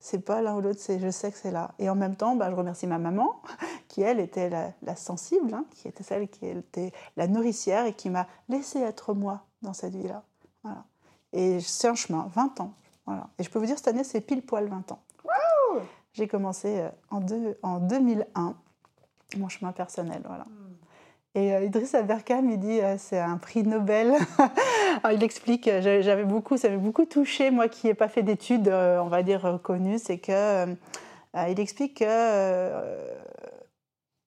C'est 0.00 0.24
pas 0.24 0.40
l'un 0.40 0.56
ou 0.56 0.60
l'autre, 0.62 0.80
c'est 0.80 0.98
je 0.98 1.10
sais 1.10 1.30
que 1.30 1.36
c'est 1.36 1.50
là. 1.50 1.72
Et 1.78 1.90
en 1.90 1.94
même 1.94 2.16
temps, 2.16 2.34
bah, 2.34 2.50
je 2.50 2.56
remercie 2.56 2.86
ma 2.86 2.98
maman, 2.98 3.42
qui 3.88 4.00
elle 4.00 4.18
était 4.18 4.48
la, 4.82 4.96
sensible, 4.96 5.52
hein, 5.52 5.66
qui 5.70 5.88
était 5.88 6.02
celle 6.02 6.28
qui 6.28 6.46
était 6.46 6.92
la 7.16 7.26
nourricière 7.26 7.84
et 7.84 7.92
qui 7.92 8.08
m'a 8.08 8.26
laissé 8.48 8.80
être 8.80 9.12
moi 9.12 9.44
dans 9.60 9.74
cette 9.74 9.94
vie-là. 9.94 10.22
Voilà. 10.64 10.84
Et 11.32 11.60
c'est 11.60 11.88
un 11.88 11.94
chemin, 11.94 12.28
20 12.34 12.60
ans. 12.60 12.72
Voilà. 13.06 13.28
Et 13.38 13.44
je 13.44 13.50
peux 13.50 13.58
vous 13.58 13.66
dire, 13.66 13.76
cette 13.76 13.88
année, 13.88 14.04
c'est 14.04 14.20
pile 14.22 14.42
poil 14.42 14.68
20 14.68 14.92
ans. 14.92 15.02
J'ai 16.12 16.26
commencé 16.26 16.80
euh, 16.80 16.88
en, 17.10 17.20
deux, 17.20 17.58
en 17.62 17.78
2001, 17.78 18.54
mon 19.36 19.48
chemin 19.48 19.72
personnel. 19.72 20.22
Voilà. 20.26 20.44
Hmm. 20.44 20.69
Et 21.34 21.54
euh, 21.54 21.64
Idriss 21.64 21.94
Aberkam, 21.94 22.50
il 22.50 22.58
dit 22.58 22.80
euh, 22.80 22.96
c'est 22.98 23.18
un 23.18 23.38
prix 23.38 23.62
Nobel. 23.62 24.14
il 25.12 25.22
explique, 25.22 25.70
j'avais 25.80 26.24
beaucoup, 26.24 26.56
ça 26.56 26.68
m'avait 26.68 26.80
beaucoup 26.80 27.04
touché, 27.04 27.50
moi 27.50 27.68
qui 27.68 27.86
n'ai 27.86 27.94
pas 27.94 28.08
fait 28.08 28.22
d'études, 28.22 28.68
on 28.68 29.08
va 29.08 29.22
dire, 29.22 29.60
connues, 29.62 29.98
c'est 29.98 30.18
que 30.18 30.66
il 31.48 31.60
explique 31.60 31.98
que 31.98 32.04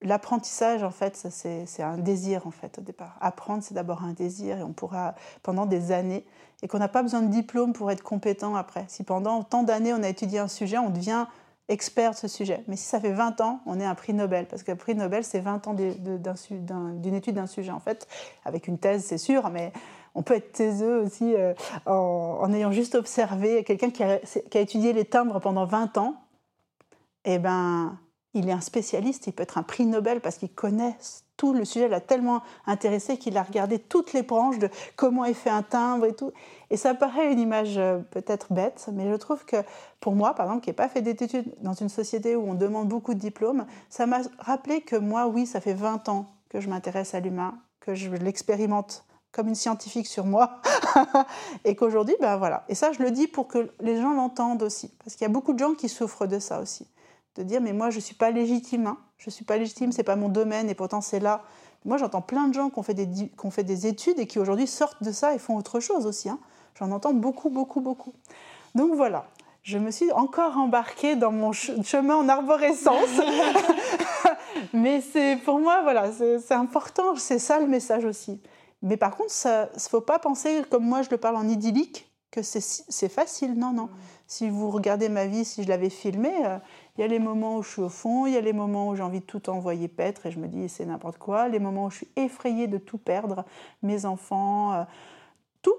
l'apprentissage, 0.03 0.83
en 0.83 0.91
fait, 0.91 1.15
c'est 1.29 1.83
un 1.83 1.97
désir, 1.97 2.45
en 2.45 2.51
fait, 2.51 2.77
au 2.77 2.81
départ. 2.81 3.17
Apprendre, 3.21 3.63
c'est 3.63 3.73
d'abord 3.73 4.03
un 4.03 4.13
désir, 4.13 4.59
et 4.59 4.63
on 4.63 4.73
pourra, 4.73 5.15
pendant 5.41 5.65
des 5.65 5.91
années, 5.91 6.25
et 6.61 6.67
qu'on 6.67 6.79
n'a 6.79 6.87
pas 6.87 7.01
besoin 7.01 7.21
de 7.21 7.27
diplôme 7.27 7.73
pour 7.73 7.89
être 7.91 8.03
compétent 8.03 8.55
après. 8.55 8.85
Si 8.87 9.03
pendant 9.03 9.43
tant 9.43 9.63
d'années, 9.63 9.93
on 9.93 10.03
a 10.03 10.09
étudié 10.09 10.39
un 10.39 10.47
sujet, 10.47 10.77
on 10.77 10.89
devient 10.89 11.25
expert 11.69 12.11
de 12.11 12.15
ce 12.15 12.27
sujet. 12.27 12.63
Mais 12.67 12.75
si 12.75 12.85
ça 12.85 12.99
fait 12.99 13.11
20 13.11 13.41
ans, 13.41 13.61
on 13.65 13.79
est 13.79 13.85
un 13.85 13.95
prix 13.95 14.13
Nobel, 14.13 14.47
parce 14.47 14.67
le 14.67 14.75
prix 14.75 14.95
Nobel, 14.95 15.23
c'est 15.23 15.39
20 15.39 15.67
ans 15.67 15.73
d'une 15.73 17.13
étude 17.13 17.35
d'un 17.35 17.47
sujet, 17.47 17.71
en 17.71 17.79
fait. 17.79 18.07
Avec 18.45 18.67
une 18.67 18.77
thèse, 18.77 19.05
c'est 19.05 19.17
sûr, 19.17 19.49
mais 19.49 19.71
on 20.15 20.23
peut 20.23 20.35
être 20.35 20.51
taiseux 20.51 21.01
aussi 21.01 21.33
euh, 21.35 21.53
en, 21.85 22.51
ayant 22.53 22.71
juste 22.71 22.95
observé 22.95 23.63
quelqu'un 23.63 23.89
qui, 23.89 24.03
qui 24.49 24.57
a, 24.57 24.61
étudié 24.61 24.93
les 24.93 25.05
timbres 25.05 25.39
pendant 25.39 25.65
20 25.65 25.97
ans. 25.97 26.15
Eh 27.25 27.39
ben, 27.39 27.97
il 28.33 28.49
est 28.49 28.53
un 28.53 28.61
spécialiste, 28.61 29.27
il 29.27 29.33
peut 29.33 29.43
être 29.43 29.57
un 29.57 29.63
prix 29.63 29.85
Nobel 29.85 30.19
parce 30.19 30.37
qu'il 30.37 30.53
connaît 30.53 30.97
tout 31.37 31.53
le 31.53 31.65
sujet, 31.65 31.87
l'a 31.87 31.99
tellement 31.99 32.41
intéressé 32.65 33.17
qu'il 33.17 33.37
a 33.37 33.43
regardé 33.43 33.79
toutes 33.79 34.13
les 34.13 34.21
branches 34.21 34.59
de 34.59 34.69
comment 34.95 35.25
est 35.25 35.33
fait 35.33 35.49
un 35.49 35.63
timbre 35.63 36.05
et 36.05 36.13
tout. 36.13 36.31
Et 36.69 36.77
ça 36.77 36.93
paraît 36.93 37.31
une 37.31 37.39
image 37.39 37.77
euh, 37.77 37.99
peut-être 37.99 38.53
bête, 38.53 38.89
mais 38.93 39.09
je 39.09 39.15
trouve 39.15 39.45
que 39.45 39.57
pour 39.99 40.15
moi, 40.15 40.35
par 40.35 40.45
exemple, 40.45 40.63
qui 40.63 40.69
n'ai 40.69 40.75
pas 40.75 40.89
fait 40.89 41.01
d'études 41.01 41.53
dans 41.61 41.73
une 41.73 41.89
société 41.89 42.35
où 42.35 42.49
on 42.49 42.53
demande 42.53 42.87
beaucoup 42.87 43.13
de 43.13 43.19
diplômes, 43.19 43.65
ça 43.89 44.05
m'a 44.05 44.19
rappelé 44.39 44.81
que 44.81 44.95
moi, 44.95 45.27
oui, 45.27 45.45
ça 45.45 45.59
fait 45.61 45.73
20 45.73 46.09
ans 46.09 46.33
que 46.49 46.59
je 46.59 46.69
m'intéresse 46.69 47.15
à 47.15 47.19
l'humain, 47.19 47.55
que 47.79 47.95
je 47.95 48.09
l'expérimente 48.09 49.05
comme 49.31 49.47
une 49.47 49.55
scientifique 49.55 50.05
sur 50.05 50.27
moi, 50.27 50.61
et 51.65 51.75
qu'aujourd'hui, 51.75 52.15
ben 52.21 52.37
voilà. 52.37 52.65
Et 52.69 52.75
ça, 52.75 52.91
je 52.91 53.01
le 53.01 53.09
dis 53.09 53.27
pour 53.27 53.47
que 53.47 53.71
les 53.79 53.99
gens 53.99 54.13
l'entendent 54.13 54.61
aussi, 54.61 54.91
parce 55.03 55.15
qu'il 55.15 55.25
y 55.25 55.29
a 55.29 55.33
beaucoup 55.33 55.53
de 55.53 55.59
gens 55.59 55.73
qui 55.73 55.89
souffrent 55.89 56.27
de 56.27 56.37
ça 56.37 56.61
aussi 56.61 56.87
de 57.35 57.43
dire 57.43 57.61
mais 57.61 57.73
moi 57.73 57.89
je 57.89 57.99
suis 57.99 58.15
pas 58.15 58.31
légitime, 58.31 58.87
hein. 58.87 58.97
je 59.17 59.29
suis 59.29 59.45
pas 59.45 59.57
légitime, 59.57 59.91
c'est 59.91 60.03
pas 60.03 60.15
mon 60.15 60.29
domaine 60.29 60.69
et 60.69 60.75
pourtant 60.75 61.01
c'est 61.01 61.19
là. 61.19 61.43
Moi 61.85 61.97
j'entends 61.97 62.21
plein 62.21 62.47
de 62.47 62.53
gens 62.53 62.69
qui 62.69 62.79
ont 62.79 62.83
fait 62.83 62.93
des, 62.93 63.07
qui 63.07 63.45
ont 63.45 63.51
fait 63.51 63.63
des 63.63 63.87
études 63.87 64.19
et 64.19 64.27
qui 64.27 64.39
aujourd'hui 64.39 64.67
sortent 64.67 65.03
de 65.03 65.11
ça 65.11 65.33
et 65.33 65.39
font 65.39 65.55
autre 65.57 65.79
chose 65.79 66.05
aussi. 66.05 66.29
Hein. 66.29 66.39
J'en 66.79 66.91
entends 66.91 67.13
beaucoup, 67.13 67.49
beaucoup, 67.49 67.81
beaucoup. 67.81 68.13
Donc 68.75 68.95
voilà, 68.95 69.27
je 69.63 69.77
me 69.77 69.91
suis 69.91 70.11
encore 70.11 70.57
embarquée 70.57 71.15
dans 71.15 71.31
mon 71.31 71.51
chemin 71.51 72.15
en 72.15 72.27
arborescence. 72.27 73.21
mais 74.73 75.01
c'est 75.01 75.37
pour 75.37 75.59
moi, 75.59 75.81
voilà, 75.83 76.11
c'est 76.11 76.53
important, 76.53 77.15
c'est 77.15 77.39
ça 77.39 77.59
le 77.59 77.67
message 77.67 78.05
aussi. 78.05 78.41
Mais 78.81 78.97
par 78.97 79.15
contre, 79.15 79.33
il 79.45 79.69
ne 79.73 79.79
faut 79.79 80.01
pas 80.01 80.19
penser, 80.19 80.63
comme 80.69 80.83
moi 80.83 81.01
je 81.01 81.09
le 81.09 81.17
parle 81.17 81.37
en 81.37 81.47
idyllique, 81.47 82.11
que 82.29 82.41
c'est 82.41 83.09
facile. 83.09 83.53
Non, 83.53 83.71
non. 83.71 83.89
Si 84.27 84.49
vous 84.49 84.69
regardez 84.69 85.07
ma 85.07 85.27
vie, 85.27 85.45
si 85.45 85.63
je 85.63 85.69
l'avais 85.69 85.89
filmée, 85.89 86.45
euh, 86.45 86.57
il 86.95 87.01
y 87.01 87.03
a 87.03 87.07
les 87.07 87.19
moments 87.19 87.57
où 87.57 87.63
je 87.63 87.69
suis 87.69 87.81
au 87.81 87.89
fond, 87.89 88.27
il 88.27 88.33
y 88.33 88.37
a 88.37 88.41
les 88.41 88.53
moments 88.53 88.89
où 88.89 88.95
j'ai 88.95 89.01
envie 89.01 89.19
de 89.19 89.25
tout 89.25 89.49
envoyer 89.49 89.87
paître 89.87 90.27
et 90.27 90.31
je 90.31 90.39
me 90.39 90.47
dis 90.47 90.69
c'est 90.69 90.85
n'importe 90.85 91.17
quoi, 91.17 91.47
les 91.47 91.59
moments 91.59 91.85
où 91.85 91.89
je 91.89 91.97
suis 91.97 92.09
effrayée 92.15 92.67
de 92.67 92.77
tout 92.77 92.99
perdre, 92.99 93.45
mes 93.81 94.05
enfants, 94.05 94.73
euh, 94.73 94.83
tout, 95.63 95.75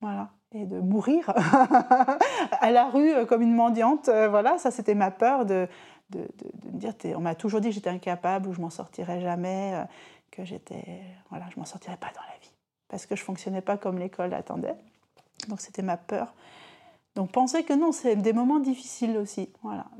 voilà, 0.00 0.30
et 0.52 0.64
de 0.64 0.78
mourir 0.78 1.30
à 2.60 2.70
la 2.70 2.88
rue 2.88 3.12
euh, 3.12 3.26
comme 3.26 3.42
une 3.42 3.54
mendiante, 3.54 4.08
euh, 4.08 4.28
voilà, 4.28 4.56
ça 4.58 4.70
c'était 4.70 4.94
ma 4.94 5.10
peur 5.10 5.46
de, 5.46 5.66
de, 6.10 6.28
me 6.72 6.78
dire, 6.78 6.94
on 7.16 7.20
m'a 7.20 7.34
toujours 7.34 7.60
dit 7.60 7.68
que 7.68 7.74
j'étais 7.74 7.90
incapable 7.90 8.48
ou 8.48 8.52
je 8.52 8.60
m'en 8.60 8.70
sortirais 8.70 9.20
jamais, 9.20 9.84
que 10.30 10.44
j'étais, 10.44 11.02
voilà, 11.30 11.46
je 11.52 11.58
m'en 11.58 11.66
sortirais 11.66 11.96
pas 11.96 12.12
dans 12.14 12.22
la 12.22 12.38
vie, 12.40 12.52
parce 12.88 13.04
que 13.04 13.16
je 13.16 13.24
fonctionnais 13.24 13.62
pas 13.62 13.76
comme 13.76 13.98
l'école 13.98 14.32
attendait, 14.32 14.76
donc 15.48 15.60
c'était 15.60 15.82
ma 15.82 15.96
peur. 15.96 16.34
Donc 17.16 17.32
pensez 17.32 17.64
que 17.64 17.72
non, 17.72 17.92
c'est 17.92 18.14
des 18.14 18.34
moments 18.34 18.60
difficiles 18.60 19.16
aussi. 19.16 19.50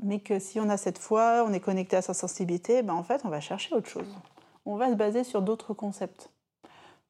Mais 0.03 0.19
que 0.19 0.37
si 0.37 0.59
on 0.59 0.69
a 0.69 0.77
cette 0.77 0.99
foi, 0.99 1.43
on 1.47 1.51
est 1.51 1.59
connecté 1.59 1.97
à 1.97 2.03
sa 2.03 2.13
sensibilité, 2.13 2.83
ben 2.83 2.93
en 2.93 3.01
fait, 3.01 3.21
on 3.25 3.29
va 3.29 3.41
chercher 3.41 3.73
autre 3.73 3.89
chose. 3.89 4.07
On 4.65 4.75
va 4.75 4.89
se 4.91 4.93
baser 4.93 5.23
sur 5.23 5.41
d'autres 5.41 5.73
concepts. 5.73 6.29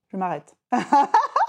Je 0.07 0.15
m'arrête. 0.15 0.55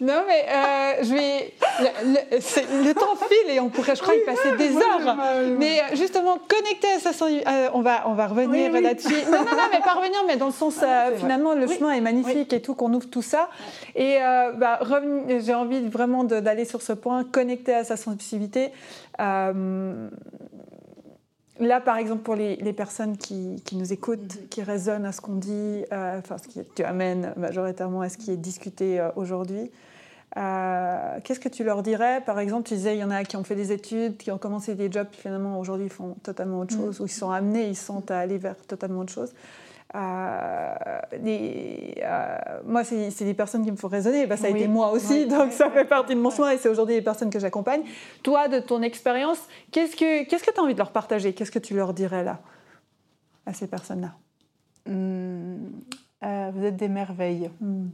Non, 0.00 0.22
mais 0.26 0.46
euh, 0.48 1.02
je 1.02 1.14
vais. 1.14 1.54
Le, 1.80 2.92
temps 2.92 3.16
file 3.16 3.54
et 3.54 3.60
on 3.60 3.68
pourrait, 3.68 3.94
je 3.94 4.02
crois, 4.02 4.14
y 4.14 4.24
passer 4.24 4.56
des 4.56 4.76
heures. 4.76 5.16
Mais 5.58 5.80
euh, 5.80 5.96
justement, 5.96 6.38
connecter 6.48 6.88
à 6.96 6.98
sa 6.98 7.24
euh, 7.24 7.68
on, 7.74 7.80
va, 7.80 8.08
on 8.08 8.14
va 8.14 8.26
revenir 8.26 8.72
là-dessus. 8.72 9.14
Non, 9.30 9.38
non, 9.38 9.44
non, 9.44 9.68
mais 9.72 9.80
pas 9.80 9.94
revenir, 9.94 10.18
mais 10.26 10.36
dans 10.36 10.46
le 10.46 10.52
sens, 10.52 10.76
ah, 10.82 11.10
finalement, 11.16 11.54
le 11.54 11.66
chemin 11.66 11.92
est 11.92 12.00
magnifique 12.00 12.52
et 12.52 12.60
tout, 12.60 12.74
qu'on 12.74 12.92
ouvre 12.92 13.08
tout 13.08 13.22
ça. 13.22 13.48
Et 13.94 14.18
bah, 14.56 14.80
j'ai 15.40 15.54
envie 15.54 15.86
vraiment 15.88 16.24
d'aller 16.24 16.64
sur 16.64 16.82
ce 16.82 16.92
point, 16.92 17.24
connecter 17.24 17.74
à 17.74 17.84
sa 17.84 17.96
sensibilité. 17.96 18.72
Là, 21.60 21.80
par 21.80 21.96
exemple, 21.96 22.22
pour 22.22 22.36
les, 22.36 22.72
personnes 22.72 23.16
qui, 23.16 23.60
qui, 23.64 23.76
nous 23.76 23.92
écoutent, 23.92 24.20
mm-hmm. 24.20 24.48
qui 24.48 24.62
résonnent 24.62 25.06
à 25.06 25.12
ce 25.12 25.20
qu'on 25.20 25.34
dit, 25.34 25.84
euh, 25.92 26.18
enfin, 26.18 26.38
ce 26.38 26.46
qui 26.46 26.60
tu 26.74 26.84
amènes 26.84 27.32
majoritairement 27.36 28.00
à 28.00 28.08
ce 28.08 28.16
qui 28.16 28.30
est 28.30 28.36
discuté 28.36 29.00
euh, 29.00 29.10
aujourd'hui, 29.16 29.70
euh, 30.36 31.18
qu'est-ce 31.24 31.40
que 31.40 31.48
tu 31.48 31.64
leur 31.64 31.82
dirais? 31.82 32.22
Par 32.24 32.38
exemple, 32.38 32.68
tu 32.68 32.74
disais, 32.74 32.94
il 32.94 33.00
y 33.00 33.04
en 33.04 33.10
a 33.10 33.24
qui 33.24 33.36
ont 33.36 33.44
fait 33.44 33.56
des 33.56 33.72
études, 33.72 34.16
qui 34.16 34.30
ont 34.30 34.38
commencé 34.38 34.74
des 34.74 34.90
jobs, 34.90 35.08
puis 35.10 35.20
finalement, 35.20 35.58
aujourd'hui, 35.58 35.88
font 35.88 36.14
totalement 36.22 36.60
autre 36.60 36.76
mm-hmm. 36.76 36.78
chose, 36.78 37.00
ou 37.00 37.06
ils 37.06 37.10
sont 37.10 37.30
amenés, 37.30 37.66
ils 37.66 37.76
sont 37.76 38.08
à 38.10 38.18
aller 38.18 38.38
vers 38.38 38.56
totalement 38.56 39.00
autre 39.00 39.12
chose. 39.12 39.32
Euh, 39.94 40.74
euh, 41.14 42.38
moi, 42.64 42.84
c'est 42.84 43.24
des 43.24 43.34
personnes 43.34 43.64
qui 43.64 43.70
me 43.70 43.76
font 43.76 43.88
raisonner. 43.88 44.26
Bah, 44.26 44.36
ça 44.36 44.48
a 44.48 44.50
été 44.50 44.68
moi 44.68 44.90
aussi, 44.90 45.26
donc 45.26 45.52
ça 45.52 45.70
fait 45.70 45.84
partie 45.84 46.14
de 46.14 46.20
mon 46.20 46.30
choix 46.30 46.54
et 46.54 46.58
c'est 46.58 46.68
aujourd'hui 46.68 46.96
les 46.96 47.02
personnes 47.02 47.30
que 47.30 47.38
j'accompagne. 47.38 47.82
Toi, 48.22 48.48
de 48.48 48.58
ton 48.58 48.82
expérience, 48.82 49.40
qu'est-ce 49.70 49.96
que 49.96 50.24
tu 50.26 50.60
as 50.60 50.62
envie 50.62 50.74
de 50.74 50.78
leur 50.78 50.92
partager? 50.92 51.32
Qu'est-ce 51.32 51.50
que 51.50 51.58
tu 51.58 51.74
leur 51.74 51.94
dirais 51.94 52.22
là, 52.22 52.40
à 53.46 53.54
ces 53.54 53.66
personnes-là? 53.66 54.14
Hmm, 54.86 55.70
euh, 56.24 56.50
Vous 56.54 56.64
êtes 56.64 56.76
des 56.76 56.88
merveilles. 56.88 57.50
Hmm. 57.60 57.88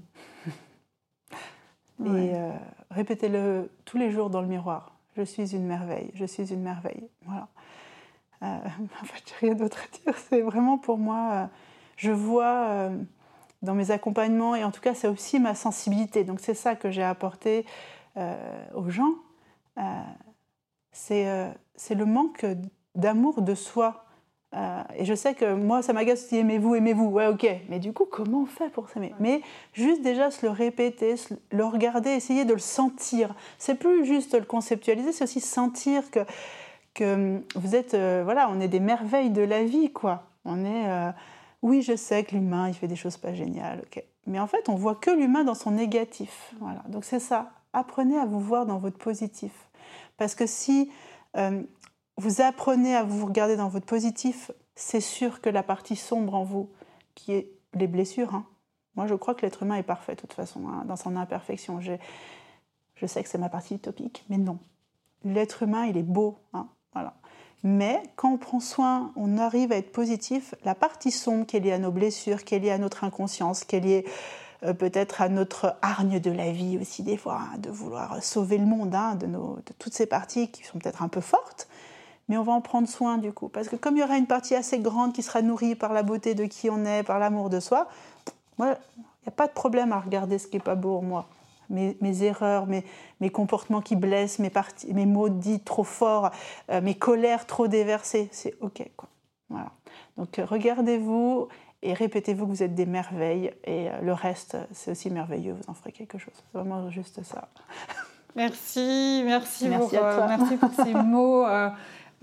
Et 2.04 2.32
répétez-le 2.90 3.70
tous 3.84 3.98
les 3.98 4.10
jours 4.10 4.28
dans 4.28 4.40
le 4.40 4.48
miroir. 4.48 4.98
Je 5.16 5.22
suis 5.22 5.54
une 5.54 5.64
merveille, 5.64 6.10
je 6.14 6.24
suis 6.24 6.52
une 6.52 6.60
merveille. 6.60 7.08
Voilà. 7.24 7.48
en 8.42 9.04
fait, 9.04 9.22
j'ai 9.26 9.46
rien 9.46 9.54
d'autre 9.54 9.78
à 9.78 9.96
dire. 10.04 10.18
C'est 10.28 10.40
vraiment 10.40 10.76
pour 10.76 10.98
moi 10.98 11.48
je 11.96 12.10
vois 12.10 12.66
euh, 12.68 12.98
dans 13.62 13.74
mes 13.74 13.90
accompagnements, 13.90 14.54
et 14.54 14.64
en 14.64 14.70
tout 14.70 14.80
cas 14.80 14.94
c'est 14.94 15.08
aussi 15.08 15.38
ma 15.38 15.54
sensibilité, 15.54 16.24
donc 16.24 16.40
c'est 16.40 16.54
ça 16.54 16.74
que 16.74 16.90
j'ai 16.90 17.02
apporté 17.02 17.64
euh, 18.16 18.36
aux 18.74 18.90
gens, 18.90 19.14
euh, 19.78 19.82
c'est 20.92 21.94
le 21.94 22.04
manque 22.04 22.46
d'amour 22.94 23.42
de 23.42 23.54
soi. 23.54 24.04
et 24.96 25.04
je 25.04 25.14
sais 25.14 25.34
que 25.34 25.54
moi, 25.54 25.82
ça 25.82 25.92
m'agace 25.92 26.26
aussi 26.26 26.36
aimez-vous, 26.36 26.76
aimez-vous. 26.76 27.06
Ouais, 27.06 27.26
ok. 27.26 27.44
Mais 27.68 27.80
du 27.80 27.92
coup, 27.92 28.04
comment 28.08 28.42
on 28.42 28.46
fait 28.46 28.68
pour 28.68 28.88
s'aimer 28.88 29.12
Mais 29.18 29.40
juste 29.72 30.02
déjà 30.02 30.30
se 30.30 30.46
le 30.46 30.52
répéter, 30.52 31.16
le 31.50 31.64
regarder, 31.64 32.10
essayer 32.10 32.44
de 32.44 32.52
le 32.52 32.60
sentir. 32.60 33.34
C'est 33.58 33.74
plus 33.74 34.04
juste 34.04 34.38
le 34.38 34.44
conceptualiser, 34.44 35.10
c'est 35.10 35.24
aussi 35.24 35.40
sentir 35.40 36.08
que, 36.12 36.20
que 36.94 37.42
vous 37.56 37.74
êtes, 37.74 37.96
voilà, 37.96 38.48
on 38.48 38.60
est 38.60 38.68
des 38.68 38.78
merveilles 38.78 39.30
de 39.30 39.42
la 39.42 39.64
vie, 39.64 39.92
quoi. 39.92 40.28
On 40.44 40.64
est 40.64 41.12
oui, 41.64 41.80
je 41.80 41.96
sais 41.96 42.24
que 42.24 42.34
l'humain, 42.34 42.68
il 42.68 42.74
fait 42.74 42.88
des 42.88 42.94
choses 42.94 43.16
pas 43.16 43.32
géniales, 43.32 43.80
ok. 43.86 44.04
Mais 44.26 44.38
en 44.38 44.46
fait, 44.46 44.68
on 44.68 44.74
voit 44.74 44.96
que 44.96 45.10
l'humain 45.10 45.44
dans 45.44 45.54
son 45.54 45.70
négatif. 45.70 46.52
Voilà. 46.60 46.84
Donc 46.90 47.06
c'est 47.06 47.18
ça. 47.18 47.52
Apprenez 47.72 48.18
à 48.18 48.26
vous 48.26 48.38
voir 48.38 48.66
dans 48.66 48.76
votre 48.76 48.98
positif. 48.98 49.50
Parce 50.18 50.34
que 50.34 50.46
si 50.46 50.90
euh, 51.38 51.62
vous 52.18 52.42
apprenez 52.42 52.94
à 52.94 53.02
vous 53.02 53.24
regarder 53.24 53.56
dans 53.56 53.68
votre 53.68 53.86
positif, 53.86 54.50
c'est 54.76 55.00
sûr 55.00 55.40
que 55.40 55.48
la 55.48 55.62
partie 55.62 55.96
sombre 55.96 56.34
en 56.34 56.44
vous, 56.44 56.68
qui 57.14 57.32
est 57.32 57.50
les 57.72 57.86
blessures, 57.86 58.34
hein. 58.34 58.44
moi 58.94 59.06
je 59.06 59.14
crois 59.14 59.34
que 59.34 59.40
l'être 59.40 59.62
humain 59.62 59.76
est 59.76 59.82
parfait 59.82 60.16
de 60.16 60.20
toute 60.20 60.34
façon, 60.34 60.68
hein, 60.68 60.84
dans 60.84 60.96
son 60.96 61.16
imperfection. 61.16 61.80
Je 61.80 63.06
sais 63.06 63.22
que 63.22 63.28
c'est 63.30 63.38
ma 63.38 63.48
partie 63.48 63.76
utopique, 63.76 64.26
mais 64.28 64.36
non. 64.36 64.58
L'être 65.24 65.62
humain, 65.62 65.86
il 65.86 65.96
est 65.96 66.02
beau. 66.02 66.36
Hein. 66.52 66.68
Mais 67.66 68.02
quand 68.16 68.30
on 68.30 68.36
prend 68.36 68.60
soin, 68.60 69.10
on 69.16 69.38
arrive 69.38 69.72
à 69.72 69.76
être 69.76 69.90
positif, 69.90 70.54
la 70.66 70.74
partie 70.74 71.10
sombre 71.10 71.46
qui 71.46 71.56
est 71.56 71.60
liée 71.60 71.72
à 71.72 71.78
nos 71.78 71.90
blessures, 71.90 72.44
qui 72.44 72.54
est 72.54 72.58
liée 72.58 72.70
à 72.70 72.76
notre 72.76 73.04
inconscience, 73.04 73.64
qui 73.64 73.76
est 73.76 73.80
liée 73.80 74.04
euh, 74.64 74.74
peut-être 74.74 75.22
à 75.22 75.30
notre 75.30 75.74
hargne 75.80 76.20
de 76.20 76.30
la 76.30 76.52
vie 76.52 76.76
aussi 76.78 77.02
des 77.02 77.16
fois, 77.16 77.40
hein, 77.40 77.58
de 77.58 77.70
vouloir 77.70 78.22
sauver 78.22 78.58
le 78.58 78.66
monde, 78.66 78.94
hein, 78.94 79.14
de, 79.14 79.26
toutes 79.78 79.94
ces 79.94 80.04
parties 80.04 80.50
qui 80.50 80.62
sont 80.62 80.78
peut-être 80.78 81.02
un 81.02 81.08
peu 81.08 81.22
fortes, 81.22 81.66
mais 82.28 82.36
on 82.36 82.42
va 82.42 82.52
en 82.52 82.60
prendre 82.60 82.86
soin 82.86 83.16
du 83.16 83.32
coup. 83.32 83.48
Parce 83.48 83.68
que 83.68 83.76
comme 83.76 83.96
il 83.96 84.00
y 84.00 84.04
aura 84.04 84.18
une 84.18 84.26
partie 84.26 84.54
assez 84.54 84.78
grande 84.78 85.14
qui 85.14 85.22
sera 85.22 85.40
nourrie 85.40 85.74
par 85.74 85.94
la 85.94 86.02
beauté 86.02 86.34
de 86.34 86.44
qui 86.44 86.68
on 86.68 86.84
est, 86.84 87.02
par 87.02 87.18
l'amour 87.18 87.48
de 87.48 87.60
soi, 87.60 87.88
il 88.58 88.66
n'y 88.66 88.72
a 89.26 89.30
pas 89.34 89.46
de 89.46 89.52
problème 89.52 89.90
à 89.92 90.00
regarder 90.00 90.38
ce 90.38 90.48
qui 90.48 90.56
n'est 90.56 90.62
pas 90.62 90.74
beau 90.74 90.98
en 90.98 91.02
moi. 91.02 91.28
Mes, 91.70 92.22
erreurs, 92.22 92.66
mes, 92.66 92.84
mes, 93.20 93.30
comportements 93.30 93.80
qui 93.80 93.96
blessent, 93.96 94.38
mes, 94.38 94.50
parties, 94.50 94.92
mes 94.92 95.06
mots 95.06 95.28
dits 95.28 95.60
trop 95.60 95.84
forts, 95.84 96.30
euh, 96.70 96.80
mes 96.80 96.94
colères 96.94 97.46
trop 97.46 97.68
déversées, 97.68 98.28
c'est 98.32 98.54
OK. 98.60 98.82
Quoi. 98.96 99.08
Voilà. 99.48 99.70
Donc 100.16 100.38
euh, 100.38 100.44
regardez-vous 100.44 101.48
et 101.82 101.92
répétez-vous 101.94 102.46
que 102.46 102.50
vous 102.50 102.62
êtes 102.62 102.74
des 102.74 102.86
merveilles 102.86 103.52
et 103.64 103.88
euh, 103.88 104.00
le 104.02 104.12
reste, 104.12 104.56
c'est 104.72 104.90
aussi 104.90 105.10
merveilleux, 105.10 105.54
vous 105.54 105.70
en 105.70 105.74
ferez 105.74 105.92
quelque 105.92 106.18
chose. 106.18 106.34
C'est 106.34 106.58
vraiment 106.58 106.90
juste 106.90 107.22
ça. 107.22 107.48
Merci, 108.36 109.22
merci, 109.24 109.68
merci, 109.68 109.96
pour, 109.96 110.26
merci 110.26 110.56
pour 110.56 110.70
ces 110.72 110.92
mots. 111.04 111.44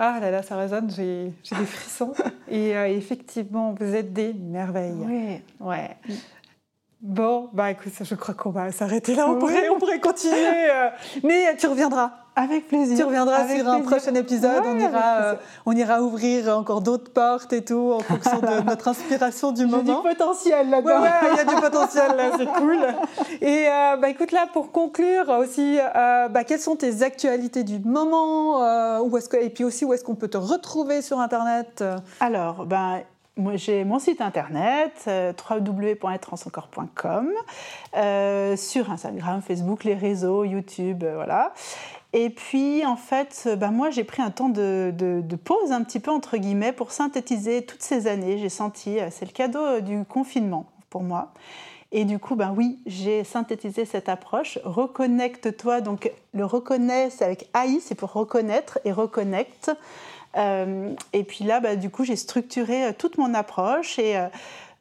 Ah 0.04 0.20
là 0.20 0.32
là, 0.32 0.42
ça 0.42 0.58
résonne, 0.58 0.90
j'ai 0.90 1.32
des 1.52 1.66
frissons. 1.66 2.14
Et 2.48 2.76
euh, 2.76 2.88
effectivement, 2.88 3.76
vous 3.80 3.94
êtes 3.96 4.12
des 4.12 4.34
merveilles. 4.34 4.96
Oui. 4.98 5.42
Ouais. 5.60 5.96
Bon, 7.02 7.50
bah 7.54 7.72
écoute, 7.72 7.94
je 8.00 8.16
crois 8.16 8.36
qu'on 8.36 8.52
va 8.52 8.72
s'arrêter 8.72 9.16
là. 9.16 9.28
On, 9.28 9.40
pourrait, 9.40 9.70
on 9.70 9.80
pourrait 9.80 10.00
continuer. 10.00 10.70
Euh, 10.70 10.90
mais 11.24 11.56
tu 11.58 11.66
reviendras. 11.68 12.12
Avec 12.36 12.70
plaisir. 12.70 12.98
Tu 12.98 13.04
reviendras 13.04 13.48
sur 13.50 13.68
un 13.68 13.82
prochain 13.82 14.16
épisode. 14.16 14.64
on, 14.66 14.80
ira, 14.80 15.22
euh, 15.22 15.36
on 15.66 15.74
ira 15.74 16.02
ouvrir 16.02 16.58
encore 16.58 16.82
d'autres 16.82 17.12
portes 17.12 17.52
et 17.52 17.64
tout 17.64 17.92
en 17.94 18.00
fonction 18.00 18.40
de 18.40 18.62
notre 18.66 18.88
inspiration 18.88 19.52
du 19.52 19.66
moment. 19.66 19.82
Il 19.84 19.88
y 19.88 19.92
a 19.92 19.96
du 19.96 20.02
potentiel 20.18 20.70
là-dedans. 20.70 21.02
Ouais, 21.02 21.10
il 21.34 21.38
y 21.38 21.40
a 21.40 21.44
du 21.44 21.56
potentiel 21.56 22.16
là, 22.16 22.32
c'est 22.38 22.46
cool. 22.46 22.78
Et 23.42 23.68
euh, 23.68 23.98
bah, 23.98 24.10
écoute, 24.10 24.32
là, 24.32 24.48
pour 24.54 24.72
conclure 24.72 25.28
aussi, 25.30 25.78
euh, 25.80 26.30
bah, 26.30 26.46
quelles 26.46 26.62
sont 26.62 26.78
tes 26.78 27.02
actualités 27.02 27.64
du 27.64 27.80
moment 27.80 29.02
où 29.02 29.18
est-ce 29.18 29.28
que, 29.28 29.38
Et 29.38 29.50
puis 29.50 29.66
aussi, 29.66 29.84
où 29.84 29.94
est-ce 29.94 30.04
qu'on 30.04 30.16
peut 30.16 30.30
te 30.30 30.38
retrouver 30.38 31.02
sur 31.02 31.20
Internet? 31.20 31.84
Alors, 32.22 32.66
ben, 32.66 33.02
moi, 33.38 33.56
j'ai 33.56 33.86
mon 33.86 34.00
site 34.00 34.22
internet 34.22 35.06
euh, 35.08 35.34
www.être-encore.com 35.50 37.30
sur 38.58 38.92
Instagram, 38.92 39.42
Facebook, 39.42 39.84
les 39.84 39.96
réseaux, 39.96 40.44
YouTube, 40.44 41.04
voilà. 41.04 41.54
Et 42.14 42.30
puis, 42.30 42.86
en 42.86 42.98
fait, 42.98 43.48
ben 43.58 43.72
moi, 43.72 43.90
j'ai 43.90 44.04
pris 44.04 44.22
un 44.22 44.32
temps 44.32 44.50
de, 44.50 45.24
pause, 45.44 45.72
un 45.72 45.84
petit 45.84 46.00
peu 46.00 46.12
entre 46.12 46.38
guillemets, 46.38 46.74
pour 46.74 46.92
synthétiser 46.92 47.66
toutes 47.66 47.82
ces 47.82 48.08
années. 48.08 48.38
J'ai 48.38 48.50
senti, 48.50 49.00
euh, 49.00 49.08
c'est 49.10 49.26
le 49.26 49.32
cadeau 49.32 49.60
euh, 49.60 49.80
du 49.80 50.04
confinement 50.04 50.66
pour 50.90 51.04
moi. 51.04 51.32
Et 51.94 52.06
du 52.06 52.20
coup, 52.20 52.36
ben 52.36 52.54
oui, 52.56 52.80
j'ai 52.86 53.24
synthétisé 53.24 53.86
cette 53.86 54.10
approche. 54.10 54.60
Reconnecte-toi. 54.64 55.82
Donc, 55.82 56.12
le 56.34 56.46
reconnaît, 56.46 57.10
c'est 57.10 57.26
avec 57.26 57.50
AI, 57.56 57.80
c'est 57.82 57.96
pour 57.96 58.14
reconnaître 58.14 58.80
et 58.86 58.92
reconnecte. 58.92 59.72
Euh, 60.38 60.94
et 61.14 61.24
puis 61.24 61.44
là, 61.44 61.60
ben, 61.60 61.80
du 61.80 61.90
coup, 61.90 62.04
j'ai 62.04 62.16
structuré 62.16 62.94
toute 62.98 63.18
mon 63.18 63.34
approche 63.34 64.00
et 64.00 64.18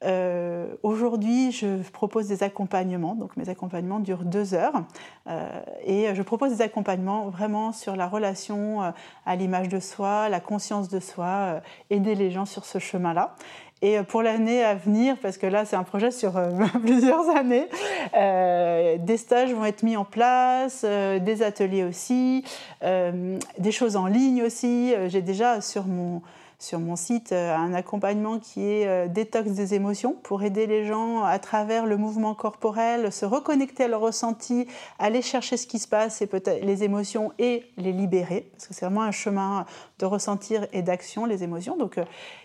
euh, 0.03 0.75
aujourd'hui, 0.83 1.53
je 1.53 1.83
propose 1.91 2.27
des 2.29 2.43
accompagnements. 2.43 3.15
Donc, 3.15 3.37
mes 3.37 3.49
accompagnements 3.49 4.01
durent 4.01 4.25
deux 4.25 4.55
heures. 4.55 4.85
Euh, 5.29 5.49
et 5.85 6.15
je 6.15 6.23
propose 6.23 6.57
des 6.57 6.63
accompagnements 6.63 7.29
vraiment 7.29 7.73
sur 7.73 7.97
la 7.97 8.09
relation 8.09 8.83
euh, 8.83 8.91
à 9.27 9.37
l'image 9.37 9.69
de 9.69 9.79
soi, 9.79 10.29
la 10.29 10.41
conscience 10.41 10.89
de 10.89 11.01
soi, 11.01 11.61
aider 11.91 12.15
les 12.15 12.31
gens 12.31 12.47
sur 12.47 12.65
ce 12.65 12.79
chemin-là. 12.79 13.35
Et 13.83 13.99
pour 14.03 14.23
l'année 14.23 14.63
à 14.63 14.75
venir, 14.75 15.17
parce 15.23 15.39
que 15.39 15.47
là 15.47 15.65
c'est 15.65 15.77
un 15.77 15.85
projet 15.85 16.11
sur 16.11 16.33
plusieurs 16.83 17.29
années, 17.31 17.69
des 18.13 19.17
stages 19.17 19.53
vont 19.53 19.65
être 19.65 19.83
mis 19.83 19.97
en 19.97 20.05
place, 20.05 20.85
des 20.85 21.43
ateliers 21.43 21.85
aussi, 21.85 22.45
des 22.83 23.73
choses 23.73 23.97
en 23.97 24.07
ligne 24.07 24.43
aussi. 24.43 24.93
J'ai 25.09 25.23
déjà 25.23 25.61
sur 25.61 25.87
mon, 25.87 26.21
sur 26.61 26.79
mon 26.79 26.95
site 26.95 27.33
euh, 27.33 27.57
un 27.57 27.73
accompagnement 27.73 28.39
qui 28.39 28.63
est 28.63 28.87
euh, 28.87 29.09
détox 29.09 29.51
des 29.53 29.75
émotions 29.75 30.13
pour 30.23 30.43
aider 30.43 30.67
les 30.67 30.85
gens 30.85 31.25
à 31.25 31.39
travers 31.39 31.87
le 31.87 31.97
mouvement 31.97 32.35
corporel, 32.35 33.11
se 33.11 33.25
reconnecter 33.25 33.85
à 33.85 33.89
leur 33.89 34.03
ressenti, 34.03 34.69
aller 34.99 35.23
chercher 35.23 35.57
ce 35.57 35.67
qui 35.67 35.79
se 35.79 35.89
passe 35.89 36.21
et 36.21 36.27
peut-être 36.27 36.63
les 36.63 36.85
émotions 36.85 37.33
et 37.39 37.65
les 37.79 37.93
libérer 37.93 38.51
parce 38.53 38.69
que 38.69 38.75
c'est 38.75 38.85
vraiment 38.85 39.03
un 39.03 39.11
chemin 39.11 39.65
de 39.99 40.05
ressentir 40.05 40.67
et 40.75 40.83
d'action 40.83 41.25
les 41.25 41.43
émotions. 41.43 41.79
Donc 41.79 41.97
euh, 41.97 42.05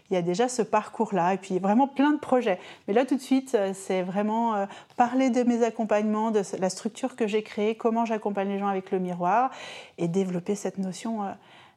il 0.10 0.14
y 0.14 0.18
a 0.18 0.22
déjà 0.22 0.48
ce 0.48 0.62
parcours-là 0.62 1.34
et 1.34 1.38
puis 1.38 1.60
vraiment 1.60 1.88
plein 1.88 2.12
de 2.12 2.20
projets. 2.20 2.60
Mais 2.88 2.94
là 2.94 3.06
tout 3.06 3.16
de 3.16 3.22
suite, 3.22 3.58
c'est 3.74 4.04
vraiment 4.04 4.68
parler 4.98 5.32
de 5.32 5.42
mes 5.42 5.64
accompagnements, 5.64 6.30
de 6.30 6.44
la 6.60 6.70
structure 6.70 7.16
que 7.16 7.26
j'ai 7.26 7.42
créée, 7.42 7.74
comment 7.76 8.06
j'accompagne 8.06 8.50
les 8.50 8.60
gens 8.60 8.68
avec 8.68 8.92
le 8.92 9.00
miroir 9.00 9.50
et 9.98 10.08
développer 10.08 10.54
cette 10.54 10.78
notion 10.78 11.24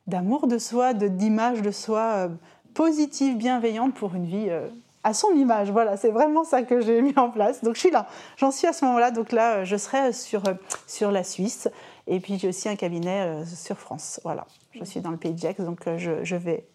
d'amour 0.09 0.47
de 0.47 0.59
soi, 0.59 0.95
d'image 0.95 1.63
de, 1.63 1.71
soi 1.71 2.01
euh, 2.01 2.29
positive, 2.75 3.37
bienveillante 3.37 3.95
pour 3.95 4.15
une 4.15 4.25
vie 4.25 4.49
euh, 4.49 4.69
à 5.05 5.15
son 5.15 5.31
image. 5.33 5.71
Voilà, 5.71 5.97
c'est 5.97 6.11
vraiment 6.11 6.45
ça 6.45 6.63
que 6.63 6.81
j'ai 6.81 7.01
mis 7.03 7.17
en 7.17 7.31
place. 7.31 7.63
Donc 7.63 7.75
je 7.75 7.81
suis 7.81 7.91
là, 7.91 8.07
j'en 8.37 8.51
suis 8.51 8.67
à 8.67 8.73
ce 8.73 8.85
moment-là. 8.87 9.11
Donc 9.11 9.33
là, 9.33 9.65
je 9.65 9.77
serai 9.77 10.13
sur, 10.13 10.43
sur 10.87 11.13
la 11.13 11.23
Suisse. 11.23 11.69
Et 12.07 12.21
puis 12.21 12.39
j'ai 12.39 12.49
aussi 12.49 12.69
un 12.69 12.77
cabinet 12.77 13.21
euh, 13.21 13.45
sur 13.45 13.79
France. 13.79 14.19
Voilà, 14.25 14.47
je 14.73 14.83
suis 14.85 15.01
dans 15.01 15.11
le 15.11 15.19
pays 15.19 15.35
de 15.35 15.63
donc 15.65 15.81
je, 15.99 16.25
je 16.25 16.37
vais 16.37 16.67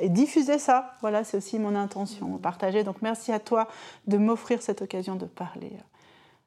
et 0.00 0.08
diffuser 0.08 0.58
ça. 0.58 0.94
Voilà, 1.00 1.24
c'est 1.24 1.36
aussi 1.36 1.58
mon 1.58 1.74
intention, 1.74 2.38
partager. 2.38 2.84
Donc 2.84 2.96
merci 3.02 3.32
à 3.32 3.38
toi 3.38 3.68
de 4.06 4.18
m'offrir 4.18 4.62
cette 4.62 4.82
occasion 4.82 5.14
de 5.14 5.26
parler 5.26 5.72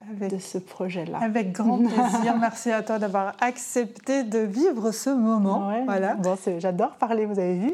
avec, 0.02 0.32
de 0.32 0.38
ce 0.38 0.58
projet-là. 0.58 1.20
Avec 1.22 1.52
grand 1.52 1.78
plaisir. 1.84 2.38
Merci 2.40 2.72
à 2.72 2.84
toi 2.84 3.00
d'avoir 3.00 3.36
accepté 3.42 4.24
de 4.24 4.40
vivre 4.40 4.92
ce 4.92 5.10
moment. 5.10 5.72
Voilà. 5.86 6.16
Bon, 6.16 6.38
j'adore 6.60 6.96
parler, 6.98 7.26
vous 7.26 7.40
avez 7.40 7.58
vu. 7.58 7.74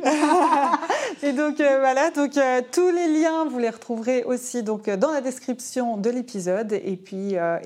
et 1.23 1.33
donc 1.33 1.59
euh, 1.59 1.79
voilà, 1.79 2.11
donc 2.11 2.37
euh, 2.37 2.61
tous 2.71 2.89
les 2.89 3.07
liens 3.07 3.45
vous 3.45 3.59
les 3.59 3.69
retrouverez 3.69 4.23
aussi 4.23 4.63
donc 4.63 4.89
dans 4.89 5.11
la 5.11 5.21
description 5.21 5.97
de 5.97 6.09
l'épisode. 6.09 6.73
Et 6.73 6.95
puis 6.95 7.35
euh, 7.35 7.59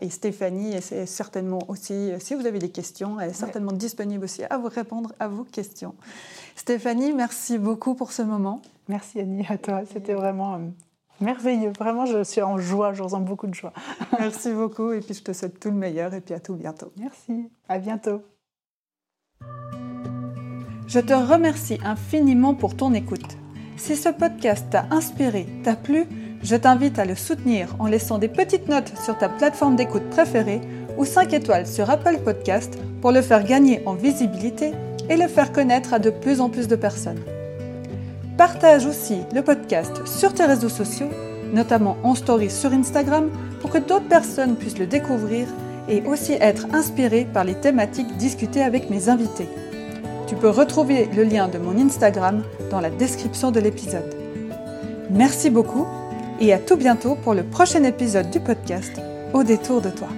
et, 0.00 0.10
Stéphanie 0.10 0.74
est 0.74 1.06
certainement 1.06 1.60
aussi, 1.68 2.12
si 2.18 2.34
vous 2.34 2.46
avez 2.46 2.58
des 2.58 2.70
questions, 2.70 3.18
elle 3.18 3.30
est 3.30 3.34
certainement 3.34 3.72
disponible 3.72 4.24
aussi 4.24 4.44
à 4.44 4.58
vous 4.58 4.68
répondre 4.68 5.12
à 5.18 5.28
vos 5.28 5.44
questions. 5.44 5.94
Stéphanie, 6.56 7.12
merci 7.12 7.58
beaucoup 7.58 7.94
pour 7.94 8.12
ce 8.12 8.22
moment. 8.22 8.62
Merci 8.88 9.20
Annie 9.20 9.46
à 9.48 9.58
toi. 9.58 9.82
C'était 9.90 10.14
vraiment 10.14 10.60
Merveilleux, 11.20 11.72
vraiment 11.78 12.06
je 12.06 12.24
suis 12.24 12.42
en 12.42 12.58
joie, 12.58 12.92
je 12.92 13.02
ressens 13.02 13.20
beaucoup 13.20 13.46
de 13.46 13.54
joie. 13.54 13.72
Merci 14.18 14.52
beaucoup 14.52 14.92
et 14.92 15.00
puis 15.00 15.14
je 15.14 15.22
te 15.22 15.32
souhaite 15.32 15.60
tout 15.60 15.70
le 15.70 15.76
meilleur 15.76 16.12
et 16.14 16.20
puis 16.20 16.34
à 16.34 16.40
tout 16.40 16.54
bientôt. 16.54 16.92
Merci, 16.98 17.48
à 17.68 17.78
bientôt. 17.78 18.22
Je 20.86 21.00
te 21.00 21.14
remercie 21.14 21.78
infiniment 21.84 22.54
pour 22.54 22.76
ton 22.76 22.92
écoute. 22.92 23.38
Si 23.76 23.96
ce 23.96 24.08
podcast 24.08 24.66
t'a 24.70 24.86
inspiré, 24.90 25.46
t'a 25.62 25.76
plu, 25.76 26.06
je 26.42 26.56
t'invite 26.56 26.98
à 26.98 27.04
le 27.04 27.14
soutenir 27.14 27.74
en 27.78 27.86
laissant 27.86 28.18
des 28.18 28.28
petites 28.28 28.68
notes 28.68 28.92
sur 29.02 29.16
ta 29.16 29.28
plateforme 29.28 29.76
d'écoute 29.76 30.08
préférée 30.10 30.60
ou 30.98 31.04
5 31.04 31.32
étoiles 31.32 31.66
sur 31.66 31.88
Apple 31.90 32.18
Podcast 32.24 32.78
pour 33.00 33.12
le 33.12 33.22
faire 33.22 33.44
gagner 33.44 33.82
en 33.86 33.94
visibilité 33.94 34.72
et 35.08 35.16
le 35.16 35.26
faire 35.26 35.52
connaître 35.52 35.94
à 35.94 35.98
de 35.98 36.10
plus 36.10 36.40
en 36.40 36.50
plus 36.50 36.68
de 36.68 36.76
personnes. 36.76 37.20
Partage 38.36 38.84
aussi 38.86 39.20
le 39.32 39.42
podcast 39.42 40.04
sur 40.06 40.34
tes 40.34 40.44
réseaux 40.44 40.68
sociaux, 40.68 41.08
notamment 41.52 41.96
en 42.02 42.16
story 42.16 42.50
sur 42.50 42.72
Instagram, 42.72 43.30
pour 43.60 43.70
que 43.70 43.78
d'autres 43.78 44.08
personnes 44.08 44.56
puissent 44.56 44.78
le 44.78 44.88
découvrir 44.88 45.46
et 45.88 46.02
aussi 46.02 46.32
être 46.40 46.66
inspirées 46.72 47.28
par 47.32 47.44
les 47.44 47.54
thématiques 47.54 48.16
discutées 48.16 48.62
avec 48.62 48.90
mes 48.90 49.08
invités. 49.08 49.48
Tu 50.26 50.34
peux 50.34 50.48
retrouver 50.48 51.08
le 51.14 51.22
lien 51.22 51.46
de 51.46 51.58
mon 51.58 51.78
Instagram 51.78 52.42
dans 52.70 52.80
la 52.80 52.90
description 52.90 53.52
de 53.52 53.60
l'épisode. 53.60 54.14
Merci 55.10 55.48
beaucoup 55.48 55.86
et 56.40 56.52
à 56.52 56.58
tout 56.58 56.76
bientôt 56.76 57.14
pour 57.14 57.34
le 57.34 57.44
prochain 57.44 57.84
épisode 57.84 58.30
du 58.30 58.40
podcast 58.40 59.00
Au 59.32 59.44
détour 59.44 59.80
de 59.80 59.90
toi. 59.90 60.08